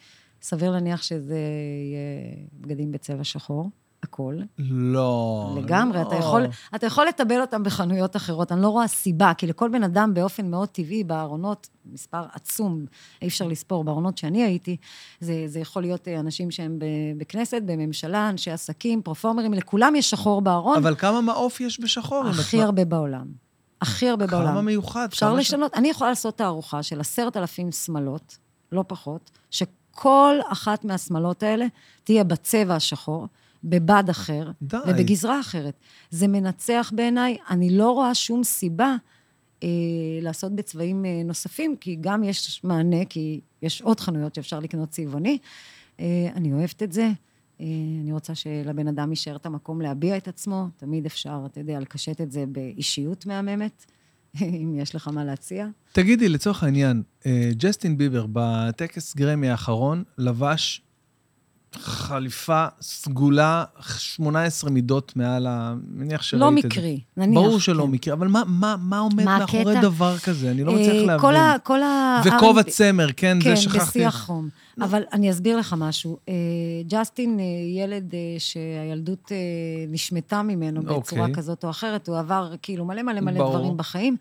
סביר 0.47 0.71
להניח 0.71 1.03
שזה 1.03 1.39
יהיה 1.39 2.47
בגדים 2.61 2.93
בצבע 2.93 3.25
שחור, 3.25 3.71
הכל. 4.03 4.37
לא. 4.59 5.55
לגמרי, 5.63 5.99
לא. 5.99 6.03
אתה 6.03 6.15
יכול, 6.17 6.47
אתה 6.75 6.87
יכול 6.87 7.07
לטבל 7.07 7.41
אותם 7.41 7.63
בחנויות 7.63 8.17
אחרות. 8.17 8.53
אני 8.53 8.63
לא 8.63 8.69
רואה 8.69 8.87
סיבה, 8.89 9.33
כי 9.39 9.47
לכל 9.47 9.69
בן 9.73 9.83
אדם 9.83 10.15
באופן 10.15 10.51
מאוד 10.51 10.69
טבעי, 10.69 11.05
בארונות, 11.05 11.69
מספר 11.87 12.25
עצום, 12.33 12.87
אי 13.23 13.29
אפשר 13.29 13.47
לספור, 13.47 13.85
בארונות 13.85 14.19
שאני 14.19 14.45
הייתי, 14.45 14.77
זה, 15.21 15.45
זה 15.47 15.61
יכול 15.61 15.83
להיות 15.83 16.09
אה, 16.09 16.21
אנשים 16.21 16.51
שהם 16.51 16.79
בכנסת, 17.19 17.63
בממשלה, 17.67 18.29
אנשי 18.29 18.51
עסקים, 18.51 19.03
פרפורמרים, 19.03 19.55
לכולם 19.55 19.95
יש 19.95 20.11
שחור 20.11 20.41
בארון, 20.41 20.77
אבל 20.77 20.95
כמה 20.95 21.21
מעוף 21.21 21.61
יש 21.61 21.81
בשחור? 21.81 22.25
הכי 22.27 22.63
הרבה 22.63 22.85
בעולם. 22.85 23.27
הכי 23.81 24.09
הרבה 24.09 24.27
בעולם. 24.27 24.47
כמה 24.47 24.61
מיוחד. 24.61 25.09
אפשר 25.11 25.27
כמה 25.27 25.43
ש- 25.43 25.47
לשנות. 25.47 25.75
אני 25.75 25.89
יכולה 25.89 26.11
לעשות 26.11 26.39
תערוכה 26.39 26.83
של 26.83 27.01
עשרת 27.01 27.37
אלפים 27.37 27.73
שמלות, 27.73 28.39
לא 28.73 28.85
פחות, 28.89 29.31
שכל 29.97 30.37
אחת 30.49 30.85
מהשמלות 30.85 31.43
האלה 31.43 31.67
תהיה 32.05 32.25
בצבע 32.25 32.75
השחור, 32.75 33.27
בבד 33.65 34.05
אחר, 34.11 34.51
די. 34.63 34.77
ובגזרה 34.89 35.41
אחרת. 35.41 35.75
זה 36.11 36.29
מנצח 36.29 36.93
בעיניי, 36.95 37.37
אני 37.51 37.71
לא 37.71 37.91
רואה 37.91 38.15
שום 38.15 38.45
סיבה 38.45 38.97
אה, 39.63 39.69
לעשות 40.23 40.53
בצבעים 40.53 41.05
אה, 41.05 41.23
נוספים, 41.25 41.77
כי 41.77 41.97
גם 42.01 42.25
יש 42.25 42.65
מענה, 42.65 43.05
כי 43.09 43.41
יש 43.63 43.83
עוד 43.83 44.01
חנויות 44.01 44.35
שאפשר 44.35 44.61
לקנות 44.61 44.89
צבעוני. 44.89 45.39
אה, 46.01 46.29
אני 46.35 46.53
אוהבת 46.53 46.83
את 46.83 46.93
זה. 46.93 47.11
אה, 47.61 47.67
אני 48.03 48.13
רוצה 48.13 48.35
שלבן 48.35 48.89
אדם 48.89 49.11
יישאר 49.11 49.37
את 49.37 49.47
המקום 49.47 49.81
להביע 49.81 50.17
את 50.17 50.29
עצמו. 50.29 50.67
תמיד 50.77 51.07
אפשר, 51.07 51.43
אתה 51.47 51.61
יודע, 51.61 51.81
לקשט 51.81 52.21
את 52.21 52.33
זה 52.33 52.45
באישיות 52.49 53.27
מהממת, 53.27 53.87
אם 54.43 54.78
יש 54.78 54.95
לך 54.95 55.09
מה 55.09 55.24
להציע. 55.24 55.66
תגידי, 55.93 56.28
לצורך 56.28 56.62
העניין, 56.62 57.03
אה, 57.26 57.51
ג'סטין 57.57 57.99
ביבר 57.99 58.26
בטקס 58.32 59.16
גרמי 59.16 59.51
האחרון 59.51 60.05
לבש 60.18 60.82
חליפה 61.78 62.66
סגולה, 62.80 63.64
18 63.99 64.70
מידות 64.70 65.12
מעל 65.16 65.47
ה... 65.47 65.74
מניח 65.89 66.22
שראית 66.22 66.41
לא 66.41 66.49
את 66.49 66.62
זה. 66.62 66.68
מקרי, 66.68 67.01
נניח. 67.16 67.34
ברור 67.41 67.61
שלא 67.61 67.84
כן. 67.84 67.91
מקרי, 67.91 68.12
אבל 68.12 68.28
מה, 68.28 68.43
מה, 68.47 68.76
מה 68.80 68.99
עומד 68.99 69.24
מה 69.24 69.39
מאחורי 69.39 69.76
הקטע? 69.76 69.80
דבר 69.80 70.18
כזה? 70.18 70.51
אני 70.51 70.64
לא 70.64 70.72
אה, 70.72 70.76
מצליח 70.76 71.07
להבין. 71.07 71.20
כל 71.20 71.37
ה... 71.37 71.57
כל 71.62 71.82
ה... 71.82 72.22
וכובע 72.24 72.62
צמר, 72.62 73.07
כן, 73.16 73.39
כן, 73.43 73.55
זה 73.55 73.57
שכחתי. 73.57 73.78
בשיא 73.78 74.07
החום. 74.07 74.49
אבל 74.81 75.03
אני 75.12 75.31
אסביר 75.31 75.57
לך 75.57 75.74
משהו. 75.79 76.18
אה, 76.29 76.35
ג'סטין, 76.87 77.41
אה, 77.41 77.45
ילד 77.83 78.14
אה, 78.14 78.18
שהילדות 78.39 79.33
נשמטה 79.89 80.43
ממנו 80.43 80.83
בצורה 80.83 81.22
אוקיי. 81.22 81.35
כזאת 81.35 81.64
או 81.64 81.70
אחרת, 81.70 82.09
הוא 82.09 82.18
עבר 82.18 82.53
כאילו 82.62 82.85
מלא 82.85 83.03
מלא 83.03 83.20
מלא 83.20 83.39
ברור. 83.39 83.57
דברים 83.57 83.77
בחיים. 83.77 84.16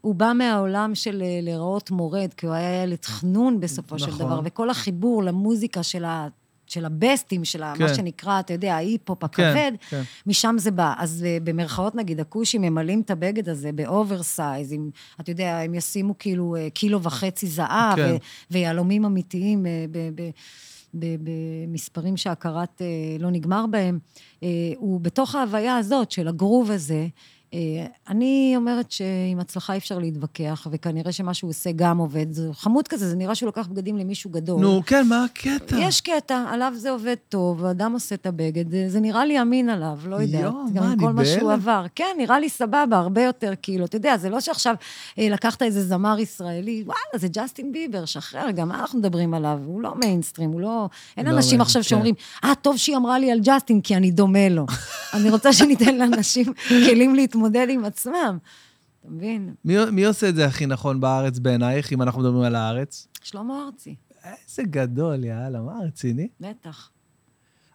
הוא 0.00 0.14
בא 0.14 0.32
מהעולם 0.34 0.94
של 0.94 1.22
להיראות 1.42 1.90
מורד, 1.90 2.34
כי 2.36 2.46
הוא 2.46 2.54
היה 2.54 2.82
ילד 2.82 3.04
חנון 3.04 3.60
בסופו 3.60 3.98
של 3.98 4.06
נכון. 4.06 4.26
דבר, 4.26 4.40
וכל 4.44 4.70
החיבור 4.70 5.22
למוזיקה 5.22 5.82
של 5.82 6.04
ה... 6.04 6.28
של 6.68 6.84
הבסטים, 6.84 7.44
של 7.44 7.62
ה- 7.62 7.72
מה 7.80 7.88
כן. 7.88 7.94
שנקרא, 7.94 8.40
אתה 8.40 8.52
יודע, 8.52 8.74
ההיפ-הופ 8.74 9.18
כן, 9.24 9.26
הכבד, 9.42 9.72
כן. 9.90 10.02
משם 10.26 10.56
זה 10.58 10.70
בא. 10.70 10.94
אז 10.98 11.24
אה, 11.26 11.38
במרכאות, 11.44 11.94
נגיד, 11.94 12.20
הכושים 12.20 12.62
ממלאים 12.62 13.00
את 13.00 13.10
הבגד 13.10 13.48
הזה 13.48 13.72
ב 13.72 13.82
oversize, 13.82 14.72
עם, 14.72 14.90
אתה 15.20 15.30
יודע, 15.30 15.58
הם 15.58 15.74
ישימו 15.74 16.14
כאילו 16.18 16.56
אה, 16.56 16.70
קילו 16.70 17.02
וחצי 17.02 17.46
זהב, 17.46 17.96
כן. 17.96 18.12
ו- 18.14 18.16
ויהלומים 18.50 19.04
אמיתיים 19.04 19.66
אה, 19.66 19.84
ב- 19.90 20.10
ב- 20.14 20.30
ב- 20.94 21.16
במספרים 21.66 22.16
שהכרת 22.16 22.82
אה, 22.82 22.86
לא 23.18 23.30
נגמר 23.30 23.64
בהם. 23.70 23.98
אה, 24.42 24.48
הוא 24.76 25.00
בתוך 25.00 25.34
ההוויה 25.34 25.76
הזאת 25.76 26.10
של 26.10 26.28
הגרוב 26.28 26.70
הזה. 26.70 27.06
אה, 27.54 27.58
אני 28.08 28.52
אומרת 28.56 28.92
שעם 28.92 29.40
הצלחה 29.40 29.72
אי 29.72 29.78
אפשר 29.78 29.98
להתווכח, 29.98 30.66
וכנראה 30.70 31.12
שמה 31.12 31.34
שהוא 31.34 31.50
עושה 31.50 31.70
גם 31.76 31.98
עובד. 31.98 32.32
זה 32.32 32.48
חמוד 32.52 32.88
כזה, 32.88 33.08
זה 33.10 33.16
נראה 33.16 33.34
שהוא 33.34 33.46
לוקח 33.46 33.66
בגדים 33.66 33.96
למישהו 33.96 34.30
גדול. 34.30 34.60
נו, 34.60 34.82
כן, 34.86 35.06
מה 35.08 35.24
הקטע? 35.24 35.76
יש 35.80 36.00
קטע, 36.00 36.44
עליו 36.48 36.72
זה 36.76 36.90
עובד 36.90 37.14
טוב, 37.28 37.64
האדם 37.64 37.92
עושה 37.92 38.14
את 38.14 38.26
הבגד, 38.26 38.64
זה- 38.88 39.00
נראה 39.00 39.24
לי 39.24 39.40
אמין 39.42 39.68
עליו, 39.68 39.98
לא 40.06 40.16
יודעת. 40.16 40.42
יואו, 40.42 40.52
מה, 40.74 40.92
עם 40.92 40.98
כל 41.00 41.06
אני 41.06 41.14
מה 41.14 41.24
שהוא 41.24 41.36
בהלם. 41.38 41.50
עבר. 41.50 41.84
כן, 41.94 42.14
נראה 42.18 42.40
לי 42.40 42.48
סבבה, 42.48 42.86
הרבה 42.98 43.22
יותר, 43.22 43.52
כאילו, 43.62 43.84
אתה 43.84 43.96
יודע, 43.96 44.16
זה 44.16 44.30
לא 44.30 44.40
שעכשיו 44.40 44.74
אה, 45.18 45.28
לקחת 45.28 45.62
איזה 45.62 45.84
זמר 45.86 46.18
ישראלי, 46.18 46.82
וואלה, 46.86 46.98
זה 47.14 47.28
ג'סטין 47.32 47.72
ביבר, 47.72 48.04
שחרר, 48.04 48.50
גם 48.50 48.68
מה 48.68 48.80
אנחנו 48.80 48.98
מדברים 48.98 49.34
עליו? 49.34 49.58
הוא 49.66 49.82
לא 49.82 49.94
מיינסטרים, 49.94 50.50
הוא 50.50 50.60
לא... 50.60 50.88
אין 51.16 51.26
לא 51.26 51.30
אנשים 51.30 51.60
עכשיו 51.60 51.82
כן. 51.82 51.88
שאומרים, 51.88 52.14
אה, 52.44 52.52
טוב 52.62 52.76
שהיא 52.76 52.96
אמרה 52.96 53.18
לי 53.18 53.30
על 53.32 53.40
ג'סטין, 53.42 53.80
כי 53.80 53.96
אני 53.96 54.10
דומה 54.10 54.48
לו. 54.48 54.66
אני 55.14 55.30
רוצה 55.30 55.52
שניתן 55.52 55.96
לאנשים 55.98 56.44
כלים 56.68 57.14
להתמודד 57.14 57.37
עם 57.68 57.84
עצמם. 57.84 58.38
אתה 59.00 59.08
מבין? 59.10 59.54
מי, 59.64 59.74
מי 59.92 60.04
עושה 60.04 60.28
את 60.28 60.34
זה 60.34 60.46
הכי 60.46 60.66
נכון 60.66 61.00
בארץ 61.00 61.38
בעינייך, 61.38 61.92
אם 61.92 62.02
אנחנו 62.02 62.20
מדברים 62.20 62.42
על 62.42 62.54
הארץ? 62.54 63.08
שלמה 63.22 63.64
ארצי, 63.66 63.96
איזה 64.24 64.62
גדול, 64.62 65.24
יאללה, 65.24 65.60
מה, 65.60 65.78
רציני? 65.86 66.28
בטח. 66.40 66.90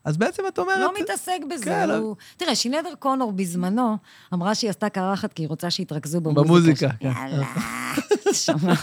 אז 0.06 0.18
בעצם 0.18 0.44
את 0.48 0.60
אומרת... 0.60 0.80
לא 0.80 0.92
מתעסק 1.02 1.40
בזה, 1.50 1.66
כן, 1.66 1.90
לא- 1.90 1.96
הוא... 1.96 2.16
תראה, 2.38 2.56
שינדר 2.56 2.90
קונור 3.00 3.32
בזמנו 3.32 3.98
אמרה 4.34 4.56
שהיא 4.56 4.70
עשתה 4.70 4.90
קרחת 4.90 5.34
כי 5.34 5.44
היא 5.44 5.50
רוצה 5.50 5.70
שיתרכזו 5.70 6.22
במוזיקה. 6.22 6.44
במוזיקה. 6.44 6.90
כן. 7.00 7.08
יאללה, 7.08 7.48
שמע. 8.34 8.74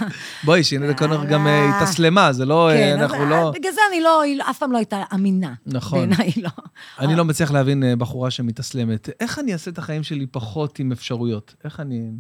בואי, 0.45 0.65
שינה 0.65 0.95
קונר 0.95 1.25
גם 1.25 1.47
אה. 1.47 1.77
התאסלמה, 1.77 2.33
זה 2.33 2.45
לא... 2.45 2.71
אה, 2.71 2.75
כן, 2.75 2.99
אנחנו 3.01 3.27
לא... 3.27 3.51
בגלל 3.55 3.73
זה 3.73 3.81
אני 3.93 4.01
לא, 4.01 4.23
היא 4.23 4.43
אף 4.51 4.59
פעם 4.59 4.73
לא 4.73 4.79
הייתה 4.79 5.03
אמינה. 5.15 5.55
נכון. 5.67 5.99
בעיניי 5.99 6.33
לא. 6.43 6.51
אני 6.99 7.17
לא 7.17 7.25
מצליח 7.25 7.51
להבין 7.51 7.85
אה, 7.85 7.97
בחורה 7.97 8.31
שמתאסלמת. 8.31 9.09
איך 9.21 9.39
אני 9.39 9.53
אעשה 9.53 9.71
את 9.71 9.79
החיים 9.79 10.03
שלי 10.03 10.27
פחות 10.27 10.79
עם 10.79 10.93
אפשרויות? 10.93 11.55
איך 11.65 11.81
אני... 11.81 12.11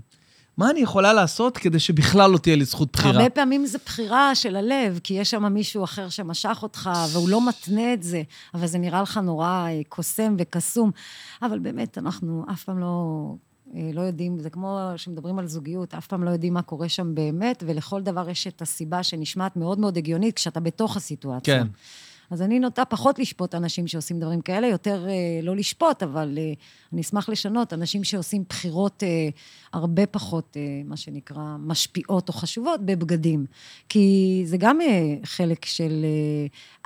מה 0.61 0.71
אני 0.71 0.81
יכולה 0.81 1.13
לעשות 1.13 1.59
כדי 1.59 1.79
שבכלל 1.79 2.31
לא 2.31 2.39
תהיה 2.39 2.57
לי 2.57 2.65
זכות 2.65 2.93
בחירה? 2.93 3.11
הרבה 3.11 3.31
פעמים 3.31 3.67
זה 3.67 3.79
בחירה 3.85 4.35
של 4.35 4.57
הלב, 4.57 5.01
כי 5.03 5.15
יש 5.15 5.31
שם 5.31 5.53
מישהו 5.53 5.85
אחר 5.85 6.09
שמשך 6.09 6.59
אותך, 6.63 6.91
והוא 7.13 7.29
לא 7.29 7.49
מתנה 7.49 7.93
את 7.93 8.03
זה, 8.03 8.23
אבל 8.55 8.67
זה 8.67 8.79
נראה 8.79 9.03
לך 9.03 9.17
נורא 9.17 9.67
אה, 9.69 9.81
קוסם 9.89 10.35
וקסום. 10.39 10.91
אבל 11.43 11.59
באמת, 11.59 11.99
אנחנו 11.99 12.45
אף 12.53 12.65
פעם 12.65 12.79
לא... 12.79 13.15
אה, 13.77 13.91
לא 13.93 14.01
יודעים, 14.01 14.39
זה 14.39 14.51
כמו 14.51 14.79
שמדברים 14.97 15.39
על 15.39 15.47
זוגיות, 15.47 15.95
אף 15.95 16.07
פעם 16.07 16.25
לא 16.25 16.31
יודעים 16.31 16.55
מה 16.55 16.63
קורה 16.63 16.89
שם 16.89 17.15
באמת, 17.15 17.63
ולכל 17.67 18.03
דבר 18.03 18.31
יש 18.31 18.47
את 18.47 18.63
הסיבה 18.63 19.03
שנשמעת 19.03 19.57
מאוד 19.57 19.79
מאוד 19.79 19.97
הגיונית 19.97 20.37
כשאתה 20.37 20.61
בתוך 20.61 20.97
הסיטואציה. 20.97 21.65
כן. 21.65 21.67
אז 22.31 22.43
אני 22.43 22.59
נוטה 22.59 22.85
פחות 22.85 23.18
לשפוט 23.18 23.55
אנשים 23.55 23.87
שעושים 23.87 24.20
דברים 24.20 24.41
כאלה, 24.41 24.66
יותר 24.66 25.09
אה, 25.09 25.41
לא 25.43 25.57
לשפוט, 25.57 26.03
אבל 26.03 26.39
אה, 26.39 26.53
אני 26.93 27.01
אשמח 27.01 27.28
לשנות 27.28 27.72
אנשים 27.72 28.05
שעושים 28.05 28.45
בחירות 28.49 29.03
אה, 29.03 29.28
הרבה 29.72 30.07
פחות, 30.07 30.57
אה, 30.57 30.83
מה 30.85 30.97
שנקרא, 30.97 31.57
משפיעות 31.59 32.28
או 32.28 32.35
חשובות 32.35 32.81
בבגדים. 32.87 33.47
כי 33.89 34.43
זה 34.47 34.57
גם 34.57 34.81
אה, 34.81 35.14
חלק 35.24 35.64
של... 35.64 36.05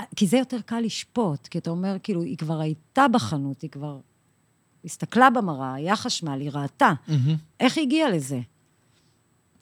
אה, 0.00 0.04
כי 0.16 0.26
זה 0.26 0.36
יותר 0.36 0.60
קל 0.60 0.80
לשפוט, 0.80 1.46
כי 1.46 1.58
אתה 1.58 1.70
אומר, 1.70 1.96
כאילו, 2.02 2.22
היא 2.22 2.36
כבר 2.36 2.60
הייתה 2.60 3.08
בחנות, 3.08 3.62
היא 3.62 3.70
כבר 3.70 3.98
הסתכלה 4.84 5.30
במראה, 5.30 5.74
היה 5.74 5.96
חשמל, 5.96 6.40
היא 6.40 6.50
ראתה. 6.52 6.92
מהמם. 7.08 7.36
איך 7.60 7.76
היא 7.76 7.86
הגיעה 7.86 8.10
לזה? 8.10 8.40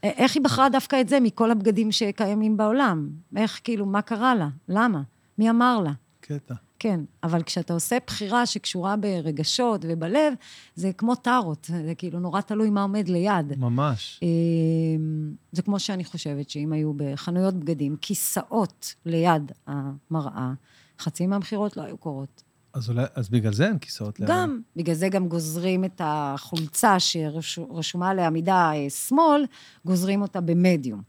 איך 0.03 0.35
היא 0.35 0.43
בחרה 0.43 0.69
דווקא 0.69 1.01
את 1.01 1.09
זה 1.09 1.21
מכל 1.21 1.51
הבגדים 1.51 1.93
שקיימים 1.93 2.57
בעולם? 2.57 3.09
איך, 3.37 3.61
כאילו, 3.65 3.87
מה 3.87 4.03
קרה 4.03 4.35
לה? 4.35 4.49
למה? 4.69 5.03
מי 5.39 5.51
אמר 5.51 5.81
לה? 5.81 5.93
קטע. 6.21 6.55
כן, 6.79 7.01
אבל 7.23 7.43
כשאתה 7.43 7.75
עושה 7.75 7.97
בחירה 8.07 8.47
שקשורה 8.47 8.97
ברגשות 8.97 9.85
ובלב, 9.89 10.35
זה 10.75 10.93
כמו 10.93 11.15
טארות, 11.15 11.71
זה 11.85 11.95
כאילו 11.95 12.21
נורא 12.21 12.41
תלוי 12.41 12.71
מה 12.71 12.83
עומד 12.83 13.09
ליד. 13.09 13.59
ממש. 13.59 14.21
אמ, 14.23 15.35
זה 15.53 15.63
כמו 15.63 15.81
שאני 15.81 16.05
חושבת 16.05 16.51
שאם 16.51 16.73
היו 16.73 16.93
בחנויות 16.97 17.55
בגדים, 17.55 17.97
כיסאות 18.01 18.95
ליד 19.07 19.53
המראה, 19.67 20.53
חצי 20.99 21.27
מהמכירות 21.27 21.77
לא 21.77 21.83
היו 21.83 21.97
קורות. 21.97 22.43
אז, 22.75 22.91
אולי, 22.91 23.05
אז 23.15 23.29
בגלל 23.29 23.53
זה 23.53 23.67
אין 23.67 23.79
כיסאות 23.79 24.21
ליד. 24.21 24.29
גם, 24.29 24.61
בגלל 24.77 24.95
זה 24.95 25.09
גם 25.09 25.29
גוזרים 25.29 25.85
את 25.85 26.01
החולצה 26.05 27.01
שרשומה 27.01 28.11
עליה 28.11 28.31
מידה 28.31 28.73
אה, 28.75 28.91
small, 28.91 29.45
גוזרים 29.85 30.23
אותה 30.23 30.41
במדיום. 30.41 31.03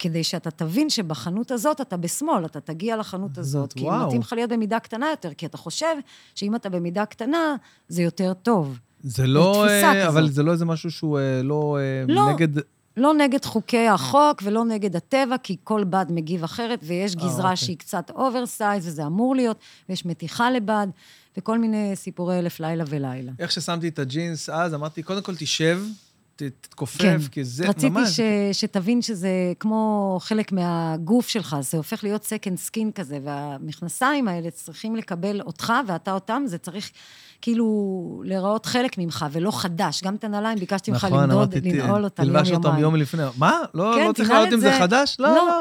כדי 0.00 0.24
שאתה 0.24 0.50
תבין 0.50 0.90
שבחנות 0.90 1.50
הזאת 1.50 1.80
אתה 1.80 1.96
ב 1.96 2.03
small, 2.03 2.44
אתה 2.44 2.60
תגיע 2.60 2.96
לחנות 2.96 3.38
הזאת, 3.38 3.72
כי 3.72 3.84
וואו. 3.84 4.06
מתאים 4.06 4.20
לך 4.20 4.32
להיות 4.32 4.50
במידה 4.50 4.78
קטנה 4.78 5.10
יותר, 5.10 5.34
כי 5.34 5.46
אתה 5.46 5.56
חושב 5.56 5.96
שאם 6.34 6.54
אתה 6.54 6.68
במידה 6.68 7.06
קטנה, 7.06 7.56
זה 7.88 8.02
יותר 8.02 8.32
טוב. 8.34 8.78
זה 9.02 9.26
לא... 9.26 9.66
אה, 9.68 10.08
אבל 10.08 10.22
כזאת. 10.22 10.34
זה 10.34 10.42
לא 10.42 10.52
איזה 10.52 10.64
משהו 10.64 10.90
שהוא 10.90 11.18
אה, 11.18 11.42
לא, 11.42 11.78
אה, 11.80 12.14
לא. 12.14 12.32
נגד... 12.32 12.48
לא 12.96 13.14
נגד 13.14 13.44
חוקי 13.44 13.88
החוק 13.88 14.42
ולא 14.44 14.64
נגד 14.64 14.96
הטבע, 14.96 15.36
כי 15.42 15.56
כל 15.64 15.84
בד 15.84 16.06
מגיב 16.08 16.44
אחרת, 16.44 16.80
ויש 16.82 17.16
אה, 17.16 17.20
גזרה 17.20 17.50
אוקיי. 17.50 17.56
שהיא 17.56 17.76
קצת 17.76 18.10
oversize, 18.10 18.86
וזה 18.86 19.06
אמור 19.06 19.36
להיות, 19.36 19.56
ויש 19.88 20.06
מתיחה 20.06 20.50
לבד, 20.50 20.86
וכל 21.36 21.58
מיני 21.58 21.92
סיפורי 21.94 22.38
אלף 22.38 22.60
לילה 22.60 22.84
ולילה. 22.88 23.32
איך 23.38 23.52
ששמתי 23.52 23.88
את 23.88 23.98
הג'ינס 23.98 24.48
אז, 24.48 24.74
אמרתי, 24.74 25.02
קודם 25.02 25.22
כל 25.22 25.34
תשב, 25.36 25.82
תתכופף, 26.60 26.98
כן, 26.98 27.18
כי 27.30 27.44
זה 27.44 27.68
רציתי 27.68 27.88
ממש... 27.88 28.08
ש, 28.08 28.20
שתבין 28.52 29.02
שזה 29.02 29.52
כמו 29.60 30.18
חלק 30.20 30.52
מהגוף 30.52 31.28
שלך, 31.28 31.56
זה 31.60 31.76
הופך 31.76 32.04
להיות 32.04 32.24
second 32.24 32.58
skin 32.58 32.92
כזה, 32.92 33.18
והמכנסיים 33.24 34.28
האלה 34.28 34.50
צריכים 34.50 34.96
לקבל 34.96 35.40
אותך 35.40 35.72
ואתה 35.86 36.12
אותם, 36.12 36.42
זה 36.46 36.58
צריך 36.58 36.90
כאילו 37.42 38.22
להיראות 38.24 38.66
חלק 38.66 38.98
ממך 38.98 39.26
ולא 39.32 39.50
חדש. 39.50 40.02
גם 40.02 40.14
את 40.14 40.24
הנעליים 40.24 40.58
ביקשתי 40.58 40.90
ממך 40.90 41.04
נכון, 41.04 41.22
למדוד, 41.22 41.54
לנעול 41.54 42.04
אותם 42.04 42.22
תלבש 42.24 42.50
אותם 42.50 42.68
יום-יומיים. 42.68 42.82
יום 42.82 42.96
לפני. 42.96 43.22
מה? 43.38 43.58
לא, 43.74 43.92
כן, 43.96 44.06
לא 44.06 44.12
צריך 44.12 44.30
את 44.30 44.52
אם 44.52 44.60
זה. 44.60 44.78
חדש? 44.78 45.16
לא, 45.18 45.28
לא. 45.28 45.34
לא. 45.34 45.60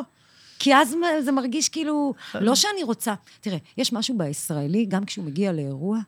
כי 0.60 0.76
אז 0.76 0.96
זה 1.20 1.32
מרגיש 1.32 1.70
כאילו, 1.70 2.14
לא 2.36 2.56
שאני 2.56 2.84
רוצה... 2.84 3.14
תראה, 3.42 3.58
יש 3.78 3.94
משהו 3.94 4.18
בישראלי, 4.18 4.86
גם 4.86 5.06
כשהוא 5.06 5.26
מגיע 5.26 5.52
לאירוע, 5.52 6.00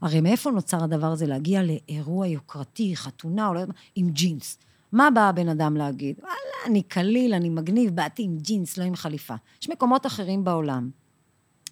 הרי 0.00 0.20
מאיפה 0.20 0.50
נוצר 0.50 0.84
הדבר 0.84 1.06
הזה? 1.06 1.26
להגיע 1.26 1.62
לאירוע 1.62 2.26
יוקרתי, 2.26 2.96
חתונה, 2.96 3.48
או 3.48 3.54
לא 3.54 3.60
יודעת 3.60 3.76
מה, 3.76 3.82
עם 3.94 4.10
ג'ינס. 4.10 4.58
מה 4.92 5.08
בא 5.14 5.28
הבן 5.28 5.48
אדם 5.48 5.76
להגיד? 5.76 6.18
וואלה, 6.20 6.34
אני 6.66 6.82
קליל, 6.82 7.34
אני 7.34 7.48
מגניב, 7.48 7.96
באתי 7.96 8.22
עם 8.22 8.38
ג'ינס, 8.38 8.76
לא 8.78 8.84
עם 8.84 8.96
חליפה. 8.96 9.34
יש 9.62 9.68
מקומות 9.68 10.06
אחרים 10.06 10.44
בעולם, 10.44 10.90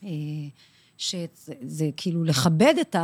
אה, 0.04 0.08
שזה 0.96 1.52
זה 1.60 1.90
כאילו 1.96 2.24
לכבד 2.24 2.74
את 2.80 2.96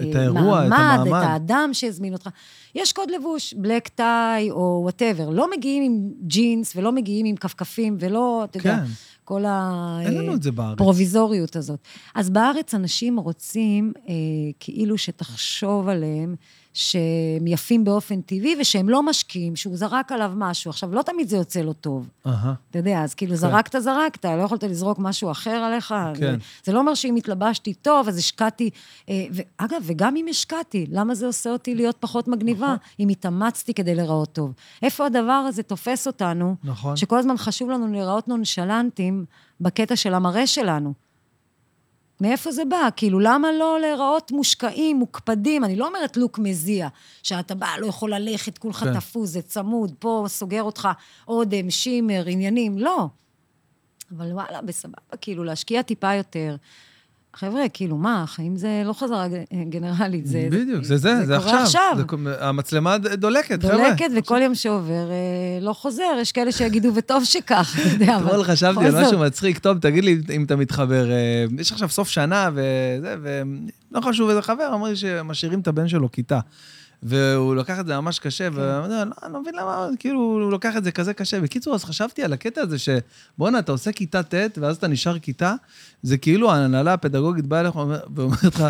את 0.00 0.14
האירוע, 0.14 0.66
את 0.66 0.72
המעמד. 0.72 1.06
את 1.06 1.12
האדם 1.12 1.70
שהזמין 1.72 2.12
אותך. 2.12 2.28
יש 2.74 2.92
קוד 2.92 3.10
לבוש, 3.10 3.54
black 3.54 3.88
tie 3.88 4.50
או 4.50 4.80
whatever. 4.82 5.30
לא 5.30 5.50
מגיעים 5.56 5.82
עם 5.82 6.10
ג'ינס 6.26 6.76
ולא 6.76 6.92
מגיעים 6.92 7.26
עם 7.26 7.36
כפכפים 7.36 7.96
ולא, 8.00 8.44
אתה 8.44 8.58
יודע, 8.58 8.76
כן. 8.76 8.84
כל 9.24 9.44
זה 10.42 10.52
בארץ. 10.52 10.72
הפרוביזוריות 10.72 11.56
הזאת. 11.56 11.80
אז 12.14 12.30
בארץ 12.30 12.74
אנשים 12.74 13.18
רוצים 13.18 13.92
אה, 14.08 14.14
כאילו 14.60 14.98
שתחשוב 14.98 15.88
עליהם 15.88 16.34
שהם 16.78 17.46
יפים 17.46 17.84
באופן 17.84 18.20
טבעי 18.20 18.56
ושהם 18.60 18.88
לא 18.88 19.02
משקיעים, 19.02 19.56
שהוא 19.56 19.76
זרק 19.76 20.12
עליו 20.12 20.32
משהו. 20.36 20.70
עכשיו, 20.70 20.94
לא 20.94 21.02
תמיד 21.02 21.28
זה 21.28 21.36
יוצא 21.36 21.60
לו 21.60 21.72
טוב. 21.72 22.08
אהה. 22.26 22.54
אתה 22.70 22.78
יודע, 22.78 23.02
אז 23.02 23.14
כאילו 23.14 23.36
זרקת, 23.36 23.80
זרקת, 23.80 24.24
לא 24.24 24.42
יכולת 24.42 24.64
לזרוק 24.64 24.98
משהו 24.98 25.30
אחר 25.30 25.50
עליך. 25.50 25.94
כן. 26.14 26.20
זה, 26.20 26.36
זה 26.64 26.72
לא 26.72 26.78
אומר 26.78 26.94
שאם 26.94 27.16
התלבשתי 27.16 27.74
טוב, 27.74 28.08
אז 28.08 28.18
השקעתי. 28.18 28.70
אה, 29.08 29.26
ואגב, 29.30 29.82
וגם 29.82 30.16
אם 30.16 30.26
השקעתי, 30.30 30.86
למה 30.90 31.14
זה 31.14 31.26
עושה 31.26 31.50
אותי 31.50 31.74
להיות 31.74 31.96
פחות 32.00 32.28
מגניבה? 32.28 32.66
נכון. 32.66 32.76
אם 33.00 33.08
התאמצתי 33.08 33.74
כדי 33.74 33.94
להיראות 33.94 34.32
טוב. 34.32 34.52
איפה 34.82 35.06
הדבר 35.06 35.32
הזה 35.32 35.62
תופס 35.62 36.06
אותנו? 36.06 36.56
נכון. 36.64 36.96
שכל 36.96 37.18
הזמן 37.18 37.36
חשוב 37.36 37.70
לנו 37.70 37.92
להיראות 37.92 38.28
נונשלנטים 38.28 39.24
בקטע 39.60 39.96
של 39.96 40.14
המראה 40.14 40.46
שלנו. 40.46 41.07
מאיפה 42.20 42.52
זה 42.52 42.64
בא? 42.64 42.88
כאילו, 42.96 43.20
למה 43.20 43.52
לא 43.52 43.80
להיראות 43.80 44.32
מושקעים, 44.32 44.96
מוקפדים? 44.96 45.64
אני 45.64 45.76
לא 45.76 45.86
אומרת 45.86 46.16
לוק 46.16 46.38
מזיע, 46.38 46.88
שאתה 47.22 47.54
בא, 47.54 47.76
לא 47.78 47.86
יכול 47.86 48.14
ללכת, 48.14 48.58
כולך 48.58 48.76
כן. 48.76 48.94
תפוס, 49.00 49.30
זה 49.30 49.42
צמוד, 49.42 49.94
פה 49.98 50.24
סוגר 50.28 50.62
אותך 50.62 50.88
אודם, 51.28 51.70
שימר, 51.70 52.22
עניינים, 52.26 52.78
לא. 52.78 53.06
אבל 54.16 54.32
וואלה, 54.32 54.62
בסבבה, 54.62 55.16
כאילו, 55.20 55.44
להשקיע 55.44 55.82
טיפה 55.82 56.14
יותר. 56.14 56.56
חבר'ה, 57.36 57.68
כאילו, 57.72 57.96
מה, 57.96 58.22
החיים 58.22 58.56
זה 58.56 58.82
לא 58.84 58.92
חזרה 58.92 59.26
גנרלית, 59.68 60.26
זה... 60.26 60.48
בדיוק, 60.50 60.84
זה 60.84 60.96
זה, 60.96 61.26
זה 61.26 61.36
קורה 61.38 61.62
עכשיו. 61.62 61.96
זה- 61.96 62.46
המצלמה 62.46 62.98
דולקת, 62.98 63.62
חבר'ה. 63.62 63.76
דולקת, 63.76 64.06
וכל 64.16 64.40
יום 64.42 64.54
שעובר 64.54 65.10
אה, 65.10 65.16
לא 65.60 65.72
חוזר. 65.72 66.02
יש 66.20 66.32
כאלה 66.32 66.52
שיגידו, 66.52 66.90
וטוב 66.94 67.24
שכך, 67.24 67.76
אתה 67.80 67.88
יודע, 67.88 68.16
אבל... 68.16 68.26
אתמול 68.26 68.44
חשבתי 68.44 68.84
על. 68.84 69.04
משהו 69.04 69.18
מצחיק, 69.18 69.58
טוב, 69.58 69.78
תגיד 69.78 70.04
לי 70.04 70.20
אם 70.36 70.44
אתה 70.44 70.56
מתחבר. 70.56 71.10
אה, 71.10 71.16
יש 71.58 71.72
עכשיו 71.72 71.88
סוף 71.88 72.08
שנה 72.08 72.50
וזה, 72.54 73.14
ולא 73.22 74.00
חשוב 74.00 74.28
איזה 74.28 74.42
חבר, 74.42 74.70
אמר 74.74 74.88
לי 74.88 74.96
שמשאירים 74.96 75.60
את 75.60 75.68
הבן 75.68 75.88
שלו 75.88 76.12
כיתה. 76.12 76.40
והוא 77.02 77.54
לוקח 77.54 77.80
את 77.80 77.86
זה 77.86 78.00
ממש 78.00 78.18
קשה, 78.18 78.50
כן. 78.50 78.56
ואני 78.56 78.88
לא, 78.92 79.02
אני 79.22 79.32
לא 79.32 79.40
מבין 79.40 79.54
למה, 79.54 79.88
כאילו, 79.98 80.20
הוא 80.20 80.50
לוקח 80.50 80.76
את 80.76 80.84
זה 80.84 80.92
כזה 80.92 81.14
קשה. 81.14 81.40
בקיצור, 81.40 81.74
אז 81.74 81.84
חשבתי 81.84 82.22
על 82.22 82.32
הקטע 82.32 82.60
הזה 82.60 82.76
שבואנה, 82.78 83.58
אתה 83.58 83.72
עושה 83.72 83.92
כיתה 83.92 84.22
ט', 84.22 84.34
ואז 84.60 84.76
אתה 84.76 84.88
נשאר 84.88 85.18
כיתה, 85.18 85.54
זה 86.02 86.16
כאילו 86.18 86.52
ההנהלה 86.52 86.92
הפדגוגית 86.92 87.46
באה 87.46 87.60
אליך 87.60 87.76
ואומר- 87.76 88.00
ואומרת 88.16 88.44
לך, 88.44 88.64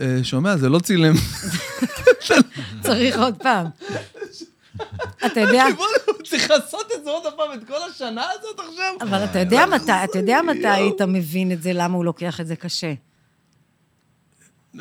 "אה, 0.00 0.18
שומע, 0.22 0.56
זה 0.56 0.68
לא 0.68 0.78
צילם. 0.78 1.14
צריך 2.82 3.18
עוד 3.18 3.34
פעם. 3.42 3.66
אתה 5.26 5.40
יודע, 5.40 5.64
צריך 6.30 6.50
לעשות 6.50 6.86
את 6.98 7.04
זה 7.04 7.10
עוד 7.10 7.22
פעם, 7.36 7.52
את 7.54 7.68
כל 7.68 7.90
השנה 7.90 8.24
הזאת 8.38 8.60
עכשיו? 8.68 9.08
אבל 9.08 9.24
אתה 9.24 9.38
יודע 9.38 9.64
מתי, 9.66 9.92
אתה 10.04 10.18
יודע 10.18 10.38
מתי 10.42 10.68
היית 10.68 11.02
מבין 11.02 11.52
את 11.52 11.62
זה, 11.62 11.70
למה 11.74 11.94
הוא 11.96 12.04
לוקח 12.04 12.40
את 12.40 12.46
זה 12.46 12.56
קשה. 12.56 12.92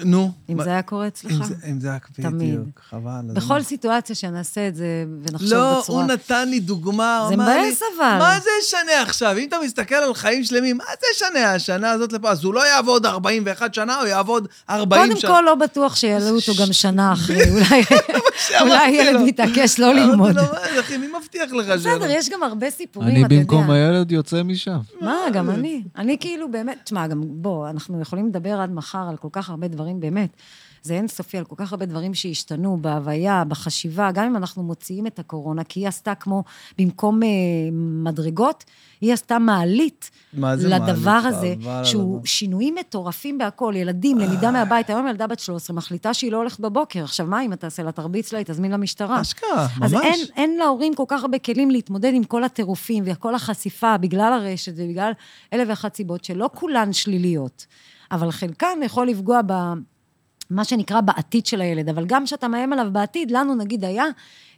נו. 0.03 0.31
אם 0.49 0.57
מה- 0.57 0.63
זה 0.63 0.69
היה 0.69 0.81
קורה 0.81 1.03
אם 1.03 1.07
אצלך. 1.07 1.43
זה- 1.45 1.55
אם 1.71 1.79
זה 1.79 1.89
היה 1.89 1.97
תמיד. 2.13 2.35
בדיוק, 2.35 2.81
חבל. 2.89 3.09
בכל? 3.33 3.61
סיטואציה 3.61 4.15
שנעשה 4.15 4.67
את 4.67 4.75
זה 4.75 4.85
ונחשוב 5.23 5.49
לא, 5.53 5.71
הוא 5.75 5.81
בצורה... 5.81 6.05
נתן 6.05 6.49
לי 6.49 6.59
דוגמה, 6.59 7.17
הוא 7.19 7.27
זה 7.27 7.33
אמר 7.35 7.47
לי, 7.61 7.67
מבאס 7.69 7.81
אבל. 7.97 8.17
מה 8.19 8.39
זה 8.43 8.49
ישנה 8.61 9.01
עכשיו? 9.01 9.37
אם 9.37 9.47
אתה 9.47 9.57
מסתכל 9.65 9.95
על 9.95 10.13
חיים 10.13 10.43
שלמים, 10.43 10.77
מה 10.77 10.83
זה 11.01 11.07
ישנה 11.15 11.51
השנה 11.53 11.91
הזאת 11.91 12.13
לפה? 12.13 12.29
אז 12.31 12.43
הוא 12.43 12.53
לא 12.53 12.67
יעבוד 12.67 13.05
41 13.05 13.73
שנה, 13.73 13.95
הוא 13.99 14.07
יעבוד 14.07 14.47
40 14.69 15.01
קודם 15.07 15.19
שנה. 15.19 15.31
כל, 15.31 15.41
לא 15.45 15.55
בטוח 15.55 15.95
שיעלו 15.95 16.35
אותו 16.35 16.51
גם 16.61 16.73
שנה 16.73 17.13
אחרי. 17.13 17.37
אולי- 17.51 17.83
אולי 18.61 18.89
ילד. 18.89 19.21
מתעקש 19.21 19.79
לא 19.79 19.91
אמרתי 19.91 19.99
ללמוד. 20.09 20.35
לו, 20.35 20.41
אחי, 20.79 20.97
מי 20.97 21.07
מבטיח 21.19 21.51
לך 21.51 21.65
שלא? 21.65 21.75
בסדר, 21.97 22.09
יש 22.09 22.29
גם 22.29 22.43
הרבה 22.43 22.69
סיפורים, 22.71 23.09
אני 23.09 23.25
אתה 23.25 23.33
יודע. 23.33 23.43
במקום 23.43 23.69
הילד 23.71 24.11
יוצא 24.11 24.43
משם. 24.43 24.77
מה, 25.01 25.15
גם 25.33 25.49
אני. 25.49 25.83
אני 25.97 26.17
כאילו 26.19 26.51
באמת, 26.51 26.77
תשמע, 26.83 27.07
גם 27.07 27.21
בוא, 27.25 27.69
אנחנו 27.69 28.01
יכולים 28.01 28.27
לדבר 28.27 28.59
עד 28.61 28.71
מחר 28.73 29.05
על 29.09 29.17
כל 29.17 29.27
כך 29.31 29.49
הרבה 29.49 29.67
דברים, 29.67 29.84
באמת. 29.93 30.29
זה 30.85 30.93
אינסופי, 30.93 31.37
על 31.37 31.43
כל 31.43 31.55
כך 31.57 31.73
הרבה 31.73 31.85
דברים 31.85 32.13
שהשתנו 32.13 32.77
בהוויה, 32.81 33.43
בחשיבה, 33.47 34.11
גם 34.11 34.25
אם 34.25 34.35
אנחנו 34.35 34.63
מוציאים 34.63 35.07
את 35.07 35.19
הקורונה, 35.19 35.63
כי 35.63 35.79
היא 35.79 35.87
עשתה 35.87 36.15
כמו, 36.15 36.43
במקום 36.77 37.23
אה, 37.23 37.27
מדרגות, 38.03 38.63
היא 39.01 39.13
עשתה 39.13 39.39
מעלית 39.39 40.11
מה 40.33 40.57
זה 40.57 40.67
לדבר 40.67 41.11
מעלית? 41.11 41.25
הזה, 41.25 41.55
שהוא 41.83 42.15
הזמן. 42.15 42.25
שינויים 42.25 42.75
מטורפים 42.75 43.37
בהכל, 43.37 43.73
ילדים, 43.77 44.17
למידה 44.17 44.51
מהבית. 44.51 44.89
היום 44.89 45.07
ילדה 45.07 45.27
בת 45.27 45.39
13 45.39 45.75
מחליטה 45.75 46.13
שהיא 46.13 46.31
לא 46.31 46.37
הולכת 46.37 46.59
בבוקר. 46.59 47.03
עכשיו, 47.03 47.25
מה 47.25 47.41
אם 47.41 47.53
אתה 47.53 47.61
תעשה 47.61 47.83
לה, 47.83 47.91
תרביץ 47.91 48.33
לה, 48.33 48.37
היא 48.39 48.45
תזמין 48.45 48.71
למשטרה. 48.71 49.21
אשכרה, 49.21 49.67
אז 49.81 49.93
ממש. 49.93 50.03
אין, 50.05 50.19
אין 50.35 50.57
להורים 50.57 50.95
כל 50.95 51.03
כך 51.07 51.21
הרבה 51.21 51.39
כלים 51.39 51.71
להתמודד 51.71 52.11
עם 52.13 52.23
כל 52.23 52.43
הטירופים 52.43 53.03
וכל 53.07 53.35
החשיפה 53.35 53.97
בגלל 53.97 54.33
הרשת 54.33 54.73
ובגלל 54.75 55.11
אלף 55.53 55.69
ואחת 55.69 55.95
סיבות 55.95 56.23
שלא 56.23 56.49
כולן 56.53 56.93
שליליות, 56.93 57.65
אבל 58.11 58.31
חלקן 58.31 58.79
יכול 58.83 59.07
לפגוע 59.07 59.41
ב... 59.47 59.53
מה 60.49 60.63
שנקרא 60.63 61.01
בעתיד 61.01 61.45
של 61.45 61.61
הילד, 61.61 61.89
אבל 61.89 62.05
גם 62.05 62.25
כשאתה 62.25 62.47
מאיים 62.47 62.73
עליו 62.73 62.87
בעתיד, 62.91 63.31
לנו 63.31 63.55
נגיד 63.55 63.85
היה, 63.85 64.03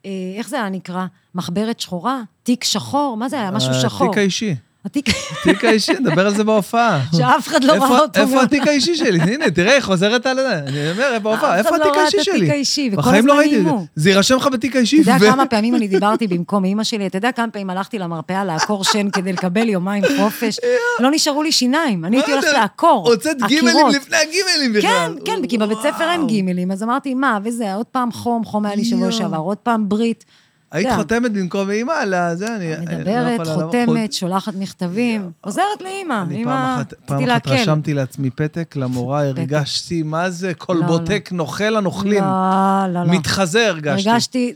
אה, 0.06 0.12
איך 0.38 0.50
זה 0.50 0.56
היה 0.56 0.70
נקרא? 0.70 1.06
מחברת 1.36 1.80
שחורה? 1.80 2.22
תיק 2.44 2.64
שחור? 2.64 3.18
מה 3.18 3.30
זה 3.30 3.40
היה? 3.40 3.52
משהו 3.52 3.74
שחור. 3.74 4.08
התיק 4.08 4.18
האישי. 4.18 4.56
התיק... 4.88 5.06
תיק 5.44 5.66
האישי, 5.66 5.94
נדבר 5.94 6.26
על 6.28 6.36
זה 6.36 6.44
בהופעה. 6.44 7.02
שאף 7.18 7.48
אחד 7.48 7.64
לא 7.64 7.74
ראה 7.74 8.00
אותו. 8.00 8.20
איפה. 8.20 8.42
התיק 8.42 8.68
האישי 8.68 8.96
שלי? 8.96 9.20
הנה, 9.20 9.52
תראה, 9.52 9.74
היא 9.74 9.82
חוזרת 9.82 10.26
על 10.26 10.36
זה. 10.36 10.60
אני 10.68 10.92
אומר, 10.92 11.14
איפה 11.14 11.32
ההופעה? 11.32 11.60
אף 11.60 11.68
אחד 11.68 11.80
לא 11.80 11.84
התיק 11.84 11.96
ראה 11.96 12.02
האישי 12.04 12.18
את 12.18 12.22
התיק 12.22 12.34
שלי? 12.36 12.52
האישי, 12.52 12.90
וכל 12.94 13.12
לא 13.12 13.16
הזמן. 13.18 13.40
איימו. 13.40 13.86
זה 13.96 14.10
יירשם 14.10 14.36
לך 14.36 14.48
בתיק 14.48 14.76
האישי. 14.76 15.02
אתה 15.02 15.12
יודע 15.12 15.32
כמה 15.32 15.46
פעמים 15.46 15.76
אני 15.76 15.88
דיברתי 15.88 16.28
במקום 16.28 16.66
אימא 16.66 16.84
שלי? 16.84 17.08
אתה 17.08 17.18
יודע 17.18 17.32
כמה 17.32 17.48
פעמים 17.52 17.70
הלכתי 17.70 18.00
למרפאה 18.00 18.46
לעקור 18.46 18.84
שן 18.84 19.10
כדי 19.10 19.34
לקבל 19.34 19.70
יומיים 19.70 20.04
חופש? 20.18 20.60
לא 21.04 21.12
נשארו 21.12 21.44
לי 21.44 21.52
שיניים, 21.52 22.06
אני 22.06 22.18
הייתי 22.18 22.32
הולכת? 22.32 22.48
לעקור. 22.54 23.10
הוצאת 23.10 23.38
גימלים. 23.48 23.88
לפני 23.88 24.18
הגימלים 24.18 24.74
בכלל. 24.74 25.16
כן, 25.26 25.42
כן, 25.42 25.48
כי 25.48 25.58
בבית 25.58 25.78
ספר 25.84 26.10
אין. 26.12 26.28
גימלים, 26.28 26.72
אז 26.72 26.84
אמרתי, 26.84 27.14
מה, 27.14 27.40
וזה, 27.44 27.74
עוד 27.74 27.86
פעם 27.86 28.12
חום, 28.12 28.46
חום 28.46 28.66
היה 28.66 28.76
לי 28.76 28.86
שבוע. 28.86 29.12
שעבר, 29.12 29.38
עוד 29.38 29.58
פעם 29.58 29.90
ברית. 29.90 30.26
היית 30.72 30.88
חותמת 30.96 31.32
במקום 31.32 31.70
אימא 31.70 31.92
על 31.92 32.14
זה, 32.34 32.56
אני... 32.56 32.72
לא 32.72 32.82
מדברת. 32.82 33.48
חותמת, 33.48 34.14
שולחת 34.14 34.54
מכתבים, 34.56 35.32
עוזרת 35.42 35.82
לאימא. 35.82 36.22
אני 36.22 36.44
פעם 36.44 37.30
אחת. 37.30 37.48
רשמתי 37.48 37.94
לעצמי 37.94 38.30
פתק 38.30 38.76
למורה, 38.76 39.28
הרגשתי, 39.28 40.04
מה 40.04 40.30
זה, 40.30 40.54
כלבותק 40.54 41.30
נוכל 41.32 41.76
הנוכלים. 41.76 42.24
לא, 42.24 42.94
לא, 42.94 43.04
לא. 43.04 43.12
מתחזה 43.12 43.68
הרגשתי. 43.68 44.10
הרגשתי 44.10 44.54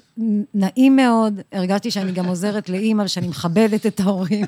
נעים 0.54 0.96
מאוד, 0.96 1.40
הרגשתי 1.52 1.92
שאני 1.92 2.12
גם 2.12 2.26
עוזרת 2.26 2.70
לאימא, 2.70 3.04
ושאני 3.04 3.28
מכבדת 3.28 3.86
את 3.86 4.00
ההורים. 4.00 4.46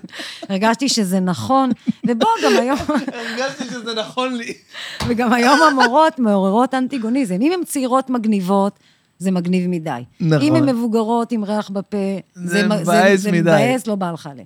הרגשתי 0.49 0.89
שזה 0.89 1.19
נכון, 1.19 1.71
ובוא, 2.07 2.27
גם 2.43 2.51
היום, 2.61 2.77
הרגשתי 2.89 3.63
שזה 3.63 3.93
נכון 3.93 4.35
לי. 4.35 4.53
וגם 5.07 5.33
היום 5.33 5.59
המורות 5.71 6.19
מעוררות 6.19 6.73
אנטיגוניזם. 6.73 7.35
אם 7.41 7.51
הן 7.51 7.63
צעירות 7.65 8.09
מגניבות, 8.09 8.79
זה 9.19 9.31
מגניב 9.31 9.69
מדי. 9.69 10.01
נכון. 10.19 10.47
אם 10.47 10.55
הן 10.55 10.69
מבוגרות 10.75 11.31
עם 11.31 11.43
ריח 11.43 11.69
בפה, 11.69 11.97
זה 12.35 12.67
מ- 12.67 12.71
מבאס 12.71 13.19
זה 13.19 13.31
מדי. 13.31 13.39
מבאס, 13.41 13.87
לא 13.87 13.95
בא 13.95 14.11
לך 14.11 14.27
עליה. 14.27 14.45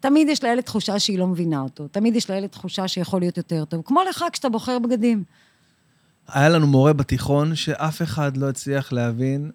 תמיד 0.00 0.28
יש 0.28 0.42
לילד 0.44 0.60
תחושה 0.62 0.98
שהיא 0.98 1.18
לא 1.18 1.26
מבינה 1.26 1.60
אותו, 1.60 1.88
תמיד 1.88 2.16
יש 2.16 2.30
לילד 2.30 2.46
תחושה 2.48 2.88
שיכול 2.88 3.20
להיות 3.20 3.36
יותר 3.36 3.64
טוב, 3.64 3.82
כמו 3.84 4.00
לך 4.10 4.24
כשאתה 4.32 4.48
בוחר 4.48 4.78
בגדים. 4.78 5.24
היה 6.28 6.48
לנו 6.48 6.66
מורה 6.66 6.92
בתיכון 6.92 7.54
שאף 7.54 8.02
אחד 8.02 8.36
לא 8.36 8.48
הצליח 8.48 8.92
להבין 8.92 9.50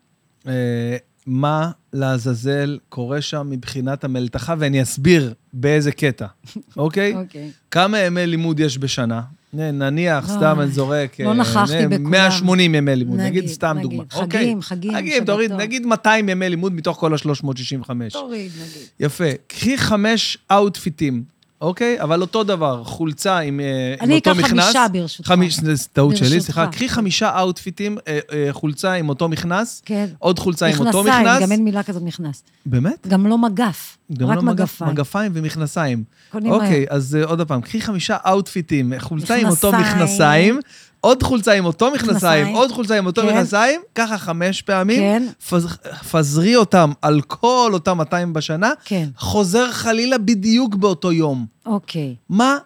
אה, 0.48 0.98
מה 1.26 1.72
לעזאזל 1.94 2.78
קורה 2.90 3.22
שם 3.22 3.48
מבחינת 3.50 4.04
המלתחה, 4.04 4.56
ואני 4.60 4.82
אסביר 4.82 5.34
באיזה 5.54 5.92
קטע, 5.92 6.26
אוקיי? 6.78 7.16
אוקיי. 7.16 7.52
כמה 7.72 8.00
ימי 8.00 8.28
לימוד 8.28 8.60
יש 8.60 8.78
בשנה? 8.78 9.22
נניח, 9.54 10.28
סתם 10.28 10.58
אני 10.62 10.72
זורק... 10.72 11.20
לא 11.20 11.30
אה, 11.30 11.34
נכחתי 11.34 11.88
בכולם. 11.88 12.12
180 12.12 12.76
ימי 12.76 12.96
לימוד, 12.96 13.20
נגיד, 13.20 13.44
נגיד, 13.44 13.50
סתם 13.50 13.78
נגיד. 13.78 13.90
דוגמה. 13.90 14.04
חגים, 14.10 14.24
אוקיי? 14.24 14.56
חגים, 14.62 14.94
חגים, 14.94 15.26
תוריד, 15.26 15.50
שבתות. 15.50 15.62
נגיד 15.62 15.86
200 15.86 16.30
ימי 16.30 16.50
לימוד 16.50 16.74
מתוך 16.74 16.98
כל 16.98 17.14
ה-365. 17.14 17.90
תוריד, 18.12 18.52
נגיד. 18.56 18.88
יפה. 19.00 19.26
קחי 19.48 19.78
חמש 19.78 20.38
אאוטפיטים, 20.52 21.24
אוקיי? 21.62 22.02
אבל 22.02 22.22
אותו 22.22 22.44
דבר, 22.44 22.84
חולצה 22.84 23.40
עם, 23.40 23.60
אה, 23.60 23.66
עם 24.00 24.06
אני 24.06 24.16
אותו 24.16 24.32
אקח 24.32 24.40
מכנס. 24.40 24.64
חמישה, 24.64 24.86
ברשותך. 24.92 25.28
חמיש, 25.28 25.60
טעות 25.94 26.18
שלי. 26.18 26.42
סליחה. 26.42 26.68
קחי 26.68 26.90
חמישה 26.90 27.40
אאוטפיטים, 27.40 27.98
אה, 28.08 28.20
אה, 28.32 28.48
חולצה 28.52 28.94
עם 28.94 29.10
אותו 29.10 29.30
מכנס, 29.30 29.82
כן. 29.86 30.06
עוד 30.20 30.40
חולצה 30.40 30.66
עם 30.66 30.80
אותו 30.80 31.04
מכנסיים, 31.04 31.28
מכנס. 31.28 31.42
גם 31.42 31.52
אין 31.52 31.64
מילה 31.64 31.84
כזאת 31.84 32.04
מכנס. 32.04 32.44
באמת? 32.66 33.08
גם 33.08 33.28
לא 33.28 33.38
מגף, 33.38 33.98
גם 34.14 34.28
רק 34.28 34.36
לא 34.36 34.44
מגפיים. 34.44 34.92
מגפיים 34.92 35.32
ומכנסיים. 35.36 36.04
קונים 36.32 36.52
אוקיי, 36.52 36.86
אז 36.90 37.16
אה, 37.16 37.26
עוד 37.26 37.42
פעם, 37.48 37.62
קחי 37.62 37.82
חמישה 37.82 38.18
אאוטפיטים, 38.28 38.94
חולצה 39.00 39.36
עם 39.36 39.48
אותו 39.50 39.72
מכנסיים. 39.72 40.60
עוד 41.02 41.24
חולצה 41.24 41.54
עם 41.54 41.66
אותו 41.66 41.92
מכנסיים. 41.92 42.48
עוד 42.56 42.72
חולצה 42.72 42.98
עם 42.98 43.06
אותו 43.06 43.22
כן. 43.22 43.28
מכנסיים, 43.28 43.82
ככה 43.96 44.18
חמש 44.18 44.62
פעמים, 44.62 45.00
כן. 45.00 45.24
פז- 45.50 45.78
פזרי 46.12 46.56
אותם 46.56 46.92
על 47.02 47.22
כל 47.22 47.70
אותם 47.74 47.98
200 47.98 48.34
בשנה, 48.34 48.72
כן. 48.86 49.10
חוזר 49.18 49.72
חלילה 49.72 50.18
בדיוק 50.18 50.76
באותו 50.76 51.12
יום. 51.12 51.46
אוקיי. 51.66 52.16
מה 52.30 52.58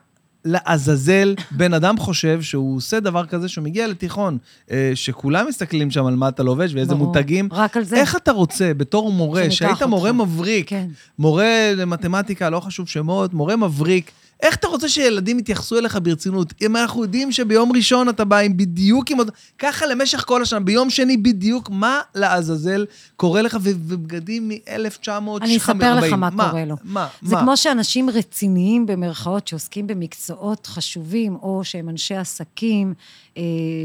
לעזאזל 0.45 1.35
בן 1.51 1.73
אדם 1.73 1.97
חושב 1.97 2.41
שהוא 2.41 2.77
עושה 2.77 2.99
דבר 2.99 3.25
כזה, 3.25 3.47
שהוא 3.47 3.63
מגיע 3.63 3.87
לתיכון, 3.87 4.37
אה, 4.71 4.91
שכולם 4.95 5.47
מסתכלים 5.47 5.91
שם 5.91 6.05
על 6.05 6.15
מה 6.15 6.27
אתה 6.27 6.43
לובש 6.43 6.73
ואיזה 6.73 6.95
ברור. 6.95 7.07
מותגים. 7.07 7.49
רק 7.51 7.77
על 7.77 7.83
זה. 7.83 7.95
איך 7.95 8.15
אתה 8.15 8.31
רוצה, 8.31 8.71
בתור 8.73 9.11
מורה, 9.11 9.51
שהיית 9.51 9.71
אותך. 9.71 9.83
מורה 9.83 10.11
מבריק, 10.11 10.69
כן. 10.69 10.87
מורה 11.19 11.71
למתמטיקה, 11.75 12.49
לא 12.49 12.59
חשוב 12.59 12.87
שמות, 12.87 13.33
מורה 13.33 13.55
מבריק, 13.55 14.11
איך 14.41 14.55
אתה 14.55 14.67
רוצה 14.67 14.89
שילדים 14.89 15.39
יתייחסו 15.39 15.77
אליך 15.77 15.97
ברצינות? 16.03 16.53
אם 16.61 16.75
אנחנו 16.75 17.01
יודעים 17.01 17.31
שביום 17.31 17.71
ראשון 17.75 18.09
אתה 18.09 18.25
בא 18.25 18.37
עם 18.37 18.57
בדיוק 18.57 19.11
עם... 19.11 19.17
ככה 19.59 19.85
למשך 19.85 20.23
כל 20.27 20.41
השנה, 20.41 20.59
ביום 20.59 20.89
שני 20.89 21.17
בדיוק, 21.17 21.69
מה 21.69 22.01
לעזאזל 22.15 22.85
קורה 23.15 23.41
לך, 23.41 23.57
ובגדים 23.61 24.49
מ-1940. 24.49 25.09
אני 25.41 25.57
אספר 25.57 25.95
לך 25.95 26.13
מה 26.13 26.49
קורה 26.49 26.65
לו. 26.65 26.75
מה? 26.83 27.07
זה 27.21 27.35
מה? 27.35 27.41
כמו 27.41 27.57
שאנשים 27.57 28.09
רציניים, 28.09 28.85
במרכאות, 28.85 29.47
שעוסקים 29.47 29.87
במקצועות 29.87 30.67
חשובים, 30.67 31.35
או 31.35 31.61
שהם 31.63 31.89
אנשי 31.89 32.15
עסקים, 32.15 32.93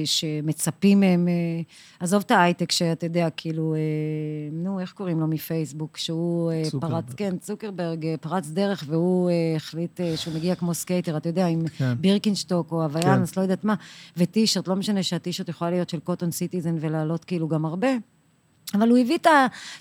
שמצפים 0.05 1.01
מהם... 1.01 1.29
אה, 1.29 1.63
עזוב 2.01 2.23
את 2.27 2.31
ההייטק, 2.31 2.73
שאתה 2.73 3.07
יודע, 3.07 3.29
כאילו, 3.37 3.75
אה, 3.75 3.81
נו, 4.53 4.81
איך 4.81 4.93
קוראים 4.93 5.21
לו 5.21 5.27
מפייסבוק? 5.27 5.97
שהוא 5.97 6.53
אה, 6.53 6.63
צוקרברג. 6.65 7.05
פרץ, 7.05 7.15
כן, 7.15 7.39
צוקרברג, 7.39 8.07
אה, 8.07 8.15
פרץ 8.21 8.49
דרך, 8.49 8.85
והוא 8.87 9.31
אה, 9.31 9.35
החליט 9.57 10.01
אה, 10.01 10.17
שהוא 10.17 10.35
מגיע 10.35 10.55
כמו 10.55 10.75
skater, 10.75 11.17
אתה 11.17 11.29
יודע, 11.29 11.47
עם 11.47 11.69
כן. 11.69 11.95
בירקינשטוק 12.01 12.73
או 12.73 12.77
כן. 12.77 12.83
הוואנס, 12.83 13.37
לא 13.37 13.43
יודעת 13.43 13.65
מה, 13.65 13.75
וטישרט, 14.17 14.69
לא 14.69 14.77
משנה 14.77 15.03
שהטישרט 15.03 15.49
יכולה 15.49 15.71
להיות 15.71 15.89
של 15.89 16.01
Cotton 16.01 16.31
Citizen 16.31 16.77
ולעלות 16.81 17.25
כאילו 17.25 17.49
גם 17.49 17.65
הרבה. 17.65 17.89
אבל 18.75 18.89
הוא 18.89 18.99
הביא 18.99 19.17
את 19.17 19.27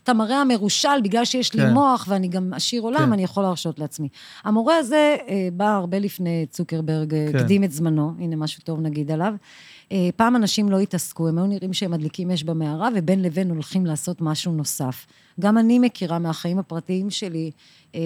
את 0.03 0.09
המראה 0.09 0.41
המרושל, 0.41 1.01
בגלל 1.03 1.25
שיש 1.25 1.53
לי 1.53 1.61
כן. 1.61 1.73
מוח 1.73 2.05
ואני 2.09 2.27
גם 2.27 2.53
עשיר 2.53 2.81
עולם, 2.81 3.05
כן. 3.05 3.13
אני 3.13 3.23
יכול 3.23 3.43
להרשות 3.43 3.79
לעצמי. 3.79 4.07
המורה 4.43 4.77
הזה 4.77 5.17
אה, 5.27 5.47
בא 5.53 5.75
הרבה 5.75 5.99
לפני 5.99 6.45
צוקרברג, 6.49 7.13
אה, 7.13 7.27
כן. 7.31 7.37
הקדים 7.37 7.63
את 7.63 7.71
זמנו, 7.71 8.13
הנה 8.19 8.35
משהו 8.35 8.61
טוב 8.63 8.79
נגיד 8.81 9.11
עליו. 9.11 9.33
אה, 9.91 10.09
פעם 10.15 10.35
אנשים 10.35 10.69
לא 10.69 10.79
התעסקו, 10.79 11.27
הם 11.27 11.37
היו 11.37 11.47
נראים 11.47 11.73
שהם 11.73 11.91
מדליקים 11.91 12.31
אש 12.31 12.43
במערה, 12.43 12.89
ובין 12.95 13.21
לבין 13.21 13.49
הולכים 13.49 13.85
לעשות 13.85 14.21
משהו 14.21 14.51
נוסף. 14.51 15.05
גם 15.39 15.57
אני 15.57 15.79
מכירה 15.79 16.19
מהחיים 16.19 16.59
הפרטיים 16.59 17.09
שלי 17.09 17.51
אה, 17.95 18.01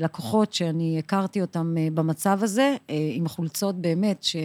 לקוחות 0.00 0.52
שאני 0.52 0.98
הכרתי 0.98 1.40
אותם 1.40 1.74
אה, 1.78 1.88
במצב 1.94 2.38
הזה, 2.42 2.76
אה, 2.90 3.10
עם 3.14 3.28
חולצות 3.28 3.74
באמת 3.74 4.22
ש... 4.22 4.36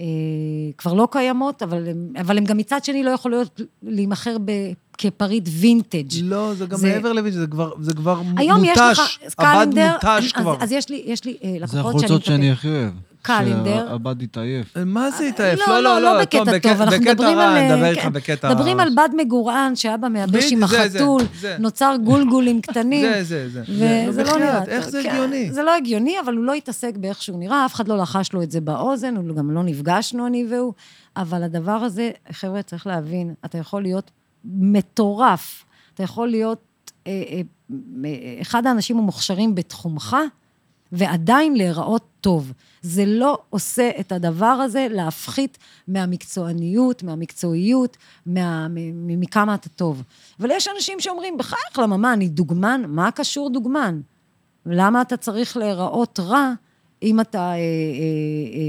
אה, 0.00 0.04
כבר 0.78 0.92
לא 0.92 1.08
קיימות, 1.10 1.62
אבל 1.62 1.88
הם, 1.88 2.12
אבל 2.20 2.38
הם 2.38 2.44
גם 2.44 2.56
מצד 2.56 2.84
שני 2.84 3.02
לא 3.02 3.10
יכולות 3.10 3.60
להימכר 3.82 4.36
ב- 4.44 4.52
כפריט 4.98 5.48
וינטג'. 5.52 6.04
לא, 6.22 6.54
זה 6.54 6.66
גם 6.66 6.78
זה- 6.78 6.88
מעבר 6.92 7.12
לוין, 7.12 7.32
זה 7.32 7.46
כבר, 7.46 7.72
זה 7.80 7.94
כבר 7.94 8.20
היום 8.36 8.64
יש 8.64 8.78
מותש. 8.78 8.98
לך 8.98 9.18
הבד 9.22 9.34
קלנדר, 9.74 9.92
מותש 9.92 10.06
אז, 10.26 10.32
כבר. 10.32 10.56
אז 10.60 10.72
יש 10.72 10.88
לי, 10.88 11.02
יש 11.06 11.24
לי 11.24 11.36
אה, 11.44 11.56
לקוחות 11.60 11.68
זה 11.70 11.76
שאני... 11.76 11.86
החולצות 12.04 12.24
שאני 12.24 12.50
הכי 12.52 12.68
אוהב. 12.68 12.92
קלנדר. 13.26 13.86
שהבד 13.88 14.22
התעייף. 14.22 14.76
מה 14.86 15.10
זה 15.10 15.24
התעייף? 15.24 15.60
לא, 15.68 15.80
לא, 15.80 16.00
לא 16.00 16.20
בקטע 16.20 16.38
תום, 16.38 16.54
בק- 16.54 16.62
טוב, 16.62 16.80
אנחנו 16.80 17.00
בקטע 17.00 17.12
מדברים 17.12 17.38
רע, 17.38 17.44
על... 17.44 17.56
אני 17.56 17.72
מדבר 17.72 17.84
אה, 17.84 17.90
איתך 17.90 18.02
כן, 18.02 18.12
בקטע... 18.12 18.54
מדברים 18.54 18.80
על 18.80 18.88
בד 18.96 19.08
מגורען 19.16 19.76
שאבא 19.76 20.08
מייבש 20.08 20.52
עם 20.52 20.60
בדיוק, 20.60 20.70
זה, 20.70 20.88
זה, 20.88 20.98
החתול, 20.98 21.22
זה. 21.40 21.56
נוצר 21.58 21.94
גולגולים 22.04 22.60
קטנים. 22.60 23.06
זה, 23.12 23.24
זה, 23.24 23.48
זה. 23.48 23.62
וזה 24.08 24.24
לא 24.24 24.38
נראה... 24.38 24.64
איך. 24.64 24.88
זה 24.88 25.02
כן, 25.02 25.10
הגיוני? 25.10 25.52
זה 25.52 25.62
לא 25.62 25.76
הגיוני, 25.76 26.20
אבל 26.24 26.34
הוא 26.36 26.44
לא 26.44 26.52
התעסק 26.54 26.96
באיך 26.96 27.22
שהוא 27.22 27.38
נראה, 27.38 27.66
אף 27.66 27.74
אחד 27.74 27.88
לא 27.88 27.96
לחש 27.98 28.32
לו 28.32 28.42
את 28.42 28.50
זה 28.50 28.60
באוזן, 28.60 29.16
הוא 29.16 29.36
גם 29.36 29.50
לא 29.50 29.62
נפגשנו, 29.62 30.26
אני 30.26 30.46
והוא. 30.50 30.72
אבל 31.16 31.42
הדבר 31.42 31.72
הזה, 31.72 32.10
חבר'ה, 32.32 32.62
צריך 32.62 32.86
להבין, 32.86 33.34
אתה 33.44 33.58
יכול 33.58 33.82
להיות 33.82 34.10
מטורף. 34.44 35.64
אתה 35.94 36.02
יכול 36.02 36.28
להיות 36.28 36.58
אה, 37.06 37.12
אה, 37.30 37.40
אה, 38.04 38.38
אחד 38.42 38.66
האנשים 38.66 38.98
המוכשרים 38.98 39.54
בתחומך, 39.54 40.16
ועדיין 40.96 41.56
להיראות 41.56 42.04
טוב. 42.20 42.52
זה 42.82 43.04
לא 43.06 43.38
עושה 43.50 43.90
את 44.00 44.12
הדבר 44.12 44.46
הזה 44.46 44.86
להפחית 44.90 45.58
מהמקצועניות, 45.88 47.02
מהמקצועיות, 47.02 47.96
מה, 48.26 48.66
מכמה 48.94 49.54
אתה 49.54 49.68
טוב. 49.68 50.02
אבל 50.40 50.50
יש 50.50 50.68
אנשים 50.76 51.00
שאומרים, 51.00 51.38
בחייך, 51.38 51.78
למה, 51.78 51.96
מה, 51.96 52.12
אני 52.12 52.28
דוגמן? 52.28 52.82
מה 52.88 53.10
קשור 53.10 53.50
דוגמן? 53.50 54.00
למה 54.66 55.02
אתה 55.02 55.16
צריך 55.16 55.56
להיראות 55.56 56.20
רע 56.20 56.52
אם 57.02 57.20
אתה 57.20 57.38
אה, 57.38 57.52
אה, 57.52 57.56
אה, 57.56 57.58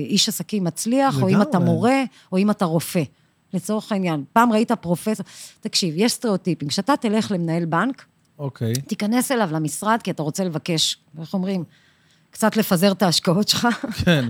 איש 0.06 0.30
עסקים 0.30 0.64
מצליח, 0.64 1.22
או 1.22 1.30
אם 1.30 1.41
אתה 1.41 1.49
לגמרי. 1.49 1.66
מורה, 1.66 2.04
או 2.32 2.38
אם 2.38 2.52
אתה 2.52 2.66
רופא? 2.66 3.04
לצורך 3.54 3.91
העניין, 3.91 4.24
פעם 4.34 4.52
ראית 4.52 4.72
פרופסור... 4.72 5.26
תקשיב, 5.60 5.94
יש 5.98 6.12
סטריאוטיפים. 6.12 6.68
כשאתה 6.68 6.98
תלך 6.98 7.32
למנהל 7.32 7.66
בנק, 7.66 8.06
אוקיי. 8.40 8.74
תיכנס 8.74 9.32
אליו 9.32 9.49
למשרד, 9.52 9.99
כי 10.04 10.12
אתה 10.12 10.24
רוצה 10.24 10.44
לבקש, 10.44 10.98
איך 11.20 11.34
אומרים? 11.34 11.64
קצת 12.38 12.57
לפזר 12.57 12.91
את 12.91 13.01
ההשקעות 13.01 13.47
שלך. 13.47 13.68
כן, 14.05 14.26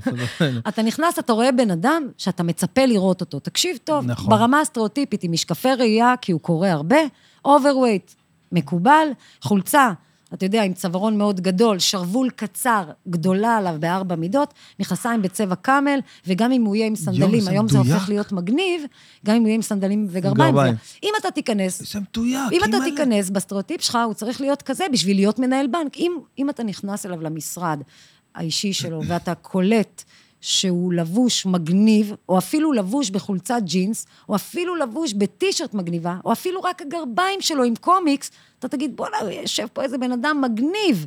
אתה 0.68 0.82
נכנס, 0.82 1.20
אתה 1.20 1.34
רואה 1.34 1.52
בן 1.52 1.72
אדם 1.72 2.04
שאתה 2.18 2.44
מצפה 2.44 2.86
לראות 2.86 3.22
אותו. 3.22 3.40
תקשיב 3.40 3.78
טוב, 3.84 4.06
נכון. 4.06 4.30
ברמה 4.30 4.62
הסטריאוטיפית, 4.62 5.24
עם 5.24 5.32
משקפי 5.32 5.74
ראייה, 5.74 6.14
כי 6.22 6.32
הוא 6.32 6.42
קורא 6.42 6.68
הרבה, 6.68 6.98
overweight, 7.46 8.12
מקובל, 8.52 9.08
חולצה, 9.42 9.92
אתה 10.34 10.46
יודע, 10.46 10.64
עם 10.64 10.74
צווארון 10.74 11.18
מאוד 11.18 11.42
גדול, 11.42 11.80
שרוול 11.80 12.30
קצר, 12.30 12.84
גדולה 13.10 13.58
עליו 13.58 13.76
בארבע 13.80 14.16
מידות, 14.16 14.54
מכנסיים 14.80 15.22
בצבע 15.22 15.56
camel, 15.56 16.00
וגם 16.28 16.52
אם 16.52 16.64
הוא 16.66 16.76
יהיה 16.76 16.88
עם 16.88 16.96
סנדלים, 16.96 17.40
זה 17.40 17.50
היום 17.52 17.68
זה 17.68 17.80
מדויק. 17.80 17.94
הופך 17.96 18.10
להיות 18.10 18.32
מגניב, 18.32 18.82
גם 19.26 19.36
אם 19.36 19.42
הוא 19.42 19.48
יהיה 19.48 19.56
עם 19.56 19.62
סנדלים 19.62 20.08
וגרביים. 20.10 20.54
גרביים. 20.56 20.74
זה- 20.74 20.80
אם 21.04 21.12
אתה 21.22 21.32
תיכנס, 21.32 21.94
זה 21.94 22.00
מדויק. 22.00 22.52
אם 22.52 22.60
אתה. 22.70 22.78
תיכנס 22.84 23.30
בסטריאוטיפ 23.30 23.82
שלך, 23.82 23.98
הוא 24.06 24.14
צריך 24.14 24.42
להיות 24.42 24.62
כזה 24.62 24.84
בשביל 24.92 25.18
להיות 25.18 25.40
מנהל 25.40 25.68
בנק. 25.68 25.98
אם, 25.98 26.12
אם 26.40 26.50
אתה 26.50 26.64
נכנס 26.64 27.06
אליו 27.06 27.22
למשרד 27.22 27.80
האישי 28.36 28.74
שלו, 28.74 29.02
ואתה 29.08 29.36
קולט 29.36 30.04
שהוא 30.52 30.94
לבוש 30.94 31.46
מגניב, 31.46 32.14
או 32.30 32.38
אפילו 32.38 32.74
לבוש 32.74 33.10
בחולצת 33.10 33.60
ג'ינס, 33.64 34.06
או 34.30 34.36
אפילו 34.36 34.76
לבוש 34.76 35.14
בטישרט 35.14 35.74
מגניבה, 35.74 36.16
או 36.26 36.32
אפילו 36.32 36.62
רק 36.62 36.82
הגרביים 36.82 37.42
שלו 37.42 37.64
עם 37.64 37.76
קומיקס, 37.76 38.32
אתה 38.60 38.68
תגיד, 38.68 38.96
בוא'נה, 38.96 39.18
יושב 39.42 39.68
פה 39.74 39.84
איזה 39.84 39.98
בן 39.98 40.12
אדם 40.12 40.42
מגניב. 40.42 41.06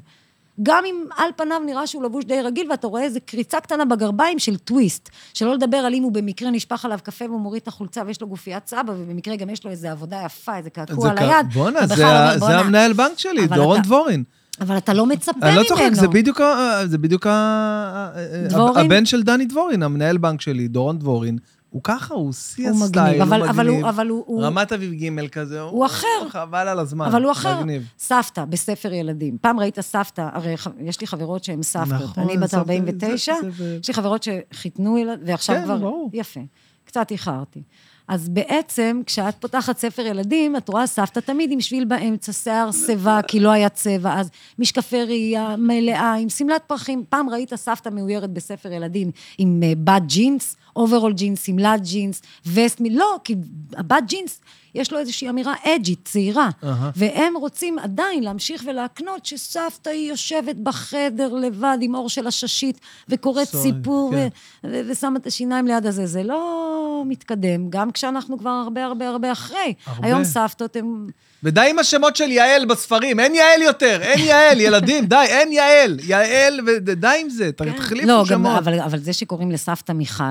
גם 0.63 0.85
אם 0.87 1.05
על 1.17 1.31
פניו 1.37 1.61
נראה 1.67 1.87
שהוא 1.87 2.03
לבוש 2.05 2.25
די 2.25 2.41
רגיל, 2.41 2.71
ואתה 2.71 2.87
רואה 2.87 3.03
איזה 3.03 3.21
קריצה 3.21 3.61
קטנה 3.61 3.85
בגרביים 3.85 4.39
של 4.39 4.59
טוויסט. 4.59 5.09
שלא 5.35 5.55
לדבר 5.55 5.77
על 5.77 5.95
אם 5.95 6.03
הוא 6.03 6.13
במקרה 6.13 6.51
נשפך 6.51 6.85
עליו 6.85 6.99
קפה 7.03 7.25
והוא 7.25 7.41
מוריד 7.41 7.63
את 7.63 7.69
החולצה 7.69 8.03
ויש 8.07 8.21
לו 8.21 8.29
גופיית 8.29 8.67
סבא, 8.69 8.93
ובמקרה 8.97 9.37
גם 9.37 9.51
יש 9.51 9.65
לו 9.65 9.71
איזה 9.71 9.91
עבודה 9.91 10.23
יפה, 10.27 10.57
איזה 10.57 10.71
קעקוע 10.71 11.11
על 11.11 11.19
היד. 11.19 11.47
בואנה, 11.53 11.87
זה 11.87 11.95
זה. 12.39 12.59
המנהל 12.59 12.93
בנק 12.93 13.19
שלי, 13.19 13.47
דורון 13.47 13.77
אתה- 13.81 13.87
דבורין. 13.87 14.25
אבל 14.61 14.77
אתה 14.77 14.95
לא 14.95 15.07
מצפה 15.07 15.33
ממנו. 15.37 15.49
אני 15.51 15.57
לא 15.57 15.63
צוחק, 15.69 15.91
זה 15.93 16.09
בדיוק 16.09 16.41
ה- 16.41 16.81
זה 16.87 16.99
בדיוק 16.99 17.27
ה- 17.27 18.11
דבורין? 18.49 18.87
הבן 18.87 19.05
של 19.07 19.23
דני 19.23 19.45
דבורין, 19.47 19.83
המנהל 19.83 20.19
בנק 20.19 20.41
שלי, 20.41 20.69
דורון 20.69 20.99
דבורין. 20.99 21.39
הוא 21.71 21.81
ככה, 21.85 22.15
הוא 22.15 22.33
שיא 22.33 22.71
הוא 22.71 22.85
הסטייל, 22.85 23.23
מגניב, 23.23 23.23
אבל- 23.23 23.41
הוא 23.41 23.51
אבל 23.51 23.69
הוא-. 23.69 23.89
אבל 23.89 24.09
הוא- 24.09 24.25
הוא- 24.27 24.43
רמת 24.43 24.73
אביב 24.73 24.93
ג' 24.93 25.29
כזה. 25.29 25.61
הוא 25.61 25.87
אחר. 25.87 26.07
חבל 26.29 26.69
על 26.69 26.79
הזמן. 26.79 27.07
אבל 27.07 27.23
הוא 27.23 27.33
אחר. 27.33 27.59
מגניב. 27.61 27.83
סבתא, 27.99 28.45
בספר 28.45 28.93
ילדים. 28.93 29.37
פעם 29.41 29.61
ראית 29.61 29.81
סבתא, 29.81 30.29
הרי 30.33 30.55
יש 30.81 31.01
לי 31.01 31.07
חברות 31.07 31.45
שהן 31.45 31.63
סבתות. 31.63 31.93
נכון, 31.93 32.25
אני 32.25 32.37
בת 32.39 32.47
סבתא, 32.51 32.57
49, 32.57 33.33
זה- 33.43 33.51
זה- 33.51 33.79
יש 33.83 33.89
לי 33.89 33.95
חברות 33.95 34.27
שחיתנו 34.53 34.99
ילד, 34.99 35.21
ועכשיו 35.27 35.57
כן, 35.57 35.65
כבר... 35.65 35.77
ברור. 35.77 36.11
יפה. 36.13 36.41
קצת 36.85 37.11
איחרתי. 37.11 37.63
אז 38.11 38.29
בעצם, 38.29 39.01
כשאת 39.07 39.35
פותחת 39.41 39.79
ספר 39.79 40.03
ילדים, 40.03 40.57
את 40.57 40.69
רואה 40.69 40.87
סבתא 40.87 41.21
תמיד 41.21 41.53
עם 41.53 41.61
שביל 41.61 41.85
באמצע, 41.85 42.33
שיער 42.33 42.73
שיבה, 42.73 43.21
כי 43.29 43.41
לא 43.41 43.51
היה 43.51 43.69
צבע, 43.69 44.21
אז 44.21 44.31
משקפי 44.59 45.05
ראייה 45.05 45.57
מלאה, 45.59 46.15
עם 46.15 46.29
שמלת 46.29 46.63
פרחים. 46.67 47.05
פעם 47.09 47.31
ראית 47.31 47.55
סבתא 47.55 47.89
מאוירת 47.89 48.31
בספר 48.31 48.73
ילדים 48.73 49.11
עם 49.39 49.61
אה, 49.63 49.73
בד 49.85 50.03
ג'ינס, 50.07 50.57
אוברול 50.77 51.13
ג'ינס, 51.13 51.43
שמלת 51.47 51.83
ג'ינס, 51.83 52.23
וסט, 52.47 52.81
מ- 52.81 52.97
לא, 52.99 53.17
כי 53.25 53.35
הבד 53.77 54.03
ג'ינס, 54.07 54.41
יש 54.75 54.93
לו 54.93 54.99
איזושהי 54.99 55.29
אמירה 55.29 55.55
אג'ית, 55.65 55.99
צעירה. 56.05 56.49
אהה. 56.65 56.91
והם 56.97 57.37
רוצים 57.37 57.79
עדיין 57.79 58.23
להמשיך 58.23 58.63
ולהקנות 58.67 59.27
שסבתא 59.27 59.91
היא 59.91 60.09
יושבת 60.11 60.57
בחדר 60.57 61.35
לבד 61.35 61.79
עם 61.81 61.95
אור 61.95 62.09
של 62.09 62.27
עששית, 62.27 62.81
וקוראת 63.09 63.49
סורי, 63.49 63.63
סיפור, 63.63 64.11
כן. 64.13 64.29
ו- 64.65 64.69
ו- 64.73 64.81
ושמה 64.91 65.19
את 65.19 65.27
השיניים 65.27 65.67
ליד 65.67 65.87
הזה. 65.87 66.07
זה 66.07 66.23
לא 66.23 67.03
מתקדם, 67.07 67.71
גם 67.71 67.91
כשאנחנו 67.91 68.39
כבר 68.39 68.51
הרבה 68.51 68.85
הרבה 68.85 69.09
הרבה 69.09 69.33
אחרי. 69.33 69.75
הרבה. 69.87 70.07
היום 70.07 70.25
סבתות 70.25 70.77
הן... 70.77 71.07
ודי 71.45 71.67
עם 71.71 71.79
השמות 71.79 72.17
של 72.17 72.31
יעל 72.31 72.67
בספרים, 72.67 73.21
אין 73.21 73.35
יעל 73.35 73.63
יותר, 73.63 73.99
אין 74.03 74.19
יעל, 74.19 74.61
ילדים, 74.67 75.07
די, 75.07 75.25
אין 75.29 75.53
יעל, 75.53 76.01
יעל, 76.03 76.61
ודי 76.67 77.19
עם 77.21 77.31
זה, 77.31 77.53
תחליפו 77.53 78.07
לא, 78.07 78.25
שמות. 78.25 78.29
גם, 78.29 78.47
אבל, 78.47 78.81
אבל 78.81 78.99
זה 78.99 79.13
שקוראים 79.13 79.51
לסבתא 79.51 79.93
מיכל, 79.93 80.25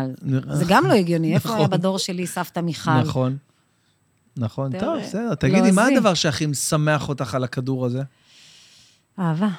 זה 0.51 0.65
גם 0.67 0.85
לא 0.85 0.93
הגיוני. 0.93 1.35
איפה 1.35 1.49
נכון. 1.49 1.59
היה 1.59 1.67
בדור 1.67 1.99
שלי 1.99 2.27
סבתא 2.27 2.59
מיכל? 2.59 3.01
נכון. 3.01 3.37
נכון, 4.37 4.79
טוב, 4.79 4.99
בסדר. 4.99 5.35
תגידי, 5.35 5.71
מה 5.71 5.81
לועזי. 5.81 5.97
הדבר 5.97 6.13
שהכי 6.13 6.45
משמח 6.45 7.09
אותך 7.09 7.35
על 7.35 7.43
הכדור 7.43 7.85
הזה? 7.85 8.01
אהבה. 9.19 9.49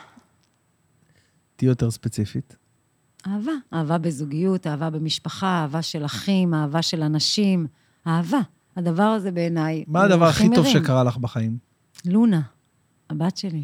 תהיי 1.57 1.69
יותר 1.69 1.91
ספציפית. 1.91 2.57
אהבה. 3.27 3.53
אהבה 3.75 3.99
בזוגיות, 3.99 4.67
אהבה 4.67 4.91
במשפחה, 4.91 5.61
אהבה 5.63 5.83
של 5.83 6.05
אחים, 6.05 6.55
אהבה 6.55 6.83
של 6.83 7.03
אנשים. 7.03 7.67
אהבה. 8.07 8.41
הדבר 8.81 9.03
הזה 9.03 9.31
בעיניי... 9.31 9.85
מה 9.87 10.03
הדבר 10.03 10.27
הכי 10.27 10.49
טוב 10.55 10.65
מרים. 10.67 10.73
שקרה 10.83 11.05
לך 11.05 11.17
בחיים? 11.17 11.57
לונה, 12.05 12.41
הבת 13.11 13.37
שלי. 13.37 13.63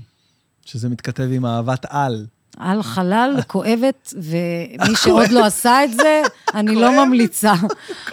שזה 0.65 0.89
מתכתב 0.89 1.29
עם 1.33 1.47
אהבת 1.47 1.87
על. 1.89 2.27
על 2.57 2.83
חלל, 2.83 3.37
כואבת, 3.53 4.15
ומי 4.17 4.97
שעוד 4.97 5.31
לא 5.31 5.45
עשה 5.47 5.85
את 5.85 5.93
זה, 5.93 6.23
אני 6.55 6.75
לא 6.75 7.07
ממליצה. 7.07 7.53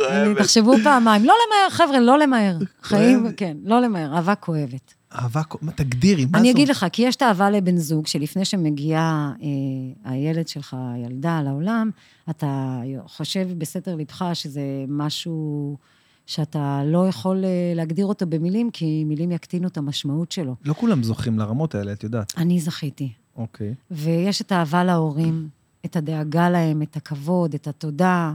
אני- 0.09 0.35
תחשבו 0.35 0.73
פעמיים. 0.84 1.25
לא 1.25 1.34
למהר, 1.47 1.69
חבר'ה, 1.69 1.99
לא 1.99 2.19
למהר. 2.19 2.57
חיים, 2.84 3.19
כואבת. 3.21 3.38
כן, 3.38 3.57
לא 3.63 3.80
למהר, 3.81 4.15
אהבה 4.15 4.35
כואבת. 4.35 4.93
אהבה, 5.15 5.41
מה, 5.61 5.71
תגדירי, 5.71 6.25
מה 6.25 6.38
אני 6.39 6.47
זאת? 6.47 6.55
אגיד 6.55 6.67
לך, 6.69 6.85
כי 6.91 7.01
יש 7.01 7.15
את 7.15 7.21
האהבה 7.21 7.49
לבן 7.49 7.77
זוג, 7.77 8.07
שלפני 8.07 8.45
שמגיעה 8.45 9.31
אה, 9.41 10.11
הילד 10.11 10.47
שלך, 10.47 10.75
הילדה, 10.95 11.41
לעולם, 11.41 11.89
אתה 12.30 12.80
חושב 13.07 13.47
בסתר 13.57 13.95
ליבך 13.95 14.25
שזה 14.34 14.61
משהו 14.88 15.77
שאתה 16.26 16.82
לא 16.86 17.08
יכול 17.08 17.45
אה, 17.45 17.74
להגדיר 17.76 18.06
אותו 18.06 18.26
במילים, 18.26 18.72
כי 18.72 19.04
מילים 19.04 19.32
יקטינו 19.32 19.68
את 19.68 19.78
המשמעות 19.78 20.32
שלו. 20.32 20.56
לא 20.66 20.74
כולם 20.74 21.04
זוכים 21.04 21.40
לרמות 21.40 21.76
האלה, 21.76 21.94
את 21.94 22.04
יודעת. 22.04 22.34
אני 22.38 22.60
זכיתי. 22.60 23.12
אוקיי. 23.36 23.74
ויש 23.91 24.41
את 24.41 24.52
האהבה 24.52 24.84
להורים, 24.84 25.48
את 25.86 25.95
הדאגה 25.95 26.50
להם, 26.50 26.82
את 26.82 26.95
הכבוד, 26.95 27.54
את 27.54 27.68
התודה, 27.68 28.34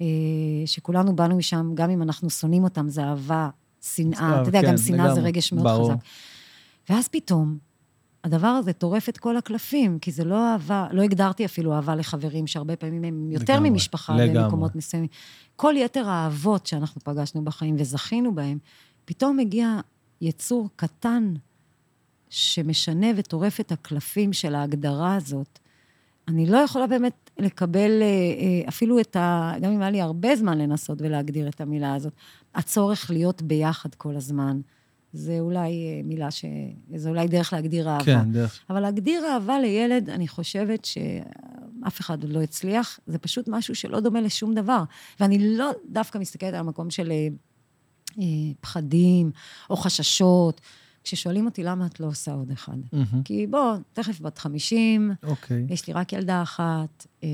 אה, 0.00 0.06
שכולנו 0.66 1.16
באנו 1.16 1.36
משם, 1.36 1.70
גם 1.74 1.90
אם 1.90 2.02
אנחנו 2.02 2.30
שונאים 2.30 2.64
אותם, 2.64 2.88
זה 2.88 3.04
אהבה, 3.04 3.48
שנאה. 3.82 4.20
אה, 4.20 4.40
אתה 4.40 4.48
יודע, 4.48 4.60
כן, 4.62 4.68
גם 4.68 4.76
שנאה 4.76 5.14
זה 5.14 5.20
רגש 5.20 5.52
מאוד 5.52 5.66
ברור. 5.66 5.92
חזק. 5.92 6.00
ואז 6.90 7.08
פתאום, 7.08 7.58
הדבר 8.24 8.46
הזה 8.46 8.72
טורף 8.72 9.08
את 9.08 9.18
כל 9.18 9.36
הקלפים, 9.36 9.98
כי 9.98 10.12
זה 10.12 10.24
לא 10.24 10.52
אהבה, 10.52 10.86
לא 10.92 11.02
הגדרתי 11.02 11.44
אפילו 11.44 11.74
אהבה 11.74 11.94
לחברים, 11.94 12.46
שהרבה 12.46 12.76
פעמים 12.76 13.04
הם 13.04 13.30
יותר 13.30 13.54
לגמרי, 13.54 13.70
ממשפחה 13.70 14.16
לגמרי. 14.16 14.44
במקומות 14.44 14.76
מסוימים. 14.76 15.08
כל 15.56 15.74
יתר 15.76 16.08
האהבות 16.08 16.66
שאנחנו 16.66 17.00
פגשנו 17.00 17.44
בחיים 17.44 17.76
וזכינו 17.78 18.34
בהם, 18.34 18.58
פתאום 19.04 19.36
מגיע 19.36 19.80
יצור 20.20 20.68
קטן 20.76 21.34
שמשנה 22.30 23.06
וטורף 23.16 23.60
את 23.60 23.72
הקלפים 23.72 24.32
של 24.32 24.54
ההגדרה 24.54 25.14
הזאת. 25.14 25.58
אני 26.28 26.46
לא 26.46 26.58
יכולה 26.58 26.86
באמת 26.86 27.30
לקבל 27.38 28.02
אה, 28.02 28.06
אה, 28.06 28.68
אפילו 28.68 29.00
את 29.00 29.16
ה... 29.16 29.52
גם 29.60 29.72
אם 29.72 29.80
היה 29.80 29.90
לי 29.90 30.00
הרבה 30.00 30.36
זמן 30.36 30.58
לנסות 30.58 31.02
ולהגדיר 31.02 31.48
את 31.48 31.60
המילה 31.60 31.94
הזאת, 31.94 32.12
הצורך 32.54 33.10
להיות 33.10 33.42
ביחד 33.42 33.94
כל 33.94 34.16
הזמן. 34.16 34.60
זה 35.12 35.40
אולי 35.40 35.70
אה, 35.70 36.00
מילה 36.04 36.30
ש... 36.30 36.44
זה 36.96 37.08
אולי 37.08 37.28
דרך 37.28 37.52
להגדיר 37.52 37.88
אהבה. 37.88 38.04
כן, 38.04 38.32
דרך. 38.32 38.60
אבל 38.70 38.80
להגדיר 38.80 39.24
אהבה 39.26 39.60
לילד, 39.60 40.10
אני 40.10 40.28
חושבת 40.28 40.84
שאף 40.84 42.00
אחד 42.00 42.22
עוד 42.22 42.32
לא 42.32 42.42
הצליח, 42.42 43.00
זה 43.06 43.18
פשוט 43.18 43.48
משהו 43.48 43.74
שלא 43.74 44.00
דומה 44.00 44.20
לשום 44.20 44.54
דבר. 44.54 44.82
ואני 45.20 45.56
לא 45.56 45.70
דווקא 45.88 46.18
מסתכלת 46.18 46.54
על 46.54 46.60
המקום 46.60 46.90
של 46.90 47.10
אה, 47.10 47.28
אה, 48.18 48.24
פחדים 48.60 49.30
או 49.70 49.76
חששות. 49.76 50.60
כששואלים 51.04 51.46
אותי 51.46 51.62
למה 51.62 51.86
את 51.86 52.00
לא 52.00 52.06
עושה 52.06 52.32
עוד 52.32 52.50
אחד. 52.50 52.76
מהמם. 52.92 53.22
כי 53.24 53.46
בוא, 53.46 53.74
תכף 53.92 54.20
בת 54.20 54.38
50, 54.38 55.12
אוקיי. 55.22 55.66
יש 55.68 55.86
לי 55.86 55.92
רק 55.92 56.12
ילדה 56.12 56.42
אחת, 56.42 57.06
אה, 57.24 57.28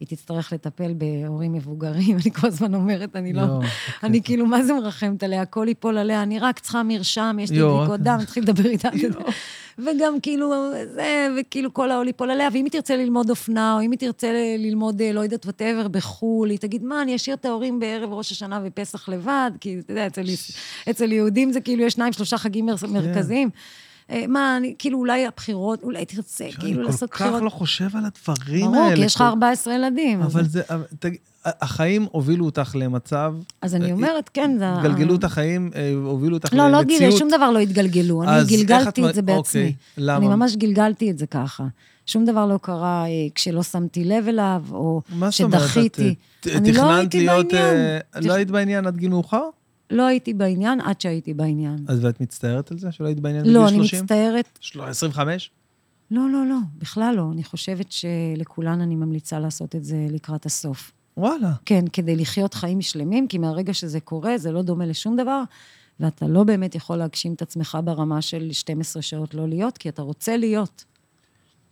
היא 0.00 0.08
תצטרך 0.08 0.52
לטפל 0.52 0.92
בהורים 0.94 1.52
מבוגרים, 1.52 2.16
אני 2.22 2.32
כל 2.32 2.46
הזמן 2.46 2.74
אומרת, 2.74 3.16
אני 3.16 3.32
לא... 3.32 3.40
יואו, 3.40 3.60
אני 4.02 4.22
כאילו, 4.22 4.46
מה 4.46 4.62
זה 4.62 4.72
מרחמת 4.72 5.22
עליה? 5.22 5.42
הכל 5.42 5.64
ייפול 5.68 5.98
עליה, 5.98 6.22
אני 6.22 6.38
רק 6.38 6.58
צריכה 6.58 6.82
מרשם, 6.82 7.36
יש 7.40 7.50
לי 7.50 7.56
בדיקות 7.56 7.88
אוקיי. 7.88 8.04
דם, 8.04 8.18
נתחיל 8.20 8.42
לדבר 8.42 8.66
איתה. 8.66 8.88
וגם 9.78 10.20
כאילו, 10.20 10.52
זה, 10.94 11.28
וכאילו 11.40 11.74
כל 11.74 11.90
העול 11.90 12.06
ייפול 12.06 12.30
עליה, 12.30 12.48
ואם 12.52 12.64
היא 12.64 12.72
תרצה 12.72 12.96
ללמוד 12.96 13.30
אופנה, 13.30 13.74
או 13.74 13.80
אם 13.80 13.90
היא 13.90 13.98
תרצה 13.98 14.32
ללמוד, 14.58 15.00
אה, 15.00 15.12
לא 15.12 15.20
יודעת, 15.20 15.44
whatever, 15.44 15.88
בחו"ל, 15.88 16.50
היא 16.50 16.58
תגיד, 16.58 16.84
מה, 16.84 17.02
אני 17.02 17.16
אשאיר 17.16 17.36
את 17.36 17.44
ההורים 17.44 17.80
בערב 17.80 18.12
ראש 18.12 18.32
השנה 18.32 18.60
ופסח 18.64 19.08
לבד? 19.08 19.50
כי, 19.60 19.78
אתה 19.78 19.92
יודע, 19.92 20.06
אצל, 20.06 20.22
אצל 20.90 21.12
יהודים 21.12 21.52
זה 21.52 21.60
כאילו, 21.60 21.84
יש 21.84 21.92
שניים, 21.92 22.12
שלושה 22.12 22.38
חגים 22.38 22.66
מר-. 22.66 22.76
מרכזיים. 23.08 23.50
אה, 24.10 24.24
מה, 24.28 24.56
אני, 24.56 24.74
כאילו, 24.78 24.98
אולי 24.98 25.26
הבחירות, 25.26 25.82
אולי 25.82 26.04
תרצה, 26.04 26.44
כאילו, 26.60 26.82
לעשות 26.82 27.02
אני 27.02 27.08
כל 27.08 27.14
בחירות. 27.24 27.38
כך 27.38 27.44
לא 27.44 27.50
חושב 27.50 27.88
על 27.96 28.02
הדברים 28.04 28.64
ברור, 28.66 28.76
האלה. 28.76 28.96
כי 28.96 29.02
יש 29.04 29.14
לך 29.14 29.18
כל- 29.18 29.24
14 29.24 29.74
ילדים. 29.74 30.22
אבל 30.22 30.44
זה, 30.48 30.62
תגיד, 30.98 31.18
החיים 31.44 32.06
הובילו 32.12 32.44
אותך 32.46 32.76
למצב, 32.78 33.34
אז 33.62 33.74
אני 33.74 33.92
אומרת, 33.92 34.30
כן, 34.34 34.56
זה... 34.58 34.72
התגלגלו 34.72 35.14
את 35.14 35.24
החיים, 35.24 35.70
אה, 35.74 35.92
הובילו 36.04 36.36
אותך 36.36 36.52
לא, 36.54 36.58
לא 36.70 36.78
למציאות. 36.78 37.00
גיל, 37.02 37.18
שום 37.18 37.28
דבר 37.28 37.50
לא 37.50 37.58
התגלגלו. 37.58 38.22
אני 38.22 38.44
גלגלתי 38.48 39.04
את- 39.04 39.08
את 39.10 39.14
זה 39.14 39.22
בעצמי. 39.22 39.60
אוקיי, 39.62 39.74
למה? 39.98 40.16
אני 40.26 40.36
ממש 40.36 40.56
גלגלתי 40.56 41.10
את 41.10 41.18
זה 41.18 41.26
ככה. 41.26 41.64
שום 42.06 42.24
דבר 42.24 42.46
לא 42.46 42.58
קרה 42.62 43.04
אה, 43.04 43.08
כשלא 43.34 43.62
שמתי 43.62 44.04
לב 44.04 44.28
אליו, 44.28 44.62
או 44.70 45.02
מה 45.12 45.30
זאת 45.30 45.40
אומרת? 45.40 45.60
שדחיתי. 45.60 46.14
אה, 46.46 46.56
אני 46.56 46.72
לא 46.72 46.92
הייתי. 46.92 47.26
בעניין. 47.26 47.46
אה, 48.14 48.20
לא 48.20 48.32
היית 48.32 48.50
בעניין 48.50 48.86
עד 48.86 48.96
גיל 48.96 49.10
מאוחר? 49.10 49.42
לא 49.90 50.06
הייתי 50.06 50.34
בעניין 50.34 50.80
עד 50.80 51.00
שהייתי 51.00 51.34
בעניין. 51.34 51.84
אז 51.88 52.04
ואת 52.04 52.20
מצטערת 52.20 52.70
על 52.70 52.78
זה 52.78 52.92
שלא 52.92 53.06
היית 53.06 53.20
בעניין 53.20 53.42
בגיל 53.42 53.54
לא, 53.54 53.68
אני 53.68 53.76
30? 53.76 54.00
מצטערת. 54.04 54.58
של- 54.60 54.80
25? 54.82 55.50
לא, 56.10 56.30
לא, 56.32 56.46
לא, 56.46 56.56
בכלל 56.78 57.14
לא. 57.16 57.30
אני 57.32 57.44
חושבת 57.44 57.86
שלכולן 57.92 58.80
אני 58.80 58.94
ממליצה 58.96 59.38
לעשות 59.38 59.76
את 59.76 59.84
זה 59.84 60.06
לקראת 60.10 60.46
הסוף. 60.46 60.92
וואלה. 61.16 61.52
כן, 61.64 61.84
כדי 61.92 62.16
לחיות 62.16 62.54
חיים 62.54 62.80
שלמים, 62.82 63.28
כי 63.28 63.38
מהרגע 63.38 63.74
שזה 63.74 64.00
קורה, 64.00 64.38
זה 64.38 64.52
לא 64.52 64.62
דומה 64.62 64.86
לשום 64.86 65.16
דבר, 65.16 65.42
ואתה 66.00 66.26
לא 66.28 66.44
באמת 66.44 66.74
יכול 66.74 66.96
להגשים 66.96 67.34
את 67.34 67.42
עצמך 67.42 67.78
ברמה 67.84 68.22
של 68.22 68.52
12 68.52 69.02
שעות 69.02 69.34
לא 69.34 69.48
להיות, 69.48 69.78
כי 69.78 69.88
אתה 69.88 70.02
רוצה 70.02 70.36
להיות. 70.36 70.84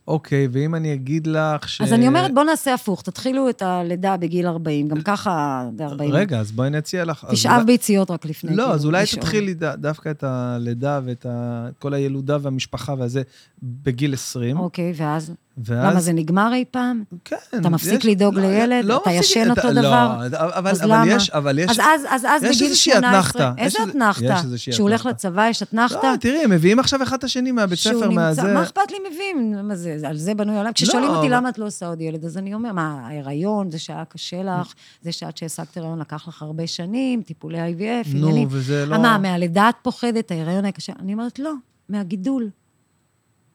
אוקיי, 0.09 0.49
ואם 0.53 0.74
אני 0.74 0.95
אגיד 0.95 1.27
לך 1.27 1.69
ש... 1.69 1.81
אז 1.81 1.93
אני 1.93 2.09
אומרת, 2.09 2.35
בוא 2.35 2.45
נעשה 2.45 2.74
הפוך, 2.74 3.03
תתחילו 3.03 3.49
את 3.49 3.62
הלידה 3.62 4.16
בגיל 4.16 4.47
40, 4.47 4.89
גם 4.89 5.01
ככה 5.03 5.65
זה 5.78 5.87
40. 5.87 6.11
רגע, 6.12 6.41
אז 6.41 6.53
בואי 6.53 6.70
נציע 6.70 7.05
לך. 7.05 7.24
אז 7.28 7.33
תשאב 7.35 7.53
אולי- 7.53 7.65
ביציות 7.65 8.11
רק 8.11 8.24
לפני. 8.24 8.51
לא, 8.57 8.62
כאילו, 8.62 8.74
אז 8.74 8.85
אולי 8.87 9.03
לשאול. 9.03 9.23
תתחילי 9.23 9.55
דווקא 9.77 10.11
את 10.11 10.24
הלידה 10.27 11.01
ואת 11.05 11.27
ה- 11.27 11.69
כל 11.78 11.95
הילודה 11.95 12.39
והמשפחה 12.43 12.95
והזה 12.99 13.23
בגיל 13.62 14.15
20. 14.15 14.59
אוקיי, 14.59 14.93
ואז? 14.97 15.33
ואז... 15.65 15.91
למה, 15.93 16.01
זה 16.01 16.12
נגמר 16.12 16.51
אי 16.55 16.65
פעם? 16.70 17.03
כן. 17.24 17.37
אתה 17.61 17.69
מפסיק 17.69 17.93
יש- 18.05 18.07
לדאוג 18.07 18.35
לא, 18.35 18.41
לילד? 18.43 18.85
לא 18.85 18.97
אתה 19.03 19.11
מפסיק- 19.11 19.20
ישן 19.20 19.51
אותו 19.51 19.69
לא, 19.73 19.73
דבר? 19.83 20.16
אבל 20.39 20.69
אז 20.70 20.83
אבל 20.83 20.95
למה? 20.95 21.07
יש, 21.12 21.31
אבל 21.31 21.59
יש... 21.59 21.70
אז 21.70 21.78
אז, 21.78 22.05
אז, 22.11 22.24
אז 22.24 22.43
יש 22.43 22.57
בגיל 22.57 22.66
איזושהי 22.69 22.93
18... 22.93 23.11
אתנחתא. 23.19 23.51
איזה 23.59 23.62
יש 23.66 23.77
איזה- 23.81 23.91
אתנחתא? 23.91 24.24
יש 24.24 24.45
איזושהי 24.45 24.73
שהוא 24.73 24.89
הולך 24.89 25.01
אתנחתא. 25.01 25.27
לצבא, 25.28 25.49
יש 25.49 25.62
אתנחתא? 25.62 26.07
לא, 26.07 26.16
תראי, 26.20 26.45
הם 26.45 26.51
מביאים 26.51 26.78
עכשיו 26.78 27.03
אחד 27.03 27.16
את 27.19 27.24
השני 27.24 27.53
מהבית 27.53 27.78
ספר, 27.78 28.11
מהזה. 28.11 28.43
מה 28.55 28.62
אכפת 28.62 28.91
לי 28.91 28.97
מביאים? 29.11 29.69
מה 29.69 29.77
זה, 29.77 29.97
על 30.09 30.16
זה 30.16 30.35
בנוי 30.35 30.55
העולם? 30.57 30.73
כששואלים 30.73 31.09
אותי 31.11 31.27
אבל- 31.27 31.37
למה 31.37 31.49
את 31.49 31.59
לא 31.59 31.66
עושה 31.66 31.87
עוד 31.89 32.01
ילד, 32.01 32.24
אז 32.24 32.39
אני 32.39 32.55
אומר, 32.55 32.73
מה, 32.73 33.01
ההיריון, 33.07 33.70
זה 33.70 33.78
שהיה 33.78 34.05
קשה 34.05 34.43
לך, 34.43 34.73
זה 35.03 35.12
שעד 35.12 35.37
שהעסקת 35.37 35.77
הריון 35.77 35.99
לקח 35.99 36.28
לך 36.28 36.43
הרבה 36.43 36.66
שנים, 36.66 37.23
טיפולי 37.23 37.59
IVF, 37.59 38.09
נו, 38.15 38.27
עניינים. 38.28 38.49
וזה 38.51 38.87
לא... 38.87 38.99
מה, 38.99 39.19
מהלידה 39.19 39.69
את 39.69 39.74
פוחדת, 39.83 40.31
ההיריון 40.31 40.65
היה 40.65 40.73
קשה? 40.73 40.93
אני 41.01 41.12
אומרת, 41.12 41.39
לא, 41.39 41.53
מהגידול. 41.89 42.49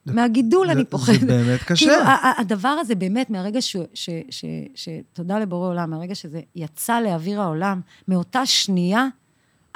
מהגידול 0.05 0.67
זה- 0.67 0.71
אני 0.73 0.85
פוחדת. 0.85 1.19
זה 1.19 1.25
באמת 1.25 1.63
קשה. 1.63 1.85
כאילו, 1.85 1.95
הדבר 2.37 2.67
הזה 2.69 2.95
באמת, 2.95 3.29
מהרגע 3.29 3.61
ש... 3.61 3.75
ש, 3.93 4.09
ש, 4.29 4.45
ש 4.75 4.89
תודה 5.13 5.39
לבורא 5.39 5.67
עולם, 5.67 5.89
מהרגע 5.89 6.15
שזה 6.15 6.41
יצא 6.55 6.99
לאוויר 6.99 7.41
העולם, 7.41 7.81
מאותה 8.07 8.45
שנייה, 8.45 9.07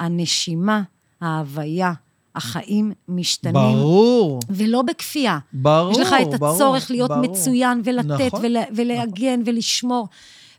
הנשימה, 0.00 0.82
ההוויה, 1.20 1.92
החיים 2.34 2.92
משתנים. 3.08 3.54
ברור, 3.54 4.40
ולא 4.50 4.82
בכפייה. 4.82 5.38
ברור, 5.52 5.92
יש 5.92 5.98
לך 5.98 6.14
את 6.22 6.40
ברור, 6.40 6.54
הצורך 6.54 6.90
להיות 6.90 7.10
ברור. 7.10 7.22
מצוין 7.22 7.80
ולתת 7.84 8.08
נכון, 8.26 8.44
ולה, 8.44 8.62
ולהגן 8.76 9.40
ולשמור. 9.46 10.08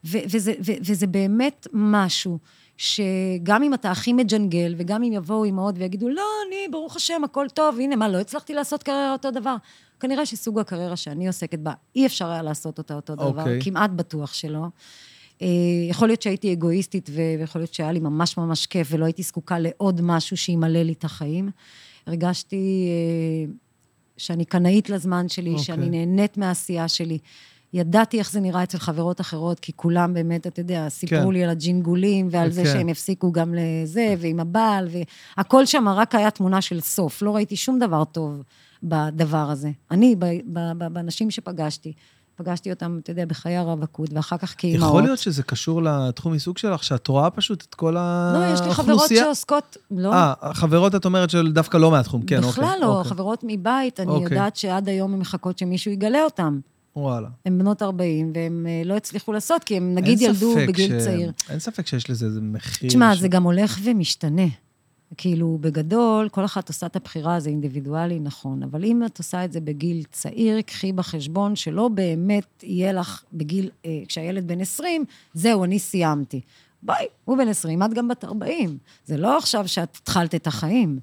ו- 0.05 0.17
וזה, 0.31 0.53
ו- 0.65 0.71
וזה 0.85 1.07
באמת 1.07 1.67
משהו 1.73 2.37
שגם 2.77 3.63
אם 3.63 3.73
אתה 3.73 3.91
הכי 3.91 4.13
מג'נגל, 4.13 4.75
וגם 4.77 5.03
אם 5.03 5.13
יבואו 5.13 5.43
אימהות 5.43 5.75
ויגידו, 5.77 6.09
לא, 6.09 6.23
אני, 6.47 6.67
ברוך 6.71 6.95
השם, 6.95 7.21
הכל 7.23 7.47
טוב, 7.53 7.79
הנה, 7.79 7.95
מה, 7.95 8.09
לא 8.09 8.17
הצלחתי 8.17 8.53
לעשות 8.53 8.83
קריירה 8.83 9.11
אותו 9.11 9.31
דבר? 9.31 9.55
כנראה 9.99 10.25
שסוג 10.25 10.59
הקריירה 10.59 10.95
שאני 10.95 11.27
עוסקת 11.27 11.59
בה, 11.59 11.73
אי 11.95 12.05
אפשר 12.05 12.29
היה 12.29 12.41
לעשות 12.41 12.77
אותה 12.77 12.93
אותו 12.93 13.15
דבר, 13.15 13.27
אוקיי. 13.27 13.59
כמעט 13.61 13.89
בטוח 13.89 14.33
שלא. 14.33 14.65
אה, 15.41 15.47
יכול 15.89 16.07
להיות 16.07 16.21
שהייתי 16.21 16.53
אגואיסטית, 16.53 17.09
ויכול 17.13 17.61
להיות 17.61 17.73
שהיה 17.73 17.91
לי 17.91 17.99
ממש 17.99 18.37
ממש 18.37 18.65
כיף, 18.65 18.87
ולא 18.91 19.05
הייתי 19.05 19.23
זקוקה 19.23 19.59
לעוד 19.59 20.01
משהו 20.01 20.37
שימלא 20.37 20.81
לי 20.81 20.93
את 20.93 21.03
החיים. 21.03 21.49
הרגשתי 22.07 22.87
אה, 22.87 23.53
שאני 24.17 24.45
קנאית 24.45 24.89
לזמן 24.89 25.29
שלי, 25.29 25.49
אוקיי. 25.49 25.61
okay. 25.61 25.65
שאני 25.65 25.89
נהנית 25.89 26.37
מהעשייה 26.37 26.87
שלי. 26.87 27.17
ידעתי 27.73 28.19
איך 28.19 28.31
זה 28.31 28.39
נראה 28.39 28.63
אצל 28.63 28.77
חברות 28.77 29.21
אחרות, 29.21 29.59
כי 29.59 29.71
כולם 29.75 30.13
באמת, 30.13 30.47
אתה 30.47 30.59
יודע, 30.59 30.89
סיפרו 30.89 31.19
כן. 31.19 31.29
לי 31.29 31.43
על 31.43 31.49
הג'ינגולים 31.49 32.27
ועל 32.31 32.51
זה 32.51 32.63
כן. 32.63 32.73
שהם 32.73 32.87
הפסיקו 32.87 33.31
גם 33.31 33.53
לזה, 33.57 34.15
ועם 34.19 34.39
הבעל, 34.39 34.87
והכל 35.37 35.65
שם 35.65 35.89
רק 35.89 36.15
היה 36.15 36.31
תמונה 36.31 36.61
של 36.61 36.81
סוף. 36.81 37.21
לא 37.21 37.35
ראיתי 37.35 37.55
שום 37.55 37.79
דבר 37.79 38.03
טוב 38.03 38.43
בדבר 38.83 39.49
הזה. 39.49 39.71
אני, 39.91 40.15
ב- 40.15 40.25
ב- 40.25 40.71
ב- 40.77 40.93
באנשים 40.93 41.31
שפגשתי, 41.31 41.93
פגשתי 42.35 42.71
אותם, 42.71 42.99
אתה 43.03 43.11
יודע, 43.11 43.25
בחיי 43.25 43.57
הרווקות, 43.57 44.09
ואחר 44.13 44.37
כך 44.37 44.55
כאימהות. 44.57 44.89
יכול 44.89 45.03
להיות 45.03 45.19
שזה 45.19 45.43
קשור 45.43 45.83
לתחום 45.83 46.33
עיסוק 46.33 46.57
שלך, 46.57 46.83
שאת 46.83 47.07
רואה 47.07 47.29
פשוט 47.29 47.65
את 47.69 47.75
כל 47.75 47.91
לא, 47.91 48.53
יש 48.53 48.61
לי 48.61 48.73
חברות 48.73 48.89
האוכלוסייה? 48.89 49.23
שעוסקות, 49.23 49.77
לא, 49.91 50.13
אה, 50.13 50.33
חברות 50.53 50.95
את 50.95 51.05
אומרת 51.05 51.29
שדווקא 51.29 51.77
לא 51.77 51.91
מהתחום, 51.91 52.21
כן, 52.21 52.37
אוקיי. 52.37 52.49
בכלל 52.49 52.77
לא, 52.81 52.97
אוקיי. 52.97 53.09
חברות 53.09 53.43
מבית, 53.47 53.99
אני 53.99 54.09
אוקיי. 54.09 54.23
יודעת 54.23 54.55
שעד 54.55 54.89
היום 54.89 55.13
הן 55.13 55.19
מחכות 55.19 55.57
שמישהו 55.57 55.91
יגלה 55.91 56.23
אותן. 56.23 56.59
וואלה. 56.99 57.27
הן 57.45 57.57
בנות 57.57 57.81
40, 57.81 58.31
והן 58.35 58.65
אה, 58.67 58.81
לא 58.85 58.97
הצליחו 58.97 59.33
לעשות, 59.33 59.63
כי 59.63 59.77
הן 59.77 59.95
נגיד 59.95 60.21
ילדו 60.21 60.55
בגיל 60.67 60.99
ש- 60.99 61.03
צעיר. 61.03 61.31
אין 61.49 61.59
ספק 61.59 61.87
שיש 61.87 62.09
לזה 62.09 62.25
איזה 62.25 62.41
מחיר. 62.41 62.89
תשמע, 62.89 63.15
ש- 63.15 63.19
זה 63.19 63.27
גם 63.27 63.43
הולך 63.43 63.79
ומשתנה. 63.83 64.47
כאילו, 65.17 65.57
בגדול, 65.61 66.29
כל 66.29 66.45
אחת 66.45 66.67
עושה 66.67 66.85
את 66.85 66.95
הבחירה, 66.95 67.39
זה 67.39 67.49
אינדיבידואלי, 67.49 68.19
נכון. 68.19 68.63
אבל 68.63 68.83
אם 68.85 69.05
את 69.05 69.17
עושה 69.17 69.45
את 69.45 69.53
זה 69.53 69.59
בגיל 69.59 70.03
צעיר, 70.11 70.61
קחי 70.61 70.91
בחשבון 70.91 71.55
שלא 71.55 71.87
באמת 71.87 72.63
יהיה 72.63 72.93
לך 72.93 73.23
בגיל, 73.33 73.69
אה, 73.85 73.99
כשהילד 74.07 74.47
בן 74.47 74.61
20, 74.61 75.05
זהו, 75.33 75.63
אני 75.63 75.79
סיימתי. 75.79 76.41
בואי, 76.83 76.97
הוא 77.25 77.37
בן 77.37 77.47
20, 77.47 77.83
את 77.83 77.93
גם 77.93 78.07
בת 78.07 78.23
40. 78.23 78.77
זה 79.05 79.17
לא 79.17 79.37
עכשיו 79.37 79.67
שאת 79.67 79.97
התחלת 80.01 80.35
את 80.35 80.47
החיים. 80.47 80.99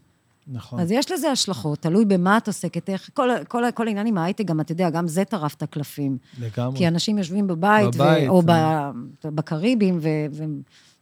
נכון. 0.49 0.81
אז 0.81 0.91
יש 0.91 1.13
לזה 1.13 1.31
השלכות, 1.31 1.79
תלוי 1.79 2.05
במה 2.05 2.37
את 2.37 2.47
עוסקת, 2.47 2.91
איך, 2.91 3.11
כל, 3.15 3.29
כל, 3.49 3.63
כל 3.75 3.87
העניין 3.87 4.07
עם 4.07 4.19
ההייטק, 4.19 4.45
גם, 4.45 4.61
אתה 4.61 4.73
יודע, 4.73 4.91
גם 4.91 5.09
זה 5.09 5.25
טרף 5.25 5.55
את 5.55 5.63
הקלפים. 5.63 6.19
לגמרי. 6.41 6.79
כי 6.79 6.89
אנשים 6.89 7.19
יושבים 7.19 7.47
בבית, 7.47 7.95
בבית, 7.95 8.29
ו, 8.29 8.31
או 8.31 8.43
אה. 8.49 8.91
ב, 9.25 9.29
בקריבים, 9.29 9.99
ו, 10.03 10.09
ו, 10.33 10.45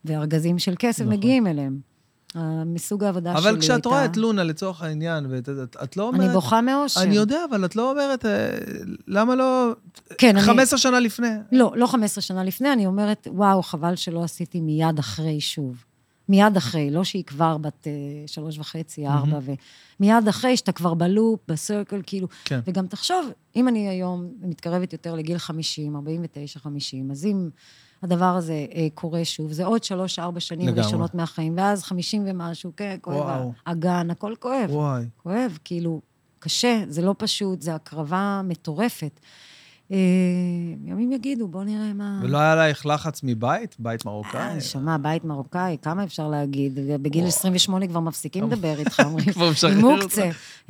וארגזים 0.04 0.58
של 0.58 0.74
כסף 0.78 1.00
נכון. 1.00 1.14
מגיעים 1.14 1.46
אליהם. 1.46 1.92
אה, 2.36 2.64
מסוג 2.66 3.04
העבודה 3.04 3.32
שלי 3.36 3.50
אבל 3.50 3.60
כשאת 3.60 3.70
הייתה... 3.70 3.88
רואה 3.88 4.04
את 4.04 4.16
לונה, 4.16 4.44
לצורך 4.44 4.82
העניין, 4.82 5.26
ואת 5.30 5.48
את- 5.48 5.76
את 5.84 5.96
לא 5.96 6.08
אומרת... 6.08 6.20
אני 6.20 6.32
בוכה 6.32 6.60
מאושר. 6.60 7.02
אני 7.02 7.14
יודע, 7.14 7.44
אבל 7.50 7.64
את 7.64 7.76
לא 7.76 7.90
אומרת, 7.90 8.26
אה, 8.26 8.58
למה 9.08 9.34
לא... 9.34 9.72
כן, 10.18 10.36
אני... 10.36 10.46
15 10.46 10.78
שנה 10.78 11.00
לפני. 11.00 11.28
לא, 11.52 11.72
לא 11.76 11.86
15 11.86 12.22
שנה 12.22 12.44
לפני, 12.44 12.72
אני 12.72 12.86
אומרת, 12.86 13.28
וואו, 13.30 13.62
חבל 13.62 13.96
שלא 13.96 14.24
עשיתי 14.24 14.60
מיד 14.60 14.98
אחרי 14.98 15.40
שוב. 15.40 15.84
מיד 16.28 16.56
אחרי, 16.56 16.90
לא 16.90 17.04
שהיא 17.04 17.24
כבר 17.24 17.58
בת 17.58 17.86
אה, 17.86 17.92
שלוש 18.26 18.58
וחצי, 18.58 19.06
ארבע, 19.06 19.38
ומיד 20.00 20.28
אחרי 20.28 20.56
שאתה 20.56 20.72
כבר 20.72 20.94
בלופ, 20.94 21.40
בסרקל, 21.48 22.00
כאילו. 22.06 22.28
כן. 22.44 22.60
וגם 22.66 22.86
תחשוב, 22.86 23.30
אם 23.56 23.68
אני 23.68 23.88
היום 23.88 24.28
מתקרבת 24.40 24.92
יותר 24.92 25.14
לגיל 25.14 25.38
50, 25.38 25.96
49, 25.96 26.60
50, 26.60 27.10
אז 27.10 27.26
אם 27.26 27.50
הדבר 28.02 28.24
הזה 28.24 28.66
אה, 28.74 28.88
קורה 28.94 29.24
שוב, 29.24 29.52
זה 29.52 29.64
עוד 29.64 29.84
שלוש, 29.84 30.18
ארבע 30.18 30.40
שנים 30.40 30.68
לגמרי. 30.68 30.84
ראשונות 30.84 31.14
מהחיים, 31.14 31.54
ואז 31.56 31.82
50 31.82 32.22
ומשהו, 32.26 32.72
כן, 32.76 32.96
כואב, 33.00 33.16
וואו. 33.16 33.52
הגן, 33.66 34.10
הכל 34.10 34.34
כואב. 34.40 34.70
וואי. 34.70 35.04
כואב, 35.16 35.58
כאילו, 35.64 36.00
קשה, 36.38 36.82
זה 36.88 37.02
לא 37.02 37.14
פשוט, 37.18 37.62
זו 37.62 37.70
הקרבה 37.70 38.40
מטורפת. 38.44 39.20
אה, 39.92 39.98
ימים 40.84 41.12
יגידו, 41.12 41.48
בואו 41.48 41.64
נראה 41.64 41.92
מה... 41.92 42.20
ולא 42.22 42.38
היה 42.38 42.68
לך 42.70 42.86
לחץ 42.86 43.20
מבית? 43.22 43.76
בית 43.78 44.04
מרוקאי? 44.04 44.40
אה, 44.40 44.54
נשמה, 44.54 44.98
בית 44.98 45.24
מרוקאי, 45.24 45.76
כמה 45.82 46.04
אפשר 46.04 46.28
להגיד? 46.28 46.78
בגיל 47.02 47.20
וואו. 47.20 47.28
28 47.28 47.86
כבר 47.86 48.00
מפסיקים 48.00 48.44
לדבר 48.44 48.78
איתך, 48.78 49.02
אומרים, 49.04 49.32
כבר 49.32 49.50
משחרר 49.50 50.02
אותך. 50.02 50.18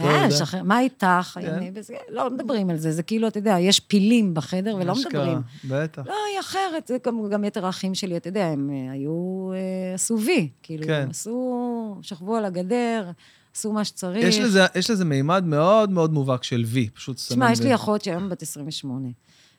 אה, 0.00 0.62
מה 0.64 0.80
איתך? 0.80 1.38
כן. 1.40 1.72
לא 2.08 2.30
מדברים 2.30 2.70
על 2.70 2.76
זה, 2.76 2.92
זה 2.92 3.02
כאילו, 3.02 3.28
אתה 3.28 3.38
יודע, 3.38 3.56
יש 3.60 3.80
פילים 3.80 4.34
בחדר 4.34 4.76
ולא 4.80 4.94
מדברים. 4.94 5.40
בטח. 5.64 6.02
לא, 6.06 6.14
היא 6.32 6.40
אחרת, 6.40 6.86
זה 6.86 6.96
גם, 7.30 7.44
יתר 7.44 7.66
האחים 7.66 7.94
שלי, 7.94 8.16
אתה 8.16 8.28
יודע, 8.28 8.46
הם 8.46 8.70
היו, 8.92 9.50
עשו 9.94 10.18
וי, 10.18 10.48
כאילו, 10.62 10.86
כן. 10.86 10.92
הם 11.02 11.10
עשו, 11.10 11.98
שכבו 12.02 12.36
על 12.36 12.44
הגדר, 12.44 13.10
עשו 13.56 13.72
מה 13.72 13.84
שצריך. 13.84 14.24
יש 14.28 14.38
לזה, 14.38 14.60
יש 14.74 14.90
לזה 14.90 15.04
מימד 15.04 15.44
מאוד 15.46 15.90
מאוד 15.90 16.12
מובהק 16.12 16.44
של 16.44 16.62
וי, 16.66 16.88
פשוט 16.88 17.18
סמן... 17.18 17.34
תשמע, 17.36 17.52
יש 17.52 17.60
לי 17.60 17.74
אחות 17.74 18.04
שהיום 18.04 18.28
בת 18.28 18.42
28, 18.42 19.08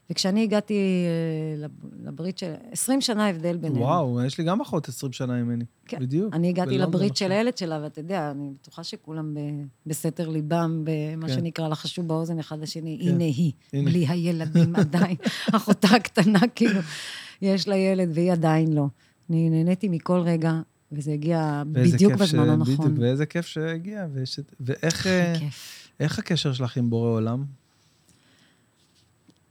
וכשאני 0.09 0.43
הגעתי 0.43 0.73
אה, 0.73 1.63
לב- 1.63 1.71
לברית 2.07 2.37
של... 2.37 2.53
20 2.71 3.01
שנה 3.01 3.27
הבדל 3.29 3.57
בינינו. 3.57 3.81
וואו, 3.81 4.21
יש 4.25 4.37
לי 4.37 4.43
גם 4.43 4.61
אחות 4.61 4.87
20 4.89 5.11
שנה 5.13 5.33
ממני. 5.43 5.63
כן. 5.85 5.99
בדיוק. 5.99 6.33
אני 6.33 6.49
הגעתי 6.49 6.77
לברית 6.77 7.15
של. 7.17 7.31
הילד 7.31 7.57
שלה, 7.57 7.79
ואתה 7.83 7.99
יודע, 7.99 8.31
אני 8.31 8.51
בטוחה 8.61 8.83
שכולם 8.83 9.33
ב- 9.33 9.39
בסתר 9.85 10.29
ליבם, 10.29 10.83
במה 10.83 11.27
כן. 11.27 11.33
שנקרא, 11.33 11.67
לחשו 11.67 12.03
באוזן 12.03 12.39
אחד 12.39 12.59
לשני, 12.61 12.99
כן. 13.03 13.07
הנה 13.09 13.23
היא, 13.23 13.51
הנה. 13.73 13.89
בלי 13.89 14.05
הילדים 14.07 14.75
עדיין. 14.79 15.15
אחותה 15.53 15.87
הקטנה, 15.87 16.39
כאילו, 16.55 16.79
יש 17.41 17.67
לה 17.67 17.75
ילד 17.75 18.09
והיא 18.13 18.31
עדיין 18.31 18.73
לא. 18.73 18.85
אני 19.29 19.49
נהניתי 19.49 19.89
מכל 19.89 20.19
רגע, 20.19 20.53
וזה 20.93 21.11
הגיע 21.11 21.63
בדיוק 21.71 22.13
בזמן 22.13 22.25
ש- 22.45 22.49
הנכון. 22.49 22.75
בדיוק, 22.85 22.99
ואיזה 22.99 23.25
כיף 23.25 23.45
שהגיע, 23.45 24.05
ויש 24.13 24.39
את- 24.39 24.53
ואיך 24.59 25.07
אה. 25.07 25.33
איך 25.99 26.19
הקשר 26.19 26.53
שלך 26.53 26.77
עם 26.77 26.89
בורא 26.89 27.09
עולם? 27.09 27.43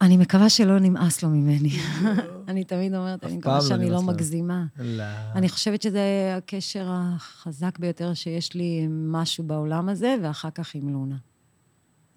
אני 0.01 0.17
מקווה 0.17 0.49
שלא 0.49 0.79
נמאס 0.79 1.23
לו 1.23 1.29
ממני. 1.31 1.71
אני 2.49 2.65
תמיד 2.65 2.95
אומרת, 2.95 3.25
אני 3.25 3.37
מקווה 3.37 3.55
לא 3.57 3.61
שאני 3.61 3.91
לא. 3.91 4.03
מגזימה. 4.03 4.65
לא. 4.79 5.03
אני 5.35 5.49
חושבת 5.49 5.83
שזה 5.83 6.01
הקשר 6.39 6.87
החזק 6.91 7.79
ביותר 7.79 8.15
שיש 8.15 8.55
לי 8.55 8.81
עם 8.85 9.13
משהו 9.13 9.45
בעולם 9.45 9.89
הזה, 9.89 10.17
ואחר 10.23 10.51
כך 10.51 10.75
עם 10.75 10.89
לונה. 10.89 11.17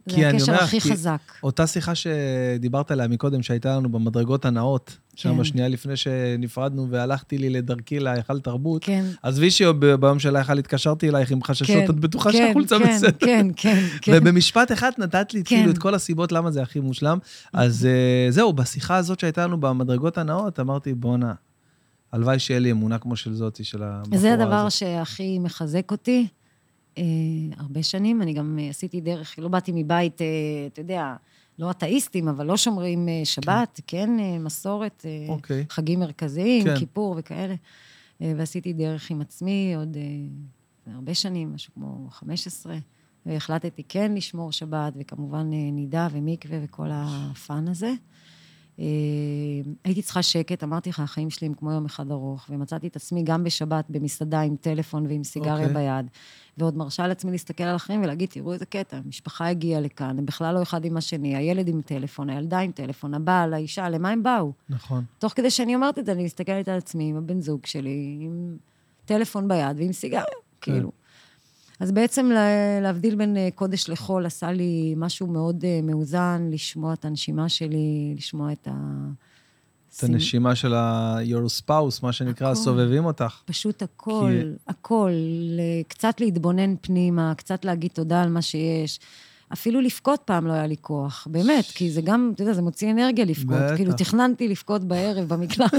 כי 0.09 0.15
זה 0.15 0.29
אני 0.29 0.37
הקשר 0.37 0.51
אומר, 0.51 0.63
הכי 0.63 0.79
כי- 0.79 0.91
חזק. 0.91 1.17
אותה 1.43 1.67
שיחה 1.67 1.91
שדיברת 1.95 2.91
עליה 2.91 3.07
מקודם, 3.07 3.41
שהייתה 3.43 3.75
לנו 3.75 3.91
במדרגות 3.91 4.45
הנאות, 4.45 4.97
שם 5.15 5.37
כן. 5.37 5.43
שנייה 5.43 5.67
לפני 5.67 5.95
שנפרדנו 5.97 6.87
והלכתי 6.89 7.37
לי 7.37 7.49
לדרכי 7.49 7.99
להיכל 7.99 8.39
תרבות, 8.39 8.83
כן. 8.83 9.05
עזבי 9.23 9.51
שביום 9.51 10.19
של 10.19 10.35
ההיכל 10.35 10.57
התקשרתי 10.59 11.09
אלייך 11.09 11.31
עם 11.31 11.43
חששות, 11.43 11.67
כן, 11.75 11.85
את 11.89 11.99
בטוחה 11.99 12.31
כן, 12.31 12.37
שהחולצה 12.47 12.79
כן, 12.79 12.95
בסדר. 12.95 13.11
כן, 13.19 13.47
כן, 13.55 13.83
כן. 14.01 14.11
ובמשפט 14.15 14.71
אחד 14.71 14.91
נתת 14.97 15.33
לי 15.33 15.43
כן. 15.43 15.55
כאילו 15.55 15.71
את 15.71 15.77
כל 15.77 15.95
הסיבות 15.95 16.31
למה 16.31 16.51
זה 16.51 16.61
הכי 16.61 16.79
מושלם. 16.79 17.17
אז 17.53 17.85
אה, 17.85 18.31
זהו, 18.31 18.53
בשיחה 18.53 18.95
הזאת 18.95 19.19
שהייתה 19.19 19.43
לנו 19.47 19.59
במדרגות 19.59 20.17
הנאות, 20.17 20.59
אמרתי, 20.59 20.93
בואנה, 20.93 21.33
הלוואי 22.13 22.39
שיהיה 22.39 22.59
לי 22.59 22.71
אמונה 22.71 22.97
כמו 22.97 23.15
של 23.15 23.33
זאתי, 23.33 23.63
של 23.63 23.83
הבחורה 23.83 24.17
זה 24.17 24.33
הדבר 24.33 24.53
הזאת. 24.55 24.71
שהכי 24.71 25.39
מחזק 25.39 25.91
אותי. 25.91 26.27
אה, 26.97 27.03
הרבה 27.57 27.83
שנים, 27.83 28.21
אני 28.21 28.33
גם 28.33 28.59
אה, 28.61 28.69
עשיתי 28.69 29.01
דרך, 29.01 29.39
לא 29.39 29.47
באתי 29.47 29.71
מבית, 29.75 30.21
אה, 30.21 30.27
אתה 30.67 30.81
יודע, 30.81 31.15
לא 31.59 31.71
אתאיסטים, 31.71 32.27
אבל 32.27 32.45
לא 32.45 32.57
שומרים 32.57 33.07
שבת, 33.23 33.81
כן, 33.87 34.19
אה, 34.19 34.39
מסורת, 34.39 35.05
אוקיי. 35.29 35.65
חגים 35.69 35.99
מרכזיים, 35.99 36.63
כן. 36.63 36.79
כיפור 36.79 37.15
וכאלה. 37.17 37.55
ועשיתי 38.21 38.73
דרך 38.73 39.11
עם 39.11 39.21
עצמי 39.21 39.73
עוד 39.77 39.97
הרבה 40.93 41.13
שנים, 41.13 41.53
משהו 41.53 41.73
כמו 41.73 42.07
15, 42.11 42.77
והחלטתי 43.25 43.83
כן 43.89 44.13
לשמור 44.15 44.51
שבת, 44.51 44.93
וכמובן 44.99 45.49
נידה 45.49 46.07
ומקווה 46.11 46.57
וכל 46.63 46.87
הפאן 46.91 47.67
הזה. 47.67 47.93
אה, 48.79 48.85
הייתי 49.83 50.01
צריכה 50.01 50.23
שקט, 50.23 50.63
אמרתי 50.63 50.89
לך, 50.89 50.99
החיים 50.99 51.29
שלי 51.29 51.47
הם 51.47 51.53
כמו 51.53 51.71
יום 51.71 51.85
אחד 51.85 52.11
ארוך, 52.11 52.45
ומצאתי 52.49 52.87
את 52.87 52.95
עצמי 52.95 53.23
גם 53.23 53.43
בשבת 53.43 53.85
במסעדה 53.89 54.41
עם 54.41 54.55
טלפון 54.55 55.05
ועם 55.07 55.23
סיגריה 55.23 55.67
אוקיי. 55.67 55.73
ביד, 55.73 56.05
ועוד 56.57 56.77
מרשה 56.77 57.07
לעצמי 57.07 57.31
להסתכל 57.31 57.63
על 57.63 57.75
החיים 57.75 58.03
ולהגיד, 58.03 58.29
תראו 58.29 58.53
איזה 58.53 58.65
קטע, 58.65 58.97
המשפחה 58.97 59.47
הגיעה 59.47 59.81
לכאן, 59.81 60.19
הם 60.19 60.25
בכלל 60.25 60.55
לא 60.55 60.61
אחד 60.61 60.85
עם 60.85 60.97
השני, 60.97 61.35
הילד 61.35 61.67
עם 61.67 61.81
טלפון, 61.81 62.29
הילדה 62.29 62.59
עם 62.59 62.71
טלפון, 62.71 63.13
הבעל, 63.13 63.53
האישה, 63.53 63.89
למה 63.89 64.09
הם 64.09 64.23
באו? 64.23 64.51
נכון. 64.69 65.03
תוך 65.19 65.33
כדי 65.35 65.49
שאני 65.49 65.75
אומרת 65.75 65.99
את 65.99 66.05
זה, 66.05 66.11
אני 66.11 66.23
מסתכלת 66.23 66.67
על 66.67 66.77
עצמי 66.77 67.09
עם 67.09 67.17
הבן 67.17 67.41
זוג 67.41 67.65
שלי, 67.65 68.17
עם 68.21 68.57
טלפון 69.05 69.47
ביד 69.47 69.77
ועם 69.79 69.93
סיגריה, 69.93 70.23
כאילו. 70.61 70.91
אז 71.79 71.91
בעצם 71.91 72.25
לה- 72.33 72.79
להבדיל 72.81 73.15
בין 73.15 73.37
אה, 73.37 73.49
קודש 73.55 73.89
לחול 73.89 74.25
עשה 74.25 74.51
לי 74.51 74.93
משהו 74.97 75.27
מאוד 75.27 75.65
אה, 75.65 75.79
מאוזן, 75.83 76.47
לשמוע 76.51 76.93
את 76.93 77.05
הנשימה 77.05 77.49
שלי, 77.49 78.13
לשמוע 78.17 78.51
את 78.51 78.67
ה... 78.71 78.73
את 79.97 80.03
הנשימה 80.03 80.55
של 80.55 80.73
ה-your 80.73 81.61
spouse, 81.61 81.99
מה 82.03 82.11
שנקרא, 82.11 82.47
הכל. 82.51 82.55
סובבים 82.55 83.05
אותך. 83.05 83.41
פשוט 83.45 83.81
הכל, 83.83 84.31
הכל. 84.67 85.11
ל- 85.55 85.59
קצת 85.87 86.21
להתבונן 86.21 86.75
פנימה, 86.81 87.33
קצת 87.37 87.65
להגיד 87.65 87.91
תודה 87.93 88.21
על 88.21 88.29
מה 88.29 88.41
שיש. 88.41 88.99
אפילו 89.53 89.81
לבכות 89.81 90.21
פעם 90.25 90.47
לא 90.47 90.53
היה 90.53 90.67
לי 90.67 90.75
כוח, 90.81 91.27
באמת, 91.31 91.65
כי 91.65 91.91
זה 91.91 92.01
גם, 92.01 92.31
אתה 92.35 92.43
יודע, 92.43 92.53
זה 92.53 92.61
מוציא 92.61 92.91
אנרגיה 92.91 93.25
לבכות. 93.25 93.55
בטח. 93.55 93.75
כאילו, 93.75 93.93
תכננתי 93.93 94.47
לבכות 94.47 94.83
בערב 94.83 95.27
במקלחת, 95.27 95.77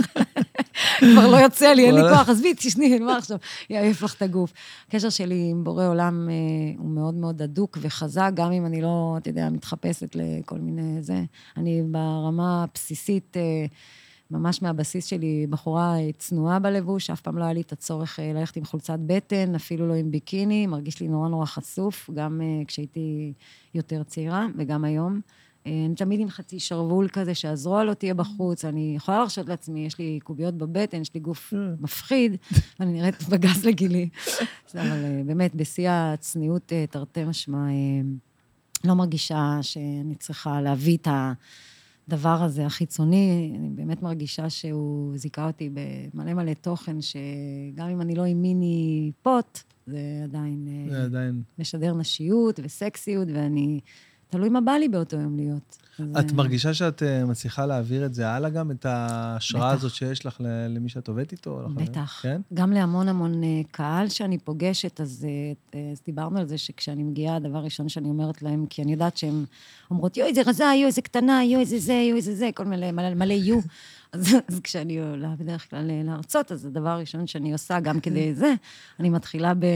כבר 1.12 1.26
לא 1.30 1.36
יוצא 1.36 1.72
לי, 1.72 1.86
אין 1.86 1.94
לי. 1.94 2.00
כוח, 2.00 2.28
עזבי, 2.28 2.54
תשני, 2.54 2.98
מה 2.98 3.16
עכשיו? 3.16 3.38
יעייף 3.70 4.02
לך 4.02 4.14
את 4.14 4.22
הגוף. 4.22 4.52
הקשר 4.88 5.10
שלי 5.10 5.48
עם 5.50 5.64
בורא 5.64 5.86
עולם 5.86 6.28
אה, 6.30 6.34
הוא 6.78 6.90
מאוד 6.90 7.14
מאוד 7.14 7.42
הדוק 7.42 7.78
וחזק, 7.80 8.30
גם 8.34 8.52
אם 8.52 8.66
אני 8.66 8.82
לא, 8.82 9.14
אתה 9.18 9.30
יודע, 9.30 9.48
מתחפשת 9.50 10.16
לכל 10.16 10.58
מיני 10.58 11.02
זה. 11.02 11.24
אני 11.56 11.82
ברמה 11.82 12.64
הבסיסית, 12.64 13.36
אה, 13.36 13.66
ממש 14.30 14.62
מהבסיס 14.62 15.06
שלי, 15.06 15.46
בחורה 15.50 15.98
אה, 15.98 16.10
צנועה 16.18 16.58
בלבוש, 16.58 17.10
אף 17.10 17.20
פעם 17.20 17.38
לא 17.38 17.44
היה 17.44 17.52
לי 17.52 17.60
את 17.60 17.72
הצורך 17.72 18.20
אה, 18.20 18.32
ללכת 18.32 18.56
עם 18.56 18.64
חולצת 18.64 18.98
בטן, 19.06 19.54
אפילו 19.54 19.88
לא 19.88 19.94
עם 19.94 20.10
ביקיני, 20.10 20.66
מרגיש 20.66 21.00
לי 21.00 21.08
נורא 21.08 21.28
נורא 21.28 21.46
חשוף, 21.46 22.10
גם 22.14 22.40
אה, 22.40 22.64
כשהייתי 22.66 23.32
יותר 23.74 24.02
צעירה 24.02 24.46
וגם 24.56 24.84
היום. 24.84 25.20
אני 25.66 25.94
תמיד 25.96 26.20
עם 26.20 26.30
חצי 26.30 26.60
שרוול 26.60 27.08
כזה, 27.08 27.34
שהזרוע 27.34 27.84
לא 27.84 27.94
תהיה 27.94 28.14
בחוץ, 28.14 28.64
אני 28.64 28.92
יכולה 28.96 29.18
להרשות 29.18 29.48
לעצמי, 29.48 29.86
יש 29.86 29.98
לי 29.98 30.18
קוביות 30.24 30.54
בבטן, 30.54 31.00
יש 31.00 31.14
לי 31.14 31.20
גוף 31.20 31.52
מפחיד, 31.80 32.36
ואני 32.80 32.92
נראית 32.92 33.28
בגז 33.28 33.64
לגילי. 33.64 34.08
אבל 34.74 35.22
באמת, 35.26 35.54
בשיא 35.54 35.90
הצניעות, 35.90 36.72
תרתי 36.90 37.24
משמע, 37.24 37.66
לא 38.84 38.94
מרגישה 38.94 39.58
שאני 39.62 40.14
צריכה 40.14 40.60
להביא 40.60 40.96
את 40.96 41.08
הדבר 42.08 42.42
הזה 42.42 42.66
החיצוני, 42.66 43.52
אני 43.58 43.68
באמת 43.68 44.02
מרגישה 44.02 44.50
שהוא 44.50 45.18
זיכה 45.18 45.46
אותי 45.46 45.70
במלא 45.72 46.34
מלא 46.34 46.54
תוכן, 46.54 46.96
שגם 47.00 47.88
אם 47.88 48.00
אני 48.00 48.14
לא 48.14 48.24
עם 48.24 48.42
מיני 48.42 49.12
פוט, 49.22 49.58
זה 49.86 50.20
עדיין 50.24 50.68
אה, 50.68 50.90
זה 50.90 51.04
עדיין... 51.04 51.42
משדר 51.58 51.94
נשיות 51.94 52.60
וסקסיות, 52.62 53.28
ואני... 53.34 53.80
תלוי 54.30 54.48
מה 54.48 54.60
בא 54.60 54.72
לי 54.72 54.88
באותו 54.88 55.16
יום 55.16 55.36
להיות. 55.36 55.78
את 56.18 56.32
מרגישה 56.32 56.74
שאת 56.74 57.02
אה, 57.02 57.24
מצליחה 57.24 57.66
להעביר 57.66 58.06
את 58.06 58.14
זה 58.14 58.28
הלאה 58.28 58.50
גם, 58.50 58.70
את 58.70 58.86
ההשראה. 58.86 59.70
הזאת 59.70 59.94
שיש 59.94 60.26
לך 60.26 60.40
למי 60.68 60.88
שאת 60.88 61.08
עובדת 61.08 61.32
איתו? 61.32 61.60
בטח. 61.74 62.20
כן? 62.22 62.40
גם 62.54 62.72
להמון 62.72 63.08
המון 63.08 63.44
אה, 63.44 63.60
קהל 63.70 64.08
שאני 64.08 64.38
פוגשת, 64.38 65.00
אז, 65.00 65.26
אה, 65.74 65.80
אז 65.92 66.00
דיברנו 66.06 66.38
על 66.38 66.46
זה 66.46 66.58
שכשאני 66.58 67.02
מגיעה, 67.02 67.36
הדבר 67.36 67.58
הראשון 67.58 67.88
שאני 67.88 68.08
אומרת 68.08 68.42
להם, 68.42 68.66
כי 68.70 68.82
אני 68.82 68.92
יודעת 68.92 69.16
שהן 69.16 69.44
אומרות, 69.90 70.16
יואי, 70.16 70.28
איזה 70.28 70.42
רזה, 70.46 70.64
יואי, 70.64 70.86
איזה 70.86 71.02
קטנה, 71.02 71.44
יואי, 71.44 71.60
איזה 71.60 71.78
זה, 71.78 71.92
יואי, 71.92 72.16
איזה 72.16 72.34
זה, 72.34 72.50
כל 72.54 72.64
מלא, 72.64 72.92
מלא, 72.92 73.14
מלא 73.14 73.34
יו. 73.34 73.60
אז, 74.12 74.36
אז 74.48 74.60
כשאני 74.60 75.00
עולה 75.00 75.34
בדרך 75.38 75.70
כלל 75.70 75.90
להרצות, 76.04 76.52
אז 76.52 76.66
הדבר 76.66 76.88
הראשון 76.88 77.26
שאני 77.26 77.52
עושה, 77.52 77.80
גם 77.80 78.00
כדי 78.00 78.34
זה, 78.34 78.54
אני 79.00 79.10
מתחילה 79.10 79.54
ב... 79.54 79.66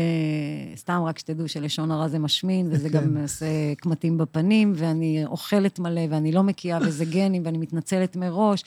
סתם 0.76 1.02
רק 1.06 1.18
שתדעו 1.18 1.48
שלשון 1.48 1.90
הרע 1.90 2.08
זה 2.08 2.18
משמין, 2.18 2.68
וזה 2.70 2.88
גם 2.88 3.16
עושה 3.22 3.46
קמטים 3.76 4.18
בפנים, 4.18 4.72
ואני 4.76 5.24
אוכלת 5.26 5.78
מלא, 5.78 6.02
ואני 6.10 6.32
לא 6.32 6.42
מקיאה, 6.42 6.78
וזה 6.82 7.04
גנים, 7.04 7.42
ואני 7.44 7.58
מתנצלת 7.58 8.16
מראש. 8.16 8.64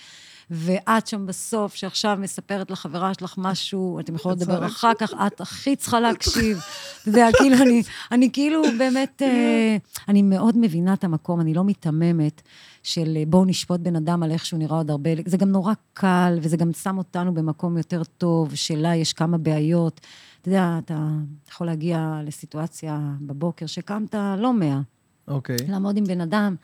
ואת 0.52 1.08
שם 1.08 1.26
בסוף, 1.26 1.76
שעכשיו 1.76 2.18
מספרת 2.22 2.72
לחברה 2.72 3.14
שלך 3.14 3.36
משהו, 3.38 4.00
אתם 4.00 4.16
יכולות 4.16 4.42
לדבר 4.42 4.66
אחר 4.66 4.92
כך, 5.00 5.14
את 5.28 5.42
הכי 5.42 5.76
צריכה 5.76 6.00
להקשיב. 6.00 6.58
אתה 7.02 7.10
יודע, 7.10 7.28
כאילו, 7.38 7.56
אני, 7.56 7.84
אני 8.12 8.30
כאילו 8.34 8.62
באמת, 8.78 9.22
אה, 9.22 9.78
אני 10.08 10.22
מאוד 10.22 10.58
מבינה 10.58 10.94
את 10.94 11.04
המקום, 11.04 11.42
אני 11.42 11.54
לא 11.54 11.64
מיתממת 11.64 12.42
של 12.84 13.18
אה, 13.18 13.24
בואו 13.28 13.46
נשפוט 13.46 13.80
בן 13.80 13.96
אדם 13.96 14.24
על 14.24 14.32
איך 14.32 14.46
שהוא 14.46 14.60
נראה 14.60 14.78
עוד 14.78 14.92
הרבה, 14.92 15.10
זה 15.26 15.38
גם 15.38 15.50
נורא 15.50 15.74
קל, 15.94 16.38
וזה 16.42 16.58
גם 16.58 16.74
שם 16.74 16.98
אותנו 16.98 17.34
במקום 17.34 17.78
יותר 17.78 18.04
טוב, 18.18 18.56
שלה 18.56 18.96
יש 18.96 19.14
כמה 19.14 19.38
בעיות. 19.38 20.02
אתה 20.42 20.50
יודע, 20.50 20.80
אתה 20.86 21.08
יכול 21.50 21.68
להגיע 21.68 22.22
לסיטואציה 22.24 23.00
בבוקר 23.22 23.66
שקמת 23.66 24.16
לא 24.38 24.54
מאה, 24.54 24.82
אוקיי. 25.28 25.58
לעמוד 25.68 25.98
עם 25.98 26.04
בן 26.04 26.22
אדם 26.22 26.56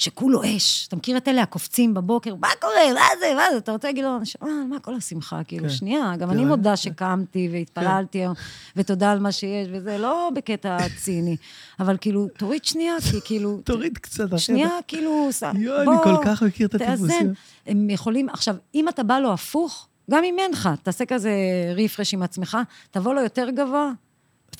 שכולו 0.00 0.40
אש. 0.44 0.86
אתה 0.88 0.96
מכיר 0.96 1.16
את 1.16 1.28
אלה 1.28 1.42
הקופצים 1.42 1.94
בבוקר, 1.94 2.34
מה 2.34 2.48
קורה, 2.60 2.74
מה 2.94 3.00
זה, 3.20 3.32
מה 3.36 3.42
זה? 3.52 3.56
אתה 3.58 3.72
רוצה 3.72 3.88
להגיד 3.88 4.04
לו, 4.04 4.10
"אה, 4.42 4.48
מה 4.68 4.80
כל 4.80 4.94
השמחה? 4.94 5.40
כאילו, 5.44 5.62
כן. 5.64 5.70
שנייה, 5.70 6.12
גם 6.18 6.30
אני 6.30 6.38
תראה. 6.38 6.48
מודה 6.48 6.76
שקמתי 6.76 7.48
והתפללתי 7.52 8.18
היום, 8.18 8.34
ותודה 8.76 9.12
על 9.12 9.18
מה 9.18 9.32
שיש, 9.32 9.68
וזה 9.72 9.98
לא 9.98 10.30
בקטע 10.34 10.76
ציני. 10.96 11.36
אבל 11.80 11.96
כאילו, 12.00 12.26
תוריד 12.38 12.64
שנייה, 12.64 12.94
כי 13.10 13.16
כאילו... 13.24 13.60
תוריד 13.64 13.98
קצת. 13.98 14.38
שנייה, 14.38 14.68
כאילו, 14.88 15.28
ס- 15.32 15.42
יואו, 15.58 15.80
אני 15.82 16.02
כל 16.04 16.16
כך 16.24 16.42
מכיר 16.42 16.66
את 16.66 16.74
הטיפוסים. 16.74 17.08
תאזן. 17.08 17.32
הם 17.66 17.90
יכולים, 17.90 18.28
עכשיו, 18.28 18.54
אם 18.74 18.88
אתה 18.88 19.02
בא 19.02 19.18
לו 19.18 19.32
הפוך, 19.32 19.88
גם 20.10 20.24
אם 20.24 20.36
אין 20.38 20.50
לך, 20.52 20.68
תעשה 20.82 21.04
כזה 21.04 21.32
ריפרש 21.74 22.14
עם 22.14 22.22
עצמך, 22.22 22.58
תבוא 22.90 23.14
לו 23.14 23.20
יותר 23.20 23.50
גבוה. 23.50 23.90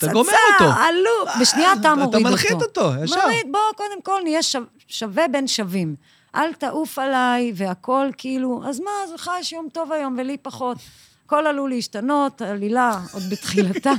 אתה 0.05 0.13
גומר 0.13 0.33
אותו. 0.53 0.71
פצצה, 0.71 0.85
עלוב. 0.85 1.41
בשנייה 1.41 1.73
אתה 1.73 1.81
אתה 1.81 1.95
מוריד 1.95 2.15
אותו. 2.15 2.29
מנחית 2.31 2.53
אותו, 2.63 2.91
ישר. 3.05 3.17
מוריד, 3.23 3.47
בוא, 3.53 3.61
קודם 3.77 4.03
כל 4.03 4.21
נהיה 4.25 4.43
שו- 4.43 4.59
שווה 4.89 5.29
בין 5.29 5.49
שווים. 5.49 5.95
אל 6.35 6.53
תעוף 6.53 6.99
עליי, 6.99 7.53
והכל 7.57 8.09
כאילו, 8.17 8.63
אז 8.69 8.81
מה, 8.81 8.91
אז 9.05 9.13
לך 9.15 9.31
יש 9.41 9.53
יום 9.53 9.69
טוב 9.73 9.93
היום 9.93 10.17
ולי 10.19 10.37
פחות. 10.43 10.77
הכל 11.27 11.47
עלול 11.47 11.71
להשתנות, 11.71 12.43
עלילה 12.43 13.01
עוד 13.13 13.23
בתחילתה. 13.31 13.93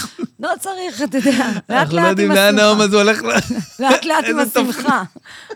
לא 0.40 0.50
צריך, 0.60 1.02
אתה 1.02 1.18
יודע, 1.18 1.30
לאט 1.48 1.70
אנחנו 1.70 1.96
לא 1.96 2.02
לאט 2.02 2.10
יודעים 2.10 2.30
עם 2.30 2.36
לאן 2.36 2.58
השמחה. 2.58 2.84
הזה 2.84 2.96
הולך 2.96 3.22
ל... 3.22 3.26
לאט 3.82 4.04
לאט 4.04 4.24
עם. 4.28 4.38
השמחה. 4.38 5.02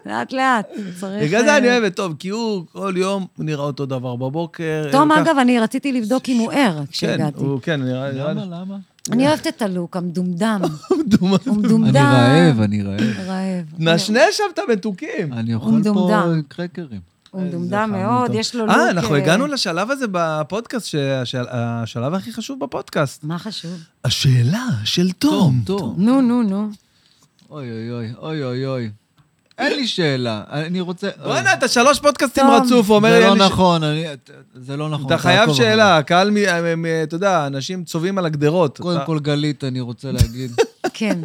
לאט 0.06 0.32
לאט. 0.32 0.66
צריך... 1.00 1.22
בגלל 1.22 1.42
זה 1.42 1.50
אה, 1.52 1.56
אני 1.56 1.70
אוהבת, 1.70 1.96
טוב, 1.96 2.14
כי 2.18 2.28
הוא 2.28 2.64
כל 2.72 2.94
יום 2.96 3.26
נראה 3.38 3.64
אותו 3.64 3.86
דבר 3.86 4.16
בבוקר. 4.16 4.88
תום, 4.92 5.12
אגב, 5.12 5.38
אני 5.38 5.60
רציתי 5.60 5.92
לבדוק 5.92 6.28
אם 6.28 6.38
הוא 6.38 6.52
ער 6.52 6.78
כן, 6.78 6.84
כשהגעתי. 6.90 7.40
הוא, 7.40 7.60
כן, 7.62 7.80
נראה 7.82 8.12
נראה 8.12 8.32
לי. 8.32 8.40
למה, 8.40 8.56
למה? 8.60 8.76
אני 9.12 9.28
אוהבת 9.28 9.47
את 9.47 9.62
הלוק, 9.62 9.97
המדומדם. 9.97 10.60
מדומה. 10.98 11.36
הוא 11.47 11.56
מדומדם. 11.56 11.97
אני 11.97 12.48
רעב, 12.51 12.60
אני 12.60 12.82
רעב. 12.82 13.01
רעב. 13.26 13.64
נשנה 13.78 14.20
שם 14.32 14.44
את 14.55 14.59
המתוקים. 14.59 15.32
אני 15.32 15.55
אוכל. 15.55 15.82
פה 15.85 16.32
קרקרים. 16.48 17.01
הוא 17.30 17.43
מדומדם 17.43 17.90
מאוד. 17.93 18.30
יש 18.35 18.55
לו 18.55 18.66
לוק... 18.66 18.76
אה, 18.76 18.90
אנחנו 18.90 19.14
אה, 19.14 19.20
הגענו 19.20 19.47
לשלב 19.47 19.90
הזה 19.90 20.06
בפודקאסט, 20.10 20.86
שהשלב 21.24 22.14
הכי 22.14 22.32
חשוב 22.32 22.60
בפודקאסט. 22.60 23.24
מה 23.24 23.39
חשוב? 23.39 23.78
השאלה 24.05 24.66
של 24.85 25.12
תום. 25.12 25.64
נו, 25.97 26.20
נו, 26.20 26.43
נו. 26.43 26.70
אוי 27.51 27.90
אוי, 27.90 28.14
אוי 28.18 28.44
אוי 28.44 28.66
אוי. 28.66 28.90
אין 29.59 29.72
לי 29.76 29.86
שאלה, 29.86 30.43
אני 30.51 30.80
רוצה... 30.80 31.09
בוא'נה, 31.24 31.52
אתה 31.52 31.68
שלוש 31.68 32.01
פודקאסטים. 32.01 32.44
רצוף, 32.47 32.90
אומר 32.90 33.12
לי... 33.14 33.22
זה 33.22 33.26
לא 33.28 33.36
נכון, 33.47 33.82
זה 34.55 34.76
לא 34.76 34.89
נכון. 34.89 35.06
אתה 35.06 35.18
חייב 35.18 35.52
שאלה, 35.52 35.97
הקהל, 35.98 36.30
אתה 37.02 37.14
יודע, 37.16 37.47
אנשים 37.47 37.85
צובעים 37.85 38.18
על 38.18 38.26
הגדרות. 38.26 38.78
קודם 38.78 39.01
כל, 39.06 39.18
גלית, 39.20 39.64
אני 39.64 39.80
רוצה 39.80 40.12
להגיד, 40.12 40.51
כן. 40.94 41.18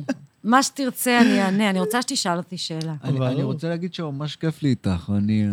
מה 0.43 0.64
שתרצה, 0.64 1.22
אני 1.22 1.41
אענה. 1.41 1.69
אני 1.69 1.80
רוצה 1.80 2.01
שתשאל 2.01 2.38
אותי 2.38 2.57
שאלה. 2.57 2.93
אני, 3.03 3.43
רוצה 3.43 3.69
להגיד 3.69 3.93
שממש 3.93 4.35
כיף 4.35 4.64
לי 4.64 4.69
איתך, 4.69 5.11
אני... 5.18 5.47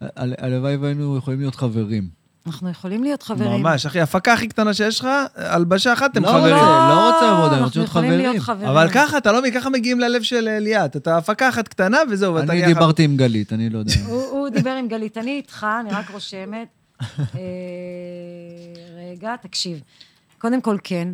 הל- 0.00 0.34
הלוואי 0.38 0.76
והיינו 0.76 1.16
יכולים 1.16 1.40
להיות 1.40 1.54
חברים. 1.54 2.17
אנחנו 2.48 2.70
יכולים 2.70 3.02
להיות 3.02 3.22
חברים. 3.22 3.62
ממש, 3.62 3.86
אחי, 3.86 4.00
הפקה 4.00 4.32
הכי 4.32 4.48
קטנה 4.48 4.74
שיש 4.74 5.00
לך, 5.00 5.08
הלבשה 5.36 5.92
אחת, 5.92 6.10
אתם 6.12 6.22
לא, 6.22 6.28
חברים. 6.28 6.56
לא, 6.56 6.88
לא 6.88 7.10
רוצה 7.10 7.30
עבודה, 7.30 7.56
אני 7.56 7.64
רוצה 7.64 7.80
אנחנו 7.80 7.80
להיות 7.80 7.88
יכולים 7.88 8.10
להיות 8.10 8.38
חברים. 8.38 8.58
חברים. 8.58 8.68
אבל 8.68 8.88
ככה, 8.90 9.18
אתה 9.18 9.32
לא 9.32 9.38
מבין, 9.38 9.54
ככה 9.54 9.70
מגיעים 9.70 10.00
ללב 10.00 10.22
של 10.22 10.58
ליאת. 10.60 10.96
אתה 10.96 11.16
הפקה 11.16 11.48
אחת 11.48 11.68
קטנה 11.68 11.98
וזהו, 12.10 12.34
ואתה... 12.34 12.52
אני. 12.52 12.66
דיברתי 12.66 13.04
עם 13.04 13.16
גלית, 13.16 13.52
אני 13.52 13.70
לא 13.70 13.78
יודע. 13.78 13.92
הוא 14.08 14.22
הוא 14.22 14.48
דיבר 14.48 14.70
עם 14.70 14.88
גלית, 14.88 15.18
אני 15.18 15.30
איתך, 15.30 15.66
אני 15.80 15.90
רק 15.90 16.10
רושמת. 16.10 16.68
אה, 17.02 17.08
רגע, 19.12 19.36
תקשיב. 19.42 19.80
קודם 20.38 20.60
כל, 20.60 20.76
כן. 20.84 21.08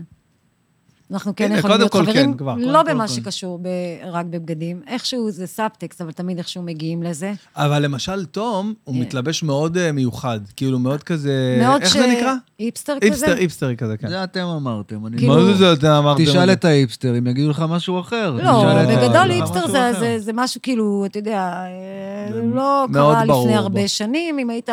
אנחנו 1.11 1.33
כן 1.37 1.45
הנה, 1.45 1.59
יכולים 1.59 1.79
להיות 1.79 1.93
חברים, 1.95 2.15
כן, 2.33 2.39
כבר. 2.39 2.55
לא 2.55 2.61
קודם 2.73 2.85
כל 2.87 2.93
במה 2.95 3.09
כן. 3.09 3.15
שקשור 3.15 3.59
ב- 3.63 3.69
רק 4.11 4.27
בבגדים. 4.27 4.81
איכשהו 4.87 5.31
זה 5.31 5.47
סאבטקסט, 5.47 6.01
אבל 6.01 6.13
תמיד 6.13 6.39
איכשהו 6.39 6.63
מגיעים 6.63 7.03
לזה. 7.03 7.33
אבל 7.57 7.83
למשל, 7.85 8.25
תום, 8.25 8.75
הוא 8.85 8.95
אה. 8.95 9.01
מתלבש 9.01 9.43
מאוד 9.43 9.77
אה, 9.77 9.93
מיוחד. 9.93 10.41
כאילו, 10.57 10.79
מאוד 10.79 11.03
כזה... 11.03 11.59
מאוד 11.63 11.83
איך 11.83 11.91
ש- 11.91 11.97
זה 11.97 12.07
נקרא? 12.07 12.35
היפסטר 12.59 12.97
כזה? 13.01 13.07
היפסטר, 13.07 13.37
היפסטרי 13.37 13.77
כזה, 13.77 13.97
כן. 13.97 14.09
זה 14.09 14.25
אתם 14.25 14.45
אמרתם. 14.45 15.07
אני- 15.07 15.19
כאילו- 15.19 15.35
מה 15.35 15.45
זה 15.45 15.55
זה 15.55 15.73
אתם 15.73 15.87
אמרתם? 15.87 16.25
תשאל 16.25 16.53
את 16.53 16.65
ההיפסטר, 16.65 17.15
הם 17.15 17.27
יגידו 17.27 17.51
לך 17.51 17.65
משהו 17.69 18.01
אחר. 18.01 18.31
לא, 18.43 18.65
בגדול 18.85 19.31
היפסטר 19.31 19.59
משהו 19.59 19.73
זה. 19.73 19.93
זה, 19.99 20.19
זה 20.19 20.33
משהו 20.35 20.63
כאילו, 20.63 21.05
אתה 21.07 21.19
יודע, 21.19 21.39
אה, 21.39 22.33
זה 22.35 22.43
לא 22.55 22.87
קרה 22.93 23.25
לפני 23.25 23.35
בו. 23.35 23.49
הרבה 23.55 23.89
שנים. 23.89 24.39
אם 24.39 24.51
היית 24.51 24.69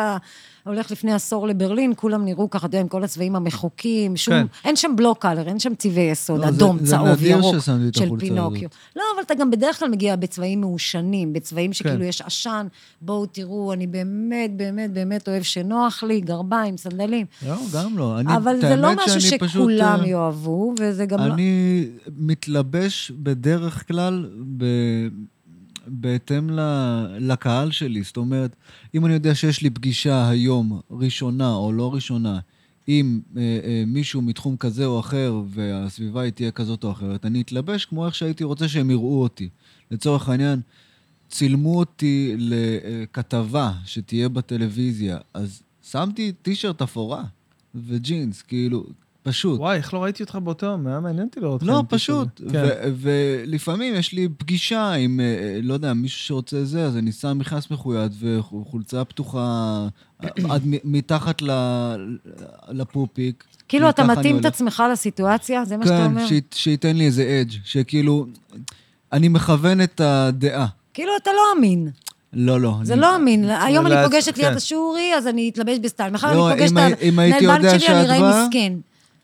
הולך 0.66 0.92
לפני 0.92 1.14
עשור 1.14 1.48
לברלין, 1.48 1.94
כולם 1.96 2.26
נראו 2.26 2.50
ככה, 2.50 2.68
אתה 2.68 2.76
יודע, 2.76 2.82
עם 2.82 2.88
כל 2.88 3.04
הצבעים 3.04 3.36
המחוקים, 3.36 4.18
שום, 4.18 4.34
כן. 4.34 4.46
אין 4.66 4.76
שם 4.76 4.92
בלוק 4.96 5.18
קלר, 5.22 5.48
אין 5.48 5.60
שם 5.60 5.76
צבעי 5.76 6.04
יסוד, 6.12 6.40
לא, 6.40 6.48
אדום, 6.48 6.78
זה 6.80 6.92
צהוב, 6.96 7.24
ירוק, 7.24 7.56
של 7.96 8.10
פינוקיו. 8.20 8.60
הזאת. 8.68 8.76
לא, 8.96 9.04
אבל 9.16 9.24
אתה 9.26 9.36
גם 9.36 9.52
בדרך 9.52 9.80
כלל 9.80 9.90
מגיע 9.90 10.16
בצבעים 10.16 10.62
מעושנים, 10.62 11.34
בצבעים 11.34 11.74
שכאילו 11.74 11.98
כן. 11.98 12.04
יש 12.04 12.22
עשן, 12.22 12.68
בואו 13.02 13.26
תראו, 13.26 13.74
אני 13.74 13.88
באמת, 13.88 14.56
באמת, 14.56 14.92
באמת 14.94 15.28
אוהב 15.28 15.44
שנוח 15.44 16.04
לי, 16.04 16.22
גרביים, 16.22 16.78
סנדלים. 16.78 17.26
לא, 17.48 17.56
גם 17.74 17.81
לא. 17.96 18.20
אני- 18.20 18.36
אבל 18.36 18.62
זה 18.62 18.76
לא 18.76 18.90
משהו 18.96 19.22
שאני 19.22 19.40
פשוט, 19.40 19.52
שכולם 19.52 20.00
אה, 20.02 20.08
יאהבו, 20.08 20.74
וזה 20.80 21.06
גם 21.06 21.20
לא... 21.20 21.34
אני 21.34 21.86
מתלבש 22.18 23.12
בדרך 23.12 23.88
כלל 23.88 24.30
ב... 24.58 24.66
בהתאם 25.88 26.50
ל... 26.50 26.60
לקהל 27.20 27.72
שלי. 27.72 28.04
זאת 28.04 28.18
אומרת, 28.18 28.56
אם 28.96 29.06
אני 29.06 29.14
יודע 29.14 29.36
שיש 29.36 29.62
לי 29.62 29.70
פגישה 29.70 30.30
היום, 30.30 30.80
ראשונה 30.92 31.54
או 31.54 31.74
לא 31.74 31.94
ראשונה, 31.94 32.40
עם 32.88 33.22
אה, 33.38 33.42
אה, 33.64 33.84
מישהו 33.88 34.22
מתחום 34.22 34.58
כזה 34.58 34.86
או 34.86 35.00
אחר, 35.00 35.42
והסביבה 35.50 36.22
היא 36.22 36.32
תהיה 36.32 36.52
כזאת 36.52 36.84
או 36.84 36.92
אחרת, 36.92 37.26
אני 37.26 37.42
אתלבש 37.42 37.86
כמו 37.86 38.06
איך 38.06 38.16
שהייתי 38.16 38.44
רוצה 38.44 38.68
שהם 38.68 38.92
יראו 38.92 39.22
אותי. 39.22 39.50
לצורך 39.92 40.30
העניין, 40.30 40.60
צילמו 41.30 41.80
אותי 41.80 42.36
לכתבה 42.38 43.72
שתהיה 43.86 44.30
בטלוויזיה, 44.30 45.18
אז 45.34 45.62
שמתי 45.92 46.32
טישרט 46.42 46.82
אפורה 46.82 47.24
וג'ינס, 47.76 48.42
כאילו, 48.42 48.86
פשוט. 49.24 49.60
וואי, 49.60 49.78
איך 49.78 49.94
לא 49.94 50.04
ראיתי 50.04 50.24
אותך 50.24 50.36
באותו 50.44 50.66
יום? 50.66 50.88
היה 50.88 51.00
מעניין 51.00 51.28
אותי 51.28 51.40
לראות 51.40 51.54
אותך. 51.62 51.66
לא, 51.74 51.78
עם 51.80 51.86
טישרט. 51.86 52.28
פשוט. 52.36 52.52
כן. 52.52 52.66
ולפעמים 52.96 53.96
יש 53.96 54.14
לי 54.14 54.28
פגישה 54.38 54.92
עם, 54.94 55.20
אה, 55.20 55.26
אה, 55.26 55.60
לא 55.64 55.74
יודע, 55.74 55.94
מישהו 55.94 56.20
שרוצה 56.20 56.66
זה, 56.66 56.84
אז 56.86 56.98
אני 56.98 57.12
שם 57.12 57.38
מכנס 57.38 57.72
מחויד 57.72 58.12
וחולצה 58.20 59.06
פתוחה 59.06 59.88
עד 60.50 60.62
מ- 60.66 60.92
מתחת 60.98 61.42
לפופיק. 62.70 63.44
כאילו, 63.68 63.90
אתה 63.90 64.04
מתאים 64.04 64.36
את 64.36 64.42
הולך. 64.42 64.54
עצמך 64.56 64.84
לסיטואציה? 64.92 65.66
זה 65.66 65.78
מה 65.78 65.86
שאתה 65.86 65.98
כן, 65.98 66.06
אומר? 66.06 66.28
שית- 66.28 66.56
שייתן 66.58 66.96
לי 66.98 67.06
איזה 67.06 67.42
אדג', 67.42 67.58
שכאילו, 67.64 68.26
אני 69.14 69.28
מכוון 69.28 69.82
את 69.82 70.02
הדעה. 70.02 70.68
כאילו, 70.94 71.12
אתה 71.22 71.30
לא 71.34 71.60
אמין. 71.60 71.88
לא, 72.34 72.62
לא. 72.62 72.74
זה 72.84 72.94
אני- 72.94 73.02
לא 73.02 73.16
אמין. 73.16 73.50
היום 73.50 73.88
אני 73.88 73.96
פוגשת 74.04 74.38
ליד 74.38 74.48
כן. 74.48 74.56
השורי, 74.58 75.16
אז 75.18 75.28
אני 75.28 75.50
אתלבש 75.50 75.78
בסטייל. 75.80 76.10
מחר 76.14 76.34
לא, 76.34 76.52
אני 76.52 76.58
פוגשת 76.60 76.74
את 76.94 76.98
המנהל 77.02 77.48
בנק 77.48 77.78
שלי, 77.78 77.88
אני 77.96 78.06
אראה 78.06 78.46
מסכן. 78.46 78.74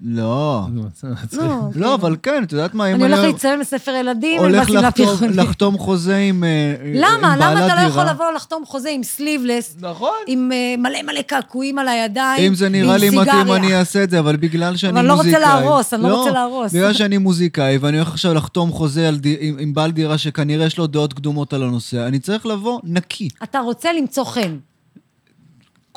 לא. 0.02 0.62
זה 0.96 1.08
מצחיק. 1.24 1.40
לא, 1.40 1.56
לא, 1.76 1.94
אבל 1.96 2.16
כן, 2.24 2.44
את 2.44 2.52
יודעת 2.52 2.74
מה, 2.74 2.86
אם 2.88 2.96
אני 2.96 3.06
אני 3.06 3.14
הולך 3.22 3.36
לציין 3.36 3.60
בספר 3.60 3.92
ילדים, 3.92 4.42
אני 4.42 4.58
הולך 4.58 4.70
לחתום- 5.44 5.78
חוזה 5.78 6.18
עם 6.18 6.44
אה, 6.44 6.76
עם 6.86 6.94
למה? 6.94 7.36
למה 7.38 7.54
בעלת 7.56 7.66
אתה 7.72 7.76
לא 7.76 7.88
יכול 7.88 8.02
דירה. 8.04 8.14
לבוא 8.14 8.26
לחתום 8.36 8.64
חוזה 8.66 8.90
עם 8.90 9.04
סליבלס, 9.04 9.76
נכון. 9.82 10.12
עם 10.28 10.52
אה, 10.52 10.76
מלא 10.78 11.02
מלא 11.04 11.22
קעקועים 11.22 11.80
על 11.80 11.88
הידיים, 11.88 12.44
אם 12.48 12.56
זה 12.56 12.70
נראה 12.70 12.98
לי 12.98 13.10
מתאים? 13.10 13.52
אני 13.56 13.76
אעשה 13.76 14.04
את 14.04 14.10
זה, 14.10 14.20
אבל 14.20 14.36
בגלל 14.36 14.76
שאני 14.78 14.92
אבל 14.92 15.00
אני 15.00 15.08
לא 15.08 15.14
רוצה 15.14 15.24
מוזיקאי... 15.26 15.42
להרוס, 15.42 15.94
אני 15.94 16.04
לא 16.04 16.18
רוצה 16.20 16.32
להרוס. 16.32 16.74
בגלל 16.74 16.94
שאני 16.94 17.18
מוזיקאי, 17.18 17.78
ואני 17.78 17.98
הולך 17.98 18.10
עכשיו 18.12 18.34
לחתום 18.34 18.72
חוזה 18.72 19.10
עם 19.60 19.74
בעל 19.74 19.92
דירה 19.92 20.18
שכנראה 20.18 20.66
יש 20.66 20.78
לו 20.78 20.88
דעות 20.88 21.14
קדומות 21.14 21.54
על 21.54 21.64
הנושא, 21.64 22.08
אני 22.08 22.20
צריך 22.20 22.46
לבוא 22.46 22.80
נקי. 22.84 23.30
אתה 23.44 23.60
רוצה 23.60 23.94
למצוא 23.94 24.24
חן. 24.24 24.58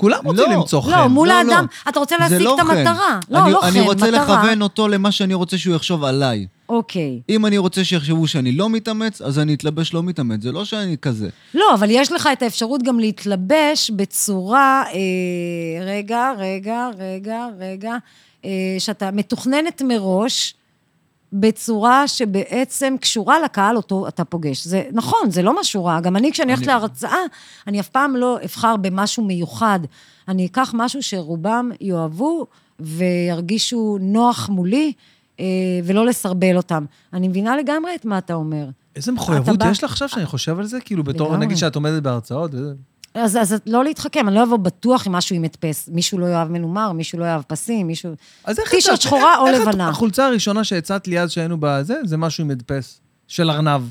כולם 0.01 0.19
רוצים 0.25 0.51
לא. 0.51 0.57
למצוא 0.57 0.81
חן. 0.81 0.91
לא, 0.91 1.09
מול 1.09 1.29
לא, 1.29 1.33
האדם, 1.33 1.67
לא. 1.87 1.91
אתה 1.91 2.01
רוצה 2.01 2.17
להשיג 2.19 2.41
לא 2.41 2.55
את 2.55 2.61
חן. 2.61 2.77
המטרה. 2.77 3.21
לא, 3.31 3.45
אני, 3.45 3.53
לא 3.53 3.61
חן, 3.61 3.67
אני 3.67 3.81
רוצה 3.81 4.07
מטרה. 4.07 4.23
לכוון 4.23 4.63
אותו 4.63 4.89
למה 4.89 5.13
שאני 5.13 5.35
רוצה 5.35 5.59
שהוא 5.59 5.75
יחשוב 5.75 6.05
עליי. 6.05 6.47
אוקיי. 6.69 7.21
אם 7.29 7.47
אני 7.47 7.59
רוצה 7.59 7.85
שיחשבו 7.85 8.29
שאני 8.29 8.53
לא 8.53 8.71
מתאמץ, 8.71 9.23
אז 9.23 9.39
אני 9.39 9.55
אתלבש 9.55 9.95
לא 9.95 10.03
מתאמץ. 10.03 10.43
זה 10.43 10.53
לא 10.53 10.65
שאני 10.65 10.97
כזה. 11.03 11.29
לא, 11.55 11.75
אבל 11.75 11.89
יש 11.91 12.13
לך 12.13 12.29
את 12.33 12.43
האפשרות 12.43 12.83
גם 12.83 13.01
להתלבש 13.01 13.91
בצורה, 13.97 14.83
אה, 14.93 15.85
רגע, 15.87 16.33
רגע, 16.39 16.89
רגע, 16.99 17.47
רגע, 17.59 17.95
אה, 18.45 18.51
שאתה 18.79 19.11
מתוכננת 19.11 19.83
מראש, 19.83 20.55
בצורה 21.33 22.09
שבעצם 22.09 22.95
קשורה 23.01 23.41
לקהל 23.41 23.77
אותו 23.77 24.09
אתה 24.09 24.25
פוגש. 24.25 24.67
זה 24.67 24.83
נכון, 24.93 25.31
זה 25.31 25.43
לא 25.43 25.61
משהו 25.61 25.85
רע. 25.85 26.01
גם 26.01 26.17
אני, 26.17 26.33
כשאני 26.33 26.53
הולכת 26.53 26.67
להרצאה, 26.67 27.19
אני 27.67 27.81
אף 27.81 27.89
פעם 27.89 28.17
לא 28.17 28.39
אבחר 28.45 28.77
במשהו 28.77 29.25
מיוחד. 29.25 29.81
אני 30.29 30.47
אקח 30.47 30.71
משהו 30.75 31.03
שרובם 31.03 31.71
יאהבו 31.81 32.47
וירגישו 32.81 33.99
נוח 34.01 34.49
מולי, 34.49 34.93
אה, 35.41 35.45
ולא 35.85 36.07
לסרבל 36.07 36.57
אותם. 36.57 36.85
אני 37.13 37.29
מבינה 37.29 37.57
לגמרי 37.57 37.95
את 37.95 38.05
מה 38.05 38.19
אתה 38.19 38.35
אומר. 38.35 38.69
איזה 38.97 39.13
מחויבות 39.13 39.57
יש 39.71 39.85
לך 39.85 39.91
עכשיו 39.91 40.09
שאני 40.09 40.27
חושב 40.27 40.59
על 40.59 40.67
זה? 40.67 40.81
כאילו, 40.81 41.05
בתור. 41.05 41.37
נגיד 41.37 41.57
שאת 41.57 41.75
עומדת 41.75 42.03
בהרצאות, 42.03 42.55
וזה... 42.55 42.75
אז, 43.15 43.37
אז 43.37 43.55
לא 43.67 43.85
להתחכם, 43.85 44.29
אני 44.29 44.37
לא 44.37 44.43
אבוא 44.43 44.57
בטוח 44.57 45.07
עם 45.07 45.13
משהו 45.13 45.37
עם 45.37 45.45
הדפס. 45.45 45.89
מישהו 45.93 46.19
לא 46.19 46.27
יאהב 46.27 46.49
מנומר, 46.49 46.93
מישהו 46.93 47.19
לא 47.19 47.25
יאהב 47.25 47.43
פסים, 47.43 47.87
מישהו... 47.87 48.13
אז 48.45 48.59
איך 48.59 48.71
טישרט 48.71 49.01
שחורה 49.01 49.39
או 49.39 49.47
איך 49.47 49.61
לבנה. 49.61 49.89
החולצה 49.89 50.27
הראשונה 50.27 50.65
שהצעת 50.65 51.09
לי 51.09 51.21
אז 51.21 51.31
שהיינו 51.31 51.57
בזה, 51.61 51.95
זה 52.05 52.17
משהו 52.17 52.45
עם 52.45 52.51
הדפס. 52.51 53.01
של 53.31 53.51
ארנב. 53.51 53.83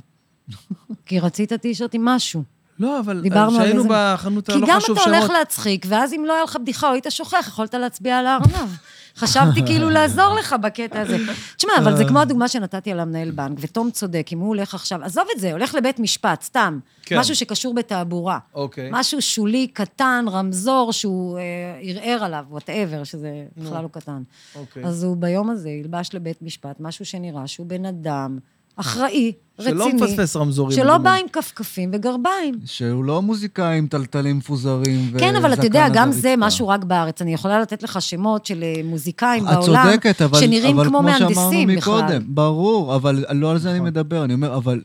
כי 1.05 1.19
רצית 1.19 1.53
טישרט 1.53 1.95
עם 1.95 2.05
משהו. 2.05 2.43
לא, 2.79 2.99
אבל 2.99 3.21
דיברנו 3.21 3.51
על 3.57 3.63
שהיינו 3.63 3.79
איזה- 3.83 3.89
בחנות 4.13 4.45
כי 4.45 4.51
הלא 4.51 4.67
גם 4.67 4.79
חשוב 4.79 4.97
אתה 4.99 5.09
הולך 5.09 5.23
שמות. 5.23 5.37
להצחיק, 5.37 5.85
ואז 5.89 6.13
אם 6.13 6.23
לא 6.27 6.33
היה 6.33 6.43
לך 6.43 6.55
בדיחה 6.55 6.87
או 6.87 6.93
היית 6.93 7.05
שוכח, 7.09 7.45
יכולת 7.47 7.73
להצביע 7.73 8.17
על 8.19 8.27
הארנב. 8.27 8.69
חשבתי 9.17 9.65
כאילו 9.65 9.89
לעזור 9.95 10.35
לך 10.39 10.55
בקטע 10.61 11.01
הזה. 11.01 11.17
תשמע, 11.57 11.71
אבל 11.77 11.97
זה 11.97 12.05
כמו 12.05 12.19
הדוגמה 12.21 12.47
שנתתי 12.47 12.91
על 12.91 12.99
המנהל 12.99 13.31
בנק, 13.31 13.57
ותום 13.61 13.91
צודק, 13.91 14.27
אם 14.33 14.39
הוא 14.39 14.47
הולך 14.47 14.73
עכשיו, 14.73 15.03
עזוב 15.03 15.23
את 15.35 15.39
זה, 15.39 15.51
הולך 15.51 15.75
לבית 15.75 15.99
משפט, 15.99 16.41
סתם. 16.41 16.79
כן. 17.03 17.19
משהו 17.19 17.35
שקשור 17.35 17.73
בתעבורה. 17.73 18.39
אוקיי. 18.53 18.89
משהו 18.91 19.21
שולי, 19.21 19.67
קטן, 19.67 20.25
רמזור, 20.31 20.93
שהוא 20.93 21.37
אה, 21.37 21.43
ערער 21.81 22.23
עליו, 22.23 22.45
whatever, 22.49 23.03
שזה 23.03 23.29
בכלל 23.57 23.83
לא 23.83 23.89
קטן. 23.91 24.21
אוקיי. 24.55 24.85
אז 24.85 25.03
הוא 25.03 25.17
ביום 25.17 25.49
הזה 25.49 25.69
ילבש 25.69 26.09
לבית 26.13 26.41
משפט 26.41 26.75
משהו 26.79 27.05
שנראה 27.05 27.47
שהוא 27.47 27.67
בן 27.67 27.85
אדם 27.85 28.39
אחראי, 28.75 29.31
רציני. 29.59 29.71
שלא 29.75 29.89
מפספס 29.93 30.35
רמזורים. 30.35 30.77
שלא. 30.77 30.97
בא 30.97 31.13
עם 31.13 31.25
כפכפים 31.33 31.89
וגרביים. 31.93 32.55
שהוא 32.65 33.03
לא 33.03 33.21
מוזיקאי 33.21 33.77
עם 33.77 33.87
תלתלים 33.87 34.37
מפוזרים 34.37 35.11
כן, 35.17 35.35
אבל 35.35 35.53
אתה 35.53 35.65
יודע, 35.65 35.87
גם. 35.93 36.11
זה 36.11 36.33
משהו 36.37 36.67
רק 36.67 36.83
בארץ. 36.83 37.21
אני 37.21 37.33
יכולה 37.33 37.59
לתת 37.59 37.83
לך 37.83 38.01
שמות 38.01 38.45
של 38.45 38.63
אה, 38.63 38.81
מוזיקאים 38.83 39.47
את 39.47 39.53
בעולם, 39.53 39.85
צודקת, 39.91 40.21
אבל, 40.21 40.39
שנראים 40.39 40.79
אבל 40.79 40.87
כמו 40.87 41.01
מהנדסים 41.01 41.33
שאמרנו 41.35 41.77
בכלל. 41.77 42.01
מקודם, 42.03 42.21
ברור, 42.27 42.95
אבל 42.95 43.25
לא 43.31 43.51
על 43.51 43.57
זה 43.57 43.69
אני 43.69 43.77
נכון. 43.79 43.87
מדבר, 43.87 44.23
אני 44.23 44.33
אומר, 44.33 44.55
אבל 44.55 44.81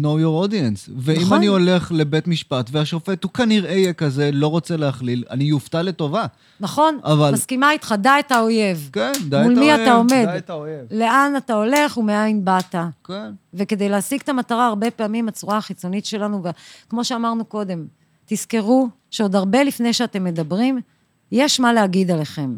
know 0.00 0.18
your 0.20 0.48
audience. 0.48 0.90
ואם 0.98 1.20
נכון. 1.20 1.36
אני 1.36 1.46
הולך 1.46 1.92
לבית 1.94 2.28
משפט 2.28 2.68
והשופט 2.72 3.24
הוא 3.24 3.32
כנראה 3.32 3.72
יהיה 3.72 3.92
כזה, 3.92 4.30
לא 4.32 4.46
רוצה 4.46 4.76
להכליל, 4.76 5.24
אני 5.30 5.52
אופתע 5.52 5.82
לטובה. 5.82 6.26
נכון? 6.60 6.98
אבל- 7.04 7.32
מסכימה 7.32 7.72
איתך, 7.72 7.94
דע 7.98 8.18
את 8.18 8.32
האויב. 8.32 8.90
כן, 8.92 9.12
די 9.28 9.36
את 9.36 9.42
מול 9.42 9.54
מי 9.58 9.70
האויב. 9.72 9.82
אתה 9.88 9.92
עומד? 9.94 10.10
די 10.32 10.38
את 10.38 10.50
האויב. 10.50 10.80
לאן 10.90 11.32
אתה 11.36 11.54
הולך 11.54 11.96
ומאין 11.98 12.44
באת. 12.44 12.74
כן. 13.06 13.30
וכדי 13.56 13.88
להשיג 13.88 14.20
את 14.20 14.28
המטרה, 14.28 14.66
הרבה 14.66 14.90
פעמים 14.90 15.28
הצורה 15.28 15.56
החיצונית 15.56 16.06
שלנו, 16.06 16.42
וכמו 16.86 17.04
שאמרנו 17.04 17.44
קודם, 17.44 17.86
תזכרו 18.26 18.88
שעוד 19.10 19.36
הרבה 19.36 19.62
לפני 19.62 19.92
שאתם 19.92 20.24
מדברים, 20.24 20.80
יש 21.32 21.60
מה 21.60 21.72
להגיד 21.72 22.10
עליכם. 22.10 22.56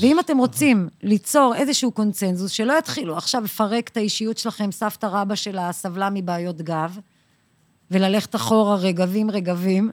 ואם 0.00 0.20
אתם 0.20 0.38
רוצים 0.38 0.88
ליצור 1.02 1.54
איזשהו 1.54 1.92
קונצנזוס, 1.92 2.50
שלא 2.50 2.78
יתחילו 2.78 3.16
עכשיו 3.16 3.44
לפרק 3.44 3.88
את 3.88 3.96
האישיות 3.96 4.38
שלכם, 4.38 4.72
סבתא 4.72 5.06
רבא 5.06 5.34
שלה 5.34 5.72
סבלה 5.72 6.08
מבעיות 6.12 6.62
גב, 6.62 6.98
וללכת 7.90 8.34
אחורה 8.34 8.76
רגבים 8.76 9.30
רגבים, 9.30 9.90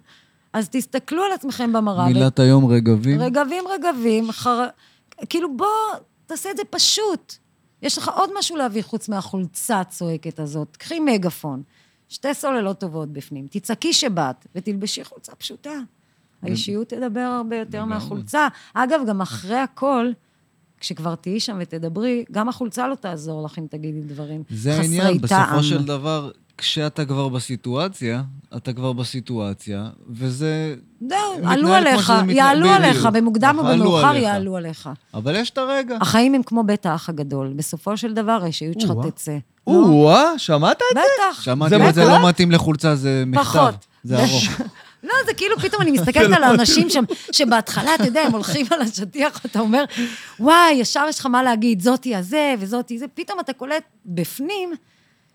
אז 0.54 0.70
תסתכלו 0.70 1.24
על 1.24 1.32
עצמכם 1.32 1.74
במראה. 1.74 2.06
ו- 2.06 2.14
מילת 2.14 2.40
היום 2.40 2.66
רגבים. 2.66 3.22
רגבים 3.22 3.64
רגבים, 3.74 4.32
חר... 4.32 4.66
כאילו 5.30 5.58
בוא, 5.58 5.68
תעשה 6.26 6.52
את 6.52 6.58
זה 6.58 6.64
פשוט. 6.70 7.36
יש 7.84 7.98
לך 7.98 8.10
עוד 8.16 8.30
משהו 8.38 8.56
להביא 8.58 8.82
חוץ 8.84 9.10
מהחולצה 9.10 9.80
הצועקת 9.80 10.40
הזאת. 10.40 10.78
קחי 10.78 11.00
מגפון, 11.00 11.64
שתי 12.10 12.34
סוללות 12.34 12.80
טובות 12.80 13.10
בפנים, 13.10 13.48
תצעקי 13.50 13.94
שבאת 13.94 14.48
ותלבשי 14.56 15.04
חולצה 15.04 15.36
פשוטה. 15.36 15.80
האישיות 16.44 16.90
תדבר 16.90 17.20
הרבה 17.20 17.56
יותר. 17.56 17.86
מהחולצה. 17.86 18.48
אגב, 18.74 19.02
גם 19.08 19.22
אחרי 19.22 19.58
הכל, 19.58 20.12
כשכבר 20.80 21.16
תהיי 21.16 21.40
שם 21.40 21.58
ותדברי, 21.60 22.26
גם 22.32 22.50
החולצה 22.50 22.88
לא 22.88 22.96
תעזור 22.96 23.46
לך 23.46 23.60
אם 23.60 23.68
תגידי 23.70 24.02
דברים 24.02 24.44
זה 24.50 24.72
חסרי 24.72 25.00
העניין, 25.00 25.28
טעם. 25.28 25.48
בסופו 25.50 25.64
של 25.64 25.84
דבר, 25.84 26.32
כשאתה 26.58 27.06
כבר 27.06 27.30
בסיטואציה, 27.30 28.24
אתה 28.58 28.74
כבר 28.74 28.94
בסיטואציה, 28.94 29.90
וזה... 30.10 30.76
זהו, 31.10 31.48
עלו 31.48 31.74
עליך, 31.74 32.14
יעלו. 32.30 32.70
עליך, 32.70 33.06
במוקדם 33.06 33.56
או 33.60 33.64
במאוחר. 33.64 34.16
יעלו 34.16 34.58
עליך. 34.58 34.90
אבל 35.14 35.36
יש 35.36 35.50
את 35.50 35.58
הרגע. 35.58 35.98
החיים 36.02 36.36
הם 36.36 36.44
כמו 36.44 36.64
בית 36.64 36.86
האח 36.86 37.10
הגדול. 37.10 37.54
בסופו 37.56 37.98
של 37.98 38.14
דבר, 38.14 38.40
האישיות 38.44 38.82
שלך. 38.82 38.92
תצא. 39.10 39.32
לא? 39.68 39.74
או-אה, 39.74 40.40
שמעת 40.40 40.78
את 40.78 40.98
זה? 40.98 41.02
בטח. 41.02 41.42
שמעתי 41.42 41.90
את 41.90 41.96
זה? 41.96 42.04
לא 42.04 42.28
מתאים 42.28 42.52
לחולצה, 42.52 42.96
זה 42.96 43.24
מכתב. 43.28 43.44
פחות. 43.44 43.76
זה 44.04 44.24
ארוך. 44.24 44.44
לא, 45.04 45.14
זה 45.26 45.34
כאילו 45.34 45.60
פתאום 45.60 45.82
אני 45.82 45.92
מסתכלת 45.92 46.38
על 46.38 46.44
האנשים 46.44 46.90
שם, 46.90 47.04
שבהתחלה, 47.32 47.96
אתה 47.96 48.06
יודע, 48.06 48.22
הם 48.22 48.32
הולכים 48.32 48.66
על 48.72 48.82
השטיח, 48.82 49.46
אתה 49.46 49.60
אומר, 49.60 49.84
וואי, 50.40 50.72
ישר 50.72 51.06
יש 51.10 51.20
לך 51.20 51.26
מה 51.26 51.44
להגיד, 51.44 51.82
זאתי 51.82 52.16
הזה 52.16 52.56
וזאתי 52.60 53.00
זה, 53.00 53.06
פתאום 53.14 53.40
אתה 53.40 53.54
קולט 53.54 53.84
בפנים, 54.06 54.74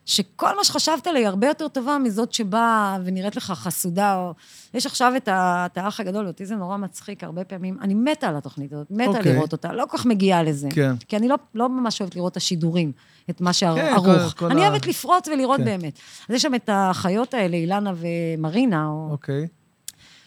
שכל 0.08 0.56
מה 0.56 0.64
שחשבת 0.64 1.06
עליה 1.06 1.20
היא 1.20 1.28
הרבה 1.28 1.46
יותר 1.46 1.68
טובה 1.68 1.98
מזאת 1.98 2.32
שבאה 2.32 2.98
ונראית 3.04 3.36
לך 3.36 3.44
חסודה, 3.44 4.16
או... 4.16 4.34
יש 4.74 4.86
עכשיו 4.86 5.12
את, 5.16 5.28
ה... 5.28 5.66
את 5.72 5.78
האח 5.78 6.00
הגדול, 6.00 6.26
אותי 6.26 6.46
זה 6.46 6.56
נורא 6.56 6.76
מצחיק, 6.76 7.24
הרבה 7.24 7.44
פעמים, 7.44 7.76
אני 7.80 7.94
מתה 7.94 8.28
על 8.28 8.36
התוכנית 8.36 8.72
הזאת, 8.72 8.86
מתה 8.90 9.04
אוקיי. 9.18 9.32
לראות 9.32 9.52
אותה, 9.52 9.72
לא 9.72 9.84
כל 9.90 9.98
כך 9.98 10.06
מגיעה 10.06 10.42
לזה. 10.42 10.68
כן. 10.70 10.94
כי 11.08 11.16
אני 11.16 11.28
לא, 11.28 11.36
לא 11.54 11.68
ממש 11.68 12.00
אוהבת 12.00 12.16
לראות 12.16 12.32
את 12.32 12.36
השידורים, 12.36 12.92
את 13.30 13.40
מה 13.40 13.50
כן, 13.50 13.52
שערוך. 13.52 14.04
כל- 14.04 14.30
כל 14.36 14.50
אני 14.50 14.64
ה- 14.64 14.68
אוהבת 14.68 14.86
לפרוט 14.86 15.28
ולראות 15.28 15.56
כן. 15.60 15.64
באמת. 15.64 15.98
אז 16.28 16.34
יש 16.34 16.42
שם 16.42 16.54
את 16.54 16.70
החיות 16.72 17.34
האלה, 17.34 17.56
אילנה 17.56 17.92
ומרינה, 17.96 18.86
או... 18.86 19.08
אוקיי. 19.10 19.46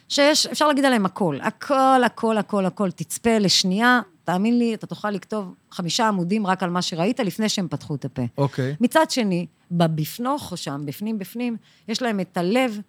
שיש, 0.10 0.48
אפשר 0.48 0.68
להגיד 0.68 0.86
עליהם 0.86 1.06
הכל. 1.06 1.38
הכל, 1.41 1.76
הכל, 2.06 2.38
הכל, 2.38 2.66
הכל. 2.66 2.91
תצפה 2.91 3.38
לשנייה, 3.38 4.02
תאמין 4.24 4.60
לי, 4.60 4.74
אתה 4.74 4.88
תוכל 4.88 5.10
לכתוב 5.10 5.53
חמישה 5.72 6.08
עמודים 6.08 6.48
רק 6.48 6.64
על 6.64 6.70
מה 6.70 6.82
שראית 6.82 7.20
לפני 7.20 7.49
שהם 7.49 7.68
פתחו 7.68 7.95
את 7.95 8.06
הפה. 8.06 8.22
אוקיי. 8.38 8.76
מצד 8.82 9.12
שני, 9.12 9.45
בבפנוך 9.72 10.52
או 10.52 10.57
שם, 10.57 10.81
בפנים 10.85 11.19
בפנים, 11.19 11.57
יש 11.88 12.02
להם 12.02 12.19
את 12.19 12.38
הלב 12.38 12.80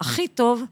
הכי 0.00 0.28
טוב 0.28 0.62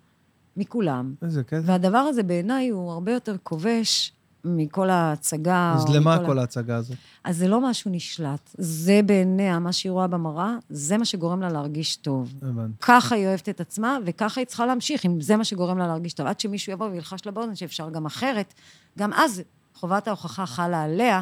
מכולם. 0.57 1.15
איזה 1.23 1.43
קטע. 1.43 1.61
והדבר 1.65 1.99
הזה 1.99 2.23
בעיניי 2.23 2.69
הוא 2.69 2.93
הרבה 2.93 3.13
יותר 3.13 3.37
כובש 3.43 4.13
מכל 4.45 4.91
ההצגה. 4.91 5.73
אז 5.77 5.95
למה 5.95 6.15
ה- 6.15 6.27
כל 6.27 6.39
ההצגה 6.39 6.77
הזאת? 6.77 6.97
אז 7.25 7.37
זה 7.37 7.49
לא 7.49 7.61
משהו 7.71 7.91
נשלט. 7.91 8.51
זה 8.59 9.01
בעיניה, 9.07 9.59
מה 9.59 9.73
שהיא 9.73 9.93
רואה 9.93 10.07
במראה, 10.07 10.55
זה 10.71 10.99
מה 10.99 11.05
שגורם 11.05 11.41
לה 11.41 11.49
להרגיש 11.49 11.97
טוב. 11.97 12.35
הבנתי. 12.43 12.73
ככה 12.81 13.15
היא 13.15 13.27
אוהבת 13.27 13.49
את 13.49 13.61
עצמה, 13.61 13.99
וככה 14.05 14.41
היא 14.41 14.47
צריכה 14.47 14.67
להמשיך, 14.67 15.07
אם 15.07 15.21
זה 15.21 15.37
מה 15.37 15.45
שגורם 15.45 15.79
לה 15.79 15.87
להרגיש 15.87 16.13
טוב. 16.15 16.27
עד 16.27 16.41
שמישהו 16.41 16.73
יבוא 16.73 16.87
וילחש 16.87 17.27
לה 17.27 17.33
באוזן 17.33 17.55
שאפשר 17.55 17.91
גם 17.91 18.07
אחרת, 18.07 18.55
גם 18.99 19.13
אז 19.13 19.43
חובת 19.75 20.09
ההוכחה 20.09 20.47
חלה 20.47 20.83
עליה 20.83 21.21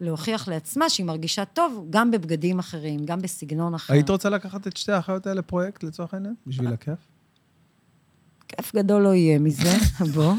להוכיח 0.00 0.48
לעצמה 0.48 0.90
שהיא 0.90 1.06
מרגישה 1.06 1.44
טוב, 1.44 1.86
גם 1.90 2.10
בבגדים 2.10 2.58
אחרים, 2.58 3.04
גם 3.04 3.22
בסגנון 3.22 3.74
אחר. 3.74 3.94
היית 3.94 4.10
רוצה 4.10 4.30
לקחת 4.30 4.66
את 4.66 4.76
שתי 4.76 4.92
האחיות 4.92 5.26
האלה 5.26 5.42
פרויקט 5.42 5.82
לצורך 5.82 6.14
העניין? 6.14 6.34
בשביל 6.46 6.72
הכיף? 6.72 6.98
כיף 8.48 8.76
גדול 8.76 9.02
לא 9.02 9.14
יהיה 9.14 9.38
מזה, 9.38 9.72
בוא. 10.14 10.34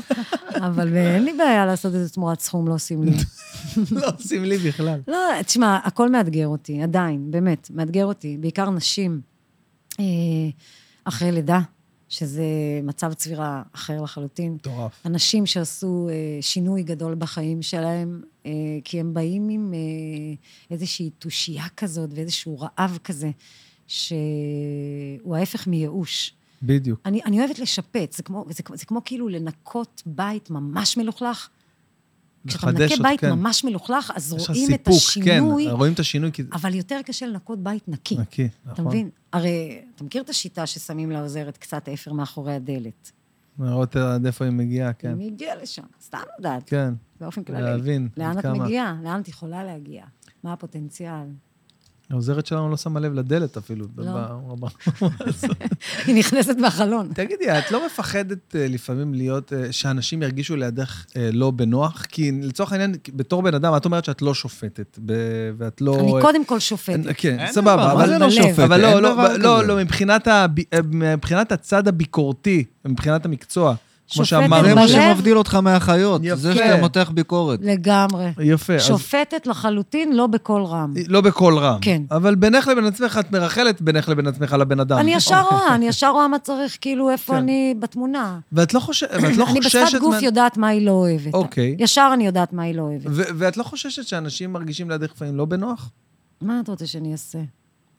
אבל 0.56 0.96
אין 0.96 1.24
לי 1.24 1.34
בעיה 1.38 1.66
לעשות 1.66 1.96
את 1.96 2.00
זה 2.00 2.10
תמורת 2.10 2.40
סכום 2.40 2.68
לא 2.68 2.78
סמלי. 2.78 3.12
לא 3.92 4.08
עושים 4.18 4.44
לי 4.44 4.58
בכלל. 4.58 5.02
לא, 5.08 5.18
תשמע, 5.46 5.80
הכל 5.84 6.10
מאתגר 6.12 6.48
אותי, 6.48 6.84
עדיין, 6.84 7.32
באמת, 7.32 7.70
מאתגר 7.74 8.06
אותי. 8.06 8.38
בעיקר 8.38 8.70
נשים 8.70 9.22
אה, 10.00 10.06
אחרי 11.04 11.32
לידה, 11.32 11.60
שזה 12.10 12.44
מצב 12.84 13.14
צבירה 13.14 13.62
אחר 13.76 14.02
לחלוטין. 14.02 14.54
מטורף. 14.54 15.02
אנשים 15.06 15.46
שעשו 15.46 16.10
אה, 16.10 16.42
שינוי 16.42 16.84
גדול 16.84 17.16
בחיים 17.16 17.62
שלהם, 17.62 18.22
כי 18.84 19.00
הם 19.00 19.14
באים 19.14 19.50
עם 19.50 19.74
אה, 19.74 19.80
איזושהי 20.72 21.10
תושייה 21.10 21.66
כזאת 21.78 22.10
ואיזשהו 22.14 22.60
רעב 22.60 23.00
כזה, 23.04 23.32
שהוא 23.88 25.36
ההפך 25.36 25.68
מייאוש. 25.68 26.34
בדיוק. 26.64 27.00
אני, 27.06 27.22
אני 27.26 27.40
אוהבת 27.40 27.60
לשפץ, 27.60 28.18
זה 28.18 28.24
כמו, 28.24 28.46
זה, 28.50 28.64
זה 28.74 28.86
כמו 28.86 29.02
כאילו 29.06 29.30
לנקות 29.30 30.04
בית 30.06 30.50
ממש 30.50 30.98
מלוכלך. 30.98 31.50
כשאתה 32.48 32.66
מנקה 32.66 32.96
בית 33.04 33.20
כן. 33.20 33.32
ממש 33.32 33.64
מלוכלך, 33.64 34.12
אז 34.16 34.34
רואים 34.34 34.74
את 34.74 34.80
סיפוק, 34.80 34.96
השינוי, 34.96 35.66
כן, 35.66 35.72
רואים 35.72 35.94
את 35.94 36.00
השינוי 36.00 36.32
כי... 36.32 36.44
אבל 36.52 36.76
יותר 36.76 37.00
קשה 37.06 37.26
לנקות 37.26 37.64
בית 37.64 37.88
נקי. 37.88 38.18
נקי, 38.18 38.46
אתה 38.64 38.72
נכון. 38.72 38.86
מבין? 38.86 39.10
הרי, 39.34 39.82
אתה 39.96 40.04
מכיר 40.04 40.22
את 40.22 40.30
השיטה 40.30 40.66
ששמים 40.66 41.12
לעוזרת 41.12 41.58
קצת 41.58 41.90
אפר 41.90 42.14
מאחורי 42.14 42.54
הדלת? 42.54 43.12
לראות 43.60 43.96
עד 43.96 44.26
איפה 44.26 44.46
היא 44.46 44.54
מגיעה, 44.54 44.94
כן. 44.94 45.14
מי 45.14 45.28
הגיע 45.28 45.56
לשם? 45.62 45.84
סתם 46.02 46.18
לדעת, 46.40 46.70
כן, 46.70 46.94
באופן 47.20 47.44
כללי. 47.44 47.62
להבין. 47.62 48.10
לאן 48.18 48.38
את 48.38 48.44
כמה. 48.44 48.64
מגיעה? 48.64 48.98
לאן 49.04 49.22
את 49.22 49.28
יכולה 49.28 49.64
להגיע? 49.64 50.06
מה 50.44 50.54
הפוטנציאל? 50.54 51.26
העוזרת 52.12 52.46
שלנו 52.46 52.70
לא 52.70 52.78
שמה 52.78 53.00
לב 53.00 53.14
לדלת 53.14 53.58
אפילו. 53.58 53.86
לא. 53.98 54.20
היא 56.08 56.16
נכנסת 56.16 56.56
מהחלון. 56.58 57.10
תגידי, 57.14 57.58
את 57.60 57.72
לא 57.72 57.86
מפחדת 57.86 58.56
אה, 58.56 58.68
לפעמים 58.68 59.14
להיות, 59.14 59.54
אה, 59.54 59.72
שאנשים 59.72 60.24
ירגישו 60.24 60.56
לידך 60.56 61.06
אה, 61.16 61.30
לא 61.34 61.52
בנוח? 61.52 62.06
כי 62.10 62.32
לצורך 62.42 62.72
העניין, 62.72 62.96
בתור 63.14 63.42
בן 63.42 63.54
אדם, 63.54 63.76
את 63.78 63.86
אומרת 63.86 64.06
שאת 64.06 64.22
לא 64.22 64.34
שופטת, 64.34 65.00
ב- 65.06 65.52
ואת 65.58 65.82
לא... 65.82 66.00
אני 66.00 66.12
קודם 66.22 66.46
כל 66.46 66.60
שופטת. 66.60 67.10
כן, 67.18 67.46
סבבה, 67.52 67.76
דבר, 67.76 67.92
אבל... 67.92 68.10
לא 68.10 68.18
בלב. 68.18 68.30
שופט? 68.30 68.60
אבל 68.60 68.82
לא, 68.82 69.02
לא, 69.02 69.38
לא. 69.38 69.68
לא. 69.68 69.78
מבחינת 71.14 71.52
הצד 71.52 71.88
הביקורתי, 71.88 72.64
מבחינת 72.86 73.26
המקצוע, 73.26 73.76
כמו 74.10 74.26
שאמרנו. 74.26 74.68
זה 74.68 74.76
מה. 74.76 74.88
שמבדיל 74.88 75.38
אותך 75.38 75.56
מהחיות, 75.56 76.22
יפה. 76.24 76.36
זה 76.36 76.56
שאתה 76.56 76.78
מותח 76.82 77.12
ביקורת. 77.14 77.60
לגמרי. 77.64 78.30
יפה. 78.44 78.76
אז 78.76 78.82
שופטת 78.82 79.48
לחלוטין, 79.48 80.16
לא 80.16 80.28
בקול 80.28 80.64
רם. 80.64 80.94
לא 81.08 81.22
בקול 81.22 81.58
רם. 81.58 81.78
כן. 81.82 82.02
אבל 82.12 82.36
בינך 82.36 82.68
לבין 82.68 82.86
עצמך, 82.86 83.20
את 83.20 83.32
מרחלת 83.32 83.82
בינך 83.82 84.10
לבין 84.10 84.28
עצמך 84.28 84.54
לבן 84.54 84.80
אדם. 84.80 84.98
אני 84.98 85.14
ישר 85.14 85.42
רואה, 85.52 85.76
אני 85.76 85.88
ישר 85.88 86.10
רואה 86.10 86.28
מה 86.28 86.40
צריך, 86.40 86.78
כאילו, 86.82 87.10
איפה 87.10 87.34
כן. 87.34 87.40
אני 87.40 87.76
בתמונה. 87.80 88.40
ואת 88.52 88.74
לא 88.74 88.80
חושבת, 88.80 89.10
ואת 89.14 89.38
לא 89.38 89.46
אני 89.50 89.62
חוששת... 89.62 89.80
בשפת 89.86 90.00
גוף 90.00 90.16
מה- 90.16 90.24
יודעת 90.24 90.58
מה 90.58 90.68
היא 90.68 90.86
לא 90.86 90.92
אוהבת. 90.92 91.34
אוקיי. 91.34 91.76
ישר 91.80 92.10
אני 92.14 92.26
יודעת 92.26 92.54
מה 92.54 92.64
היא 92.64 92.76
לא 92.76 92.82
אוהבת. 92.82 93.06
ו- 93.06 93.24
ואת 93.38 93.58
לא 93.58 93.64
חוששת 93.64 94.08
שאנשים 94.08 94.54
מרגישים 94.54 94.90
לידך 94.90 95.12
לפעמים 95.16 95.36
לא 95.36 95.46
בנוח? 95.46 95.90
מה 96.42 96.60
את 96.64 96.70
רוצה 96.70 96.88
שאני 96.88 97.12
אעשה? 97.12 97.40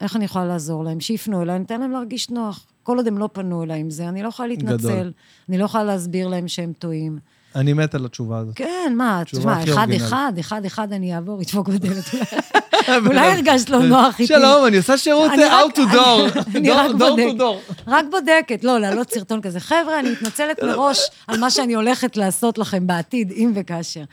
איך 0.00 0.16
אני 0.16 0.24
יכולה 0.24 0.44
לעזור 0.44 0.84
להם? 0.84 1.00
שיפנו 1.00 1.42
אליי, 1.42 1.56
אני 1.56 1.64
אתן 1.64 1.80
להם 1.80 1.90
להרגיש 1.90 2.30
נוח. 2.30 2.66
כל 2.90 2.96
עוד 2.96 3.06
הם 3.06 3.18
לא 3.18 3.28
פנו 3.32 3.62
אליי 3.62 3.80
עם 3.80 3.90
זה, 3.90 4.08
אני 4.08 4.22
לא 4.22 4.28
יכולה 4.28 4.48
להתנצל. 4.48 4.76
גדול. 4.76 5.12
אני 5.48 5.58
לא 5.58 5.64
יכולה 5.64 5.84
להסביר 5.84 6.28
להם 6.28 6.48
שהם 6.48 6.72
טועים. 6.78 7.18
אני 7.54 7.72
מת 7.72 7.94
על 7.94 8.04
התשובה 8.04 8.38
הזאת. 8.38 8.56
כן, 8.56 8.94
מה, 8.96 9.22
תשמע, 9.24 9.52
הכי 9.52 9.70
אחד 9.70 9.78
אורגינלית. 9.78 10.02
אחד, 10.02 10.32
אחד 10.40 10.64
אחד 10.64 10.92
אני 10.92 11.14
אעבור, 11.14 11.42
ידפוק 11.42 11.68
בדלת. 11.68 12.04
אולי 13.06 13.32
הרגשת 13.32 13.70
לא 13.70 13.78
נוח 13.78 14.20
איתי. 14.20 14.26
שלום, 14.26 14.66
אני 14.66 14.76
עושה 14.76 14.98
שירות 14.98 15.30
אה, 15.30 15.60
out 15.60 15.72
to 15.76 15.80
door. 15.92 16.56
אני 16.56 16.70
רק 16.80 16.90
door 16.90 16.94
to 16.94 16.98
בודקת. 16.98 17.40
door. 17.40 17.82
רק 17.86 18.04
בודקת, 18.10 18.64
לא, 18.64 18.78
להעלות 18.78 19.12
סרטון 19.12 19.40
כזה. 19.40 19.60
חבר'ה, 19.60 20.00
אני 20.00 20.10
מתנצלת 20.10 20.62
מראש 20.62 20.98
על 21.26 21.40
מה 21.40 21.50
שאני 21.50 21.74
הולכת 21.74 22.16
לעשות 22.16 22.58
לכם 22.58 22.86
בעתיד, 22.86 23.32
אם 23.32 23.52
וכאשר. 23.54 24.04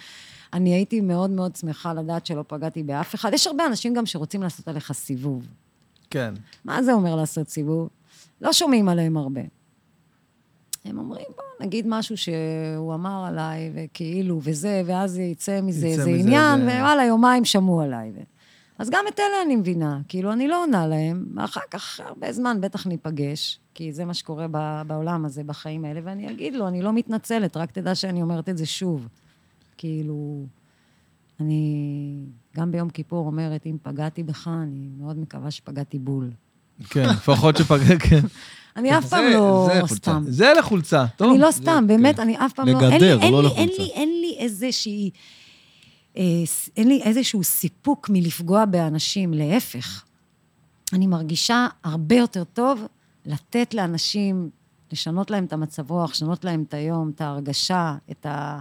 אני 0.53 0.73
הייתי 0.73 1.01
מאוד 1.01 1.29
מאוד 1.29 1.55
שמחה 1.55 1.93
לדעת 1.93 2.25
שלא 2.25 2.43
פגעתי 2.47 2.83
באף 2.83 3.15
אחד. 3.15 3.33
יש 3.33 3.47
הרבה 3.47 3.65
אנשים 3.65 3.93
גם 3.93 4.05
שרוצים 4.05 4.43
לעשות 4.43 4.67
עליך 4.67 4.91
סיבוב. 4.91 5.47
כן. 6.09 6.33
מה 6.65 6.83
זה 6.83 6.93
אומר 6.93 7.15
לעשות 7.15 7.49
סיבוב? 7.49 7.89
לא 8.41 8.53
שומעים 8.53 8.89
עליהם 8.89 9.17
הרבה. 9.17 9.41
הם 10.85 10.97
אומרים, 10.99 11.25
בוא 11.35 11.65
נגיד 11.65 11.85
משהו 11.89 12.15
שהוא 12.17 12.93
אמר 12.93 13.25
עליי, 13.27 13.71
וכאילו, 13.75 14.39
וזה, 14.43 14.81
ואז 14.85 15.17
יצא 15.17 15.61
מזה 15.61 15.87
איזה 15.87 16.09
עניין, 16.09 16.59
איזה- 16.61 16.71
ווואלה, 16.81 17.03
יומיים 17.05 17.45
שמעו 17.45 17.81
עליי. 17.81 18.11
ו... 18.15 18.19
אז 18.79 18.89
גם 18.89 19.05
את 19.07 19.19
אלה 19.19 19.41
אני 19.45 19.55
מבינה. 19.55 20.01
כאילו, 20.07 20.33
אני 20.33 20.47
לא 20.47 20.63
עונה 20.63 20.87
להם, 20.87 21.25
ואחר 21.35 21.61
כך, 21.71 21.99
הרבה 21.99 22.31
זמן 22.31 22.57
בטח 22.61 22.87
ניפגש, 22.87 23.59
כי 23.73 23.93
זה 23.93 24.05
מה 24.05 24.13
שקורה 24.13 24.47
בעולם 24.87 25.25
הזה, 25.25 25.43
בחיים 25.43 25.85
האלה, 25.85 25.99
ואני 26.03 26.31
אגיד 26.31 26.53
לו, 26.55 26.67
אני 26.67 26.81
לא 26.81 26.93
מתנצלת, 26.93 27.57
רק 27.57 27.71
תדע 27.71 27.95
שאני 27.95 28.21
אומרת 28.21 28.49
את 28.49 28.57
זה 28.57 28.65
שוב. 28.65 29.07
כאילו, 29.77 30.45
אני 31.39 32.15
גם 32.57 32.71
ביום 32.71 32.89
כיפור 32.89 33.27
אומרת, 33.27 33.65
אם 33.65 33.77
פגעתי 33.83 34.23
בך, 34.23 34.49
אני 34.63 34.89
מאוד 34.97 35.19
מקווה 35.19 35.51
שפגעתי 35.51 35.99
בול. 35.99 36.31
כן, 36.89 37.09
לפחות 37.09 37.57
שפגע, 37.57 37.99
כן. 37.99 38.19
אני 38.75 38.97
אף 38.97 39.05
פעם 39.09 39.25
לא 39.33 39.69
זה 39.73 39.79
חולצה. 39.79 39.95
סתם. 39.95 40.23
זה 40.27 40.53
לחולצה. 40.59 41.05
טוב. 41.15 41.31
אני 41.31 41.39
לא 41.41 41.51
סתם, 41.51 41.63
כן. 41.81 41.87
באמת, 41.87 42.19
אני 42.19 42.37
אף 42.45 42.53
פעם 42.53 42.67
לא... 42.67 42.73
לגדר, 42.81 43.19
לא 43.29 43.43
לחולצה. 43.43 43.83
אין 43.93 44.09
לי- 44.21 44.35
איזושהי... 44.39 45.09
אה, 46.17 46.23
אין 46.77 46.87
לי 46.87 47.01
איזשהו 47.03 47.43
סיפוק 47.43 48.09
מלפגוע 48.09 48.65
באנשים, 48.65 49.33
להפך. 49.33 50.03
אני 50.93 51.07
מרגישה 51.07 51.67
הרבה 51.83 52.15
יותר 52.15 52.43
טוב 52.43 52.85
לתת 53.25 53.73
לאנשים, 53.73 54.49
לשנות 54.91 55.31
להם 55.31 55.43
את 55.45 55.53
המצב 55.53 55.91
רוח, 55.91 56.11
לשנות 56.11 56.45
להם 56.45 56.63
את 56.67 56.73
היום, 56.73 57.11
את 57.15 57.21
ההרגשה, 57.21 57.95
את, 58.11 58.25
ה, 58.25 58.59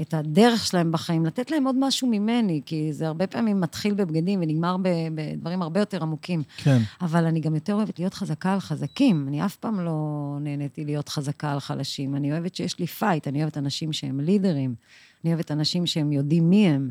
את 0.00 0.14
הדרך 0.14 0.66
שלהם 0.66 0.92
בחיים, 0.92 1.26
לתת 1.26 1.50
להם 1.50 1.66
עוד 1.66 1.76
משהו 1.78 2.08
ממני, 2.08 2.60
כי 2.66 2.92
זה 2.92 3.06
הרבה 3.06 3.26
פעמים 3.26 3.60
מתחיל 3.60 3.94
בבגדים 3.94 4.40
ונגמר 4.42 4.76
בדברים 5.14 5.62
הרבה 5.62 5.80
יותר 5.80 6.02
עמוקים. 6.02 6.42
כן. 6.56 6.78
אבל 7.00 7.24
אני 7.24 7.40
גם 7.40 7.54
יותר 7.54 7.74
אוהבת 7.74 7.98
להיות 7.98 8.14
חזקה 8.14 8.52
על 8.52 8.60
חזקים. 8.60 9.28
אני 9.28 9.44
אף 9.44 9.56
פעם 9.56 9.80
לא 9.80 10.36
נהניתי 10.40 10.84
להיות 10.84 11.08
חזקה 11.08 11.52
על 11.52 11.60
חלשים. 11.60 12.16
אני 12.16 12.32
אוהבת 12.32 12.54
שיש 12.54 12.78
לי 12.78 12.86
fight, 12.86 13.28
אני 13.28 13.42
אוהבת 13.42 13.58
אנשים 13.58 13.92
שהם 13.92 14.20
leaderים. 14.20 14.74
אני 15.24 15.32
אוהבת 15.32 15.50
אנשים 15.50 15.86
שהם 15.86 16.12
יודעים 16.12 16.50
מי 16.50 16.68
הם. 16.68 16.90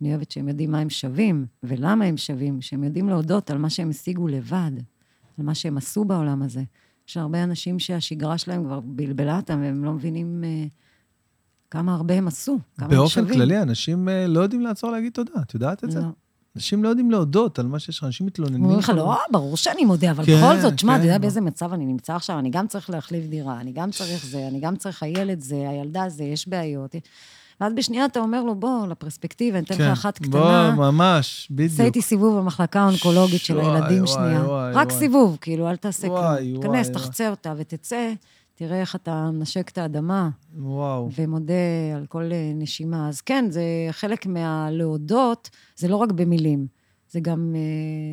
אני 0.00 0.10
אוהבת 0.10 0.30
שהם 0.30 0.48
יודעים 0.48 0.70
מה 0.70 0.78
הם 0.78 0.90
שווים 0.90 1.46
ולמה 1.62 2.04
הם 2.04 2.16
שווים, 2.16 2.62
שהם 2.62 2.84
יודעים 2.84 3.08
להודות 3.08 3.50
על 3.50 3.58
מה 3.58 3.70
שהם 3.70 3.90
השיגו 3.90 4.28
לבד, 4.28 4.72
על 5.38 5.44
מה 5.44 5.54
שהם 5.54 5.76
עשו 5.76 6.04
בעולם 6.04 6.42
הזה. 6.42 6.62
יש 7.08 7.16
הרבה 7.16 7.42
אנשים 7.42 7.78
שהשגרה 7.78 8.38
שלהם 8.38 8.64
כבר 8.64 8.80
בלבלה 8.80 9.36
אותם, 9.36 9.60
והם 9.62 9.84
לא 9.84 9.92
מבינים 9.92 10.44
אה, 10.44 10.64
כמה 11.72 11.94
הרבה 11.94 12.14
הם 12.14 12.28
עשו, 12.28 12.58
כמה 12.78 12.86
הם 12.86 12.94
באופן 12.94 13.20
שווים. 13.20 13.34
כללי, 13.34 13.62
אנשים 13.62 14.08
אה, 14.08 14.26
לא 14.26 14.40
יודעים 14.40 14.60
לעצור 14.60 14.90
להגיד 14.90 15.12
תודה. 15.12 15.32
את 15.42 15.54
יודעת 15.54 15.84
את 15.84 15.90
זה? 15.90 16.00
לא. 16.00 16.06
אנשים 16.56 16.84
לא 16.84 16.88
יודעים 16.88 17.10
להודות 17.10 17.58
על 17.58 17.66
מה 17.66 17.78
שיש 17.78 17.98
לך, 17.98 18.04
אנשים 18.04 18.26
מתלוננים. 18.26 18.62
אומרים 18.62 18.78
לך, 18.78 18.92
לא, 18.96 19.16
ברור 19.30 19.56
שאני 19.56 19.84
מודה, 19.84 20.10
אבל 20.10 20.24
כן, 20.24 20.36
בכל 20.36 20.60
זאת, 20.60 20.78
שמע, 20.78 20.92
כן, 20.92 20.98
אתה 20.98 21.04
יודע 21.06 21.14
לא. 21.14 21.18
באיזה 21.18 21.40
מצב 21.40 21.72
אני 21.72 21.86
נמצא 21.86 22.14
עכשיו? 22.14 22.38
אני 22.38 22.50
גם 22.50 22.66
צריך 22.66 22.90
להחליף 22.90 23.26
דירה, 23.26 23.60
אני 23.60 23.72
גם 23.72 23.90
צריך 23.90 24.26
זה, 24.26 24.48
אני 24.48 24.60
גם 24.60 24.76
צריך 24.76 25.02
הילד 25.02 25.40
זה, 25.40 25.68
הילדה 25.68 26.08
זה, 26.08 26.24
יש 26.24 26.48
בעיות. 26.48 26.94
ואז 27.60 27.72
בשנייה 27.76 28.04
אתה 28.04 28.20
אומר 28.20 28.42
לו, 28.42 28.54
בוא, 28.54 28.86
לפרספקטיבה, 28.86 29.58
אני 29.58 29.66
אתן 29.66 29.74
לך 29.74 29.80
כן. 29.80 29.90
אחת 29.90 30.20
בוא, 30.20 30.40
קטנה. 30.40 30.74
ממש, 30.76 31.48
בדיוק. 31.50 31.72
עשה 31.72 31.84
איתי 31.84 32.02
סיבוב 32.02 32.38
במחלקה 32.38 32.80
האונקולוגית 32.80 33.40
של 33.40 33.60
הילדים 33.60 34.02
וואי, 34.02 34.14
שנייה. 34.14 34.40
וואי, 34.44 34.72
רק 34.72 34.88
וואי. 34.88 34.98
סיבוב, 34.98 35.38
כאילו, 35.40 35.70
אל 35.70 35.76
תעשה 35.76 36.08
כלום. 36.08 36.60
תיכנס. 36.60 36.90
תחצה 36.90 37.30
אותה 37.30 37.54
ותצא, 37.56 38.12
תראה 38.64 38.80
איך 38.80 38.96
אתה 38.96 39.30
מנשק 39.30 39.68
את 39.68 39.78
האדמה. 39.78 40.30
וואו. 40.56 41.10
ומודה 41.14 41.54
על 41.96 42.06
כל 42.06 42.32
אה, 42.32 42.52
נשימה. 42.54 43.08
אז 43.08 43.20
כן, 43.20 43.44
זה 43.50 43.62
חלק 43.90 44.26
מהלהודות, 44.26 45.50
זה 45.76 45.88
לא 45.88 45.96
רק 45.96 46.12
במילים, 46.12 46.66
זה 47.10 47.20
גם 47.20 47.52
אה, 47.54 47.60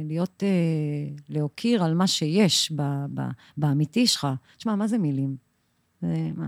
להיות, 0.07 0.43
אה, 0.43 1.15
להוקיר 1.30 1.84
על 1.84 1.93
מה 1.93 2.07
שיש 2.07 2.71
ב, 2.76 2.81
ב, 3.13 3.21
באמיתי 3.57 4.07
שלך. 4.07 4.27
תשמע, 4.57 4.76
מה 4.76 4.88
זה 4.88 4.97
מילים? 4.97 5.35
זה 6.01 6.31
מה? 6.35 6.47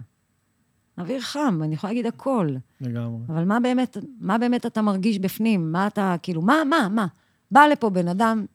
אוויר 0.97 1.21
חם, 1.21 1.59
אני 1.63 1.73
יכולה 1.73 1.93
להגיד 1.93 2.05
הכל. 2.05 2.55
לגמרי. 2.81 3.21
אבל 3.29 3.45
מה 3.45 3.59
באמת, 3.59 3.97
מה 4.19 4.37
באמת 4.37 4.65
אתה 4.65 4.81
מרגיש 4.81 5.19
בפנים? 5.19 5.71
מה 5.71 5.87
אתה, 5.87 6.15
כאילו, 6.21 6.41
מה, 6.41 6.55
מה, 6.69 6.87
מה? 6.91 7.07
בא 7.51 7.61
לפה 7.71 7.89
בן 7.89 8.07
אדם, 8.07 8.45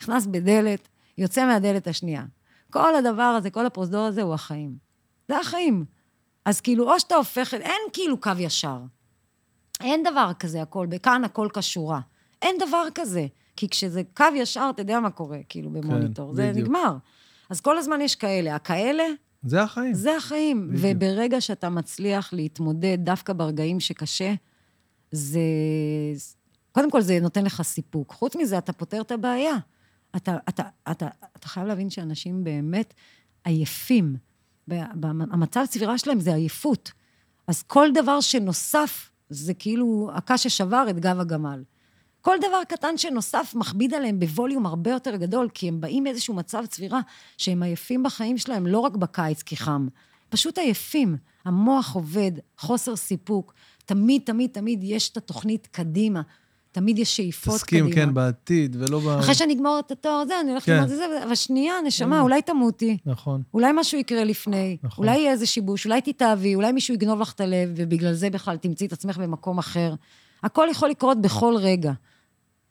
נכנס 0.00 0.26
בדלת, 0.26 0.88
יוצא 1.18 1.46
מהדלת 1.46 1.86
השנייה. 1.86 2.24
כל 2.70 2.94
הדבר 2.94 3.22
הזה, 3.22 3.50
כל 3.50 3.66
הפרוזדור 3.66 4.04
הזה 4.04 4.22
הוא 4.22 4.34
החיים. 4.34 4.83
זה 5.28 5.38
החיים. 5.38 5.84
אז 6.44 6.60
כאילו, 6.60 6.92
או 6.92 7.00
שאתה 7.00 7.14
הופך, 7.14 7.54
אין 7.54 7.80
כאילו 7.92 8.20
קו 8.20 8.30
ישר. 8.38 8.78
אין 9.80 10.02
דבר 10.02 10.30
כזה, 10.38 10.62
הכל, 10.62 10.86
כאן 11.02 11.24
הכל 11.24 11.48
כשורה. 11.54 12.00
אין 12.42 12.56
דבר 12.68 12.86
כזה. 12.94 13.26
כי 13.56 13.68
כשזה 13.68 14.02
קו 14.14 14.24
ישר, 14.34 14.70
אתה 14.74 14.82
יודע 14.82 15.00
מה 15.00 15.10
קורה, 15.10 15.38
כאילו, 15.48 15.70
במוניטור. 15.70 16.34
זה 16.34 16.50
בדיוק. 16.50 16.68
נגמר. 16.68 16.96
אז 17.50 17.60
כל 17.60 17.78
הזמן 17.78 18.00
יש 18.00 18.16
כאלה. 18.16 18.54
הכאלה, 18.54 19.04
זה 19.42 19.62
החיים. 19.62 19.94
זה 19.94 20.16
החיים. 20.16 20.68
בדיוק. 20.68 20.96
וברגע 20.96 21.40
שאתה 21.40 21.68
מצליח 21.68 22.32
להתמודד 22.32 22.98
דווקא 23.00 23.32
ברגעים 23.32 23.80
שקשה, 23.80 24.34
זה... 25.12 25.40
קודם 26.72 26.90
כל, 26.90 27.00
זה 27.00 27.18
נותן 27.20 27.44
לך 27.44 27.62
סיפוק. 27.62 28.12
חוץ 28.12 28.36
מזה, 28.36 28.58
אתה 28.58 28.72
פותר 28.72 29.00
את 29.00 29.12
הבעיה. 29.12 29.54
אתה, 30.16 30.36
אתה, 30.48 30.62
אתה, 30.90 31.08
אתה 31.36 31.48
חייב 31.48 31.66
להבין 31.66 31.90
שאנשים 31.90 32.44
באמת 32.44 32.94
עייפים. 33.44 34.16
המצב 35.30 35.64
צבירה 35.68 35.98
שלהם 35.98 36.20
זה 36.20 36.34
עייפות. 36.34 36.92
אז 37.46 37.62
כל 37.62 37.88
דבר 37.94 38.20
שנוסף, 38.20 39.10
זה 39.28 39.54
כאילו 39.54 40.10
הקש 40.14 40.42
ששבר 40.46 40.86
את 40.90 40.98
גב 40.98 41.20
הגמל. 41.20 41.62
כל 42.20 42.36
דבר 42.48 42.64
קטן 42.68 42.98
שנוסף 42.98 43.52
מכביד 43.56 43.94
עליהם 43.94 44.20
בווליום 44.20 44.66
הרבה 44.66 44.90
יותר 44.90 45.16
גדול, 45.16 45.48
כי 45.54 45.68
הם 45.68 45.80
באים 45.80 46.04
מאיזשהו 46.04 46.34
מצב 46.34 46.66
צבירה 46.66 47.00
שהם 47.38 47.62
עייפים 47.62 48.02
בחיים 48.02 48.38
שלהם, 48.38 48.66
לא 48.66 48.78
רק 48.78 48.96
בקיץ 48.96 49.42
כי 49.42 49.56
חם, 49.56 49.88
פשוט 50.28 50.58
עייפים. 50.58 51.16
המוח 51.44 51.94
עובד, 51.94 52.32
חוסר 52.58 52.96
סיפוק, 52.96 53.54
תמיד, 53.84 54.22
תמיד, 54.24 54.50
תמיד 54.50 54.80
יש 54.82 55.10
את 55.10 55.16
התוכנית 55.16 55.66
קדימה, 55.66 56.22
תמיד 56.74 56.98
יש 56.98 57.16
שאיפות 57.16 57.54
תסכים, 57.54 57.90
קדימה. 57.90 58.06
כן, 58.06 58.14
בעתיד, 58.14 58.76
ולא 58.78 59.00
ב... 59.00 59.08
אחרי 59.08 59.34
שאני 59.34 59.54
אגמור 59.54 59.78
את 59.86 59.90
התואר 59.90 60.12
הזה, 60.14 60.34
אני 60.40 60.50
הולכת 60.50 60.66
כן. 60.66 60.72
ללמוד 60.72 60.90
את 60.90 60.96
זה, 60.96 61.24
אבל 61.24 61.34
שנייה, 61.34 61.74
נשמה, 61.86 62.20
אולי 62.20 62.42
תמותי. 62.42 62.96
נכון. 63.06 63.42
אולי 63.54 63.72
משהו 63.76 63.98
יקרה 63.98 64.24
לפני, 64.24 64.76
נכון. 64.82 65.04
אולי 65.04 65.18
יהיה 65.18 65.32
איזה 65.32 65.46
שיבוש, 65.46 65.86
אולי 65.86 66.00
תתאהבי, 66.00 66.54
אולי 66.54 66.72
מישהו 66.72 66.94
יגנוב 66.94 67.20
לך 67.20 67.32
את 67.32 67.40
הלב, 67.40 67.70
ובגלל 67.76 68.12
זה 68.12 68.30
בכלל 68.30 68.56
תמצאי 68.56 68.86
את 68.86 68.92
עצמך 68.92 69.18
במקום 69.18 69.58
אחר. 69.58 69.94
הכל 70.42 70.68
יכול 70.70 70.88
לקרות 70.88 71.20
בכל 71.20 71.54
רגע, 71.58 71.92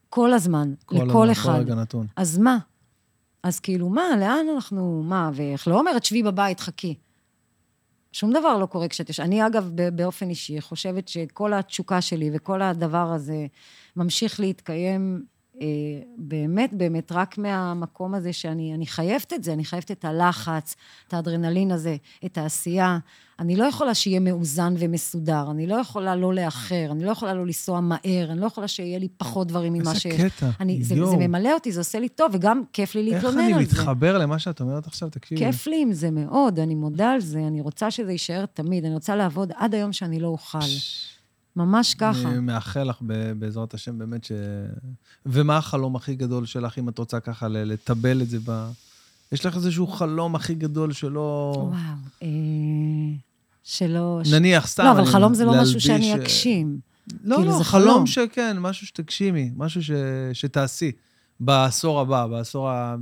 כל 0.09 0.33
הזמן, 0.33 0.73
כל 0.85 0.95
לכל 0.95 1.05
הזמן, 1.05 1.29
אחד. 1.29 1.53
כל 1.53 1.59
רגע 1.59 1.75
נתון. 1.75 2.07
אז 2.15 2.37
מה? 2.37 2.57
אז 3.43 3.59
כאילו, 3.59 3.89
מה, 3.89 4.03
לאן 4.19 4.45
אנחנו, 4.55 5.03
מה, 5.05 5.31
ואיך 5.33 5.67
לא 5.67 5.79
אומרת, 5.79 6.05
שבי 6.05 6.23
בבית, 6.23 6.59
חכי. 6.59 6.95
שום 8.13 8.33
דבר 8.33 8.57
לא 8.57 8.65
קורה 8.65 8.87
כשאת 8.87 9.09
יש... 9.09 9.19
אני, 9.19 9.47
אגב, 9.47 9.69
באופן 9.93 10.29
אישי, 10.29 10.61
חושבת 10.61 11.07
שכל 11.07 11.53
התשוקה 11.53 12.01
שלי 12.01 12.29
וכל 12.33 12.61
הדבר 12.61 13.11
הזה 13.11 13.45
ממשיך 13.95 14.39
להתקיים 14.39 15.25
באמת, 16.17 16.73
באמת, 16.73 17.11
רק 17.11 17.37
מהמקום 17.37 18.13
הזה 18.13 18.33
שאני 18.33 18.73
אני 18.73 18.85
חייבת 18.85 19.33
את 19.33 19.43
זה, 19.43 19.53
אני 19.53 19.65
חייבת 19.65 19.91
את 19.91 20.05
הלחץ, 20.05 20.75
את 21.07 21.13
האדרנלין 21.13 21.71
הזה, 21.71 21.95
את 22.25 22.37
העשייה. 22.37 22.97
אני 23.39 23.55
לא 23.55 23.65
יכולה 23.65 23.93
שיהיה 23.93 24.19
מאוזן 24.19 24.73
ומסודר, 24.77 25.51
אני 25.51 25.67
לא 25.67 25.75
יכולה 25.75 26.15
לא 26.15 26.33
לאחר, 26.33 26.87
אני 26.91 27.03
לא 27.05 27.11
יכולה 27.11 27.33
לא 27.33 27.45
לנסוע 27.45 27.79
מהר, 27.79 28.27
אני 28.31 28.39
לא 28.39 28.45
יכולה 28.45 28.67
שיהיה 28.67 28.99
לי 28.99 29.07
פחות 29.17 29.47
דברים 29.47 29.73
ממה 29.73 29.89
איזה 29.89 29.99
שיש. 29.99 30.21
קטע, 30.21 30.49
אני, 30.59 30.83
זה. 30.83 30.95
זה 30.95 31.17
ממלא 31.17 31.53
אותי, 31.53 31.71
זה 31.71 31.79
עושה 31.79 31.99
לי 31.99 32.09
טוב, 32.09 32.31
וגם 32.33 32.61
כיף 32.73 32.95
לי 32.95 33.13
איך 33.13 33.23
להתלונן 33.23 33.39
אני 33.45 33.53
על 33.53 33.65
זה. 33.65 33.81
מתחבר 33.81 34.17
למה 34.17 34.39
שאת 34.39 34.61
אומרת 34.61 34.87
עכשיו? 34.87 35.09
תקשיבי. 35.09 35.45
כיף 35.45 35.67
לי 35.67 35.81
עם 35.81 35.93
זה 35.93 36.11
מאוד, 36.11 36.59
אני 36.59 36.75
מודה 36.75 37.11
על 37.11 37.21
זה, 37.21 37.39
אני 37.39 37.61
רוצה 37.61 37.91
שזה 37.91 38.11
יישאר 38.11 38.45
תמיד, 38.45 38.85
אני 38.85 38.93
רוצה 38.93 39.15
לעבוד 39.15 39.51
עד 39.55 39.75
היום 39.75 39.93
שאני 39.93 40.19
לא 40.19 40.27
אוכל. 40.27 40.59
ממש 41.55 41.93
ככה. 41.93 42.29
אני 42.29 42.39
מאחל 42.39 42.83
לך 42.83 42.97
בעזרת 43.39 43.73
השם, 43.73 43.97
באמת 43.97 44.23
ש... 44.23 44.31
ומה 45.25 45.57
החלום 45.57 45.95
הכי 45.95 46.15
גדול 46.15 46.45
שלך, 46.45 46.79
אם 46.79 46.89
את 46.89 46.97
רוצה 46.97 47.19
ככה 47.19 47.47
לטבל 47.47 48.21
את 48.21 48.29
זה 48.29 48.37
ב... 48.45 48.71
יש 49.31 49.45
לך 49.45 49.55
איזשהו 49.55 49.87
חלום 49.87 50.35
הכי 50.35 50.55
גדול 50.55 50.93
שלא... 50.93 51.53
וואו, 51.57 51.73
אה, 52.23 52.27
שלא... 53.63 54.21
נניח, 54.31 54.67
סתם... 54.67 54.83
לא, 54.83 54.91
אבל 54.91 55.05
חלום 55.05 55.33
זה 55.33 55.45
לא 55.45 55.61
משהו 55.61 55.81
שאני 55.81 56.15
אגשים. 56.15 56.79
לא, 57.23 57.35
כאילו, 57.35 57.51
לא, 57.51 57.57
זה 57.57 57.63
חלום 57.63 57.85
חלום. 57.93 58.07
שכן, 58.07 58.57
משהו 58.59 58.87
שתגשימי, 58.87 59.51
משהו 59.55 59.83
ש... 59.83 59.91
שתעשי 60.33 60.91
בעשור 61.39 61.99
הבא, 61.99 62.27
בעשור 62.27 62.69
ה... 62.69 62.95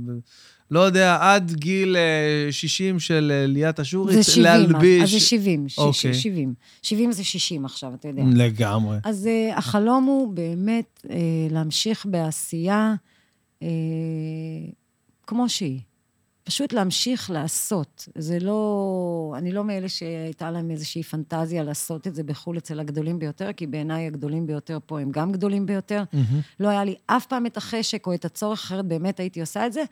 לא 0.72 0.80
יודע, 0.80 1.18
עד 1.20 1.52
גיל 1.52 1.96
אה, 1.96 2.52
60 2.52 3.00
של 3.00 3.32
אה, 3.34 3.46
ליאת 3.46 3.80
אשורי, 3.80 4.14
זה 4.14 4.22
70, 4.22 4.46
אז- 4.46 4.60
להלביש... 4.70 5.02
אז 5.02 5.10
זה 5.10 5.20
70, 5.20 5.68
ש- 5.68 5.78
אוקיי. 5.78 6.14
70. 6.14 6.54
70 6.82 7.12
זה 7.12 7.24
60 7.24 7.64
עכשיו, 7.64 7.94
אתה 7.94 8.08
יודע. 8.08 8.22
לגמרי. 8.34 8.96
אז 9.04 9.28
uh, 9.52 9.58
החלום 9.58 10.04
הוא 10.04 10.34
באמת 10.34 11.00
uh, 11.06 11.10
להמשיך 11.50 12.06
בעשייה 12.10 12.94
uh, 13.60 13.64
כמו 15.26 15.48
שהיא. 15.48 15.80
פשוט 16.44 16.72
להמשיך 16.72 17.30
לעשות. 17.30 18.08
זה 18.18 18.38
לא... 18.40 19.34
אני 19.38 19.52
לא 19.52 19.64
מאלה 19.64 19.88
שהייתה 19.88 20.50
להם 20.50 20.70
איזושהי 20.70 21.02
פנטזיה 21.02 21.62
לעשות 21.62 22.06
את 22.06 22.14
זה 22.14 22.22
בחו"ל 22.22 22.58
אצל 22.58 22.80
הגדולים 22.80 23.18
ביותר, 23.18 23.52
כי 23.52 23.66
בעיניי 23.66 24.06
הגדולים 24.06 24.46
ביותר 24.46 24.78
פה 24.86 25.00
הם 25.00 25.10
גם 25.10 25.32
גדולים 25.32 25.66
ביותר. 25.66 26.02
מהמם. 26.12 26.40
לא 26.60 26.68
היה 26.68 26.84
לי 26.84 26.94
אף 27.06 27.26
פעם 27.26 27.46
את 27.46 27.56
החשק 27.56 28.06
או 28.06 28.14
את 28.14 28.24
הצורך, 28.24 28.60
אחרת 28.64 28.84
באמת 28.84 29.20
הייתי 29.20 29.40
עושה 29.40 29.66
את 29.66 29.72
זה. 29.72 29.82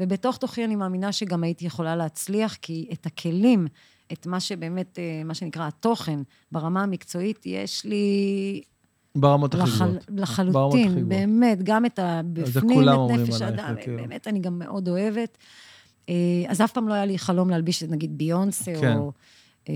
ובתוך 0.00 0.36
תוכי 0.36 0.64
אני 0.64 0.76
מאמינה 0.76 1.12
שגם 1.12 1.44
הייתי 1.44 1.66
יכולה 1.66 1.96
להצליח, 1.96 2.54
כי 2.62 2.88
את 2.92 3.06
הכלים, 3.06 3.66
את 4.12 4.26
מה 4.26 4.40
שבאמת, 4.40 4.98
אה, 4.98 5.22
מה 5.24 5.34
שנקרא 5.34 5.66
התוכן, 5.66 6.20
ברמה 6.52 6.82
המקצועית, 6.82 7.42
יש 7.46 7.84
לי 7.84 8.62
ברמות 9.14 9.54
הכי 9.54 9.62
לחל... 9.62 9.84
גבוהות. 9.84 10.04
ברמות 10.10 10.20
לחלוטין, 10.20 10.88
גבוהות. 10.88 11.08
באמת, 11.08 11.62
גם 11.62 11.86
את 11.86 11.98
הבפנים, 11.98 12.88
את 12.88 13.10
נפש 13.10 13.42
האדם, 13.42 13.74
כאילו. 13.80 13.96
באמת, 13.96 14.28
אני 14.28 14.40
גם 14.40 14.58
מאוד 14.58 14.88
אוהבת. 14.88 15.38
אה, 16.10 16.14
אז 16.48 16.60
אף 16.60 16.72
פעם 16.72 16.88
לא 16.88 16.94
היה 16.94 17.04
לי 17.04 17.18
חלום 17.18 17.50
להלביש, 17.50 17.82
נגיד, 17.82 18.18
ביונסה, 18.18 18.72
כן. 18.80 18.96
או 18.96 19.12
אה, 19.68 19.74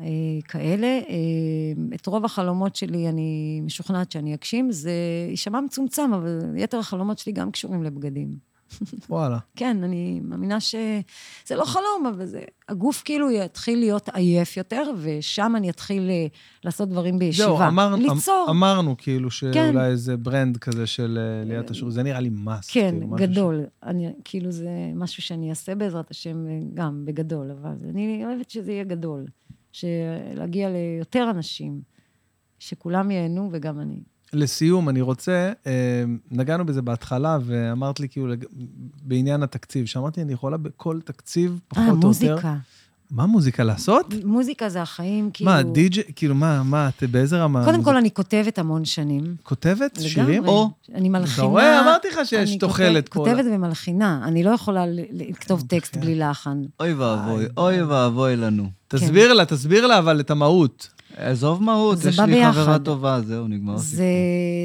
אה, 0.00 0.06
כאלה. 0.48 0.86
אה, 0.86 1.94
את 1.94 2.06
רוב 2.06 2.24
החלומות 2.24 2.76
שלי, 2.76 3.08
אני 3.08 3.60
משוכנעת 3.64 4.12
שאני 4.12 4.34
אגשים. 4.34 4.72
זה 4.72 4.92
יישמע 5.30 5.60
מצומצם, 5.60 6.10
אבל 6.14 6.40
יתר 6.56 6.78
החלומות 6.78 7.18
שלי 7.18 7.32
גם 7.32 7.50
קשורים 7.50 7.82
לבגדים. 7.82 8.47
וואלה. 9.10 9.38
כן, 9.56 9.84
אני 9.84 10.20
מאמינה 10.24 10.60
ש... 10.60 10.74
זה 11.46 11.56
לא 11.56 11.64
חלום, 11.64 12.12
אבל 12.14 12.26
זה... 12.26 12.40
הגוף 12.68 13.02
כאילו 13.04 13.30
יתחיל 13.30 13.78
להיות 13.78 14.08
עייף 14.12 14.56
יותר, 14.56 14.90
ושם 14.98 15.52
אני 15.56 15.70
אתחיל 15.70 16.10
אה, 16.10 16.26
לעשות 16.64 16.88
דברים 16.88 17.18
בישיבה. 17.18 17.46
זהו, 17.46 17.60
אמר, 17.62 17.94
ליצור. 17.94 18.44
אמ- 18.50 18.56
אמרנו 18.56 18.94
כאילו 18.98 19.28
כן. 19.30 19.34
שאולי 19.34 19.86
איזה 19.86 20.16
ברנד 20.16 20.56
כזה 20.56 20.86
של 20.86 21.18
אה, 21.20 21.44
ליאת 21.48 21.70
אשורי, 21.70 21.92
זה 21.92 22.02
נראה 22.02 22.20
לי 22.20 22.30
מס. 22.32 22.70
כן, 22.70 22.90
כאילו, 22.90 23.06
משהו 23.08 23.26
ש- 23.26 23.30
גדול. 23.30 23.64
אני, 23.82 24.12
כאילו 24.24 24.50
זה 24.52 24.68
משהו 24.94 25.22
שאני 25.22 25.50
אעשה 25.50 25.74
בעזרת 25.74 26.10
השם 26.10 26.46
אה, 26.46 26.58
גם 26.74 27.04
בגדול, 27.04 27.50
אבל 27.50 27.70
אני 27.88 28.24
אוהבת 28.26 28.50
שזה 28.50 28.72
יהיה 28.72 28.84
גדול. 28.84 29.26
שלהגיע 29.72 30.68
ליותר 30.70 31.30
אנשים, 31.30 31.80
שכולם 32.58 33.10
ייהנו 33.10 33.48
וגם 33.52 33.80
אני. 33.80 34.00
לסיום, 34.32 34.88
אני 34.88 35.00
רוצה, 35.00 35.52
אה, 35.66 36.04
נגענו 36.30 36.66
בזה 36.66 36.82
בהתחלה, 36.82 37.38
ואמרת 37.44 38.00
לי 38.00 38.08
כאילו, 38.08 38.34
בעניין 39.02 39.42
התקציב, 39.42 39.86
שאמרתי, 39.86 40.22
אני 40.22 40.32
יכולה 40.32 40.56
בכל 40.56 41.00
תקציב, 41.04 41.58
פחות 41.68 41.82
אה, 41.82 41.88
או 41.90 41.94
יותר. 41.94 42.06
מוזיקה. 42.06 42.54
מה 43.10 43.26
מוזיקה 43.26 43.64
לעשות? 43.64 44.14
מוזיקה 44.24 44.68
זה 44.68 44.82
החיים, 44.82 45.30
כאילו... 45.32 45.50
מה, 45.50 45.62
די.ג'יי, 45.62 46.02
כאילו, 46.16 46.34
מה, 46.34 46.62
מה, 46.62 46.88
את 46.88 47.02
באיזה 47.10 47.38
רמה? 47.42 47.64
קודם 47.64 47.82
כל, 47.82 47.96
אני 47.96 48.10
כותבת 48.10 48.58
המון 48.58 48.84
שנים. 48.84 49.36
כותבת 49.42 49.98
לגמרי. 49.98 50.08
שירים? 50.08 50.48
או, 50.48 50.70
אני 50.94 51.08
מלחינה... 51.08 51.34
אתה 51.34 51.42
רואה? 51.42 51.80
אמרתי 51.80 52.08
לך 52.08 52.18
שיש 52.24 52.50
אני 52.50 52.58
תוחלת 52.58 53.08
פה. 53.08 53.14
כותבת 53.14 53.44
ומלחינה. 53.52 54.20
אני 54.24 54.44
לא 54.44 54.50
יכולה 54.50 54.84
לכתוב 55.12 55.64
טקסט 55.68 55.96
בחייאת. 55.96 56.04
בלי 56.04 56.18
לחן. 56.18 56.62
אוי 56.80 56.94
ואבוי, 56.94 57.46
אוי 57.56 57.82
ואבוי 57.82 58.36
לנו. 58.36 58.70
תסביר 58.88 59.32
לה, 59.32 59.44
תסביר 59.44 59.86
לה 59.86 59.98
אבל 59.98 60.20
את 60.20 60.30
המהות. 60.30 60.88
עזוב 61.16 61.62
מהות, 61.62 61.98
זה 61.98 62.08
יש 62.08 62.18
לי 62.18 62.26
ביחד. 62.34 62.52
חברה 62.52 62.78
טובה, 62.78 63.20
זהו, 63.24 63.48
נגמר 63.48 63.74
הסיפור. 63.74 63.96
זה, 63.96 64.04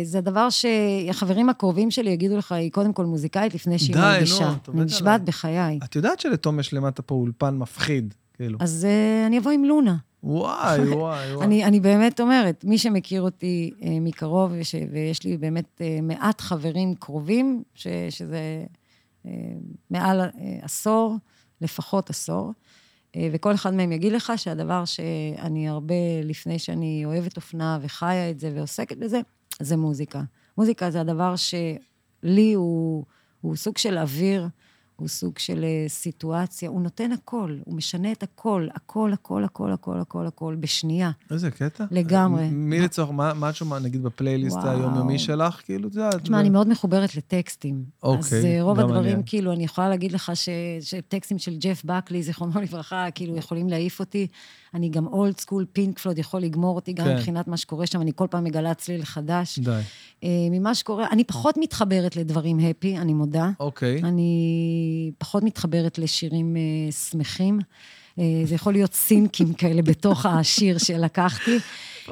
זה 0.04 0.22
דבר 0.22 0.50
שהחברים 0.50 1.50
הקרובים 1.50 1.92
שלי 1.92 2.12
יגידו 2.12 2.38
לך, 2.38 2.52
היא 2.52 2.72
קודם 2.72 2.94
כל 2.94 3.06
מוזיקאית 3.06 3.56
לפני 3.56 3.80
שהיא 3.80 3.94
די, 3.94 4.00
נו, 4.00 4.06
מרגישה. 4.06 4.54
את 4.62 4.68
עובדת 4.68 4.82
אני 4.82 4.86
נשבעת. 4.86 5.26
בחיי. 5.26 5.80
את 5.84 5.96
יודעת 5.96 6.20
שלתום 6.20 6.60
יש 6.60 6.74
למטה 6.74 7.02
פה 7.02 7.16
אולפן 7.16 7.58
מפחיד, 7.58 8.14
כאילו. 8.34 8.58
אז 8.62 8.88
uh, 8.90 9.28
אני 9.28 9.40
אבוא 9.40 9.52
עם 9.52 9.66
לונה. 9.66 9.96
וואי, 10.24 10.80
וואי, 10.94 11.36
וואי. 11.36 11.46
אני, 11.46 11.66
אני 11.66 11.80
באמת 11.80 12.20
אומרת, 12.20 12.66
מי 12.68 12.78
שמכיר 12.78 13.22
אותי 13.22 13.72
uh, 13.80 13.84
מקרוב, 14.02 14.52
וש, 14.60 14.76
ויש 14.92 15.24
לי 15.24 15.38
באמת 15.38 15.82
uh, 15.82 16.02
מעט 16.02 16.42
חברים 16.42 16.96
קרובים, 16.96 17.64
ש, 17.76 17.88
שזה 18.10 18.66
uh, 19.26 19.30
מעל 19.90 20.22
uh, 20.22 20.40
עשור, 20.62 21.18
לפחות 21.62 22.10
עשור, 22.10 22.54
וכל 23.32 23.54
אחד 23.54 23.74
מהם 23.74 23.92
יגיד 23.92 24.14
לך 24.14 24.34
שהדבר 24.36 24.86
שאני 24.86 25.70
הרבה 25.70 25.96
לפני 26.24 26.60
שאני 26.60 27.04
אוהבת 27.06 27.36
אופנה 27.36 27.80
וחיה 27.82 28.30
את 28.30 28.40
זה 28.40 28.52
ועוסקת 28.56 28.98
בזה, 28.98 29.22
זה 29.60 29.78
מוזיקה. 29.78 30.22
מוזיקה 30.58 30.92
זה 30.92 31.02
הדבר 31.02 31.36
שלי 31.36 32.54
הוא, 32.54 33.06
הוא 33.42 33.56
סוג 33.56 33.78
של 33.78 33.98
אוויר, 33.98 34.48
הוא 34.96 35.08
סוג 35.08 35.40
של 35.40 35.64
אה, 35.64 35.86
סיטואציה, 35.88 36.70
הוא 36.70 36.82
נותן 36.82 37.12
הכל, 37.12 37.58
הוא 37.66 37.76
משנה 37.76 38.12
את 38.12 38.24
הכל, 38.24 38.68
הכל, 38.76 39.14
הכל, 39.14 39.44
הכל, 39.44 39.72
הכל, 39.72 40.00
הכל, 40.00 40.28
הכל, 40.28 40.56
בשנייה. 40.60 41.12
איזה 41.32 41.52
קטע. 41.52 41.86
לגמרי. 41.92 42.50
מי 42.50 42.82
לצורך, 42.82 43.12
מה 43.12 43.34
מה 43.34 43.50
את 43.50 43.56
שומעת, 43.56 43.82
נגיד, 43.82 44.04
בפלייליסט. 44.04 44.58
היומיומי 44.64 45.20
שלך, 45.20 45.62
כאילו, 45.66 45.88
את 45.90 45.96
יודעת? 45.96 46.22
תשמע, 46.22 46.40
אני 46.40 46.50
מאוד 46.50 46.70
מחוברת 46.70 47.16
לטקסטים. 47.16 47.84
אוקיי, 48.04 48.40
אז 48.40 48.46
אה, 48.46 48.62
רוב 48.62 48.78
גם 48.80 48.86
הדברים, 48.86 49.16
אני. 49.16 49.24
כאילו, 49.26 49.52
אני 49.54 49.64
יכולה 49.64 49.90
להגיד 49.90 50.12
לך 50.12 50.32
שטקסטים 50.82 51.38
של 51.38 51.58
ג'ף 51.58 51.86
בקלי, 51.86 52.24
זיכרונו 52.24 52.62
לברכה, 52.62 53.06
כאילו, 53.16 53.38
יכולים 53.38 53.70
להעיף 53.70 54.00
אותי. 54.00 54.28
אני 54.74 54.90
גם 54.90 55.08
אולד 55.08 55.40
סקול, 55.40 55.66
פינק 55.74 56.00
פלוד 56.00 56.18
יכול 56.18 56.42
לגמור 56.42 56.76
אותי, 56.76 56.94
גם 56.94 57.06
כן. 57.06 57.16
מבחינת 57.16 57.48
מה 57.48 57.58
שקורה 57.58 57.88
שם, 57.88 58.02
אני 58.02 58.12
כל 58.16 58.28
פעם 58.30 58.44
מגלה 58.44 58.74
צליל 58.74 59.06
חדש. 59.06 59.60
די. 59.60 59.80
אה, 60.24 60.30
ממה 60.52 60.76
שקורה, 60.76 61.08
אני 61.12 61.24
פחות 61.24 61.58
מתחברת 61.58 62.16
לדברים 62.16 62.60
הפי, 62.60 62.98
אני 62.98 63.14
מודה. 63.14 63.50
אוקיי. 63.60 64.02
אני 64.04 65.12
פחות 65.18 65.44
מתחברת 65.44 65.98
לשירים 65.98 66.58
אה, 66.58 66.92
שמחים. 66.92 67.60
אה, 68.20 68.42
זה 68.46 68.56
יכול 68.56 68.74
להיות 68.74 68.94
סינקים 68.94 69.54
כאלה 69.60 69.82
בתוך 69.82 70.26
השיר 70.26 70.78
שלקחתי. 70.78 71.58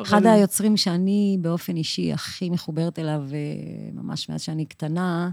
אחד 0.02 0.26
היוצרים 0.26 0.78
שאני 0.78 1.38
באופן 1.42 1.76
אישי 1.76 2.14
הכי 2.14 2.50
מחוברת 2.50 3.00
אליו, 3.00 3.22
אה, 3.34 3.38
ממש 3.94 4.30
מאז 4.30 4.42
שאני 4.42 4.66
קטנה, 4.66 5.30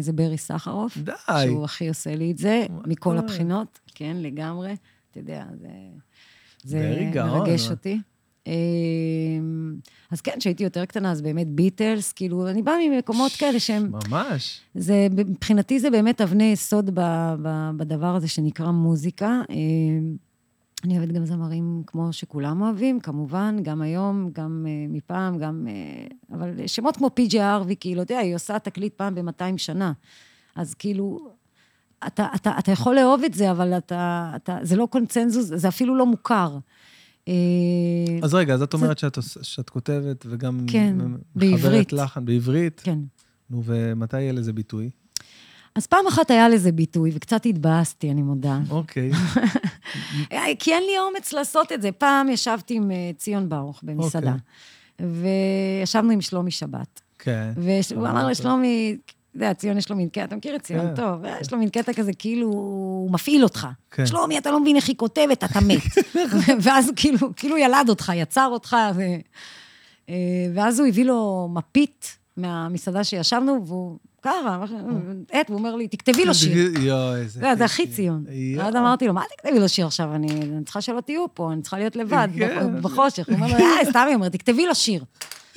זה 0.00 0.12
ברי 0.12 0.38
סחרוף. 0.38 0.98
די. 0.98 1.12
שהוא 1.44 1.64
הכי 1.64 1.88
עושה 1.88 2.14
לי 2.14 2.30
את 2.30 2.38
זה, 2.38 2.66
מכל. 2.86 3.18
הבחינות, 3.18 3.78
כן, 3.94 4.16
לגמרי. 4.20 4.76
אתה 5.10 5.20
יודע, 5.20 5.44
זה, 5.60 5.68
זה 6.62 7.10
מרגש. 7.14 7.70
אותי. 7.70 8.00
אה, 8.46 8.52
אז 10.10 10.20
כן, 10.20 10.32
כשהייתי 10.38 10.64
יותר 10.64 10.84
קטנה, 10.84 11.12
אז 11.12 11.22
באמת 11.22 11.48
ביטלס, 11.48 12.12
כאילו, 12.12 12.48
אני 12.48 12.62
באה 12.62 12.74
ממקומות 12.90 13.32
כאלה 13.32 13.60
שהם... 13.60 13.92
ממש. 14.08 14.60
זה, 14.74 15.06
מבחינתי 15.10 15.80
זה 15.80 15.90
באמת 15.90 16.20
אבני 16.20 16.44
יסוד 16.44 16.90
ב, 16.94 17.00
ב, 17.42 17.70
בדבר 17.76 18.14
הזה 18.14 18.28
שנקרא 18.28 18.70
מוזיקה. 18.70 19.40
אה, 19.50 19.56
אני 20.84 20.98
אוהבת 20.98 21.12
גם 21.12 21.24
זמרים 21.24 21.82
כמו 21.86 22.12
שכולם 22.12 22.62
אוהבים, 22.62 23.00
כמובן, 23.00 23.56
גם 23.62 23.82
היום, 23.82 24.30
גם 24.32 24.66
uh, 24.66 24.92
מפעם, 24.92 25.38
גם... 25.38 25.66
Uh, 25.66 26.34
אבל 26.34 26.66
שמות 26.66 26.96
כמו 26.96 27.10
פי.ג'י 27.14 27.42
ארווי, 27.42 27.76
כאילו, 27.80 28.02
אתה 28.02 28.14
יודע, 28.14 28.22
היא 28.22 28.34
עושה 28.34 28.58
תקליט 28.58 28.94
פעם 28.94 29.14
ב-200 29.14 29.56
שנה. 29.56 29.92
אז 30.56 30.74
כאילו, 30.74 31.30
אתה, 32.06 32.26
אתה, 32.34 32.52
אתה 32.58 32.72
יכול 32.72 32.94
לאהוב 32.94 33.24
את 33.24 33.34
זה, 33.34 33.50
אבל 33.50 33.76
אתה, 33.76 34.32
אתה, 34.36 34.58
זה 34.62 34.76
לא 34.76 34.86
קונצנזוס, 34.90 35.46
זה 35.54 35.68
אפילו 35.68 35.96
לא 35.96 36.06
מוכר. 36.06 36.58
אה, 37.28 37.34
אז 38.22 38.34
רגע, 38.34 38.54
אז 38.54 38.62
את 38.62 38.74
אומרת 38.74 38.98
שאת 38.98 39.18
שאת 39.42 39.70
כותבת 39.70 40.24
וגם... 40.28 40.66
כן, 40.66 40.96
מחברת 40.96 41.20
בעברית. 41.34 41.92
לחן, 41.92 42.24
בעברית? 42.24 42.80
כן. 42.84 42.98
נו, 43.50 43.62
ומתי 43.64 44.20
יהיה 44.20 44.32
לזה 44.32 44.52
ביטוי? 44.52 44.90
אז 45.74 45.86
פעם 45.86 46.06
אחת 46.06 46.30
היה 46.30 46.48
לזה 46.48 46.72
ביטוי, 46.72 47.10
וקצת 47.14 47.46
התבאסתי, 47.46 48.10
אני 48.10 48.22
מודה. 48.22 48.58
אוקיי. 48.70 49.10
כי 50.58 50.72
אין 50.72 50.82
לי 50.82 50.98
אומץ 50.98 51.32
לעשות 51.32 51.72
את 51.72 51.82
זה. 51.82 51.92
פעם 51.92 52.28
ישבתי 52.28 52.74
עם 52.74 52.90
אה, 52.90 53.10
ציון 53.16 53.48
ברוך 53.48 53.80
במסעדה, 53.82 54.34
וישבנו 55.00 56.10
עם 56.10 56.20
שלומי 56.20 56.50
שבת. 56.50 57.00
כן. 57.18 57.52
והוא 57.56 58.08
אמר 58.08 58.26
לשלומי, 58.26 58.96
יודע, 59.34 59.54
ציון 59.54 59.78
יש 59.78 59.90
לו 59.90 59.96
מין 59.96 60.08
קטע, 60.08 60.24
אתה 60.24 60.36
מכיר 60.36 60.56
את 60.56 60.62
ציון 60.62 60.86
כן. 60.88 60.94
טוב, 60.96 61.24
יש 61.40 61.52
לו 61.52 61.58
מין 61.58 61.68
קטע 61.68 61.92
כזה, 61.92 62.12
כאילו, 62.12 62.46
הוא 62.46 63.10
מפעיל 63.10 63.44
אותך. 63.44 63.68
כן. 63.90 64.06
שלומי, 64.06 64.38
אתה 64.38 64.50
לא 64.50 64.60
מבין 64.60 64.76
איך 64.76 64.88
היא 64.88 64.96
כותבת, 64.96 65.44
אתה 65.44 65.60
מת. 65.68 65.82
ואז 66.62 66.88
הוא 66.88 66.96
כאילו, 66.96 67.18
כאילו 67.36 67.58
ילד 67.58 67.88
אותך, 67.88 68.12
יצר 68.14 68.48
אותך, 68.52 68.76
ו... 68.94 69.02
אה, 70.08 70.14
ואז 70.54 70.80
הוא 70.80 70.88
הביא 70.88 71.04
לו 71.04 71.48
מפית 71.52 72.18
מהמסעדה 72.36 73.04
שישבנו, 73.04 73.66
והוא 73.66 73.98
קרא, 74.20 74.64
עט, 75.30 75.50
והוא 75.50 75.58
אומר 75.58 75.76
לי, 75.76 75.88
תכתבי 75.88 76.24
לו 76.24 76.34
שיר. 76.34 76.70
יואו, 76.86 77.16
איזה... 77.16 77.40
אתה 77.40 77.56
זה 77.56 77.64
הכי. 77.64 77.86
ציון. 77.86 78.24
ואז 78.56 78.76
אמרתי 78.76 79.06
לו, 79.06 79.14
מה 79.14 79.22
תכתבי 79.36 79.60
לו 79.60 79.68
שיר 79.68 79.86
עכשיו? 79.86 80.14
אני 80.14 80.32
אני 80.32 80.64
צריכה 80.64 80.80
שלא 80.80 81.00
תהיו 81.00 81.34
פה, 81.34 81.52
אני 81.52 81.62
צריכה 81.62 81.78
להיות 81.78 81.96
לבד, 81.96 82.28
כן. 82.38 82.82
בחושך. 82.82 83.28
הוא 83.28 83.34
אומר 83.34 83.46
לו, 83.46 83.54
אה, 83.54 83.84
סתם, 83.84 84.04
היא 84.06 84.14
אומרת, 84.14 84.32
תכתבי 84.32 84.66
לו 84.66 84.74
שיר. 84.74 85.04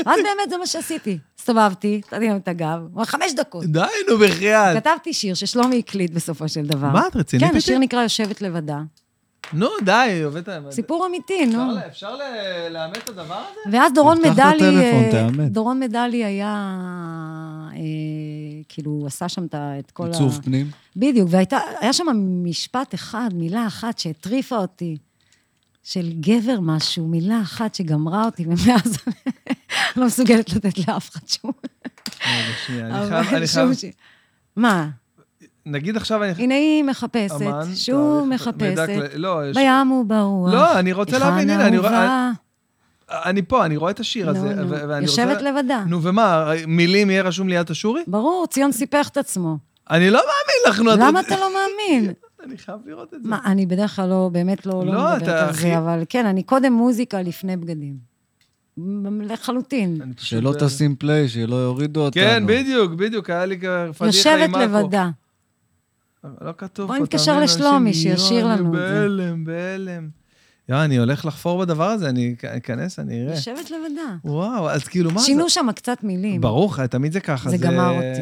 ואז 0.06 0.20
באמת 0.24 0.50
זה 0.50 0.58
מה 0.58 0.68
שעשיתי. 0.68 1.18
הסתובבתי, 1.40 2.02
נתתי 2.14 2.28
להם 2.28 2.38
את 2.38 2.48
הגב, 2.48 2.80
הוא 2.80 2.90
אמר, 2.96 3.06
חמש 3.06 3.32
דקות. 3.36 3.66
די, 3.66 3.80
נו, 4.10 4.18
בחייאת. 4.18 4.78
כתבתי 4.84 5.14
שיר 5.14 5.34
ששלומי 5.34 5.80
הקליט 5.80 6.12
בסופו 6.12 6.50
של 6.50 6.66
דבר. 6.66 6.88
מה, 6.90 7.08
את 7.08 7.16
רצינית 7.16 7.52
כן, 7.52 7.58
השיר? 7.58 7.78
נקרא 7.78 8.04
יושבת 8.04 8.42
לבדה. 8.42 8.80
נו, 9.54 9.68
די, 9.84 10.22
עובדת... 10.26 10.50
סיפור 10.72 11.06
אמיתי, 11.06 11.46
נו. 11.46 11.78
אפשר- 11.88 12.16
לאמת 12.72 12.98
את 12.98 13.10
הדבר 13.10 13.44
הזה? 13.52 13.78
ואז 13.78 13.94
דורון 13.94 14.18
תפתח 14.18 14.32
את 14.32 14.56
מדלי, 14.56 14.88
הטלפון, 14.88 15.04
אה, 15.04 15.12
תאמת. 15.12 15.52
דורון 15.52 15.80
מדלי 15.80 16.26
היה, 16.26 16.72
אה, 17.74 17.78
כאילו, 18.70 18.92
הוא 18.92 19.08
עשה 19.08 19.30
שם 19.30 19.46
את 19.80 19.92
כל 19.92 20.04
ה... 20.04 20.08
עיצוב 20.08 20.40
פנים. 20.44 20.72
בדיוק, 20.96 21.30
והיה 21.32 21.94
שם 21.94 22.06
משפט 22.44 22.94
אחד, 22.94 23.30
מילה 23.34 23.68
אחת 23.68 24.00
שהטריפה 24.00 24.58
אותי, 24.58 24.98
של 25.88 26.10
גבר 26.20 26.60
משהו, 26.62 27.08
מילה 27.08 27.42
אחת 27.42 27.76
שגמרה 27.76 28.26
אותי, 28.26 28.46
ומאז 28.48 28.98
אני 29.08 29.14
לא 29.96 30.06
מסוגלת 30.06 30.54
לתת 30.54 30.78
לאף 30.88 31.10
אחד 31.12 31.28
שום... 31.28 31.52
אני 32.28 33.48
חייב... 33.48 33.70
מה? 34.56 34.88
נגיד 35.66 35.98
עכשיו 35.98 36.24
אני... 36.24 36.32
הנה 36.32 36.54
היא 36.56 36.84
מחפשת, 36.84 37.32
אמן, 37.42 37.52
תאריך- 37.52 38.34
מחפשת, 38.34 38.88
לא, 39.16 39.50
יש- 39.50 39.58
בים 39.58 39.92
וברוח. 39.92 40.54
לא, 40.54 40.80
אני 40.80 40.94
רוצה 40.94 41.18
להבין, 41.20 41.50
הנה, 41.50 41.68
אני 41.68 41.78
רואה-. 41.78 42.32
אני 43.10 43.42
פה, 43.42 43.66
אני 43.66 43.78
רואה 43.78 43.92
את 43.92 44.00
השיר 44.00 44.30
הזה. 44.30 44.40
נו, 44.56 44.62
נו, 44.64 44.70
ו- 44.70 44.74
ואני 44.90 45.06
רוצה- 45.06 45.22
יושבת 45.22 45.42
לבדה. 45.42 45.84
נו, 45.88 46.04
ומה, 46.04 46.52
מילים 46.68 47.10
יהיה 47.10 47.22
רשום 47.24 47.50
ליד 47.50 47.72
אשורי? 47.72 48.02
ברור, 48.08 48.48
ציון 48.50 48.72
סיפח 48.72 49.08
את 49.10 49.18
עצמו. 49.18 49.58
אני 49.90 50.10
לא 50.10 50.20
מאמין 50.20 50.74
לך, 50.74 50.80
נו. 50.80 51.06
למה 51.06 51.20
אתה 51.20 51.36
לא 51.40 51.50
מאמין? 51.54 52.14
אני 52.46 52.58
חייב 52.58 52.80
לראות 52.86 53.14
את 53.14 53.24
זה. 53.24 53.30
מה, 53.30 53.40
אני 53.46 53.66
בדרך 53.66 53.96
כלל 53.96 54.10
לא, 54.10 54.30
באמת 54.34 54.66
לא, 54.66 54.74
לא, 54.74 54.86
לא 54.86 54.92
מדברת 54.94 55.24
אתה 55.24 55.44
על 55.44 55.50
הכי- 55.50 55.62
זה, 55.62 55.78
אבל 55.78 56.04
כן, 56.10 56.26
אני 56.26 56.44
קודם 56.44 56.74
מוזיקה 56.74 57.22
לפני 57.22 57.58
בגדים. 57.58 58.16
לחלוטין. 59.22 60.02
שלא 60.18 60.54
תשים 60.60 60.96
פליי, 60.96 61.30
שלא 61.30 61.56
יורידו 61.56 62.06
אותנו. 62.06 62.24
כן, 62.24 62.44
בדיוק, 62.48 62.92
בדיוק, 62.92 63.30
היה 63.30 63.46
לי 63.46 63.58
פדיחה 63.58 64.06
יושבת 64.06 64.50
עם 64.50 64.56
עכו. 64.56 64.64
לבדה. 64.64 65.10
לא 66.42 66.52
כתוב 66.58 66.88
פה, 66.88 66.94
בואי 66.94 67.00
נתקשר 67.04 67.26
תאמין, 67.32 67.44
לשלומי, 67.44 67.90
אנשים, 67.90 68.18
שישיר 68.18 68.48
לנו 68.48 68.68
את 68.68 68.80
זה. 68.80 68.88
אני 68.90 69.00
בהלם, 69.00 69.46
בהלם. 69.46 70.08
יואו, 70.70 70.84
אני 70.84 70.98
הולך 70.98 71.26
לחפור 71.26 71.60
בדבר 71.62 71.84
הזה, 71.90 72.10
אני 72.10 72.36
אכ- 72.40 72.46
אכנס, 72.46 73.00
אני 73.00 73.24
אראה. 73.24 73.36
יושבת 73.36 73.72
לבדה. 73.72 74.16
וואו, 74.26 74.70
אז 74.70 74.84
כאילו, 74.84 75.12
מה 75.12 75.20
זה? 75.20 75.26
שינו 75.26 75.50
שם 75.50 75.68
קצת 75.76 75.98
מילים. 76.04 76.42
ברור 76.42 76.70
לך, 76.72 76.80
תמיד 76.80 77.12
זה 77.14 77.20
ככה. 77.20 77.50
זה 77.50 77.58
גמר 77.58 77.90
אותי. 77.90 78.22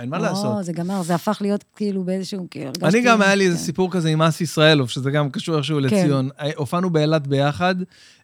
אין 0.00 0.10
מה 0.10 0.18
לעשות. 0.18 0.64
זה 0.64 0.72
גמר, 0.72 1.02
זה 1.02 1.14
הפך 1.14 1.38
להיות 1.40 1.64
כאילו 1.76 2.04
באיזשהו... 2.04 2.46
כאילו, 2.50 2.70
אני 2.82 3.00
גם, 3.02 3.22
היה 3.22 3.34
לי 3.34 3.44
איזה 3.46 3.56
כן. 3.58 3.62
סיפור 3.64 3.90
כזה 3.92 4.08
עם 4.08 4.22
אס 4.22 4.40
ישראלוב, 4.40 4.88
שזה 4.90 5.10
גם 5.10 5.30
קשור 5.30 5.56
איכשהו 5.56 5.78
כן. 5.78 5.84
לציון. 5.84 6.28
אה, 6.40 6.50
הופענו 6.56 6.90
באילת 6.90 7.26
ביחד, 7.26 7.74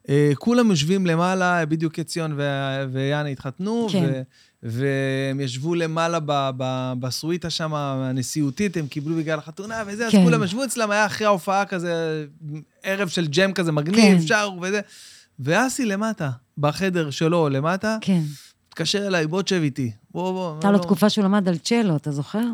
אה, 0.08 0.32
כולם 0.38 0.70
יושבים 0.70 1.06
למעלה, 1.06 1.66
בדיוק 1.66 2.00
ציון 2.00 2.32
ו- 2.36 2.84
ויאנה 2.92 3.28
התחתנו, 3.28 3.86
כן. 3.92 4.10
ו- 4.12 4.22
והם 4.62 5.40
ישבו 5.40 5.74
למעלה 5.74 6.18
ב- 6.20 6.50
ב- 6.56 6.92
בסוויטה 7.00 7.50
שם, 7.50 7.74
הנשיאותית, 7.74 8.76
הם 8.76 8.86
קיבלו 8.86 9.16
בגלל 9.16 9.38
החתונה 9.38 9.82
וזה, 9.86 10.06
אז. 10.06 10.12
כולם 10.24 10.42
ישבו 10.42 10.64
אצלם, 10.64 10.90
היה 10.90 11.06
אחרי 11.06 11.26
ההופעה 11.26 11.64
כזה, 11.64 12.24
ערב 12.82 13.08
של 13.08 13.26
ג'ם 13.26 13.52
כזה 13.52 13.72
מגניב, 13.72 14.18
כן. 14.20 14.26
שרו 14.26 14.60
וזה. 14.62 14.80
ואסי 15.38 15.84
למטה, 15.84 16.30
בחדר 16.58 17.10
שלו 17.10 17.48
למטה, 17.48 17.96
כן. 18.00 18.20
התקשר 18.68 19.06
אליי, 19.06 19.26
בוא 19.26 19.42
תשב 19.42 19.60
איתי. 19.62 19.92
בוא, 20.10 20.32
בוא. 20.32 20.52
הייתה 20.52 20.70
לו 20.70 20.78
לא- 20.78 20.82
תקופה 20.82 21.10
שהוא 21.10 21.24
למד 21.24 21.48
על 21.48 21.58
צ'לו, 21.58 21.96
אתה 21.96 22.10
זוכר? 22.12 22.44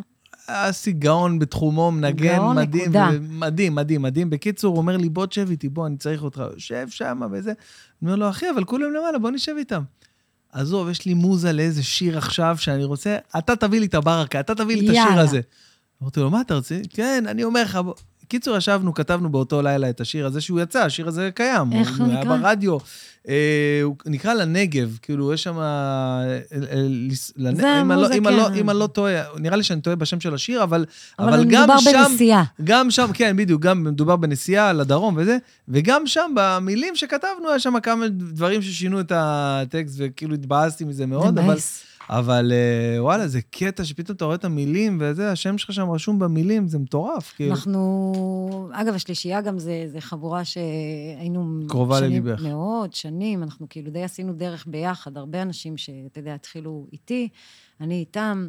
אסי 0.47 0.93
גאון 0.93 1.39
בתחומו, 1.39 1.91
מנגן 1.91 2.37
גאון, 2.37 2.57
מדהים, 2.57 2.83
נקודה. 2.83 3.11
מדהים, 3.31 3.75
מדהים, 3.75 4.03
מדהים. 4.03 4.31
בקיצור, 4.31 4.71
הוא 4.73 4.79
אומר 4.79 4.97
לי, 4.97 5.09
בוא 5.09 5.27
תשב 5.27 5.51
איתי, 5.51 5.69
בוא, 5.69 5.87
אני 5.87 5.97
צריך 5.97 6.23
אותך. 6.23 6.43
יושב 6.55 6.87
שם 6.91 7.21
וזה. 7.33 7.51
אני 7.51 7.57
אומר 8.11 8.17
לו, 8.17 8.31
אחי, 8.31 8.47
אבל 8.55 8.65
כולם 8.65 8.93
למעלה, 8.93 9.19
בוא 9.19 9.31
נשב 9.31 9.53
איתם. 9.59 9.83
עזוב, 10.53 10.89
יש 10.89 11.07
לי 11.07 11.15
מוזה 11.15 11.53
לאיזה 11.53 11.83
שיר 11.83 12.19
עכשיו 12.19 12.57
שאני 12.59 12.85
רוצה, 12.85 13.17
אתה 13.39 13.57
תביא 13.57 13.81
לי 13.81 13.87
את 13.87 13.95
הברקה, 13.95 14.41
אתה 14.41 14.55
תביא 14.55 14.77
לי 14.77 14.85
את 14.87 14.91
השיר 14.91 15.03
יאללה. 15.03 15.21
הזה. 15.21 15.41
אמרתי 16.03 16.21
לו, 16.21 16.31
מה 16.31 16.41
אתה 16.41 16.55
רוצה? 16.55 16.81
כן, 16.91 17.25
אני 17.29 17.45
אומר 17.45 17.63
לך, 17.63 17.77
בוא. 17.77 17.95
קיצור, 18.29 18.57
ישבנו, 18.57 18.95
כתבנו 18.95 19.29
באותו 19.29 19.63
לילה 19.63 19.91
את 19.91 20.01
השיר 20.01 20.27
הזה 20.27 20.41
שהוא 20.41 20.61
יצא, 20.61 20.79
השיר 20.85 21.09
הזה 21.09 21.31
קיים. 21.35 21.73
איך 21.73 21.99
הוא 21.99 22.07
היה 22.07 22.21
נקרא? 22.21 22.37
ברדיו. 22.37 22.79
אה, 23.29 23.81
הוא 23.83 23.97
נקרא 24.07 24.35
לנגב, 24.35 24.99
כאילו, 25.03 25.33
יש 25.33 25.43
שם... 25.43 25.59
אה, 25.59 26.39
אה, 26.53 26.59
זה 27.37 27.53
לא- 27.89 28.15
אם 28.15 28.29
אני 28.29 28.37
לא-. 28.37 28.55
אם 28.55 28.71
אני 28.71 28.79
לא 28.79 28.87
טועה, 28.87 29.13
נראה 29.39 29.57
לי 29.57 29.63
שאני 29.63 29.81
טועה 29.81 29.97
בשם 29.97 30.21
של 30.21 30.35
השיר, 30.35 30.63
אבל 30.63 30.85
אבל 31.19 31.29
אבל 31.29 31.45
גם 31.45 31.63
מדובר 31.63 31.79
שם, 31.79 32.05
בנסיעה. 32.09 32.45
גם 32.65 32.91
שם, 32.91 33.11
כן, 33.15 33.37
בדיוק, 33.37 33.63
גם 33.63 33.85
מדובר 33.85 34.17
בנסיעה 34.17 34.73
לדרום 34.73 35.15
וזה, 35.19 35.37
וגם 35.69 36.07
שם, 36.07 36.33
במילים 36.35 36.97
שכתבנו, 36.97 37.49
היה 37.49 37.59
שם 37.59 37.81
כמה 37.83 38.09
דברים 38.09 38.63
ששינו 38.63 39.01
את 39.01 39.13
הטקסט, 39.15 39.95
וכאילו 39.99 40.35
התבאסתי 40.35 40.85
מזה 40.85 40.99
זה 40.99 41.07
מאוד, 41.07 41.39
אבל, 41.39 41.43
מבאס. 41.43 41.83
אבל 42.10 42.52
אה, 42.52 43.02
וואלה, 43.02 43.28
זה 43.28 43.40
קטע 43.51 43.85
שפתאום 43.85 44.16
אתה 44.16 44.24
רואה 44.24 44.36
את 44.36 44.44
המילים, 44.44 44.98
וזה, 45.01 45.32
השם 45.32 45.59
שלך 45.59 45.72
שם 45.72 45.90
רשום 45.90 46.18
במילים, 46.18 46.68
זה 46.68 46.78
מטורף, 46.78 47.32
כאילו. 47.36 47.55
אנחנו, 47.55 48.70
אגב, 48.72 48.94
השלישייה 48.94 49.40
גם 49.40 49.59
זה, 49.59 49.85
זה 49.86 50.01
חבורה 50.01 50.43
שהיינו... 50.44 51.60
קרובה 51.68 52.01
לליבך. 52.01 52.43
מאוד, 52.43 52.94
שנים, 52.94 53.43
אנחנו 53.43 53.66
כאילו 53.70 53.90
די 53.90 54.02
עשינו 54.02 54.32
דרך 54.32 54.66
ביחד, 54.66 55.16
הרבה 55.16 55.43
אנשים 55.43 55.76
שאתה 55.76 56.20
יודע, 56.20 56.35
התחילו 56.35 56.86
איתי, 56.93 57.28
אני 57.80 57.94
איתם, 57.94 58.48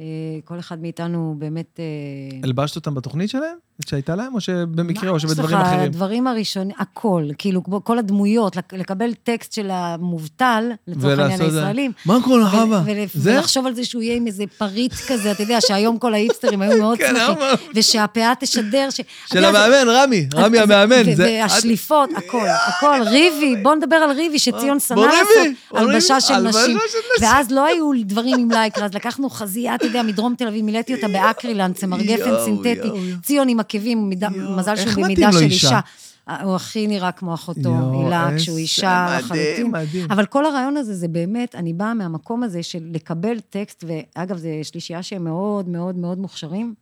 אה, 0.00 0.04
כל 0.44 0.58
אחד 0.58 0.82
מאיתנו 0.82 1.34
באמת... 1.38 1.80
אה, 1.80 2.38
הלבשת 2.42 2.76
אותם 2.76 2.94
בתוכנית 2.94 3.30
שלהם? 3.30 3.56
שהייתה 3.86 4.16
להם, 4.16 4.34
או 4.34 4.40
שבמקרה, 4.40 5.08
או 5.08 5.12
מה 5.12 5.16
יש 5.16 5.22
שבדברים 5.22 5.56
לך, 5.58 5.66
אחרים? 5.66 5.80
הדברים 5.80 6.26
הראשונים, 6.26 6.76
הכל, 6.78 7.24
כאילו, 7.38 7.62
כל 7.84 7.98
הדמויות, 7.98 8.56
לק- 8.56 8.72
לקבל 8.74 9.14
טקסט 9.22 9.52
של 9.52 9.68
המובטל, 9.72 10.70
לצורך 10.88 11.18
העניין. 11.18 11.40
הישראלים. 11.40 11.92
מה 12.06 12.18
קורה? 12.24 12.64
ול- 12.86 13.04
זה? 13.14 13.32
ולחשוב 13.34 13.66
על 13.66 13.74
זה 13.74 13.84
שהוא 13.84 14.02
יהיה 14.02 14.16
עם 14.16 14.26
איזה 14.26 14.44
פריט 14.58 14.92
כזה, 15.08 15.32
אתה 15.32 15.42
יודע, 15.42 15.58
שהיום 15.60 15.98
כל 15.98 16.14
האיפסטרים 16.14 16.62
היו 16.62 16.78
מאוד 16.78 16.98
כן, 17.04 17.14
שמחים, 17.26 17.68
ושהפאה 17.74 18.32
תשדר, 18.40 18.90
ש... 18.90 19.00
של 19.26 19.44
המאמן, 19.44 19.88
רמי, 19.88 20.26
רמי 20.34 20.58
המאמן. 20.58 21.02
והשליפות, 21.16 22.10
הכל, 22.16 22.46
הכל, 22.68 23.00
ריבי, 23.06 23.56
בוא 23.62 23.74
נדבר 23.74 23.96
על 23.96 24.10
ריבי, 24.10 24.38
שציון 24.38 24.80
שנא 24.80 25.00
לעשות, 25.00 25.26
הלבשה 25.74 26.20
של 26.20 26.34
נשים. 26.38 26.78
ואז 27.20 27.50
לא 27.50 27.64
היו 27.66 27.90
דברים 28.04 28.38
עם 28.38 28.50
לייקרה, 28.50 28.84
אז 28.84 28.94
לקחנו 28.94 29.30
חזייה, 29.30 29.74
אתה 29.74 29.86
יודע, 29.86 30.02
מדרום 30.02 30.34
תל 30.38 30.48
אביב, 30.48 30.64
מילאתי 30.64 30.94
אותה 30.94 31.06
צמר 31.74 31.98
גפן 32.02 32.34
סינתטי. 32.44 32.88
ציון 33.22 33.48
עם 33.48 33.60
עקבים, 33.64 34.08
מידה- 34.08 34.28
מזל 34.28 34.76
שהוא 34.76 35.04
במידה 35.04 35.32
של 35.32 35.38
אישה? 35.38 35.80
הוא 36.42 36.56
הכי 36.56 36.86
נראה 36.86 37.12
כמו 37.12 37.34
אחותו, 37.34 37.74
הילה, 37.92 38.30
כשהוא 38.36 38.58
אישה 38.58 39.16
לחלוטין. 39.18 39.66
מדהים. 39.70 40.10
אבל 40.10 40.26
כל 40.26 40.46
הרעיון 40.46 40.76
הזה, 40.76 40.94
זה 40.94 41.08
באמת, 41.08 41.54
אני 41.54 41.72
באה 41.72 41.94
מהמקום 41.94 42.42
הזה 42.42 42.62
של 42.62 42.78
לקבל 42.92 43.40
טקסט, 43.40 43.84
ואגב, 43.86 44.36
זו 44.36 44.48
שלישייה 44.62 45.02
שהם 45.02 45.24
מאוד 45.24 45.68
מאוד 45.68 45.96
מאוד 45.96 46.18
מוכשרים. 46.18 46.74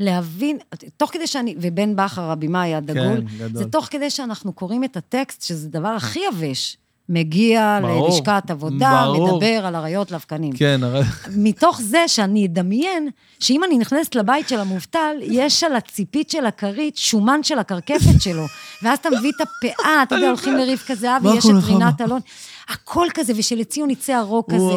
ולהבין, 0.00 0.58
תוך 0.96 1.10
כדי 1.12 1.26
שאני, 1.26 1.54
ובן 1.60 1.96
בכר, 1.96 2.30
הבמאי 2.30 2.74
הדגול, 2.74 3.02
כן, 3.28 3.36
גדול. 3.38 3.64
זה 3.64 3.70
תוך 3.70 3.88
כדי 3.90 4.10
שאנחנו 4.10 4.52
קוראים 4.52 4.84
את 4.84 4.96
הטקסט, 4.96 5.42
שזה 5.42 5.66
הדבר 5.66 5.88
הכי 5.88 6.20
יבש, 6.32 6.77
מגיע 7.08 7.78
ברור, 7.82 8.08
ללשכת 8.08 8.50
עבודה, 8.50 9.02
ברור. 9.04 9.34
מדבר 9.36 9.66
על 9.66 9.76
אריות 9.76 10.10
לבקנים. 10.10 10.52
כן, 10.52 10.80
הרי... 10.82 11.02
מתוך 11.36 11.80
זה 11.80 12.04
שאני 12.06 12.46
אדמיין 12.46 13.08
שאם 13.40 13.64
אני 13.64 13.78
נכנסת 13.78 14.14
לבית 14.14 14.48
של 14.48 14.60
המובטל, 14.60 15.16
יש 15.22 15.64
על 15.64 15.76
הציפית 15.76 16.30
של 16.30 16.46
הכרית 16.46 16.96
שומן 16.96 17.42
של 17.42 17.58
הקרקפת 17.58 18.20
שלו. 18.20 18.44
ואז 18.82 18.98
אתה 18.98 19.08
מביא 19.18 19.32
את 19.36 19.40
הפאה, 19.40 20.02
אתה 20.02 20.14
יודע, 20.14 20.28
הולכים 20.28 20.56
לרבקה 20.56 20.94
זהבי, 20.94 21.28
מה 21.28 21.36
יש 21.36 21.42
קורה 21.42 21.58
את? 21.58 21.64
רינת 21.64 22.00
אלון. 22.00 22.20
הכל 22.68 23.06
כזה, 23.14 23.32
ושלציון 23.36 23.90
יצא 23.90 24.12
הרוק 24.12 24.52
כזה. 24.52 24.74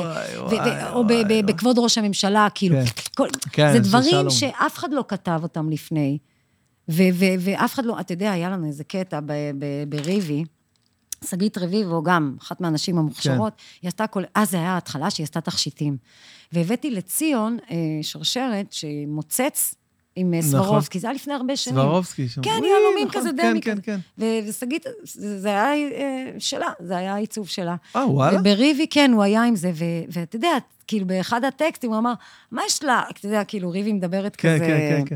או. 0.94 1.04
בכבוד 1.46 1.80
ראש 1.80 1.98
הממשלה, 1.98 2.48
כאילו. 2.56 2.76
כן. 3.16 3.24
כן, 3.52 3.74
זה 3.74 3.80
דברים. 3.80 4.30
שאף 4.30 4.78
אחד 4.78 4.94
לא 4.94 5.04
כתב 5.08 5.40
אותם 5.44 5.70
לפני. 5.70 6.18
ואף 6.90 7.74
אחד 7.74 7.86
לא, 7.86 8.00
אתה 8.00 8.14
יודע, 8.14 8.32
היה 8.32 8.50
לנו 8.50 8.68
איזה 8.68 8.84
קטע 8.84 9.20
בריבי. 9.90 10.44
שגית 11.26 11.58
רביבו, 11.58 12.04
גם 12.04 12.36
אחת 12.42 12.62
מהנשים 12.62 12.98
המוכשרות, 12.98 13.54
כן. 13.58 13.64
היא 13.82 13.88
עשתה 13.88 14.08
כל... 14.08 14.24
אז 14.36 14.52
זה 14.52 14.58
היה 14.58 14.74
ההתחלה 14.74 15.10
שהיא 15.10 15.24
עשתה 15.24 15.42
תכשיטים. 15.42 15.98
והבאתי 16.52 16.92
לציון 16.92 17.58
אה, 17.72 17.76
שרשרת 18.02 18.74
שמוצץ 18.74 19.76
עם 20.16 20.34
אה, 20.34 20.40
נכון. 20.40 20.52
סברובסקי, 20.52 21.00
זה 21.00 21.08
היה 21.08 21.14
לפני 21.14 21.34
הרבה 21.34 21.56
שנים. 21.56 21.78
סברובסקי 21.78 22.28
שם. 22.28 22.42
כן, 22.42 22.50
יהלומים 22.50 23.08
נכון, 23.08 23.22
כזה, 23.22 23.30
כן, 23.38 23.52
דמי 23.52 23.62
כן. 23.62 23.78
כן. 23.84 24.00
ו- 24.18 24.48
ושגית, 24.48 24.86
זה 25.04 25.50
היה 25.50 25.74
אה, 25.74 26.32
שלה, 26.40 26.68
זה 26.80 26.98
היה 26.98 27.14
העיצוב 27.14 27.48
שלה. 27.48 27.76
אה, 27.96 28.10
וואלה? 28.10 28.40
ובריבי, 28.40 28.88
כן, 28.88 29.12
הוא 29.14 29.24
היה 29.24 29.44
עם 29.44 29.56
זה, 29.56 29.72
ואתה 30.10 30.36
יודע, 30.36 30.58
כאילו, 30.88 31.08
באחד 31.08 31.44
הטקסטים 31.44 31.92
הוא 31.92 32.00
אמר, 32.00 32.14
מה 32.52 32.62
יש 32.66 32.84
לה? 32.84 33.04
אתה 33.10 33.26
יודע, 33.26 33.44
כאילו, 33.44 33.72
ריבי 33.72 33.94
מדברת 33.94 34.36
כן, 34.36 34.56
כזה... 34.56 34.66
כן, 34.66 35.06
כן, 35.06 35.06
כן. 35.06 35.16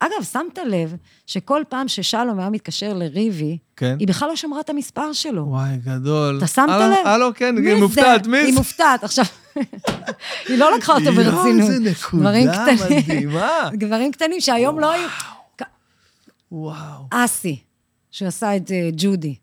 אגב, 0.00 0.24
שמת 0.32 0.58
לב 0.66 0.96
שכל 1.26 1.62
פעם 1.68 1.88
ששלום 1.88 2.38
היה 2.38 2.50
מתקשר 2.50 2.92
לריבי, 2.92 3.58
כן. 3.76 3.96
היא 3.98 4.08
בכלל 4.08 4.28
לא 4.28 4.36
שמרה 4.36 4.60
את 4.60 4.70
המספר 4.70 5.12
שלו. 5.12 5.46
וואי, 5.46 5.76
גדול. 5.84 6.38
אתה 6.38 6.46
שמת 6.46 6.68
הלו, 6.68 6.90
לב? 6.90 7.06
הלו, 7.06 7.30
כן, 7.34 7.54
מי 7.54 7.70
היא? 7.70 7.82
מופתעת, 7.82 8.26
מי 8.26 8.38
היא 8.38 8.52
זה? 8.52 8.58
מופתעת. 8.58 9.04
עכשיו, 9.04 9.24
היא 10.48 10.58
לא 10.58 10.76
לקחה 10.76 10.92
אותו 10.92 11.04
יואו, 11.04 11.16
ברצינות. 11.16 11.70
איזה 11.70 11.90
נקודה 11.90 12.32
קטנים. 12.52 12.98
מדהימה. 13.02 13.70
דברים 13.86 14.12
קטנים 14.12 14.40
שהיום 14.40 14.80
לא 14.80 14.92
היו... 14.92 15.08
וואו. 16.52 17.04
אסי, 17.10 17.58
שהוא 18.10 18.28
עשה 18.28 18.56
את 18.56 18.70
אה, 18.70 18.88
ג'ודי, 18.96 19.34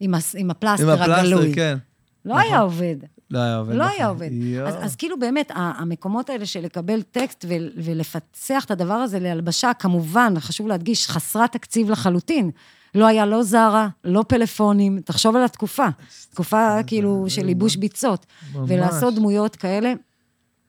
עם 0.00 0.14
הס- 0.14 0.34
עם 0.34 0.40
עם 0.40 0.50
הפלסטר 0.50 0.90
הפלסטר, 0.92 1.14
הגלוי. 1.14 1.54
כן. 1.54 1.78
לא 2.24 2.38
היה 2.38 2.58
עובד. 2.60 2.96
לא 3.30 3.38
היה 3.38 3.56
עובד. 3.56 3.74
לא 3.74 3.84
נכון. 3.84 3.96
היה 3.96 4.08
עובד. 4.08 4.30
אז, 4.66 4.74
אז 4.80 4.96
כאילו 4.96 5.18
באמת, 5.18 5.52
המקומות 5.54 6.30
האלה 6.30 6.46
של 6.46 6.60
לקבל 6.60 7.02
טקסט 7.02 7.44
ו- 7.48 7.68
ולפצח 7.76 8.64
את 8.64 8.70
הדבר 8.70 8.94
הזה 8.94 9.18
להלבשה, 9.18 9.74
כמובן, 9.74 10.34
חשוב 10.38 10.68
להדגיש, 10.68 11.08
חסרת 11.08 11.52
תקציב 11.52 11.90
לחלוטין. 11.90 12.50
לא 12.94 13.06
היה 13.06 13.26
לא 13.26 13.42
זרה, 13.42 13.88
לא 14.04 14.24
פלאפונים, 14.28 15.00
תחשוב 15.04 15.36
על 15.36 15.44
התקופה. 15.44 15.86
תקופה 16.30 16.82
כאילו 16.86 17.24
של 17.28 17.48
ייבוש 17.48 17.76
ביצות. 17.76 18.26
ממש. 18.54 18.70
ולעשות 18.70 19.14
דמויות 19.14 19.56
כאלה. 19.56 19.92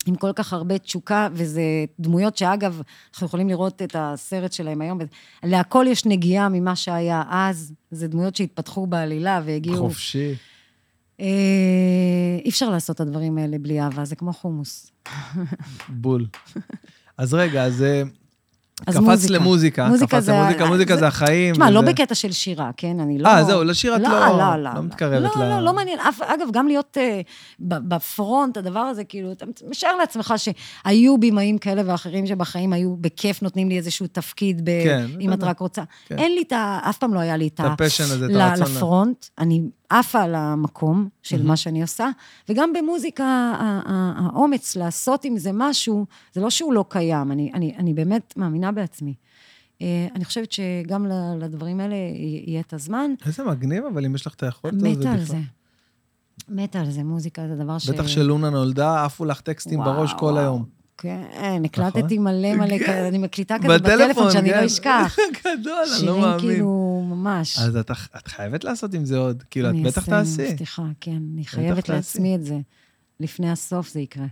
עם 0.06 0.16
כל 0.16 0.34
כך 0.36 0.54
הרבה 0.54 0.78
תשוקה, 0.78 1.28
וזה 1.34 1.62
דמויות 2.00 2.38
שאגב, 2.38 2.82
אנחנו 3.14 3.28
יכולים 3.28 3.50
לראות 3.50 3.82
את 3.82 3.96
הסרט 4.00 4.54
שלהם 4.54 4.82
היום, 4.82 5.00
להכל 5.44 5.86
יש 5.90 6.06
נגיעה 6.06 6.50
ממה 6.50 6.76
שהיה 6.76 7.24
אז, 7.30 7.74
זה 7.92 8.08
דמויות 8.08 8.36
שהתפתחו 8.36 8.88
בעלילה 8.88 9.42
והגיעו... 9.46 9.78
חופשי. 9.78 10.36
אה, 11.20 12.40
אי 12.46 12.50
אפשר 12.50 12.70
לעשות 12.70 12.96
את 12.96 13.02
הדברים 13.02 13.38
האלה 13.38 13.58
בלי 13.58 13.82
אהבה, 13.82 14.06
זה 14.06 14.16
כמו 14.16 14.34
חומוס. 14.34 14.92
בול. 15.90 16.26
אז 17.18 17.34
רגע, 17.34 17.66
אז 17.66 17.82
אה, 17.84 18.04
אז 18.88 18.96
קפץ 18.96 19.04
מוזיקה. 19.04 19.34
למוזיקה. 19.34 19.88
מוזיקה 19.88 20.08
קפץ 20.18 20.24
זה- 20.26 20.32
למוזיקה, 20.32 20.66
מוזיקה 20.66 20.94
זה- 20.94 21.00
זה 21.00 21.08
החיים. 21.08 21.54
תשמע, 21.54 21.70
לא 21.70 21.80
וזה- 21.80 21.90
בקטע 21.92 22.16
של 22.16 22.32
שירה, 22.32 22.72
כן? 22.78 23.00
אני 23.00 23.20
לא... 23.20 23.28
אה, 23.30 23.44
זהו, 23.44 23.64
לשיר 23.64 23.96
את 23.96 24.02
לא- 24.02 24.10
לא 24.74 24.82
מתקרבת 24.82 25.36
לא, 25.36 25.44
ל- 25.46 25.50
לא, 25.50 25.60
לא 25.60 25.74
מעניין. 25.74 26.00
אף- 26.00 26.22
אגב, 26.22 26.48
גם 26.54 26.68
להיות 26.68 26.98
אה, 27.02 27.22
ב 27.60 27.74
front, 27.74 28.58
הדבר 28.58 28.80
הזה, 28.80 29.04
כאילו, 29.04 29.32
אתה 29.32 29.46
משער 29.70 29.96
לעצמך 29.96 30.34
שהיו 30.38 31.18
בימאים 31.18 31.58
כאלה 31.58 31.82
ואחרים 31.86 32.28
שבחיים 32.28 32.74
היו 32.74 32.96
בכיף, 32.96 33.42
נותנים 33.44 33.70
לי 33.70 33.78
איזשהו 33.78 34.08
תפקיד, 34.08 34.62
ב- 34.66 34.84
כן, 34.84 35.06
אם 35.20 35.34
את. 35.34 35.44
רק 35.44 35.60
רוצה. 35.60 35.84
כן. 36.08 36.18
אין 36.18 36.32
לי 36.36 36.42
את 36.48 36.52
ה... 36.52 36.80
אף 36.90 36.98
פעם 36.98 37.14
לא 37.14 37.20
היה 37.20 37.38
לי 37.38 37.48
את 37.48 37.54
את 37.54 37.60
ה... 37.60 37.68
ה 37.74 37.77
passion 37.77 38.04
הזה, 38.04 38.26
את 38.26 38.32
הרצון. 38.36 38.68
ל 38.76 38.83
front, 38.83 39.26
אני 39.38 39.62
עפה 39.90 40.22
על 40.22 40.36
המקום 40.36 41.08
של 41.24 41.44
מה 41.44 41.56
שאני 41.58 41.82
עושה, 41.82 42.10
וגם 42.50 42.74
במוזיקה, 42.74 43.54
האומץ 44.18 44.76
לעשות 44.76 45.26
עם 45.26 45.38
זה 45.38 45.50
משהו, 45.54 46.06
זה 46.34 46.42
לא 46.42 46.50
שהוא 46.50 46.74
לא 46.74 46.86
קיים, 46.90 47.32
אני 47.80 47.94
באמת 47.94 48.34
מאמינה 48.38 48.69
בעצמי. 48.72 49.14
אה, 49.82 50.08
אני 50.16 50.26
חושבת 50.26 50.52
שגם 50.52 51.06
לדברים 51.40 51.80
האלה 51.80 51.96
יהיה 52.46 52.60
את 52.60 52.74
הזמן. 52.74 53.12
איזה 53.26 53.44
מגניב, 53.44 53.84
אבל 53.94 54.06
אם 54.06 54.16
יש 54.16 54.28
לך 54.28 54.34
את 54.34 54.44
היכולת 54.44 54.74
הזאת 54.74 54.98
מתה 54.98 55.12
על. 55.12 55.24
זה. 55.24 55.38
מתה 56.50 56.80
על 56.80 56.92
זה, 56.92 57.04
מוזיקה 57.04 57.48
זה 57.48 57.56
דבר 57.56 57.78
ש... 57.78 57.90
בטח 57.90 58.08
שלונה 58.08 58.50
נולדה, 58.50 59.06
עפו 59.06 59.26
לך 59.26 59.42
טקסטים 59.42 59.80
בראש 59.80 60.14
כל. 60.14 60.38
היום. 60.38 60.66
כן, 60.98 61.62
הקלטתי 61.66 62.18
נכון? 62.18 62.34
מלא 62.34 62.56
מלא, 62.56 62.78
כן. 62.78 63.06
אני 63.08 63.18
מקליטה 63.18 63.58
כזה 63.60 63.80
בטלפון 63.80 64.32
שאני 64.32 64.50
לא 64.50 64.56
כן. 64.56 64.64
אשכח. 64.64 65.18
גדול, 65.40 65.74
אני 65.98 66.06
לא 66.06 66.14
שירים 66.14 66.22
מאמין. 66.22 66.40
כאילו, 66.40 67.04
ממש. 67.10 67.60
אז 67.60 67.76
את, 67.76 67.92
חייבת 68.28 68.64
לעשות 68.64 68.94
עם 68.94 69.06
זה 69.06 69.18
עוד, 69.18 69.44
כאילו, 69.50 69.70
את 69.70 69.74
אני 69.74 69.84
בטח 69.84 70.10
אעשה, 70.10 70.38
תעשי. 70.42 70.52
מבטיחה, 70.52 70.84
כן, 71.02 71.22
אני 71.34 71.46
חייבת. 71.46 71.90
לעצמי 71.90 72.36
את 72.36 72.46
זה. 72.46 72.60
לפני 73.20 73.52
הסוף 73.52 73.90
זה 73.90 74.00
יקרה. 74.00 74.26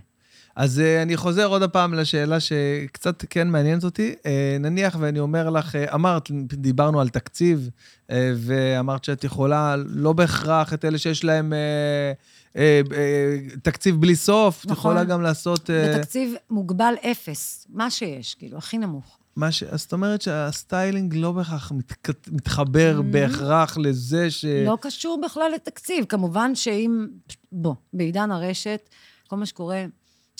אז 0.58 0.78
uh, 0.78 1.02
אני 1.02 1.16
חוזר 1.16 1.46
עוד 1.46 1.70
פעם 1.70 1.94
לשאלה 1.94 2.40
שקצת 2.40 3.24
כן 3.30 3.48
מעניינת 3.48 3.84
אותי. 3.84 4.14
Uh, 4.18 4.26
נניח 4.60 4.96
ואני 5.00 5.18
אומר 5.18 5.50
לך, 5.50 5.74
uh, 5.74 5.94
אמרת, 5.94 6.30
דיברנו 6.52 7.00
על 7.00 7.08
תקציב, 7.08 7.70
uh, 8.06 8.12
ואמרת 8.36 9.04
שאת 9.04 9.24
יכולה 9.24 9.76
לא 9.86 10.12
בהכרח 10.12 10.74
את 10.74 10.84
אלה 10.84 10.98
שיש 10.98 11.24
להם 11.24 11.52
uh, 11.52 12.52
uh, 12.52 12.56
uh, 12.88 13.60
תקציב 13.62 14.00
בלי 14.00 14.16
סוף, 14.16 14.60
את 14.64 14.70
נכון. 14.70 14.76
יכולה 14.76 15.04
גם 15.04 15.22
לעשות... 15.22 15.70
Uh, 15.70 15.96
בתקציב 15.96 16.34
מוגבל 16.50 16.94
אפס, 17.10 17.66
מה 17.70 17.90
שיש, 17.90 18.34
כאילו, 18.34 18.58
הכי 18.58 18.78
נמוך. 18.78 19.18
מה 19.36 19.52
ש... 19.52 19.62
אז 19.62 19.80
זאת 19.80 19.92
אומרת 19.92 20.22
שהסטיילינג 20.22 21.14
לא 21.16 21.32
בהכרח 21.32 21.72
מתק... 21.72 22.08
מתחבר 22.32 22.98
Mm-hmm. 22.98 23.12
בהכרח 23.12 23.78
לזה 23.78 24.30
ש... 24.30 24.44
לא 24.44 24.78
קשור 24.80 25.20
בכלל 25.24 25.52
לתקציב. 25.54 26.04
כמובן 26.04 26.54
שאם, 26.54 27.06
בוא, 27.52 27.74
בעידן 27.92 28.30
הרשת, 28.30 28.88
כל 29.28 29.36
מה 29.36 29.46
שקורה, 29.46 29.84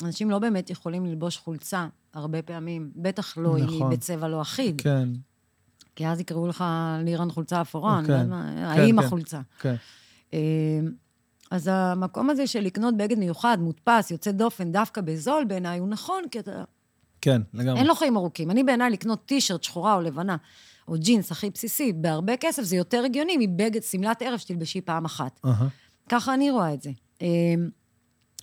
אנשים 0.02 0.30
לא 0.30 0.38
באמת 0.38 0.70
יכולים 0.70 1.06
ללבוש 1.06 1.36
חולצה 1.36 1.86
הרבה 2.14 2.42
פעמים, 2.42 2.90
בטח 2.96 3.38
לא 3.38 3.50
אם 3.50 3.68
היא 3.68 3.76
נכון. 3.76 3.90
בצבע 3.90 4.28
לא 4.28 4.42
אחיד. 4.42 4.80
כן, 4.80 5.08
כי 5.96 6.06
אז 6.06 6.20
יקראו 6.20 6.46
לך 6.46 6.64
לירן 7.04 7.30
חולצה 7.30 7.60
אפורה, 7.60 7.98
אני 7.98 8.08
לא 8.08 8.12
יודעת 8.12 8.28
מה, 8.28 8.52
כן, 8.56 8.62
האם 8.62 9.00
כן. 9.00 9.06
החולצה. 9.06 9.40
כן. 9.60 9.74
אה, 10.34 10.38
אז 11.50 11.70
המקום 11.72 12.30
הזה 12.30 12.46
של 12.46 12.60
לקנות 12.60 12.96
בגד 12.96 13.18
מיוחד, 13.18 13.58
מודפס, 13.60 14.10
יוצא 14.10 14.30
דופן, 14.30 14.72
דווקא 14.72 15.00
בזול 15.00 15.44
בעיניי, 15.44 15.78
הוא 15.78 15.88
נכון, 15.88 16.22
כי 16.30 16.38
אתה... 16.38 16.64
כן, 17.20 17.42
לגמרי. 17.54 17.78
אין 17.78 17.86
לו 17.86 17.94
חיים 17.94 18.16
ארוכים. 18.16 18.50
אני 18.50 18.64
בעיניי 18.64 18.90
לקנות 18.90 19.26
טישרט 19.26 19.62
שחורה 19.62 19.94
או 19.94 20.00
לבנה, 20.00 20.36
או 20.88 20.94
ג'ינס 20.98 21.32
הכי 21.32 21.50
בסיסי, 21.50 21.92
בהרבה 21.92 22.36
כסף, 22.36 22.62
זה 22.62 22.76
יותר 22.76 23.02
הגיוני 23.04 23.36
מבגד, 23.46 23.82
שמלת 23.82 24.22
ערב 24.22 24.38
שתלבשי 24.38 24.80
פעם 24.80 25.04
אחת. 25.04 25.40
אהה. 25.44 25.68
ככה 26.08 26.34
אני 26.34 26.50
רואה 26.50 26.74
את 26.74 26.82
זה. 26.82 26.90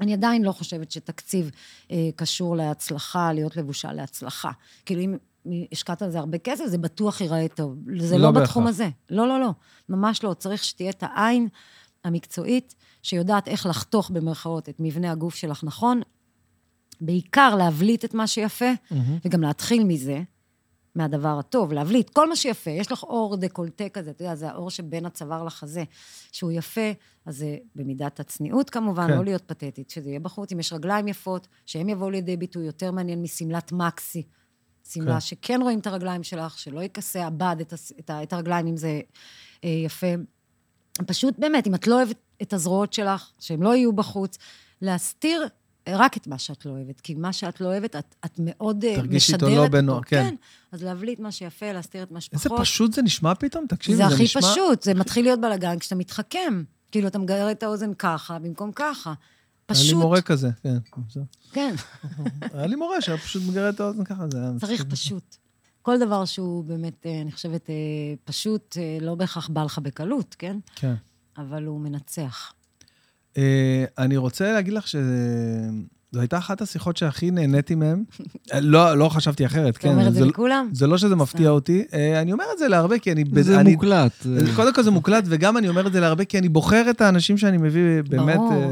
אני 0.01 0.13
עדיין 0.13 0.43
לא 0.43 0.51
חושבת 0.51 0.91
שתקציב 0.91 1.51
אה, 1.91 2.09
קשור 2.15 2.55
להצלחה, 2.55 3.33
להיות 3.33 3.57
לבושה 3.57 3.93
להצלחה. 3.93 4.51
כאילו, 4.85 5.01
אם 5.01 5.17
השקעת 5.71 6.01
על 6.01 6.11
זה 6.11 6.19
הרבה 6.19 6.37
כסף, 6.37 6.65
זה 6.67 6.77
בטוח 6.77 7.21
ייראה 7.21 7.47
טוב. 7.47 7.75
זה 7.99 8.17
לא 8.17 8.23
לא. 8.23 8.31
בתחום 8.31 8.67
הזה. 8.67 8.89
לא, 9.09 9.27
לא, 9.27 9.39
לא. 9.39 9.49
ממש 9.89 10.23
לא. 10.23 10.33
צריך 10.33 10.63
שתהיה 10.63 10.89
את 10.89 11.03
העין 11.03 11.47
המקצועית, 12.03 12.75
שיודעת 13.03 13.47
איך 13.47 13.65
לחתוך, 13.65 14.09
במרכאות, 14.09 14.69
את 14.69 14.75
מבנה 14.79 15.11
הגוף 15.11 15.35
שלך 15.35 15.63
נכון. 15.63 16.01
בעיקר 17.01 17.55
להבליט 17.55 18.05
את 18.05 18.13
מה 18.13 18.27
שיפה, 18.27 18.71
מהמם. 18.91 19.17
וגם 19.25 19.41
להתחיל 19.41 19.83
מזה, 19.83 20.21
מהדבר 20.95 21.39
הטוב, 21.39 21.73
להבליט 21.73 22.09
כל 22.09 22.29
מה 22.29 22.35
שיפה. 22.35 22.71
יש 22.71 22.91
לך 22.91 23.03
אור 23.03 23.35
דקולטה 23.35 23.89
כזה, 23.89 24.11
אתה 24.11 24.23
יודע, 24.23 24.35
זה 24.35 24.49
האור 24.49 24.69
שבין 24.69 25.05
הצוואר 25.05 25.43
לחזה, 25.43 25.83
שהוא 26.31 26.51
יפה, 26.51 26.91
אז 27.25 27.37
זה 27.37 27.57
במידת 27.75 28.19
הצניעות 28.19 28.69
כמובן, 28.69 29.07
כן. 29.07 29.17
לא 29.17 29.23
להיות 29.23 29.41
פתטית, 29.41 29.89
שזה 29.89 30.09
יהיה 30.09 30.19
בחוץ, 30.19 30.51
אם 30.51 30.59
יש 30.59 30.73
רגליים 30.73 31.07
יפות, 31.07 31.47
שהם 31.65 31.89
יבואו 31.89 32.09
לידי 32.09 32.37
ביטוי 32.37 32.65
יותר 32.65 32.91
מעניין 32.91 33.21
משמלת 33.21 33.71
מקסי. 33.71 34.23
שמלה 34.89 35.13
כן. 35.13 35.19
שכן 35.19 35.59
רואים 35.61 35.79
את 35.79 35.87
הרגליים 35.87 36.23
שלך, 36.23 36.59
שלא 36.59 36.83
יכסה 36.83 37.25
הבד 37.25 37.55
את, 37.61 37.73
את, 37.99 38.11
את 38.23 38.33
הרגליים, 38.33 38.67
אם 38.67 38.77
זה 38.77 39.01
אה, 39.63 39.69
יפה. 39.69 40.07
פשוט 41.07 41.39
באמת, 41.39 41.67
אם 41.67 41.75
את 41.75 41.87
לא 41.87 41.95
אוהבת 41.95 42.17
את 42.41 42.53
הזרועות 42.53 42.93
שלך, 42.93 43.31
שהן 43.39 43.63
לא 43.63 43.75
יהיו 43.75 43.93
בחוץ, 43.93 44.37
להסתיר 44.81 45.47
רק 45.89 46.17
את 46.17 46.27
מה 46.27 46.37
שאת 46.37 46.65
לא 46.65 46.71
אוהבת, 46.71 47.01
כי 47.01 47.13
מה 47.13 47.33
שאת 47.33 47.61
לא 47.61 47.67
אוהבת, 47.67 47.95
את, 47.95 48.15
את 48.25 48.31
מאוד 48.39 48.85
אה, 48.85 48.95
תרגישי 48.95 49.33
משדרת 49.33 49.49
איתו 49.49 49.61
לא. 49.61 49.67
בנוח, 49.67 50.03
כן. 50.05 50.23
כן. 50.23 50.35
אז 50.71 50.83
להבליט 50.83 51.19
מה 51.19 51.31
שיפה, 51.31 51.71
להסתיר 51.71 52.03
את 52.03 52.11
מה 52.11 52.17
איזה 52.17 52.25
שפחות. 52.25 52.59
פשוט 52.59 52.93
זה 52.93 53.01
נשמע 53.01 53.35
פתאום, 53.35 53.65
תקשיבי, 53.67 53.97
זה 53.97 54.07
זה 54.07 54.13
הכי 54.13 54.23
נשמע... 54.23 54.41
פשוט, 54.41 54.83
זה 54.83 54.93
מתחיל 54.93 55.25
להיות 55.25 55.41
בלאגן 55.41 55.79
כשאתה 55.79 55.95
מתחכם. 55.95 56.63
כאילו, 56.91 57.07
אתה 57.07 57.19
מגרד 57.19 57.49
את 57.51 57.63
האוזן 57.63 57.93
ככה, 57.93 58.39
במקום 58.39 58.71
ככה. 58.75 59.09
היה 59.09 59.79
לי 59.79 59.85
פשוט. 59.85 60.01
מורה 60.01 60.21
כזה, 60.21 60.49
כן. 60.63 60.77
כן, 61.51 61.75
היה 62.53 62.67
לי 62.67 62.75
מורה 62.75 63.01
שהיה 63.01 63.17
פשוט 63.17 63.43
מגרד 63.47 63.73
את 63.73 63.79
האוזן 63.79 64.03
ככה, 64.03 64.23
זה 64.31 64.41
היה... 64.41 64.51
צריך. 64.59 64.85
פשוט. 64.89 65.35
כל 65.81 65.99
דבר 65.99 66.25
שהוא 66.25 66.63
באמת, 66.63 67.05
אה, 67.05 67.21
אני 67.21 67.31
חושבת, 67.31 67.69
אה, 67.69 67.75
פשוט, 68.23 68.77
לא 69.01 69.15
בהכרח 69.15 69.49
בא 69.49 69.63
לך 69.63 69.79
בקלות, 69.79 70.35
כן? 70.39 70.57
כן. 70.75 70.93
אבל 71.37 71.65
הוא 71.65 71.79
מנצח. 71.79 72.53
אה, 73.37 73.43
אני 73.97 74.17
רוצה 74.17 74.51
להגיד 74.53 74.73
לך 74.73 74.87
שזו 74.87 75.01
הייתה 76.19 76.37
אחת 76.37 76.61
השיחות 76.61 76.97
שהכי 76.97 77.31
נהניתי 77.31 77.75
מהן. 77.75 78.03
אה, 78.53 78.59
לא 78.73 78.97
לא 78.97 79.09
חשבתי 79.09 79.45
אחרת, 79.45 79.73
אתה 79.73 79.79
כן. 79.79 79.89
אומר 79.89 80.07
את 80.07 80.13
זה 80.13 80.19
לא- 80.19 80.27
לכולם? 80.27 80.69
זה 80.73 80.87
לא 80.87 80.97
שזה 80.97 81.15
מפתיע 81.15 81.49
אותי, 81.49 81.83
אה, 81.93 82.21
אני 82.21 82.31
אומר 82.31 82.45
את 82.53 82.59
זה 82.59 82.67
להרבה, 82.67 82.99
כי 82.99 83.11
אני... 83.11 83.23
זה 83.41 83.59
אני- 83.59 83.71
מוקלט. 83.73 84.27
קודם 84.55 84.73
כל 84.73 84.83
זה 84.83 84.91
מוקלט, 84.91 85.23
וגם 85.27 85.57
אני 85.57 85.69
אומר 85.69 85.87
את 85.87 85.93
זה 85.93 85.99
להרבה, 85.99 86.25
כי 86.25 86.37
אני 86.39 86.49
בוחר 86.49 86.85
את 86.89 87.01
האנשים 87.01 87.37
שאני 87.37 87.57
מביא 87.57 87.81
באמת... 88.09 88.35
ברור. 88.37 88.71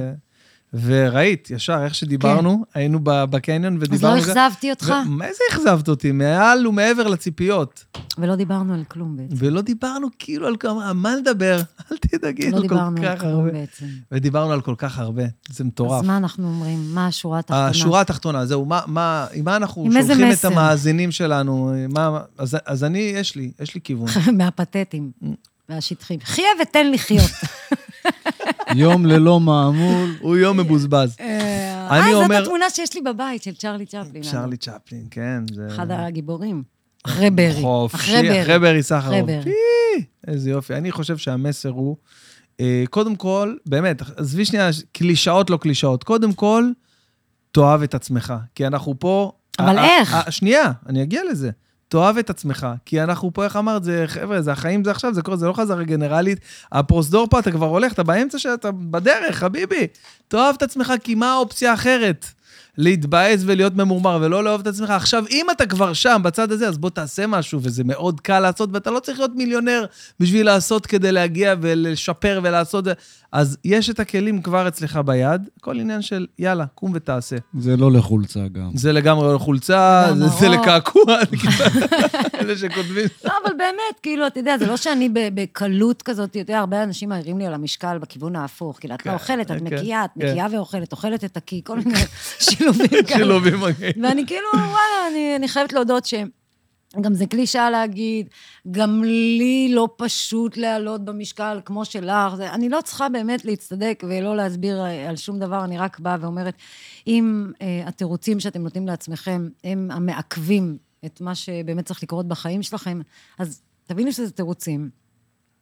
וראית, 0.74 1.52
ישר, 1.52 1.84
איך 1.84 1.96
שדיברנו, 1.96 2.66
היינו 2.74 3.00
ב- 3.04 3.24
בקניון 3.24 3.74
כן. 3.74 3.82
אז 3.82 3.88
ודיברנו... 3.90 4.16
לא 4.16 4.22
אכזבתי 4.22 4.70
אותך, 4.70 4.94
ו- 5.20 5.24
איזה 5.24 5.44
אכזבת 5.52 5.88
אותי? 5.88 6.12
מעל 6.12 6.68
ומעבר 6.68 7.08
לציפיות. 7.08 7.86
ולא 8.18 8.36
דיברנו 8.36 8.74
על 8.74 8.84
כלום 8.88 9.18
בעצם. 9.18 9.36
ולא 9.38 9.62
דיברנו 9.62 10.08
כאילו 10.20 10.48
על 10.48 10.56
כמה, 10.60 10.94
מה 10.94 11.16
לדבר? 11.16 11.62
אל 11.92 11.98
תדאגי, 11.98 12.52
לא 12.52 12.62
דיברנו 12.62 13.02
על 13.08 13.18
כלום 13.20 13.32
הרבה. 13.32 13.52
בעצם. 13.52 13.86
ודיברנו 14.12 14.52
על 14.52 14.62
כל 14.62 14.76
כך 14.78 15.00
הרבה, 15.00 15.24
זה 15.50 15.64
מטורף. 15.64 16.02
אז 16.02 16.08
מה 16.08 16.18
אנחנו 16.18 16.48
אומרים? 16.48 16.80
מה 16.94 17.08
השורה 17.08 17.40
התחתונה? 17.40 17.68
השורה 17.68 18.02
התחתונה, 18.02 18.46
זהו, 18.46 18.66
מה, 18.66 18.82
מה, 18.88 19.28
עם 19.34 19.46
מה 19.46 19.56
אנחנו 19.56 19.86
עם 19.86 19.92
שולחים 19.92 20.32
את? 20.32 20.46
המאזינים 20.46 21.12
שלנו? 21.12 21.74
מה, 21.90 22.20
אז, 22.38 22.58
אז 22.66 22.84
אני, 22.84 23.00
יש 23.00 23.36
לי, 23.36 23.52
יש 23.60 23.76
לי 23.76 23.82
כיוון. 23.84 24.08
מהפתטים 24.38 25.12
והשטחים. 25.70 26.20
חיה 26.24 26.48
ותן 26.62 26.92
לחיות. 26.92 27.32
יום 28.76 29.06
ללא 29.06 29.40
מעמול. 29.40 30.16
הוא 30.20 30.38
יום 30.38 30.60
מבוזבז. 30.60 31.16
אה, 31.20 32.00
אני 32.00 32.12
זאת 32.14 32.24
אומר- 32.24 32.42
התמונה 32.44 32.70
שיש 32.70 32.96
לי 32.96 33.02
בבית 33.02 33.44
של 33.44 33.56
צ'רלי 33.56 33.86
צ'פלין. 33.86 34.24
צ'רלי 34.24 34.58
צ'פלין, 34.58 35.08
כן. 35.12 35.44
אחד 35.68 35.88
הגיבורים. 35.92 36.64
אחרי 37.06 37.30
ברי. 37.30 37.62
חופשי, 37.62 38.42
אחרי 38.42 38.60
ברי. 38.60 38.84
סחרוף. 38.84 39.30
איזה 40.28 40.50
יופי. 40.50 40.76
אני 40.76 40.92
חושב 40.92 41.18
שהמסר 41.18 41.70
הוא, 41.70 41.98
אה, 42.60 42.84
קודם 42.90 43.16
כל, 43.16 43.56
באמת, 43.66 44.02
עזבי 44.18 44.46
שנייה, 44.46 44.70
קלישאות 44.92 45.50
לא 45.50 45.58
קלישאות. 45.58 46.04
קודם 46.04 46.34
כל, 46.34 46.70
תאהב 47.52 47.82
את 47.82 47.96
עצמך. 47.96 48.34
כי 48.56 48.68
אנחנו 48.68 49.00
פה... 49.00 49.32
אבל 49.60 49.78
איך? 49.80 50.16
שנייה, 50.30 50.72
אני 50.90 51.04
אגיע 51.04 51.22
לזה. 51.32 51.52
תאהב 51.94 52.18
את 52.18 52.30
עצמך, 52.30 52.68
כי 52.86 53.04
אנחנו 53.04 53.34
פה, 53.34 53.44
איך 53.44 53.56
אמרת, 53.56 53.84
זה, 53.84 54.04
חבר'ה, 54.08 54.42
זה 54.42 54.52
החיים 54.52 54.84
זה 54.84 54.92
עכשיו, 54.92 55.14
זה 55.14 55.22
קורה, 55.22 55.38
זה 55.38 55.48
לא 55.48 55.54
חזרה 55.54 55.84
גנרלית. 55.84 56.40
הפרוזדור 56.72 57.28
פה, 57.30 57.40
אתה 57.40 57.52
כבר 57.52 57.66
הולך, 57.66 57.94
אתה 57.94 58.04
באמצע 58.04 58.40
שאתה 58.40 58.72
בדרך, 58.72 59.36
חביבי. 59.36 59.88
תאהב 60.28 60.56
את 60.56 60.64
עצמך, 60.64 60.94
כי 61.04 61.16
מה 61.16 61.34
האופציה 61.34 61.72
האחרת? 61.72 62.26
להתבאס 62.78 63.42
ולהיות 63.46 63.76
ממורמר 63.76 64.20
ולא 64.22 64.44
לאהוב 64.44 64.62
את 64.62 64.68
עצמך. 64.68 64.90
עכשיו, 64.90 65.24
אם 65.30 65.48
אתה 65.52 65.66
כבר 65.66 65.94
שם, 65.94 66.22
בצד 66.24 66.52
הזה, 66.52 66.68
אז 66.68 66.78
בוא 66.78 66.90
תעשה 66.90 67.28
משהו, 67.28 67.60
וזה 67.64 67.84
מאוד 67.84 68.22
קל 68.22 68.40
לעשות, 68.40 68.70
ואתה 68.74 68.92
לא 68.92 69.00
צריך 69.00 69.20
להיות 69.20 69.32
מיליונר 69.36 69.86
בשביל 70.20 70.46
לעשות 70.46 70.86
כדי 70.86 71.12
להגיע 71.12 71.56
ולשפר 71.62 72.40
ולעשות. 72.44 72.86
אז 73.34 73.58
יש 73.66 73.90
את 73.90 74.00
הכלים 74.00 74.42
כבר 74.42 74.68
אצלך 74.68 75.00
ביד, 75.06 75.50
כל 75.62 75.80
עניין 75.80 76.02
של 76.02 76.26
יאללה, 76.40 76.66
קום 76.76 76.92
ותעשה. 76.96 77.36
זה 77.60 77.78
לא 77.78 77.92
לחולצה 77.92 78.40
גם. 78.52 78.70
זה 78.76 78.92
לגמרי 78.92 79.34
לא 79.34 79.38
חולצה, 79.38 80.06
גם 80.10 80.18
זה, 80.18 80.28
זה. 80.28 80.50
לקעקוע, 80.50 81.04
אלה 82.40 82.58
שכותבים. 82.58 83.06
לא, 83.26 83.32
אבל 83.46 83.54
באמת, 83.58 84.00
כאילו, 84.04 84.28
אתה 84.28 84.40
יודע, 84.40 84.58
זה 84.58 84.68
לא 84.68 84.78
שאני 84.78 85.10
ב- 85.10 85.30
בקלות 85.34 86.02
כזאת, 86.02 86.30
אתה 86.30 86.40
יודע, 86.40 86.60
הרבה 86.60 86.84
אנשים 86.84 87.10
מעירים 87.10 87.38
לי 87.38 87.46
על 87.46 87.54
המשקל 87.54 87.98
בכיוון 87.98 88.36
ההפוך. 88.36 88.80
כאילו, 88.80 88.96
את 88.96 89.06
לא 89.06 89.14
אוכלת, 89.14 89.52
את 89.52 89.58
כן, 89.58 89.64
מקיאה, 89.64 90.06
את 90.06 90.10
כן. 90.20 90.30
מקיאה 90.30 90.48
ואוכלת, 90.52 90.92
אוכלת 90.92 91.24
את 91.24 91.38
הקי, 91.38 91.62
כל 91.64 91.78
מיני 91.80 92.00
שילובים 92.40 92.88
כאלה. 92.88 93.18
שילובים. 93.18 93.60
ואני 94.04 94.26
כאילו, 94.28 94.48
וואלה, 94.54 95.08
אני, 95.12 95.36
אני 95.36 95.48
חייבת 95.48 95.74
להודות 95.74 96.06
ש... 96.06 96.14
גם 97.02 97.14
זה 97.14 97.26
קלישאה 97.26 97.70
להגיד, 97.70 98.30
גם 98.72 99.04
לי 99.04 99.72
לא 99.72 99.90
פשוט 99.98 100.58
לעלות 100.58 101.06
במשקל 101.06 101.60
כמו 101.66 101.86
שלך. 101.86 102.36
זה, 102.36 102.54
אני 102.54 102.70
לא 102.70 102.80
צריכה 102.84 103.10
באמת 103.10 103.46
להצטדק 103.46 104.04
ולא 104.08 104.36
להסביר 104.36 104.86
אה, 104.86 105.10
על 105.10 105.16
שום 105.16 105.40
דבר, 105.40 105.64
אני 105.64 105.78
רק 105.78 106.00
באה 106.00 106.18
ואומרת, 106.20 106.54
אם 107.08 107.52
אה, 107.62 107.84
התירוצים 107.86 108.40
שאתם 108.40 108.62
נותנים 108.62 108.88
לעצמכם 108.88 109.50
הם 109.64 109.92
המעכבים 109.92 110.78
את 111.06 111.22
מה 111.22 111.36
שבאמת 111.36 111.86
צריך 111.86 112.04
לקרות 112.04 112.28
בחיים 112.28 112.64
שלכם, 112.64 113.02
אז 113.40 113.62
תבינו 113.88 114.12
שזה 114.12 114.32
תירוצים. 114.32 114.90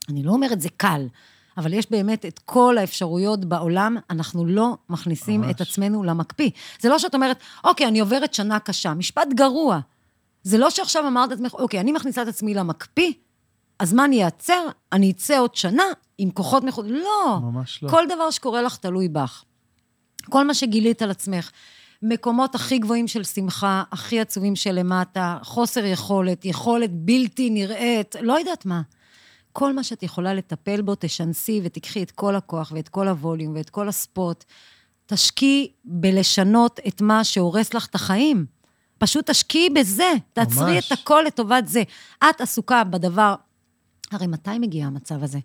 אני 0.09 0.23
לא 0.23 0.31
אומרת 0.31 0.61
זה 0.61 0.69
קל, 0.77 1.07
אבל 1.57 1.73
יש 1.73 1.91
באמת 1.91 2.25
את 2.25 2.39
כל 2.39 2.77
האפשרויות 2.77 3.45
בעולם, 3.45 3.97
אנחנו 4.09 4.45
לא 4.45 4.77
מכניסים 4.89 5.41
ממש. 5.41 5.51
את 5.51 5.61
עצמנו 5.61 6.03
למקפיא. 6.03 6.49
זה 6.79 6.89
לא 6.89 6.99
שאת 6.99 7.15
אומרת, 7.15 7.37
אוקיי, 7.63 7.87
אני 7.87 7.99
עוברת 7.99 8.33
שנה 8.33 8.59
קשה, 8.59 8.93
משפט 8.93 9.27
גרוע. 9.33 9.79
זה 10.43 10.57
לא 10.57 10.69
שעכשיו 10.69 11.07
אמרת 11.07 11.29
לעצמך, 11.29 11.53
אוקיי, 11.53 11.79
אני 11.79 11.91
מכניסה 11.91 12.21
את 12.21 12.27
עצמי 12.27 12.53
למקפיא, 12.53 13.13
הזמן 13.79 14.13
ייעצר, 14.13 14.67
אני 14.91 15.11
אצא 15.11 15.39
עוד 15.39 15.55
שנה 15.55 15.83
עם 16.17 16.31
כוחות 16.31 16.63
מחוץ... 16.63 16.85
לא. 16.89 17.39
ממש 17.41 17.83
לא. 17.83 17.89
כל 17.89 18.03
דבר 18.09 18.31
שקורה 18.31 18.61
לך 18.61 18.77
תלוי 18.77 19.07
בך. 19.07 19.43
כל 20.29 20.47
מה 20.47 20.53
שגילית 20.53 21.01
על 21.01 21.11
עצמך, 21.11 21.51
מקומות 22.01 22.55
הכי 22.55 22.79
גבוהים 22.79 23.07
של 23.07 23.23
שמחה, 23.23 23.83
הכי 23.91 24.19
עצובים 24.19 24.55
של 24.55 24.71
למטה, 24.71 25.37
חוסר 25.43 25.85
יכולת, 25.85 26.45
יכולת 26.45 26.89
בלתי 26.93 27.49
נראית, 27.49 28.15
לא 28.21 28.39
יודעת 28.39 28.65
מה. 28.65 28.81
כל 29.53 29.73
מה 29.73 29.83
שאת 29.83 30.03
יכולה 30.03 30.33
לטפל 30.33 30.81
בו, 30.81 30.95
תשנסי 30.99 31.61
ותיקחי 31.63 32.03
את 32.03 32.11
כל 32.11 32.35
הכוח 32.35 32.71
ואת 32.75 32.89
כל 32.89 33.07
הווליום 33.07 33.55
ואת 33.55 33.69
כל 33.69 33.89
הספוט. 33.89 34.43
תשקיעי 35.05 35.71
בלשנות 35.85 36.79
את 36.87 37.01
מה 37.01 37.23
שהורס 37.23 37.73
לך 37.73 37.85
את 37.85 37.95
החיים. 37.95 38.45
פשוט 39.01 39.29
תשקיעי 39.29 39.69
בזה, 39.69 40.03
תעצרי. 40.33 40.79
את 40.79 40.91
הכל 40.91 41.23
לטובת 41.27 41.67
זה. 41.67 41.83
את 42.29 42.41
עסוקה 42.41 42.83
בדבר... 42.83 43.35
הרי 44.11 44.27
מתי 44.27 44.59
מגיע 44.59 44.85
המצב 44.85 45.23
הזה? 45.23 45.39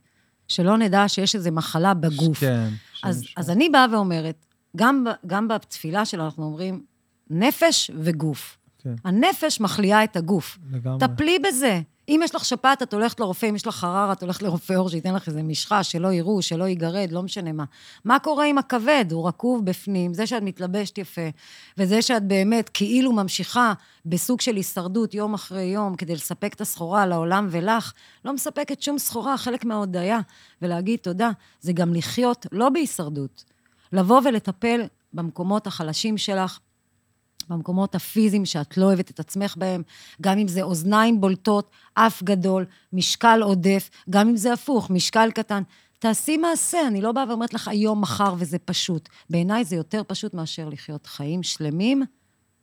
שלא 0.48 0.78
נדע 0.78 1.08
שיש 1.08 1.34
איזו 1.34 1.50
מחלה 1.52 1.94
בגוף. 1.94 2.38
כן. 2.40 2.68
אז, 3.04 3.22
שם- 3.22 3.32
אז 3.40 3.50
אני 3.50 3.68
באה 3.68 3.86
ואומרת, 3.92 4.46
גם, 4.76 5.06
גם 5.26 5.48
בתפילה 5.48 6.04
שלנו 6.04 6.24
אנחנו 6.24 6.44
אומרים, 6.44 6.82
נפש 7.30 7.90
וגוף. 7.98 8.58
כן. 8.78 8.94
הנפש 9.04 9.60
מחליאה 9.60 10.04
את 10.04 10.16
הגוף. 10.16 10.58
לגמרי. 10.70 10.98
טפלי 11.08 11.38
בזה. 11.38 11.80
אם 12.08 12.20
יש 12.24 12.34
לך 12.34 12.44
שפעת, 12.44 12.82
את 12.82 12.94
הולכת 12.94 13.20
לרופא, 13.20 13.46
אם 13.46 13.56
יש 13.56 13.66
לך 13.66 13.74
חררה, 13.74 14.12
את 14.12 14.22
הולכת 14.22 14.42
לרופא 14.42 14.72
עור 14.72 14.88
שייתן 14.88 15.14
לך 15.14 15.28
איזה 15.28 15.42
משחה, 15.42 15.82
שלא 15.82 16.12
יראו, 16.12 16.42
שלא 16.42 16.64
ייגרד, 16.64 17.12
לא 17.12 17.22
משנה 17.22 17.52
מה. 17.52 17.64
מה 18.04 18.18
קורה 18.18 18.46
עם 18.46 18.58
הכבד? 18.58 19.04
הוא 19.10 19.28
רקוב 19.28 19.64
בפנים, 19.64 20.14
זה 20.14 20.26
שאת 20.26 20.42
מתלבשת 20.42 20.98
יפה, 20.98 21.28
וזה 21.78 22.02
שאת 22.02 22.22
באמת 22.22 22.70
כאילו 22.74 23.12
ממשיכה 23.12 23.72
בסוג 24.06 24.40
של 24.40 24.56
הישרדות 24.56 25.14
יום 25.14 25.34
אחרי 25.34 25.62
יום 25.62 25.96
כדי 25.96 26.14
לספק 26.14 26.54
את 26.54 26.60
הסחורה 26.60 27.06
לעולם 27.06 27.48
ולך, 27.50 27.92
לא 28.24 28.32
מספקת 28.32 28.82
שום 28.82 28.98
סחורה, 28.98 29.36
חלק 29.36 29.64
מההודיה, 29.64 30.20
ולהגיד 30.62 30.98
תודה, 30.98 31.30
זה 31.60 31.72
גם 31.72 31.94
לחיות 31.94 32.46
לא 32.52 32.68
בהישרדות. 32.68 33.44
לבוא 33.92 34.20
ולטפל 34.24 34.80
במקומות 35.12 35.66
החלשים 35.66 36.18
שלך, 36.18 36.58
במקומות 37.48 37.94
הפיזיים 37.94 38.44
שאת 38.44 38.76
לא 38.76 38.84
אוהבת 38.84 39.10
את 39.10 39.20
עצמך 39.20 39.54
בהם, 39.56 39.82
גם 40.20 40.38
אם 40.38 40.48
זה 40.48 40.62
אוזניים 40.62 41.20
בולטות, 41.20 41.70
אף 41.94 42.22
גדול, 42.22 42.64
משקל 42.92 43.40
עודף, 43.42 43.90
גם 44.10 44.28
אם 44.28 44.36
זה 44.36 44.52
הפוך, 44.52 44.90
משקל 44.90 45.30
קטן. 45.34 45.62
תעשי 45.98 46.36
מעשה, 46.36 46.86
אני 46.86 47.00
לא 47.00 47.12
באה 47.12 47.24
ואומרת 47.28 47.54
לך 47.54 47.68
היום, 47.68 48.00
מחר, 48.00 48.34
וזה 48.38 48.58
פשוט. 48.58 49.08
בעיניי 49.30 49.64
זה 49.64 49.76
יותר 49.76 50.02
פשוט 50.06 50.34
מאשר 50.34 50.68
לחיות 50.68 51.06
חיים 51.06 51.42
שלמים 51.42 52.02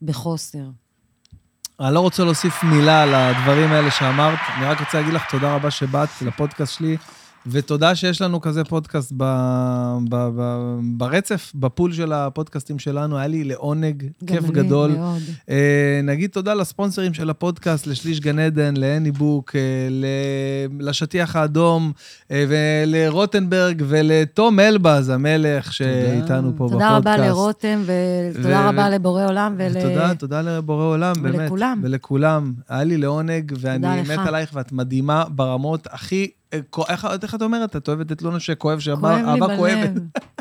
בחוסר. 0.01 0.63
אני 1.79 1.93
לא 1.93 1.99
רוצה 1.99 2.23
להוסיף 2.23 2.63
מילה 2.63 3.03
על 3.03 3.13
הדברים 3.13 3.71
האלה 3.71 3.91
שאמרת, 3.91 4.39
אני 4.57 4.65
רק 4.65 4.79
רוצה 4.79 4.97
להגיד 4.99 5.13
לך 5.13 5.31
תודה 5.31 5.55
רבה 5.55 5.71
שבאת 5.71 6.09
לפודקאסט 6.21 6.73
שלי, 6.73 6.97
ותודה 7.47 7.95
שיש 7.95 8.21
לנו 8.21 8.41
כזה 8.41 8.63
פודקאסט 8.63 9.13
ב, 9.17 9.23
ב, 10.09 10.15
ב, 10.37 10.59
ברצף, 10.97 11.51
בפול 11.55 11.93
של 11.93 12.13
הפודקאסטים 12.13 12.79
שלנו, 12.79 13.17
היה 13.17 13.27
לי 13.27 13.43
לעונג, 13.43 14.03
כיף 14.27 14.43
לי 14.43 14.51
גדול. 14.53 14.91
מאוד. 14.91 15.21
אה, 15.49 15.55
נגיד 16.03 16.29
תודה 16.29 16.53
לספונסרים 16.53 17.13
של 17.13 17.29
הפודקאסט, 17.29 17.87
לשליש 17.87 18.19
גן 18.19 18.39
עדן, 18.39 18.77
לאני 18.77 19.11
בוק, 19.11 19.55
אה, 19.55 19.61
ל- 19.89 20.05
לשטיח 20.89 21.35
האדום, 21.35 21.91
אה, 22.31 22.45
ולרוטנברג, 22.49 23.83
ולתום 23.87 24.59
אלבז, 24.59 25.09
המלך 25.09 25.73
שאיתנו 25.73 26.51
פה 26.57 26.67
בפודקאסט. 26.67 26.73
תודה 26.73 26.97
רבה 26.97 27.17
לרותם, 27.17 27.81
ותודה 28.33 28.61
ו- 28.65 28.69
רבה 28.69 28.89
לבורא 28.89 29.25
עולם 29.25 29.55
ול... 29.57 29.81
תודה, 29.81 30.15
תודה 30.15 30.41
לבורא 30.41 30.85
עולם, 30.85 31.13
באמת. 31.21 31.35
ולכולם. 31.39 31.79
ולכולם. 31.83 32.53
היה 32.69 32.83
לי 32.83 32.97
לעונג, 32.97 33.53
ואני. 33.59 34.01
מת 34.01 34.19
עלייך, 34.27 34.49
ואת 34.53 34.71
מדהימה 34.71 35.23
ברמות 35.29 35.87
הכי... 35.91 36.27
איך 36.89 37.07
איך 37.23 37.35
את 37.35 37.41
אומרת? 37.41 37.75
את 37.75 37.87
אוהבת 37.87 38.11
את 38.11 38.21
לונה 38.21 38.39
שכואב, 38.39 38.79
שאהבה 38.79 39.55
כואבת. 39.57 39.91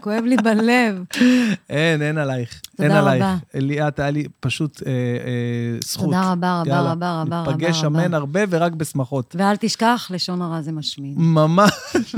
כואב 0.00 0.24
לי 0.24 0.36
בלב. 0.36 1.04
אין, 1.70 2.02
אין 2.02 2.18
עלייך. 2.18 2.60
תודה 2.76 2.88
אין 2.88 2.96
עלייך. 2.96 3.24
רבה. 3.24 3.36
ליאת, 3.54 3.98
היה 4.00 4.10
לי 4.10 4.24
פשוט 4.40 4.82
אה, 4.86 4.90
אה, 4.90 5.78
זכות. 5.84 6.04
תודה 6.04 6.32
רבה, 6.32 6.60
רבה, 6.60 6.70
יאללה, 6.70 6.92
רבה, 6.92 7.20
רבה, 7.22 7.40
רבה, 7.40 7.52
ניפגש. 7.52 7.84
אמן 7.84 8.14
הרבה 8.14 8.40
ורק 8.48 8.72
בשמחות. 8.72 9.36
ואל 9.38 9.56
תשכח, 9.56 10.08
לשון 10.10 10.42
הרע 10.42 10.62
זה 10.62 10.72
משמין. 10.72 11.14
ממש, 11.16 11.70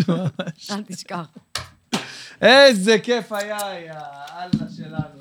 ממש. 0.09 0.71
אל 0.71 0.83
תשכח. 0.83 1.27
איזה 2.43 2.99
כיף 2.99 3.33
היה, 3.33 3.59
יא 3.87 3.93
אללה 4.39 4.71
שלנו. 4.77 5.14